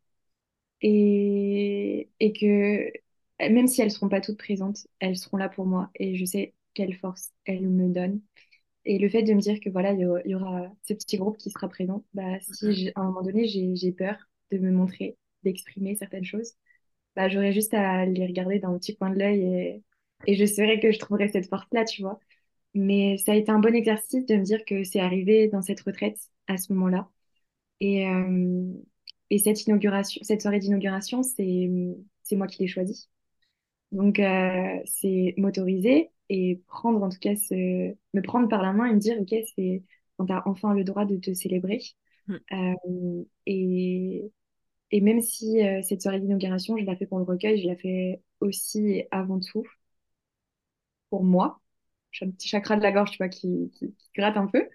Et, 0.82 2.10
et 2.20 2.32
que 2.32 2.92
même 3.40 3.68
si 3.68 3.82
elles 3.82 3.90
seront 3.92 4.08
pas 4.08 4.20
toutes 4.20 4.38
présentes, 4.38 4.86
elles 5.00 5.16
seront 5.18 5.36
là 5.38 5.48
pour 5.48 5.66
moi. 5.66 5.90
Et 5.96 6.16
je 6.16 6.24
sais 6.24 6.54
quelle 6.74 6.94
force 6.96 7.30
elles 7.46 7.68
me 7.68 7.88
donnent. 7.92 8.20
Et 8.84 8.98
le 8.98 9.08
fait 9.08 9.22
de 9.24 9.34
me 9.34 9.40
dire 9.40 9.60
que 9.60 9.70
voilà, 9.70 9.92
il 9.92 10.00
y 10.26 10.34
aura, 10.34 10.72
ce 10.88 10.94
petit 10.94 11.18
groupe 11.18 11.38
qui 11.38 11.50
sera 11.50 11.68
présent, 11.68 12.04
bah, 12.14 12.40
si 12.40 12.90
à 12.96 13.02
un 13.02 13.06
moment 13.06 13.22
donné 13.22 13.46
j'ai 13.48 13.76
j'ai 13.76 13.92
peur 13.92 14.16
de 14.52 14.58
me 14.58 14.70
montrer, 14.72 15.18
d'exprimer 15.44 15.96
certaines 15.96 16.24
choses, 16.24 16.54
bah, 17.16 17.28
j'aurais 17.28 17.52
juste 17.52 17.74
à 17.74 18.06
les 18.06 18.26
regarder 18.26 18.58
d'un 18.60 18.76
petit 18.78 18.96
coin 18.96 19.10
de 19.10 19.16
l'œil 19.18 19.42
et, 19.42 19.84
et 20.26 20.34
je 20.36 20.46
saurais 20.46 20.80
que 20.80 20.92
je 20.92 20.98
trouverais 20.98 21.28
cette 21.28 21.48
force-là, 21.48 21.84
tu 21.84 22.02
vois. 22.02 22.20
Mais 22.74 23.18
ça 23.18 23.32
a 23.32 23.34
été 23.34 23.50
un 23.50 23.58
bon 23.58 23.74
exercice 23.74 24.26
de 24.26 24.36
me 24.36 24.44
dire 24.44 24.64
que 24.64 24.84
c'est 24.84 25.00
arrivé 25.00 25.48
dans 25.48 25.62
cette 25.62 25.80
retraite 25.80 26.18
à 26.46 26.56
ce 26.56 26.72
moment-là. 26.72 27.08
Et, 27.80 28.06
euh, 28.08 28.72
et 29.30 29.38
cette 29.38 29.64
inauguration, 29.66 30.20
cette 30.24 30.42
soirée 30.42 30.60
d'inauguration, 30.60 31.22
c'est, 31.22 31.70
c'est 32.22 32.36
moi 32.36 32.46
qui 32.46 32.62
l'ai 32.62 32.68
choisie. 32.68 33.08
Donc, 33.92 34.18
euh, 34.20 34.78
c'est 34.86 35.34
m'autoriser 35.36 36.10
et 36.28 36.62
prendre, 36.68 37.02
en 37.02 37.08
tout 37.08 37.18
cas, 37.18 37.34
ce, 37.36 37.54
me 38.14 38.22
prendre 38.22 38.48
par 38.48 38.62
la 38.62 38.72
main 38.72 38.86
et 38.86 38.94
me 38.94 39.00
dire, 39.00 39.20
OK, 39.20 39.34
c'est 39.56 39.82
quand 40.16 40.26
tu 40.26 40.32
as 40.32 40.46
enfin 40.46 40.74
le 40.74 40.84
droit 40.84 41.04
de 41.04 41.16
te 41.16 41.34
célébrer. 41.34 41.80
Mm. 42.28 42.36
Euh, 42.52 43.24
et, 43.46 44.32
et 44.92 45.00
même 45.00 45.22
si 45.22 45.64
euh, 45.66 45.82
cette 45.82 46.02
soirée 46.02 46.20
d'inauguration, 46.20 46.76
je 46.78 46.84
la 46.84 46.96
fais 46.96 47.06
pour 47.06 47.18
le 47.18 47.24
recueil, 47.24 47.60
je 47.62 47.68
la 47.68 47.76
fais 47.76 48.22
aussi 48.40 49.04
avant 49.10 49.40
tout 49.40 49.64
pour 51.10 51.24
moi. 51.24 51.59
J'ai 52.12 52.26
un 52.26 52.30
petit 52.30 52.48
chakra 52.48 52.76
de 52.76 52.82
la 52.82 52.92
gorge, 52.92 53.12
tu 53.12 53.18
vois, 53.18 53.28
qui, 53.28 53.70
gratte 54.16 54.36
un 54.36 54.46
peu. 54.46 54.68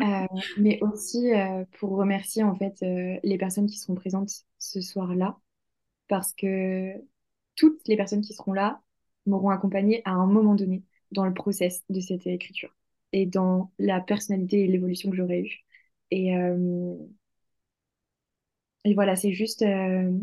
Euh, 0.00 0.26
mais 0.58 0.78
aussi 0.82 1.32
euh, 1.34 1.64
pour 1.78 1.90
remercier, 1.90 2.44
en 2.44 2.54
fait, 2.54 2.76
euh, 2.82 3.18
les 3.22 3.38
personnes 3.38 3.66
qui 3.66 3.78
seront 3.78 3.94
présentes 3.94 4.30
ce 4.58 4.80
soir-là. 4.80 5.38
Parce 6.08 6.32
que 6.32 6.92
toutes 7.56 7.86
les 7.88 7.96
personnes 7.96 8.22
qui 8.22 8.32
seront 8.32 8.52
là 8.52 8.80
m'auront 9.26 9.50
accompagnée 9.50 10.02
à 10.04 10.12
un 10.12 10.26
moment 10.26 10.54
donné 10.54 10.82
dans 11.12 11.26
le 11.26 11.34
process 11.34 11.84
de 11.90 12.00
cette 12.00 12.26
écriture 12.26 12.74
et 13.12 13.26
dans 13.26 13.72
la 13.78 14.00
personnalité 14.00 14.64
et 14.64 14.68
l'évolution 14.68 15.10
que 15.10 15.16
j'aurais 15.16 15.40
eue. 15.40 15.64
Et, 16.10 16.32
et 18.84 18.94
voilà, 18.94 19.16
c'est 19.16 19.32
juste, 19.32 19.64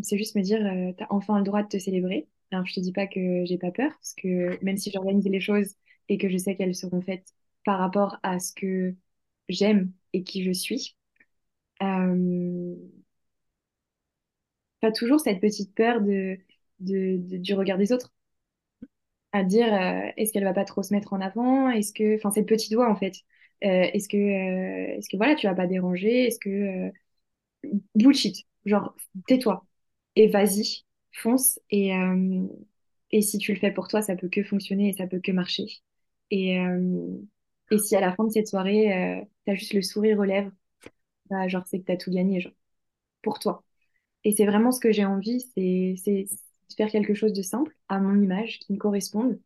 c'est 0.03 0.17
juste 0.17 0.35
me 0.35 0.41
dire, 0.41 0.59
euh, 0.65 0.91
t'as 0.97 1.07
enfin 1.09 1.37
le 1.37 1.43
droit 1.43 1.61
de 1.63 1.67
te 1.67 1.77
célébrer. 1.77 2.27
Alors, 2.51 2.65
je 2.65 2.73
te 2.73 2.79
dis 2.79 2.91
pas 2.91 3.07
que 3.07 3.45
j'ai 3.45 3.57
pas 3.57 3.71
peur, 3.71 3.91
parce 3.91 4.13
que 4.15 4.63
même 4.63 4.77
si 4.77 4.91
j'organise 4.91 5.25
les 5.27 5.39
choses 5.39 5.75
et 6.09 6.17
que 6.17 6.29
je 6.29 6.37
sais 6.37 6.55
qu'elles 6.55 6.75
seront 6.75 7.01
faites 7.01 7.33
par 7.65 7.79
rapport 7.79 8.17
à 8.23 8.39
ce 8.39 8.53
que 8.53 8.95
j'aime 9.49 9.91
et 10.13 10.23
qui 10.23 10.43
je 10.43 10.51
suis, 10.51 10.95
euh, 11.83 12.75
t'as 14.81 14.91
toujours 14.91 15.19
cette 15.19 15.41
petite 15.41 15.73
peur 15.75 16.01
de, 16.01 16.37
du 16.79 17.53
regard 17.53 17.77
des 17.77 17.91
autres. 17.91 18.11
à 19.31 19.43
dire 19.43 19.73
euh, 19.73 20.11
est-ce 20.17 20.31
qu'elle 20.33 20.43
va 20.43 20.53
pas 20.53 20.65
trop 20.65 20.83
se 20.83 20.93
mettre 20.93 21.13
en 21.13 21.21
avant? 21.21 21.69
Est-ce 21.69 21.93
que 21.93 22.15
enfin 22.17 22.31
cette 22.31 22.47
petite 22.47 22.73
voix 22.73 22.89
en 22.89 22.95
fait. 22.95 23.13
Euh, 23.63 23.67
est-ce 23.93 24.07
que 24.09 24.17
est-ce 24.17 25.09
que 25.09 25.17
voilà 25.17 25.35
tu 25.35 25.47
vas 25.47 25.55
pas 25.55 25.67
déranger? 25.67 26.27
Est-ce 26.27 26.39
que 26.39 26.91
bullshit. 27.95 28.45
Genre 28.65 28.95
tais-toi 29.27 29.65
et 30.15 30.27
vas-y 30.27 30.85
fonce 31.13 31.59
et 31.69 31.91
et 33.11 33.21
si 33.23 33.39
tu 33.39 33.51
le 33.53 33.59
fais 33.59 33.71
pour 33.71 33.87
toi 33.87 34.03
ça 34.03 34.15
peut 34.15 34.29
que 34.29 34.43
fonctionner 34.43 34.89
et 34.89 34.93
ça 34.93 35.07
peut 35.07 35.19
que 35.19 35.31
marcher 35.31 35.65
et 36.31 36.59
euh, 36.59 37.17
et 37.71 37.77
si 37.77 37.95
à 37.95 38.01
la 38.01 38.13
fin 38.15 38.23
de 38.25 38.31
cette 38.31 38.47
soirée 38.47 38.93
euh, 38.93 39.25
t'as 39.45 39.55
juste 39.55 39.73
le 39.73 39.81
sourire 39.81 40.19
aux 40.19 40.23
lèvres 40.23 40.51
bah 41.29 41.47
genre 41.47 41.65
c'est 41.67 41.79
que 41.79 41.85
t'as 41.85 41.97
tout 41.97 42.11
gagné 42.11 42.39
genre 42.39 42.53
pour 43.21 43.39
toi 43.39 43.63
et 44.23 44.31
c'est 44.33 44.45
vraiment 44.45 44.71
ce 44.71 44.79
que 44.79 44.91
j'ai 44.91 45.05
envie 45.05 45.41
c'est 45.55 45.95
c'est 45.97 46.27
faire 46.75 46.89
quelque 46.89 47.13
chose 47.13 47.33
de 47.33 47.41
simple 47.41 47.75
à 47.89 47.99
mon 47.99 48.21
image, 48.21 48.59
qui 48.59 48.73
me 48.73 48.77
corresponde. 48.77 49.39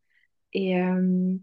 Et, 0.53 0.80
euh, 0.82 1.36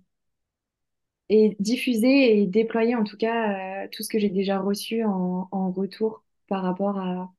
et 1.28 1.57
diffuser 1.61 2.41
et 2.41 2.47
déployer 2.47 2.95
en 2.95 3.05
tout 3.05 3.16
cas 3.16 3.89
tout 3.89 4.03
ce 4.03 4.09
que 4.09 4.18
j'ai 4.18 4.30
déjà 4.30 4.59
reçu 4.61 5.05
en, 5.05 5.70
retour 5.72 6.24
par 6.49 6.62
rapport 6.62 6.99
à, 6.99 7.32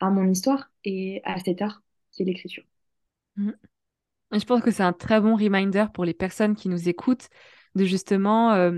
à 0.00 0.10
mon 0.10 0.30
histoire 0.30 0.70
et 0.84 1.20
à 1.24 1.38
cet 1.38 1.62
art 1.62 1.82
qui 2.12 2.22
est 2.22 2.26
l'écriture. 2.26 2.64
Je 4.32 4.44
pense 4.44 4.62
que 4.62 4.70
c'est 4.70 4.82
un 4.82 4.92
très 4.92 5.20
bon 5.20 5.36
reminder 5.36 5.86
pour 5.92 6.04
les 6.04 6.14
personnes 6.14 6.54
qui 6.54 6.68
nous 6.68 6.88
écoutent 6.88 7.28
de 7.74 7.84
justement, 7.84 8.52
euh, 8.52 8.72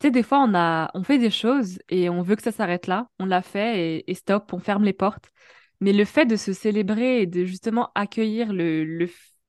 tu 0.00 0.06
sais, 0.08 0.10
des 0.10 0.22
fois 0.22 0.38
on 0.38 0.54
a, 0.54 0.90
on 0.94 1.02
fait 1.02 1.18
des 1.18 1.30
choses 1.30 1.78
et 1.88 2.08
on 2.08 2.22
veut 2.22 2.36
que 2.36 2.42
ça 2.42 2.52
s'arrête 2.52 2.86
là, 2.86 3.08
on 3.18 3.26
l'a 3.26 3.42
fait 3.42 4.04
et, 4.06 4.14
stop, 4.14 4.52
on 4.52 4.58
ferme 4.58 4.84
les 4.84 4.92
portes. 4.92 5.30
Mais 5.80 5.92
le 5.92 6.04
fait 6.04 6.26
de 6.26 6.36
se 6.36 6.52
célébrer 6.52 7.22
et 7.22 7.26
de 7.26 7.44
justement 7.44 7.90
accueillir 7.94 8.52
le, 8.52 8.84
le 8.84 9.08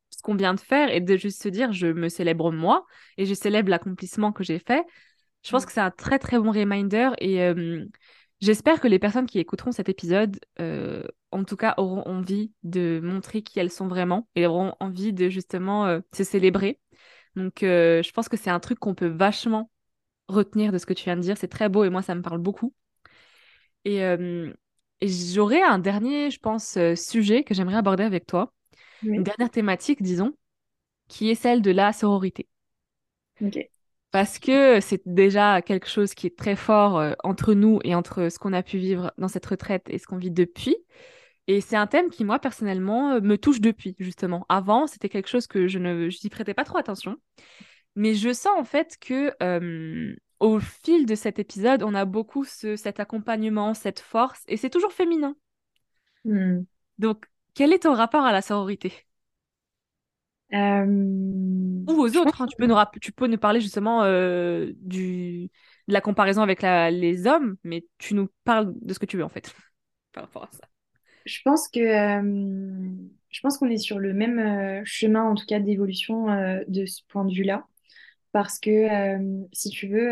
ce 0.09 0.21
qu'on 0.21 0.35
vient 0.35 0.53
de 0.53 0.59
faire 0.59 0.89
et 0.91 1.01
de 1.01 1.17
juste 1.17 1.41
se 1.41 1.49
dire 1.49 1.73
je 1.73 1.87
me 1.87 2.09
célèbre 2.09 2.51
moi 2.51 2.85
et 3.17 3.25
je 3.25 3.33
célèbre 3.33 3.69
l'accomplissement 3.69 4.31
que 4.31 4.43
j'ai 4.43 4.59
fait, 4.59 4.83
je 5.43 5.51
pense 5.51 5.63
mm. 5.63 5.65
que 5.65 5.71
c'est 5.73 5.79
un 5.81 5.91
très 5.91 6.19
très 6.19 6.39
bon 6.39 6.51
reminder 6.51 7.11
et 7.19 7.43
euh, 7.43 7.85
J'espère 8.43 8.81
que 8.81 8.89
les 8.89 8.99
personnes 8.99 9.25
qui 9.25 9.39
écouteront 9.39 9.71
cet 9.71 9.87
épisode, 9.87 10.37
euh, 10.59 11.01
en 11.31 11.45
tout 11.45 11.55
cas, 11.55 11.75
auront 11.77 12.01
envie 12.01 12.51
de 12.63 12.99
montrer 13.01 13.41
qui 13.41 13.57
elles 13.57 13.71
sont 13.71 13.87
vraiment 13.87 14.27
et 14.35 14.45
auront 14.45 14.75
envie 14.81 15.13
de 15.13 15.29
justement 15.29 15.85
euh, 15.85 16.01
se 16.13 16.25
célébrer. 16.25 16.77
Donc, 17.37 17.63
euh, 17.63 18.03
je 18.03 18.11
pense 18.11 18.27
que 18.27 18.35
c'est 18.35 18.49
un 18.49 18.59
truc 18.59 18.79
qu'on 18.79 18.95
peut 18.95 19.07
vachement 19.07 19.71
retenir 20.27 20.73
de 20.73 20.77
ce 20.77 20.85
que 20.85 20.91
tu 20.91 21.05
viens 21.05 21.15
de 21.15 21.21
dire. 21.21 21.37
C'est 21.37 21.47
très 21.47 21.69
beau 21.69 21.85
et 21.85 21.89
moi, 21.89 22.01
ça 22.01 22.15
me 22.15 22.21
parle 22.21 22.39
beaucoup. 22.39 22.73
Et, 23.85 24.01
j'aurais 25.01 25.61
un 25.61 25.79
dernier, 25.79 26.29
je 26.29 26.39
pense, 26.39 26.77
sujet 26.95 27.45
que 27.45 27.53
j'aimerais 27.53 27.77
aborder 27.77 28.03
avec 28.03 28.25
toi. 28.25 28.51
Une 29.03 29.23
dernière 29.23 29.51
thématique, 29.51 30.01
disons, 30.01 30.33
qui 31.07 31.29
est 31.29 31.35
celle 31.35 31.61
de 31.61 31.71
la 31.71 31.93
sororité. 31.93 32.49
Parce 34.13 34.37
que 34.37 34.79
c'est 34.79 35.01
déjà 35.07 35.63
quelque 35.63 35.89
chose 35.89 36.13
qui 36.13 36.27
est 36.27 36.37
très 36.37 36.55
fort 36.55 36.99
euh, 36.99 37.13
entre 37.23 37.55
nous 37.55 37.79
et 37.83 37.95
entre 37.95 38.29
ce 38.29 38.37
qu'on 38.37 38.53
a 38.53 38.61
pu 38.61 38.77
vivre 38.77 39.11
dans 39.17 39.27
cette 39.27 39.47
retraite 39.47 39.87
et 39.89 39.97
ce 39.97 40.05
qu'on 40.05 40.17
vit 40.17 40.29
depuis. 40.29 40.77
Et 41.47 41.61
c'est 41.61 41.75
un 41.75 41.87
thème 41.87 42.11
qui, 42.11 42.23
moi, 42.23 42.37
personnellement, 42.37 43.13
euh, 43.13 43.21
me 43.21 43.39
touche 43.39 43.59
depuis, 43.59 43.95
justement. 43.97 44.45
Avant, 44.49 44.85
c'était 44.85 45.09
quelque 45.09 45.29
chose 45.29 45.47
que 45.47 45.67
je 45.67 45.79
ne 45.79 46.09
j'y 46.09 46.29
prêtais 46.29 46.53
pas 46.53 46.63
trop 46.63 46.77
attention. 46.77 47.17
Mais 47.95 48.13
je 48.13 48.31
sens 48.33 48.53
en 48.55 48.63
fait 48.63 48.97
que 49.01 49.33
euh, 49.41 50.15
au 50.39 50.59
fil 50.59 51.07
de 51.07 51.15
cet 51.15 51.39
épisode, 51.39 51.81
on 51.81 51.95
a 51.95 52.05
beaucoup 52.05 52.43
ce, 52.43 52.75
cet 52.75 52.99
accompagnement, 52.99 53.73
cette 53.73 53.99
force, 53.99 54.43
et 54.47 54.57
c'est 54.57 54.69
toujours 54.69 54.93
féminin. 54.93 55.35
Hmm. 56.23 56.61
Donc, 56.99 57.25
quel 57.55 57.73
est 57.73 57.79
ton 57.79 57.95
rapport 57.95 58.25
à 58.25 58.31
la 58.31 58.43
sororité? 58.43 58.93
Ou 60.51 61.85
aux 61.87 62.17
autres, 62.17 62.41
hein. 62.41 62.45
tu, 62.47 62.55
peux 62.57 62.67
nous 62.67 62.75
tu 63.01 63.11
peux 63.11 63.27
nous 63.27 63.37
parler 63.37 63.59
justement 63.59 64.03
euh, 64.03 64.71
du... 64.77 65.49
de 65.87 65.93
la 65.93 66.01
comparaison 66.01 66.41
avec 66.41 66.61
les 66.61 67.27
hommes, 67.27 67.55
mais 67.63 67.85
tu 67.97 68.13
nous 68.13 68.29
parles 68.43 68.73
de 68.81 68.93
ce 68.93 68.99
que 68.99 69.05
tu 69.05 69.17
veux 69.17 69.23
en 69.23 69.29
fait 69.29 69.53
par 70.13 70.25
rapport 70.25 70.43
à 70.43 70.49
ça. 70.51 70.67
Je 71.25 71.39
pense 71.43 71.69
que 71.69 71.79
euh, 71.79 72.91
je 73.29 73.39
pense 73.39 73.57
qu'on 73.57 73.69
est 73.69 73.77
sur 73.77 73.97
le 73.97 74.13
même 74.13 74.83
chemin 74.85 75.23
en 75.23 75.35
tout 75.35 75.45
cas 75.45 75.59
d'évolution 75.59 76.27
de 76.67 76.85
ce 76.85 77.01
point 77.07 77.25
de 77.25 77.33
vue-là, 77.33 77.65
parce 78.31 78.59
que 78.59 78.87
si 79.53 79.69
tu 79.69 79.87
veux, 79.87 80.11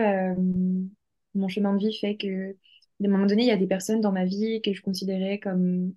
mon 1.35 1.47
chemin 1.49 1.73
de 1.73 1.79
vie 1.79 1.97
fait 1.99 2.17
que 2.17 2.55
à 3.03 3.07
un 3.07 3.11
moment 3.11 3.25
donné, 3.25 3.43
il 3.43 3.47
y 3.47 3.51
a 3.51 3.57
des 3.57 3.67
personnes 3.67 4.01
dans 4.01 4.11
ma 4.11 4.25
vie 4.25 4.61
que 4.61 4.73
je 4.73 4.81
considérais 4.81 5.39
comme 5.39 5.93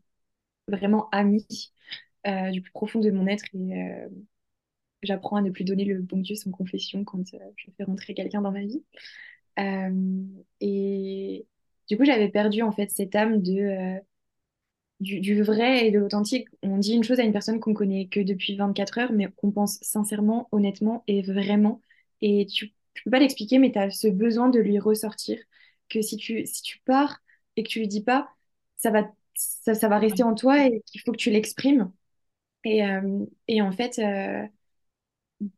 vraiment 0.68 1.08
amies 1.10 1.72
du 2.52 2.62
plus 2.62 2.72
profond 2.72 3.00
de 3.00 3.10
mon 3.10 3.26
être 3.26 3.44
et 3.54 4.08
j'apprends 5.04 5.36
à 5.36 5.42
ne 5.42 5.50
plus 5.50 5.64
donner 5.64 5.84
le 5.84 6.00
bon 6.00 6.18
Dieu 6.18 6.34
sans 6.34 6.50
confession 6.50 7.04
quand 7.04 7.34
euh, 7.34 7.38
je 7.56 7.70
fais 7.76 7.84
rentrer 7.84 8.14
quelqu'un 8.14 8.42
dans 8.42 8.52
ma 8.52 8.62
vie. 8.62 8.82
Euh, 9.58 10.24
et 10.60 11.46
du 11.88 11.96
coup, 11.96 12.04
j'avais 12.04 12.28
perdu 12.28 12.62
en 12.62 12.72
fait 12.72 12.90
cette 12.90 13.14
âme 13.14 13.42
de, 13.42 13.52
euh, 13.52 14.00
du, 15.00 15.42
vrai 15.42 15.86
et 15.86 15.90
de 15.90 15.98
l'authentique. 15.98 16.48
On 16.62 16.78
dit 16.78 16.94
une 16.94 17.04
chose 17.04 17.20
à 17.20 17.24
une 17.24 17.32
personne 17.32 17.60
qu'on 17.60 17.74
connaît 17.74 18.06
que 18.08 18.20
depuis 18.20 18.56
24 18.56 18.98
heures, 18.98 19.12
mais 19.12 19.28
qu'on 19.36 19.50
pense 19.52 19.78
sincèrement, 19.82 20.48
honnêtement 20.52 21.04
et 21.06 21.22
vraiment. 21.22 21.80
Et 22.20 22.46
tu 22.46 22.66
ne 22.66 23.00
peux 23.04 23.10
pas 23.10 23.18
l'expliquer, 23.18 23.58
mais 23.58 23.72
tu 23.72 23.78
as 23.78 23.90
ce 23.90 24.08
besoin 24.08 24.48
de 24.48 24.58
lui 24.60 24.78
ressortir. 24.78 25.38
Que 25.88 26.00
si 26.02 26.16
tu, 26.16 26.46
si 26.46 26.62
tu 26.62 26.80
pars 26.84 27.20
et 27.56 27.62
que 27.62 27.68
tu 27.68 27.80
lui 27.80 27.88
dis 27.88 28.02
pas, 28.02 28.30
ça 28.76 28.90
va, 28.90 29.10
ça 29.34 29.88
va 29.88 29.98
rester 29.98 30.22
en 30.22 30.34
toi 30.34 30.66
et 30.66 30.82
qu'il 30.86 31.00
faut 31.02 31.12
que 31.12 31.18
tu 31.18 31.30
l'exprimes. 31.30 31.92
Et, 32.64 32.82
et 33.48 33.62
en 33.62 33.72
fait, 33.72 34.00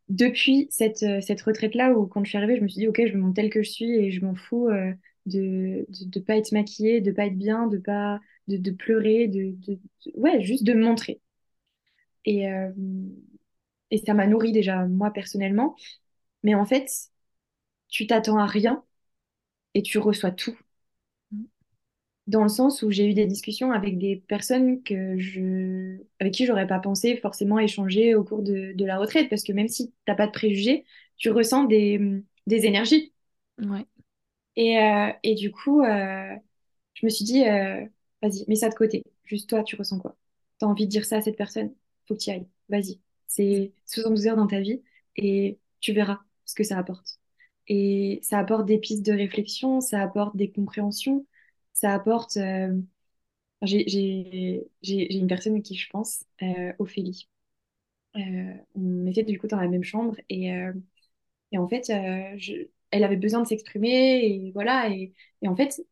depuis 0.09 0.69
cette, 0.71 1.03
euh, 1.03 1.21
cette 1.21 1.43
retraite-là, 1.43 1.93
où 1.93 2.07
quand 2.07 2.25
je 2.25 2.31
suis 2.31 2.39
arrivée, 2.39 2.57
je 2.57 2.63
me 2.63 2.69
suis 2.69 2.81
dit, 2.81 2.89
OK, 2.89 3.01
je 3.07 3.15
me 3.15 3.21
montre 3.23 3.35
telle 3.35 3.51
que 3.51 3.63
je 3.63 3.71
suis 3.71 3.91
et 3.91 4.11
je 4.11 4.25
m'en 4.25 4.35
fous 4.35 4.69
euh, 4.69 4.93
de 5.27 5.87
ne 5.91 6.21
pas 6.21 6.37
être 6.37 6.53
maquillée, 6.53 7.01
de 7.01 7.13
pas 7.13 7.27
être 7.27 7.39
bien, 7.39 7.67
de 7.67 7.79
pas 7.79 8.21
de, 8.49 8.71
pleurer, 8.71 9.27
de, 9.29 9.57
ouais, 10.15 10.43
juste 10.43 10.65
de 10.65 10.73
me 10.73 10.85
montrer. 10.85 11.21
Et, 12.25 12.47
euh, 12.51 12.73
et 13.91 13.99
ça 13.99 14.15
m'a 14.15 14.27
nourri 14.27 14.53
déjà, 14.53 14.87
moi, 14.87 15.13
personnellement. 15.13 15.77
Mais 16.43 16.55
en 16.55 16.67
fait, 16.67 16.91
tu 17.89 18.07
t'attends 18.07 18.39
à 18.39 18.47
rien 18.47 18.85
et 19.75 19.83
tu 19.83 19.99
reçois 19.99 20.33
tout 20.33 20.57
dans 22.27 22.43
le 22.43 22.49
sens 22.49 22.83
où 22.83 22.91
j'ai 22.91 23.07
eu 23.09 23.15
des 23.15 23.27
discussions 23.27 23.73
avec 23.73 23.99
des 23.99 24.17
personnes 24.17 24.83
que 24.83 25.19
je... 25.19 25.99
avec 26.21 26.35
qui 26.35 26.47
j'aurais 26.47 26.67
pas 26.67 26.81
pensé 26.81 27.17
forcément 27.17 27.59
échanger 27.59 28.15
au 28.17 28.25
cours 28.25 28.43
de, 28.43 28.73
de 28.75 28.85
la 28.85 28.99
retraite, 28.99 29.29
parce 29.31 29.45
que 29.45 29.53
même 29.53 29.69
si 29.69 29.93
t'as 30.07 30.15
pas 30.17 30.27
de 30.27 30.33
préjugés, 30.33 30.85
tu 31.19 31.31
ressens 31.31 31.65
des, 31.65 32.01
des 32.47 32.67
énergies. 32.67 33.13
Ouais. 33.59 33.87
Et, 34.57 34.79
euh, 34.79 35.13
et 35.23 35.35
du 35.35 35.53
coup, 35.53 35.83
euh, 35.83 36.35
je 36.95 37.07
me 37.07 37.11
suis 37.11 37.25
dit, 37.25 37.47
euh, 37.49 37.85
vas-y, 38.23 38.45
mets 38.49 38.57
ça 38.57 38.69
de 38.69 38.75
côté. 38.75 39.03
Juste 39.25 39.49
toi, 39.51 39.63
tu 39.65 39.77
ressens 39.77 39.99
quoi? 40.01 40.17
T'as 40.59 40.67
envie 40.67 40.87
de 40.87 40.91
dire 40.91 41.05
ça 41.05 41.19
à 41.19 41.21
cette 41.23 41.37
personne? 41.37 41.75
Faut 42.07 42.15
que 42.15 42.21
tu 42.21 42.31
y 42.31 42.33
ailles. 42.33 42.49
Vas-y. 42.69 43.01
C'est 43.27 43.73
72 43.87 44.27
heures 44.29 44.37
dans 44.37 44.47
ta 44.47 44.61
vie 44.61 44.83
et 45.17 45.59
tu 45.81 45.93
verras 45.93 46.21
ce 46.47 46.55
que 46.55 46.65
ça 46.65 46.79
apporte. 46.79 47.19
Et 47.69 48.21
ça 48.23 48.39
apporte 48.39 48.67
des 48.67 48.79
pistes 48.79 49.05
de 49.05 49.13
réflexion, 49.13 49.81
ça 49.81 50.01
apporte 50.03 50.37
des 50.37 50.51
compréhensions, 50.51 51.27
ça 51.77 51.95
apporte. 51.95 52.39
Euh, 52.39 52.75
j'ai 53.63 54.69
une 55.19 55.27
personne 55.29 55.57
à 55.57 55.61
qui 55.61 55.77
je 55.77 55.89
pense, 55.91 56.25
euh, 56.43 56.73
Ophélie. 56.79 57.29
Euh, 58.17 58.55
on 58.77 59.07
était 59.07 59.25
du 59.25 59.39
coup 59.41 59.49
dans 59.49 59.61
la 59.61 59.69
même 59.69 59.85
chambre 59.85 60.17
et, 60.31 60.49
et 61.53 61.59
en 61.59 61.69
fait, 61.69 61.91
elle 61.91 63.05
avait 63.05 63.17
besoin 63.17 63.43
de 63.43 63.47
s'exprimer 63.49 64.25
et 64.27 64.53
voilà. 64.53 64.91
Et, 64.91 65.13
et, 65.43 65.49
en 65.49 65.57
fait, 65.57 65.83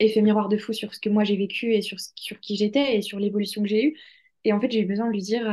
effet 0.00 0.22
miroir 0.22 0.48
de 0.50 0.58
fou 0.58 0.72
sur 0.72 0.94
ce 0.94 1.00
que 1.00 1.10
moi 1.10 1.24
j'ai 1.24 1.36
vécu 1.36 1.74
et 1.74 1.82
sur, 1.82 1.98
sur 2.16 2.40
qui 2.40 2.56
j'étais 2.56 2.96
et 2.98 3.02
sur 3.02 3.18
l'évolution 3.20 3.62
que 3.62 3.68
j'ai 3.68 3.84
eue. 3.86 3.98
Et 4.44 4.52
en 4.52 4.60
fait, 4.60 4.70
j'ai 4.72 4.84
besoin 4.84 5.08
de 5.08 5.12
lui 5.12 5.22
dire 5.22 5.46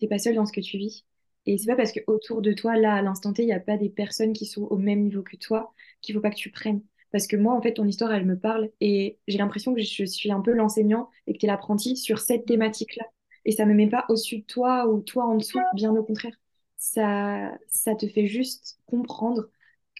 T'es 0.00 0.06
pas 0.08 0.18
seule 0.18 0.34
dans 0.34 0.44
ce 0.46 0.52
que 0.52 0.60
tu 0.60 0.76
vis. 0.78 1.04
Et 1.46 1.56
c'est 1.58 1.66
pas 1.66 1.76
parce 1.76 1.92
que 1.92 2.00
autour 2.06 2.42
de 2.42 2.52
toi, 2.52 2.76
là, 2.76 2.94
à 2.96 3.02
l'instant 3.02 3.32
T, 3.32 3.42
il 3.42 3.46
n'y 3.46 3.52
a 3.54 3.60
pas 3.60 3.76
des 3.78 3.88
personnes 3.90 4.32
qui 4.34 4.44
sont 4.46 4.62
au 4.64 4.76
même 4.78 5.00
niveau 5.02 5.22
que 5.22 5.36
toi 5.36 5.72
qu'il 6.02 6.14
faut 6.14 6.20
pas 6.20 6.30
que 6.30 6.36
tu 6.36 6.50
prennes. 6.50 6.82
Parce 7.12 7.26
que 7.26 7.36
moi, 7.36 7.54
en 7.54 7.60
fait, 7.60 7.74
ton 7.74 7.86
histoire, 7.86 8.12
elle 8.12 8.26
me 8.26 8.38
parle 8.38 8.70
et 8.80 9.18
j'ai 9.28 9.38
l'impression 9.38 9.74
que 9.74 9.82
je 9.82 10.04
suis 10.04 10.32
un 10.32 10.40
peu 10.40 10.52
l'enseignant 10.52 11.10
et 11.26 11.34
que 11.34 11.38
tu 11.38 11.46
es 11.46 11.48
l'apprenti 11.48 11.96
sur 11.96 12.18
cette 12.18 12.46
thématique-là. 12.46 13.04
Et 13.44 13.52
ça 13.52 13.66
me 13.66 13.74
met 13.74 13.88
pas 13.88 14.06
au-dessus 14.08 14.38
de 14.38 14.44
toi 14.44 14.86
ou 14.88 15.00
toi 15.00 15.26
en 15.26 15.36
dessous, 15.36 15.60
bien 15.74 15.94
au 15.94 16.02
contraire. 16.02 16.34
Ça, 16.78 17.52
ça 17.68 17.94
te 17.94 18.08
fait 18.08 18.26
juste 18.26 18.78
comprendre 18.86 19.50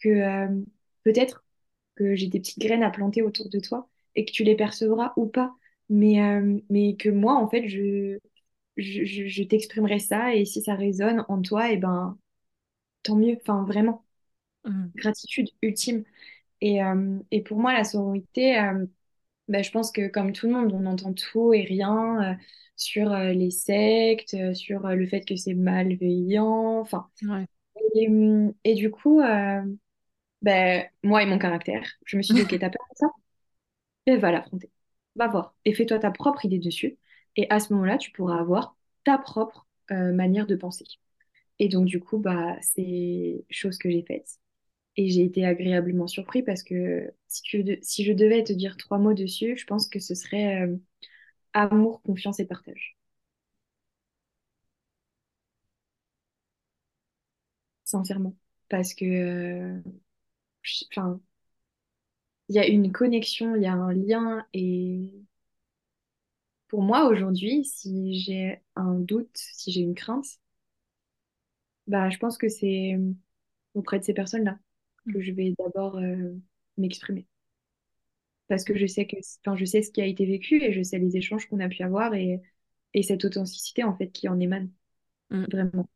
que 0.03 0.09
euh, 0.09 0.63
peut-être 1.05 1.45
que 1.97 2.15
j'ai 2.15 2.29
des 2.29 2.41
petites 2.41 2.59
graines 2.59 2.83
à 2.83 2.91
planter 2.91 3.23
autour 3.23 3.49
de 3.51 3.61
toi 3.61 3.89
et 4.15 4.25
que 4.25 4.33
tu 4.33 4.43
les 4.43 4.57
percevras 4.57 5.13
ou 5.17 5.27
pas. 5.27 5.55
Mais, 5.91 6.23
euh, 6.23 6.59
mais 6.71 6.97
que 6.97 7.11
moi, 7.11 7.35
en 7.35 7.49
fait, 7.49 7.69
je, 7.69 8.19
je, 8.77 9.05
je, 9.05 9.43
t'exprimerai 9.43 9.99
ça 9.99 10.35
et 10.35 10.45
si 10.45 10.63
ça 10.63 10.75
résonne 10.75 11.25
en 11.29 11.43
toi, 11.43 11.71
et 11.71 11.75
eh 11.75 11.77
ben, 11.77 12.19
tant 13.03 13.17
mieux. 13.17 13.37
Enfin, 13.41 13.65
vraiment. 13.65 14.05
Mmh. 14.65 14.87
Gratitude 14.95 15.49
ultime. 15.61 16.05
Et, 16.63 16.83
euh, 16.83 17.19
et 17.33 17.43
pour 17.43 17.59
moi, 17.59 17.73
la 17.75 17.83
sororité, 17.85 18.59
euh, 18.59 18.87
bah, 19.49 19.63
je 19.63 19.71
pense 19.73 19.93
que 19.93 20.09
comme 20.09 20.33
tout 20.33 20.47
le 20.47 20.53
monde, 20.55 20.73
on 20.73 20.87
entend 20.87 21.13
tout 21.13 21.53
et 21.55 21.63
rien 21.65 22.33
euh, 22.33 22.37
sur 22.77 23.11
les 23.17 23.51
sectes, 23.51 24.37
sur 24.55 24.83
le 24.89 25.07
fait 25.07 25.23
que 25.25 25.37
c'est 25.37 25.55
malveillant. 25.55 26.81
Enfin, 26.81 27.09
et, 27.95 28.09
et, 28.65 28.75
du 28.75 28.91
coup, 28.91 29.21
bah, 30.43 30.85
moi 31.03 31.23
et 31.23 31.27
mon 31.27 31.39
caractère, 31.39 31.85
je 32.05 32.17
me 32.17 32.23
suis 32.23 32.35
dit, 32.35 32.43
ok, 32.43 32.59
t'as 32.59 32.71
peur 32.71 32.87
de 32.91 32.97
ça 32.97 33.07
Et 34.07 34.17
va 34.17 34.33
l'affronter. 34.33 34.71
Va 35.17 35.29
voir. 35.29 35.55
Et 35.65 35.75
fais-toi 35.75 35.99
ta 35.99 36.11
propre 36.11 36.45
idée 36.45 36.59
dessus. 36.59 36.99
Et 37.37 37.47
à 37.51 37.61
ce 37.61 37.73
moment-là, 37.75 37.99
tu 37.99 38.11
pourras 38.13 38.39
avoir 38.41 38.77
ta 39.05 39.19
propre 39.19 39.67
manière 39.91 40.47
de 40.47 40.57
penser. 40.57 40.85
Et 41.59 41.69
donc, 41.69 41.87
du 41.87 42.01
coup, 42.01 42.19
bah, 42.19 42.57
c'est 42.63 43.45
chose 43.51 43.79
que 43.79 43.91
j'ai 43.91 44.03
faite. 44.03 44.39
Et 44.97 45.09
j'ai 45.11 45.25
été 45.25 45.45
agréablement 45.47 46.07
surpris 46.07 46.43
parce 46.43 46.63
que 46.63 47.13
si, 47.29 47.43
tu, 47.43 47.79
si, 47.83 48.05
je 48.05 48.13
devais 48.13 48.45
te 48.45 48.53
dire 48.53 48.77
trois 48.77 48.99
mots 48.99 49.15
dessus, 49.15 49.57
je 49.57 49.67
pense 49.67 49.89
que 49.89 49.99
ce 50.01 50.15
serait 50.15 50.67
euh, 50.67 50.77
amour, 51.55 52.03
confiance 52.03 52.41
et 52.41 52.47
partage. 52.47 52.97
Sincèrement. 57.85 58.35
Parce 58.69 58.95
que, 58.95 59.05
euh, 59.05 59.81
enfin, 60.91 61.21
il 62.49 62.55
y 62.55 62.59
a 62.61 62.67
une 62.69 62.93
connexion, 62.93 63.57
il 63.57 63.63
y 63.63 63.67
a 63.67 63.73
un 63.73 63.93
lien. 63.93 64.47
Et 64.55 65.13
pour 66.69 66.83
moi, 66.83 67.07
aujourd'hui, 67.07 67.65
si 67.65 68.19
j'ai 68.21 68.61
un 68.75 68.95
doute, 68.95 69.31
si 69.35 69.71
j'ai 69.73 69.81
une 69.81 69.95
crainte, 69.95 70.27
bah, 71.87 72.11
je 72.11 72.19
pense 72.19 72.39
que 72.39 72.49
c'est 72.49 72.95
euh, 72.95 73.13
auprès 73.75 73.99
de 74.01 74.05
ces 74.05 74.15
personnes-là 74.15 74.59
que 75.11 75.21
je 75.21 75.33
vais 75.33 75.55
d'abord 75.59 75.97
euh, 75.99 76.35
m'exprimer. 76.77 77.27
Parce 78.49 78.65
que 78.65 78.77
je 78.77 78.87
sais 78.87 79.07
que, 79.07 79.17
enfin, 79.45 79.57
je 79.57 79.65
sais 79.65 79.83
ce 79.83 79.91
qui 79.91 80.03
a 80.03 80.07
été 80.07 80.27
vécu 80.27 80.63
et 80.63 80.73
je 80.73 80.83
sais 80.83 80.99
les 80.99 81.17
échanges 81.17 81.49
qu'on 81.49 81.61
a 81.61 81.69
pu 81.69 81.83
avoir 81.83 82.15
et, 82.15 82.41
et 82.95 83.03
cette 83.03 83.25
authenticité, 83.25 83.85
en 83.85 83.97
fait, 83.97 84.09
qui 84.09 84.29
en 84.29 84.39
émane. 84.39 84.71
Mm. 85.31 85.45
Vraiment. 85.51 85.89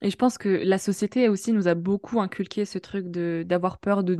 Et 0.00 0.10
je 0.10 0.16
pense 0.16 0.38
que 0.38 0.48
la 0.48 0.78
société 0.78 1.28
aussi 1.28 1.52
nous 1.52 1.66
a 1.66 1.74
beaucoup 1.74 2.20
inculqué 2.20 2.64
ce 2.64 2.78
truc 2.78 3.10
de 3.10 3.44
d'avoir 3.46 3.78
peur 3.78 4.04
de 4.04 4.14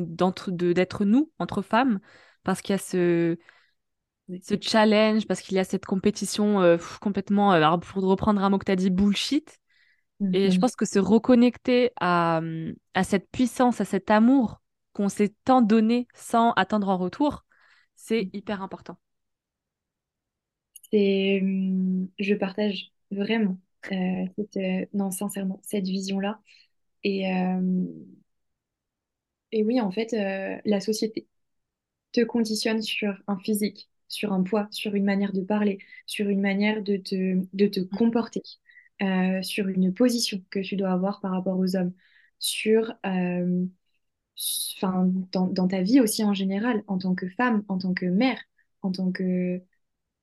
d'être 0.72 1.04
nous 1.04 1.30
entre 1.38 1.62
femmes 1.62 2.00
parce 2.42 2.62
qu'il 2.62 2.72
y 2.72 2.74
a 2.74 2.78
ce 2.78 3.38
ce 4.42 4.54
challenge 4.60 5.26
parce 5.26 5.40
qu'il 5.40 5.56
y 5.56 5.60
a 5.60 5.64
cette 5.64 5.86
compétition 5.86 6.60
euh, 6.60 6.76
complètement 7.00 7.52
euh, 7.52 7.56
alors 7.56 7.80
pour 7.80 8.02
reprendre 8.02 8.42
un 8.42 8.50
mot 8.50 8.58
que 8.58 8.64
tu 8.64 8.72
as 8.72 8.76
dit 8.76 8.90
bullshit 8.90 9.60
et 10.32 10.50
je 10.50 10.58
Mhm. 10.58 10.60
pense 10.60 10.76
que 10.76 10.84
se 10.86 10.98
reconnecter 10.98 11.92
à 12.00 12.40
à 12.94 13.04
cette 13.04 13.30
puissance 13.30 13.80
à 13.80 13.84
cet 13.84 14.10
amour 14.10 14.60
qu'on 14.92 15.08
s'est 15.08 15.34
tant 15.44 15.62
donné 15.62 16.08
sans 16.14 16.52
attendre 16.52 16.88
en 16.88 16.98
retour 16.98 17.44
c'est 17.96 18.30
hyper 18.32 18.62
important 18.62 18.98
C'est, 20.92 21.40
hum, 21.42 22.08
je 22.18 22.34
partage 22.34 22.92
vraiment 23.10 23.58
euh, 23.92 24.26
cette, 24.36 24.56
euh, 24.56 24.86
non, 24.94 25.10
sincèrement, 25.10 25.60
cette 25.62 25.84
vision-là. 25.86 26.40
Et, 27.04 27.32
euh, 27.32 27.86
et 29.52 29.62
oui, 29.64 29.80
en 29.80 29.90
fait, 29.90 30.12
la 30.64 30.80
société 30.80 31.26
te 32.12 32.22
conditionne 32.22 32.82
sur 32.82 33.14
un 33.28 33.38
physique, 33.38 33.90
sur 34.08 34.32
un 34.32 34.42
poids, 34.42 34.68
sur 34.72 34.94
une 34.94 35.04
manière 35.04 35.32
de 35.32 35.42
parler, 35.42 35.78
sur 36.06 36.28
une 36.28 36.40
manière 36.40 36.82
de 36.82 36.96
te, 36.98 37.42
de 37.54 37.66
te 37.68 37.80
comporter, 37.80 38.42
euh, 39.02 39.42
sur 39.42 39.68
une 39.68 39.94
position 39.94 40.42
que 40.50 40.60
tu 40.60 40.76
dois 40.76 40.90
avoir 40.92 41.20
par 41.20 41.32
rapport 41.32 41.58
aux 41.58 41.76
hommes, 41.76 41.92
sur, 42.38 42.94
euh, 43.06 43.66
s- 44.38 44.74
enfin, 44.78 45.06
dans, 45.32 45.46
dans 45.48 45.68
ta 45.68 45.82
vie 45.82 46.00
aussi 46.00 46.24
en 46.24 46.34
général, 46.34 46.84
en 46.88 46.98
tant 46.98 47.14
que 47.14 47.28
femme, 47.30 47.64
en 47.68 47.78
tant 47.78 47.94
que 47.94 48.06
mère, 48.06 48.40
en 48.82 48.92
tant 48.92 49.12
que, 49.12 49.62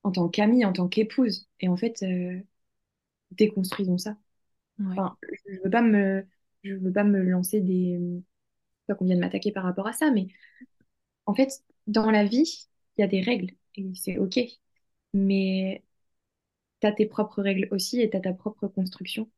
en 0.03 0.11
tant 0.11 0.29
qu'amie, 0.29 0.65
en 0.65 0.73
tant 0.73 0.87
qu'épouse. 0.89 1.49
Et 1.61 1.69
en 1.69 1.77
fait, 1.77 2.03
euh, 2.03 2.39
déconstruisons 3.31 3.97
ça. 3.97 4.17
ouais 4.79 5.05
Enfin, 5.05 5.17
je 5.47 5.61
veux 5.63 5.69
pas 5.69 5.81
me, 5.81 6.25
je 6.63 6.73
veux 6.75 6.91
pas 6.93 7.03
me 7.03 7.21
lancer 7.23 7.61
des, 7.61 7.99
pas 8.87 8.95
qu'on 8.95 9.05
vienne 9.05 9.19
m'attaquer 9.19 9.51
par 9.51 9.63
rapport 9.65 9.87
à 9.87 9.93
ça, 9.93 10.11
mais 10.11 10.27
en 11.25 11.33
fait, 11.35 11.63
dans 11.87 12.11
la 12.11 12.25
vie, 12.25 12.67
il 12.97 13.01
y 13.01 13.03
a 13.03 13.07
des 13.07 13.21
règles 13.21 13.53
et 13.75 13.93
c'est 13.95 14.17
OK. 14.17 14.39
Mais 15.13 15.83
tu 16.85 16.89
as 16.89 16.93
tes 16.93 17.05
propres 17.07 17.41
règles 17.43 17.67
aussi 17.71 18.01
et 18.01 18.09
tu 18.09 18.17
as 18.17 18.21
ta 18.21 18.33
propre 18.33 18.67
construction. 18.67 19.29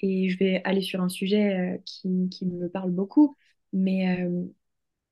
Et 0.00 0.30
je 0.30 0.38
vais 0.38 0.62
aller 0.64 0.82
sur 0.82 1.02
un 1.02 1.08
sujet 1.10 1.76
euh, 1.76 1.78
qui, 1.86 2.28
qui 2.30 2.46
me 2.46 2.68
parle 2.70 2.90
beaucoup, 2.92 3.36
mais 3.72 4.20
euh, 4.24 4.44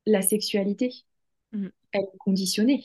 la 0.07 0.23
sexualité, 0.23 0.93
Mm. 1.55 1.69
elle 1.93 2.03
est 2.03 2.19
conditionnée, 2.19 2.85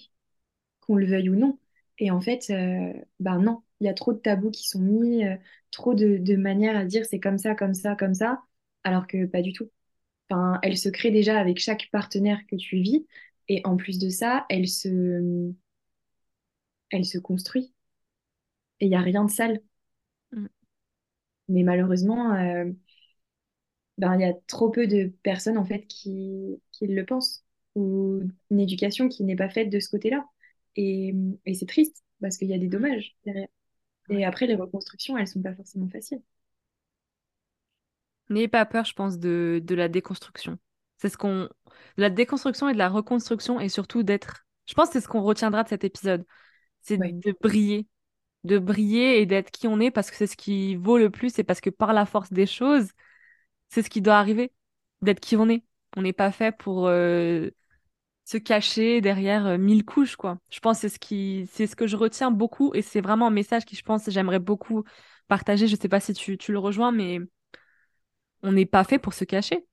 qu'on 0.81 0.95
le 0.95 1.05
veuille 1.07 1.29
ou 1.29 1.35
non. 1.35 1.59
Et 1.99 2.11
en 2.11 2.21
fait, 2.21 2.49
euh, 2.51 2.93
ben 3.19 3.39
non, 3.39 3.63
il 3.79 3.85
y 3.87 3.89
a 3.89 3.93
trop 3.93 4.13
de 4.13 4.19
tabous 4.19 4.51
qui 4.51 4.67
sont 4.67 4.81
mis, 4.81 5.25
euh, 5.25 5.37
trop 5.71 5.93
de, 5.95 6.17
de 6.17 6.35
manières 6.35 6.77
à 6.77 6.85
dire 6.85 7.05
c'est 7.05 7.19
comme 7.19 7.37
ça, 7.37 7.55
comme 7.55 7.73
ça, 7.73 7.95
comme 7.95 8.13
ça, 8.15 8.41
alors 8.83 9.07
que 9.07 9.25
pas 9.25 9.41
du 9.41 9.53
tout. 9.53 9.71
Enfin, 10.29 10.59
elle 10.63 10.77
se 10.77 10.89
crée 10.89 11.11
déjà 11.11 11.39
avec 11.39 11.59
chaque 11.59 11.89
partenaire 11.91 12.39
que 12.49 12.55
tu 12.57 12.77
vis. 12.79 13.07
Et 13.49 13.61
en 13.65 13.77
plus 13.77 13.99
de 13.99 14.09
ça, 14.09 14.45
elle 14.49 14.67
se, 14.69 15.53
elle 16.91 17.03
se 17.03 17.17
construit. 17.17 17.72
Et 18.83 18.87
il 18.87 18.89
n'y 18.89 18.95
a 18.95 19.01
rien 19.01 19.23
de 19.23 19.31
sale. 19.31 19.61
Mm. 20.33 20.47
Mais 21.47 21.63
malheureusement, 21.63 22.33
euh, 22.35 22.65
ben, 23.97 24.15
il 24.15 24.21
y 24.21 24.25
a 24.25 24.33
trop 24.47 24.69
peu 24.69 24.87
de 24.87 25.13
personnes 25.23 25.57
en 25.57 25.65
fait 25.65 25.85
qui, 25.87 26.61
qui 26.71 26.87
le 26.87 27.05
pensent. 27.05 27.45
Ou 27.75 28.21
une 28.51 28.59
éducation 28.59 29.09
qui 29.09 29.23
n'est 29.23 29.35
pas 29.35 29.49
faite 29.49 29.69
de 29.69 29.79
ce 29.79 29.89
côté-là. 29.89 30.27
Et, 30.75 31.15
et 31.45 31.53
c'est 31.55 31.65
triste 31.65 32.03
parce 32.21 32.37
qu'il 32.37 32.49
y 32.49 32.53
a 32.53 32.59
des 32.59 32.67
Mm. 32.67 32.69
dommages 32.69 33.15
derrière. 33.25 33.47
Et 34.09 34.25
après, 34.25 34.47
les 34.47 34.55
reconstructions, 34.55 35.17
elles 35.17 35.27
sont 35.27 35.41
pas 35.41 35.55
forcément 35.55 35.89
faciles. 35.89 36.21
N'ayez 38.29 38.47
pas 38.47 38.65
peur, 38.65 38.85
je 38.85 38.93
pense, 38.93 39.19
de, 39.19 39.61
de 39.63 39.75
la 39.75 39.89
déconstruction. 39.89 40.57
C'est 40.97 41.09
ce 41.09 41.17
qu'on... 41.17 41.49
De 41.97 42.01
la 42.01 42.09
déconstruction 42.09 42.69
et 42.69 42.73
de 42.73 42.77
la 42.77 42.89
reconstruction 42.89 43.59
et 43.59 43.69
surtout 43.69 44.03
d'être... 44.03 44.45
Je 44.65 44.73
pense 44.73 44.89
que 44.89 44.93
c'est 44.93 45.01
ce 45.01 45.07
qu'on 45.07 45.23
retiendra 45.23 45.63
de 45.63 45.69
cet 45.69 45.83
épisode. 45.83 46.25
C'est 46.81 46.97
de 46.97 47.35
briller. 47.41 47.87
De 48.43 48.59
briller 48.59 49.21
et 49.21 49.25
d'être 49.25 49.51
qui 49.51 49.67
on 49.67 49.79
est 49.79 49.91
parce 49.91 50.11
que 50.11 50.17
c'est 50.17 50.27
ce 50.27 50.35
qui 50.37 50.75
vaut 50.75 50.97
le 50.97 51.09
plus 51.09 51.39
et 51.39 51.43
parce 51.45 51.61
que 51.61 51.69
par 51.69 51.93
la 51.93 52.05
force 52.05 52.31
des 52.33 52.45
choses, 52.45 52.89
c'est 53.69 53.83
ce 53.83 53.89
qui 53.89 54.01
doit 54.01 54.17
arriver. 54.17 54.51
D'être 55.01 55.19
qui 55.21 55.35
on 55.37 55.49
est. 55.49 55.63
On 55.97 56.01
n'est 56.03 56.13
pas 56.13 56.31
fait 56.31 56.51
pour 56.57 56.87
euh, 56.87 57.49
se 58.25 58.37
cacher 58.37 59.01
derrière 59.01 59.45
euh, 59.47 59.57
mille 59.57 59.85
couches, 59.85 60.15
quoi. 60.17 60.39
Je 60.51 60.59
pense 60.59 60.79
c'est 60.79 60.89
ce 60.89 60.99
qui... 60.99 61.49
c'est 61.53 61.67
ce 61.67 61.75
que 61.75 61.87
je 61.87 61.97
retiens 61.97 62.31
beaucoup 62.31 62.73
et 62.75 62.81
c'est 62.83 63.01
vraiment 63.01 63.27
un 63.27 63.31
message 63.31 63.65
qui, 63.65 63.75
je 63.75 63.83
pense, 63.83 64.09
j'aimerais 64.09 64.39
beaucoup 64.39 64.83
partager. 65.27 65.67
Je 65.67 65.75
sais 65.77 65.89
pas 65.89 65.99
si 66.01 66.13
tu, 66.13 66.37
tu 66.37 66.51
le 66.53 66.59
rejoins, 66.59 66.91
mais 66.91 67.19
on 68.43 68.51
n'est 68.51 68.67
pas 68.67 68.83
fait 68.83 68.99
pour 68.99 69.13
se 69.15 69.23
cacher. 69.25 69.65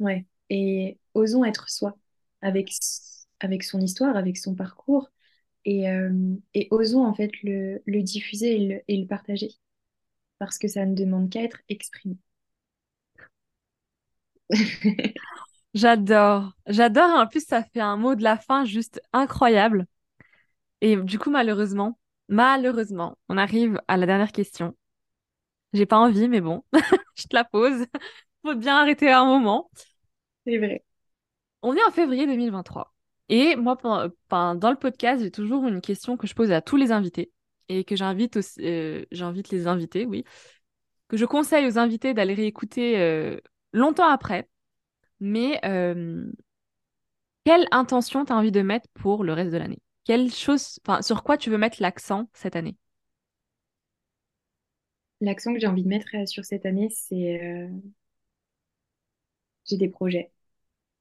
ouais. 0.00 0.26
Et 0.50 0.98
osons 1.14 1.44
être 1.44 1.68
soi 1.68 1.96
avec, 2.42 2.70
avec 3.40 3.62
son 3.62 3.80
histoire, 3.80 4.16
avec 4.16 4.36
son 4.36 4.54
parcours. 4.54 5.10
Et, 5.64 5.88
euh, 5.90 6.34
et 6.54 6.68
osons 6.70 7.04
en 7.06 7.14
fait 7.14 7.30
le, 7.42 7.82
le 7.86 8.02
diffuser 8.02 8.56
et 8.56 8.66
le, 8.68 8.82
et 8.88 8.96
le 8.98 9.06
partager. 9.06 9.50
Parce 10.38 10.58
que 10.58 10.68
ça 10.68 10.86
ne 10.86 10.94
demande 10.96 11.30
qu'à 11.30 11.42
être 11.44 11.60
exprimé. 11.68 12.16
J'adore. 15.74 16.52
J'adore. 16.66 17.10
En 17.20 17.26
plus, 17.26 17.44
ça 17.46 17.62
fait 17.64 17.80
un 17.80 17.96
mot 17.96 18.14
de 18.14 18.22
la 18.22 18.36
fin 18.38 18.64
juste 18.64 19.00
incroyable. 19.12 19.86
Et 20.80 20.96
du 20.96 21.18
coup, 21.18 21.30
malheureusement, 21.30 21.98
malheureusement, 22.28 23.18
on 23.28 23.38
arrive 23.38 23.80
à 23.88 23.96
la 23.96 24.06
dernière 24.06 24.32
question. 24.32 24.76
J'ai 25.72 25.86
pas 25.86 25.98
envie, 25.98 26.28
mais 26.28 26.40
bon, 26.40 26.64
je 27.16 27.24
te 27.24 27.36
la 27.36 27.44
pose. 27.44 27.86
Faut 28.44 28.54
bien 28.56 28.76
arrêter 28.78 29.10
à 29.10 29.20
un 29.22 29.26
moment. 29.26 29.70
C'est 30.46 30.58
vrai. 30.58 30.84
On 31.62 31.74
est 31.74 31.82
en 31.82 31.90
février 31.90 32.26
2023. 32.26 32.92
Et 33.30 33.54
moi, 33.56 33.76
dans 34.30 34.70
le 34.70 34.76
podcast, 34.76 35.22
j'ai 35.22 35.30
toujours 35.30 35.66
une 35.66 35.80
question 35.80 36.16
que 36.16 36.26
je 36.26 36.34
pose 36.34 36.50
à 36.50 36.60
tous 36.60 36.76
les 36.76 36.90
invités 36.92 37.30
et 37.68 37.84
que 37.84 37.94
j'invite 37.94 38.38
euh, 38.60 39.04
j'invite 39.12 39.50
les 39.50 39.68
invités, 39.68 40.04
oui, 40.04 40.24
que 41.08 41.16
je 41.16 41.24
conseille 41.26 41.66
aux 41.66 41.78
invités 41.78 42.14
d'aller 42.14 42.34
réécouter 42.34 43.00
euh, 43.00 43.38
longtemps 43.72 44.08
après. 44.08 44.48
Mais 45.20 45.60
euh, 45.64 46.32
Quelle 47.44 47.66
intention 47.70 48.24
tu 48.24 48.32
as 48.32 48.36
envie 48.36 48.52
de 48.52 48.62
mettre 48.62 48.88
pour 48.94 49.24
le 49.24 49.32
reste 49.34 49.52
de 49.52 49.58
l'année? 49.58 49.80
Quelle 50.04 50.32
chose, 50.32 50.78
sur 51.02 51.22
quoi 51.22 51.36
tu 51.36 51.50
veux 51.50 51.58
mettre 51.58 51.78
l'accent 51.80 52.30
cette 52.32 52.56
année? 52.56 52.76
L'accent 55.20 55.52
que 55.54 55.60
j'ai 55.60 55.66
envie 55.66 55.82
de 55.84 55.88
mettre 55.88 56.08
sur 56.26 56.44
cette 56.44 56.66
année, 56.66 56.88
c'est 56.90 57.70
j'ai 59.64 59.78
des 59.78 59.88
projets. 59.88 60.30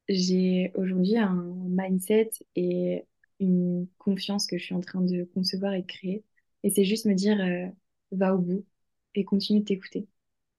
J'ai 0.10 0.72
aujourd'hui 0.76 1.18
un 1.18 1.34
mindset 1.69 2.31
et 2.56 3.06
une 3.40 3.88
confiance 3.99 4.48
que 4.48 4.57
je 4.57 4.65
suis 4.65 4.76
en 4.76 4.81
train 4.81 5.02
de 5.02 5.23
concevoir 5.34 5.73
et 5.73 5.81
de 5.84 5.88
créer. 5.88 6.23
Et 6.64 6.72
c'est 6.72 6.86
juste 6.86 7.06
me 7.06 7.14
dire, 7.15 7.40
euh, 7.41 7.68
va 8.11 8.36
au 8.36 8.40
bout 8.40 8.65
et 9.15 9.23
continue 9.26 9.61
de 9.61 9.65
t'écouter. 9.65 10.07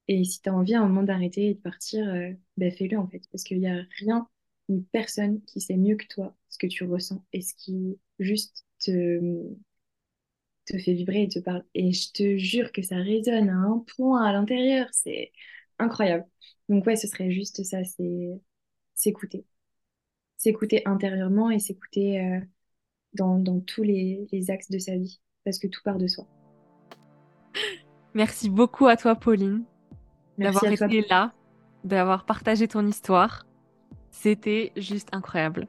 Et 0.09 0.25
si 0.25 0.43
tu 0.43 0.49
as 0.51 0.55
envie 0.55 0.75
à 0.75 0.83
un 0.83 0.89
moment 0.89 1.03
d'arrêter 1.05 1.49
et 1.51 1.55
de 1.55 1.61
partir, 1.61 2.09
euh, 2.09 2.33
ben 2.57 2.73
fais-le 2.73 2.99
en 2.99 3.09
fait. 3.09 3.23
Parce 3.33 3.45
qu'il 3.45 3.61
n'y 3.61 3.69
a 3.69 3.83
rien 4.01 4.29
ni 4.69 4.83
personne 4.93 5.43
qui 5.45 5.61
sait 5.61 5.77
mieux 5.77 5.97
que 5.97 6.07
toi 6.09 6.37
ce 6.51 6.59
que 6.59 6.67
tu 6.69 6.85
ressens 6.85 7.25
et 7.33 7.43
ce 7.43 7.55
qui 7.55 7.99
juste 8.21 8.67
te, 8.81 9.21
te 10.67 10.79
fait 10.79 10.95
vibrer 10.95 11.23
et 11.25 11.29
te 11.29 11.39
parle. 11.39 11.65
Et 11.75 11.93
je 11.93 12.13
te 12.13 12.37
jure 12.39 12.73
que 12.73 12.83
ça 12.83 12.97
résonne 12.97 13.49
à 13.51 13.55
un 13.55 13.85
point 13.97 14.25
à 14.25 14.33
l'intérieur. 14.33 14.89
C'est 14.93 15.33
incroyable. 15.79 16.27
Donc 16.69 16.87
ouais, 16.87 16.97
ce 16.97 17.09
serait 17.09 17.31
juste 17.33 17.63
ça, 17.65 17.83
c'est 17.85 18.41
s'écouter. 19.01 19.45
S'écouter 20.37 20.83
intérieurement 20.87 21.51
et 21.51 21.59
s'écouter 21.59 22.21
euh, 22.21 22.41
dans, 23.15 23.39
dans 23.39 23.61
tous 23.61 23.83
les, 23.83 24.27
les 24.33 24.51
axes 24.51 24.71
de 24.71 24.79
sa 24.79 24.97
vie. 24.97 25.21
Parce 25.45 25.59
que 25.59 25.67
tout 25.67 25.81
part 25.83 25.99
de 25.99 26.07
soi. 26.07 26.27
Merci 28.15 28.51
beaucoup 28.51 28.87
à 28.87 28.97
toi, 28.97 29.15
Pauline, 29.15 29.65
d'avoir 30.37 30.63
toi. 30.63 30.73
été 30.73 31.07
là, 31.09 31.33
d'avoir 31.85 32.27
partagé 32.27 32.69
ton 32.69 32.87
histoire. 32.87 33.47
C'était 34.11 34.73
juste 34.77 35.09
incroyable. 35.13 35.69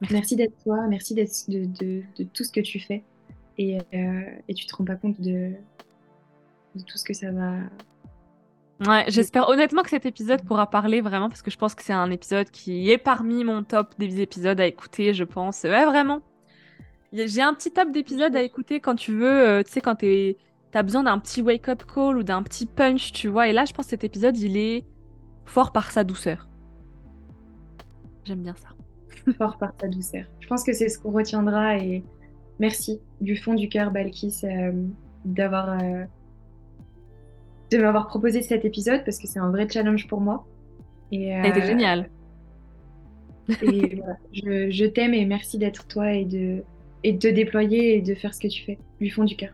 Merci. 0.00 0.14
Merci 0.14 0.36
d'être 0.36 0.58
toi. 0.62 0.86
Merci 0.88 1.14
d'être 1.14 1.48
de, 1.48 1.64
de, 1.64 2.02
de 2.16 2.24
tout 2.24 2.44
ce 2.44 2.52
que 2.52 2.60
tu 2.60 2.80
fais. 2.80 3.02
Et, 3.56 3.78
euh, 3.78 4.30
et 4.46 4.54
tu 4.54 4.66
te 4.66 4.76
rends 4.76 4.84
pas 4.84 4.96
compte 4.96 5.20
de, 5.20 5.52
de 6.74 6.82
tout 6.84 6.98
ce 6.98 7.04
que 7.04 7.14
ça 7.14 7.32
va 7.32 7.54
Ouais, 8.86 9.04
j'espère 9.08 9.48
honnêtement 9.48 9.82
que 9.82 9.90
cet 9.90 10.06
épisode 10.06 10.44
pourra 10.44 10.70
parler 10.70 11.00
vraiment 11.00 11.28
parce 11.28 11.42
que 11.42 11.50
je 11.50 11.58
pense 11.58 11.74
que 11.74 11.82
c'est 11.82 11.92
un 11.92 12.10
épisode 12.12 12.48
qui 12.50 12.90
est 12.90 12.98
parmi 12.98 13.42
mon 13.42 13.64
top 13.64 13.94
des 13.98 14.20
épisodes 14.20 14.60
à 14.60 14.66
écouter, 14.66 15.12
je 15.14 15.24
pense. 15.24 15.64
Ouais, 15.64 15.84
vraiment. 15.84 16.20
J'ai 17.12 17.42
un 17.42 17.54
petit 17.54 17.72
top 17.72 17.90
d'épisodes 17.90 18.36
à 18.36 18.42
écouter 18.42 18.80
quand 18.80 18.94
tu 18.94 19.12
veux, 19.12 19.48
euh, 19.48 19.62
tu 19.64 19.72
sais, 19.72 19.80
quand 19.80 19.96
t'as 20.70 20.82
besoin 20.82 21.02
d'un 21.02 21.18
petit 21.18 21.42
wake-up 21.42 21.82
call 21.92 22.18
ou 22.18 22.22
d'un 22.22 22.42
petit 22.42 22.66
punch, 22.66 23.12
tu 23.12 23.28
vois. 23.28 23.48
Et 23.48 23.52
là, 23.52 23.64
je 23.64 23.72
pense 23.72 23.86
que 23.86 23.90
cet 23.90 24.04
épisode, 24.04 24.36
il 24.38 24.56
est 24.56 24.84
fort 25.44 25.72
par 25.72 25.90
sa 25.90 26.04
douceur. 26.04 26.48
J'aime 28.24 28.42
bien 28.42 28.54
ça. 28.54 28.68
Fort 29.38 29.58
par 29.58 29.72
sa 29.80 29.88
douceur. 29.88 30.26
Je 30.40 30.46
pense 30.46 30.62
que 30.64 30.72
c'est 30.72 30.88
ce 30.88 30.98
qu'on 30.98 31.10
retiendra 31.10 31.78
et 31.78 32.04
merci 32.58 33.00
du 33.20 33.36
fond 33.36 33.54
du 33.54 33.68
cœur, 33.68 33.90
Balkis, 33.90 34.40
euh, 34.44 34.72
d'avoir 35.24 35.70
euh, 35.82 36.04
de 37.70 37.78
m'avoir 37.78 38.06
proposé 38.06 38.42
cet 38.42 38.64
épisode 38.64 39.04
parce 39.04 39.18
que 39.18 39.26
c'est 39.26 39.38
un 39.38 39.50
vrai 39.50 39.68
challenge 39.68 40.06
pour 40.06 40.20
moi. 40.20 40.46
Et, 41.12 41.34
euh, 41.34 41.66
génial. 41.66 42.10
Et 43.62 43.96
voilà, 43.96 44.16
je, 44.32 44.70
je 44.70 44.84
t'aime 44.84 45.14
et 45.14 45.24
merci 45.24 45.58
d'être 45.58 45.86
toi 45.86 46.12
et 46.12 46.24
de, 46.24 46.62
et 47.02 47.12
de 47.12 47.18
te 47.18 47.28
déployer 47.28 47.96
et 47.96 48.02
de 48.02 48.14
faire 48.14 48.34
ce 48.34 48.40
que 48.40 48.48
tu 48.48 48.64
fais 48.64 48.78
du 49.00 49.10
fond 49.10 49.24
du 49.24 49.36
cœur. 49.36 49.50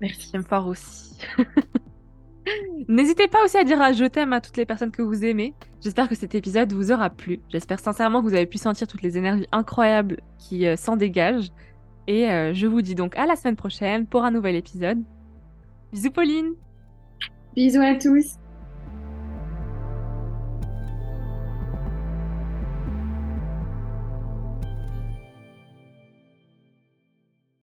Merci. 0.00 0.30
J'aime 0.32 0.44
fort 0.44 0.66
aussi. 0.66 1.16
N'hésitez 2.88 3.28
pas 3.28 3.44
aussi 3.44 3.56
à 3.58 3.64
dire 3.64 3.80
un 3.80 3.92
je 3.92 4.04
t'aime 4.04 4.32
à 4.32 4.40
toutes 4.40 4.56
les 4.56 4.66
personnes 4.66 4.90
que 4.90 5.02
vous 5.02 5.24
aimez. 5.24 5.54
J'espère 5.80 6.08
que 6.08 6.14
cet 6.14 6.34
épisode 6.34 6.72
vous 6.72 6.90
aura 6.90 7.10
plu. 7.10 7.40
J'espère 7.48 7.78
sincèrement 7.78 8.20
que 8.20 8.26
vous 8.26 8.34
avez 8.34 8.46
pu 8.46 8.58
sentir 8.58 8.88
toutes 8.88 9.02
les 9.02 9.16
énergies 9.16 9.46
incroyables 9.52 10.20
qui 10.38 10.66
euh, 10.66 10.76
s'en 10.76 10.96
dégagent. 10.96 11.50
Et 12.06 12.28
euh, 12.28 12.52
je 12.52 12.66
vous 12.66 12.82
dis 12.82 12.94
donc 12.94 13.16
à 13.16 13.26
la 13.26 13.36
semaine 13.36 13.56
prochaine 13.56 14.06
pour 14.06 14.24
un 14.24 14.30
nouvel 14.30 14.56
épisode. 14.56 14.98
Bisous 15.92 16.10
Pauline 16.10 16.54
Bisous 17.54 17.82
à 17.82 17.96
tous 17.96 18.36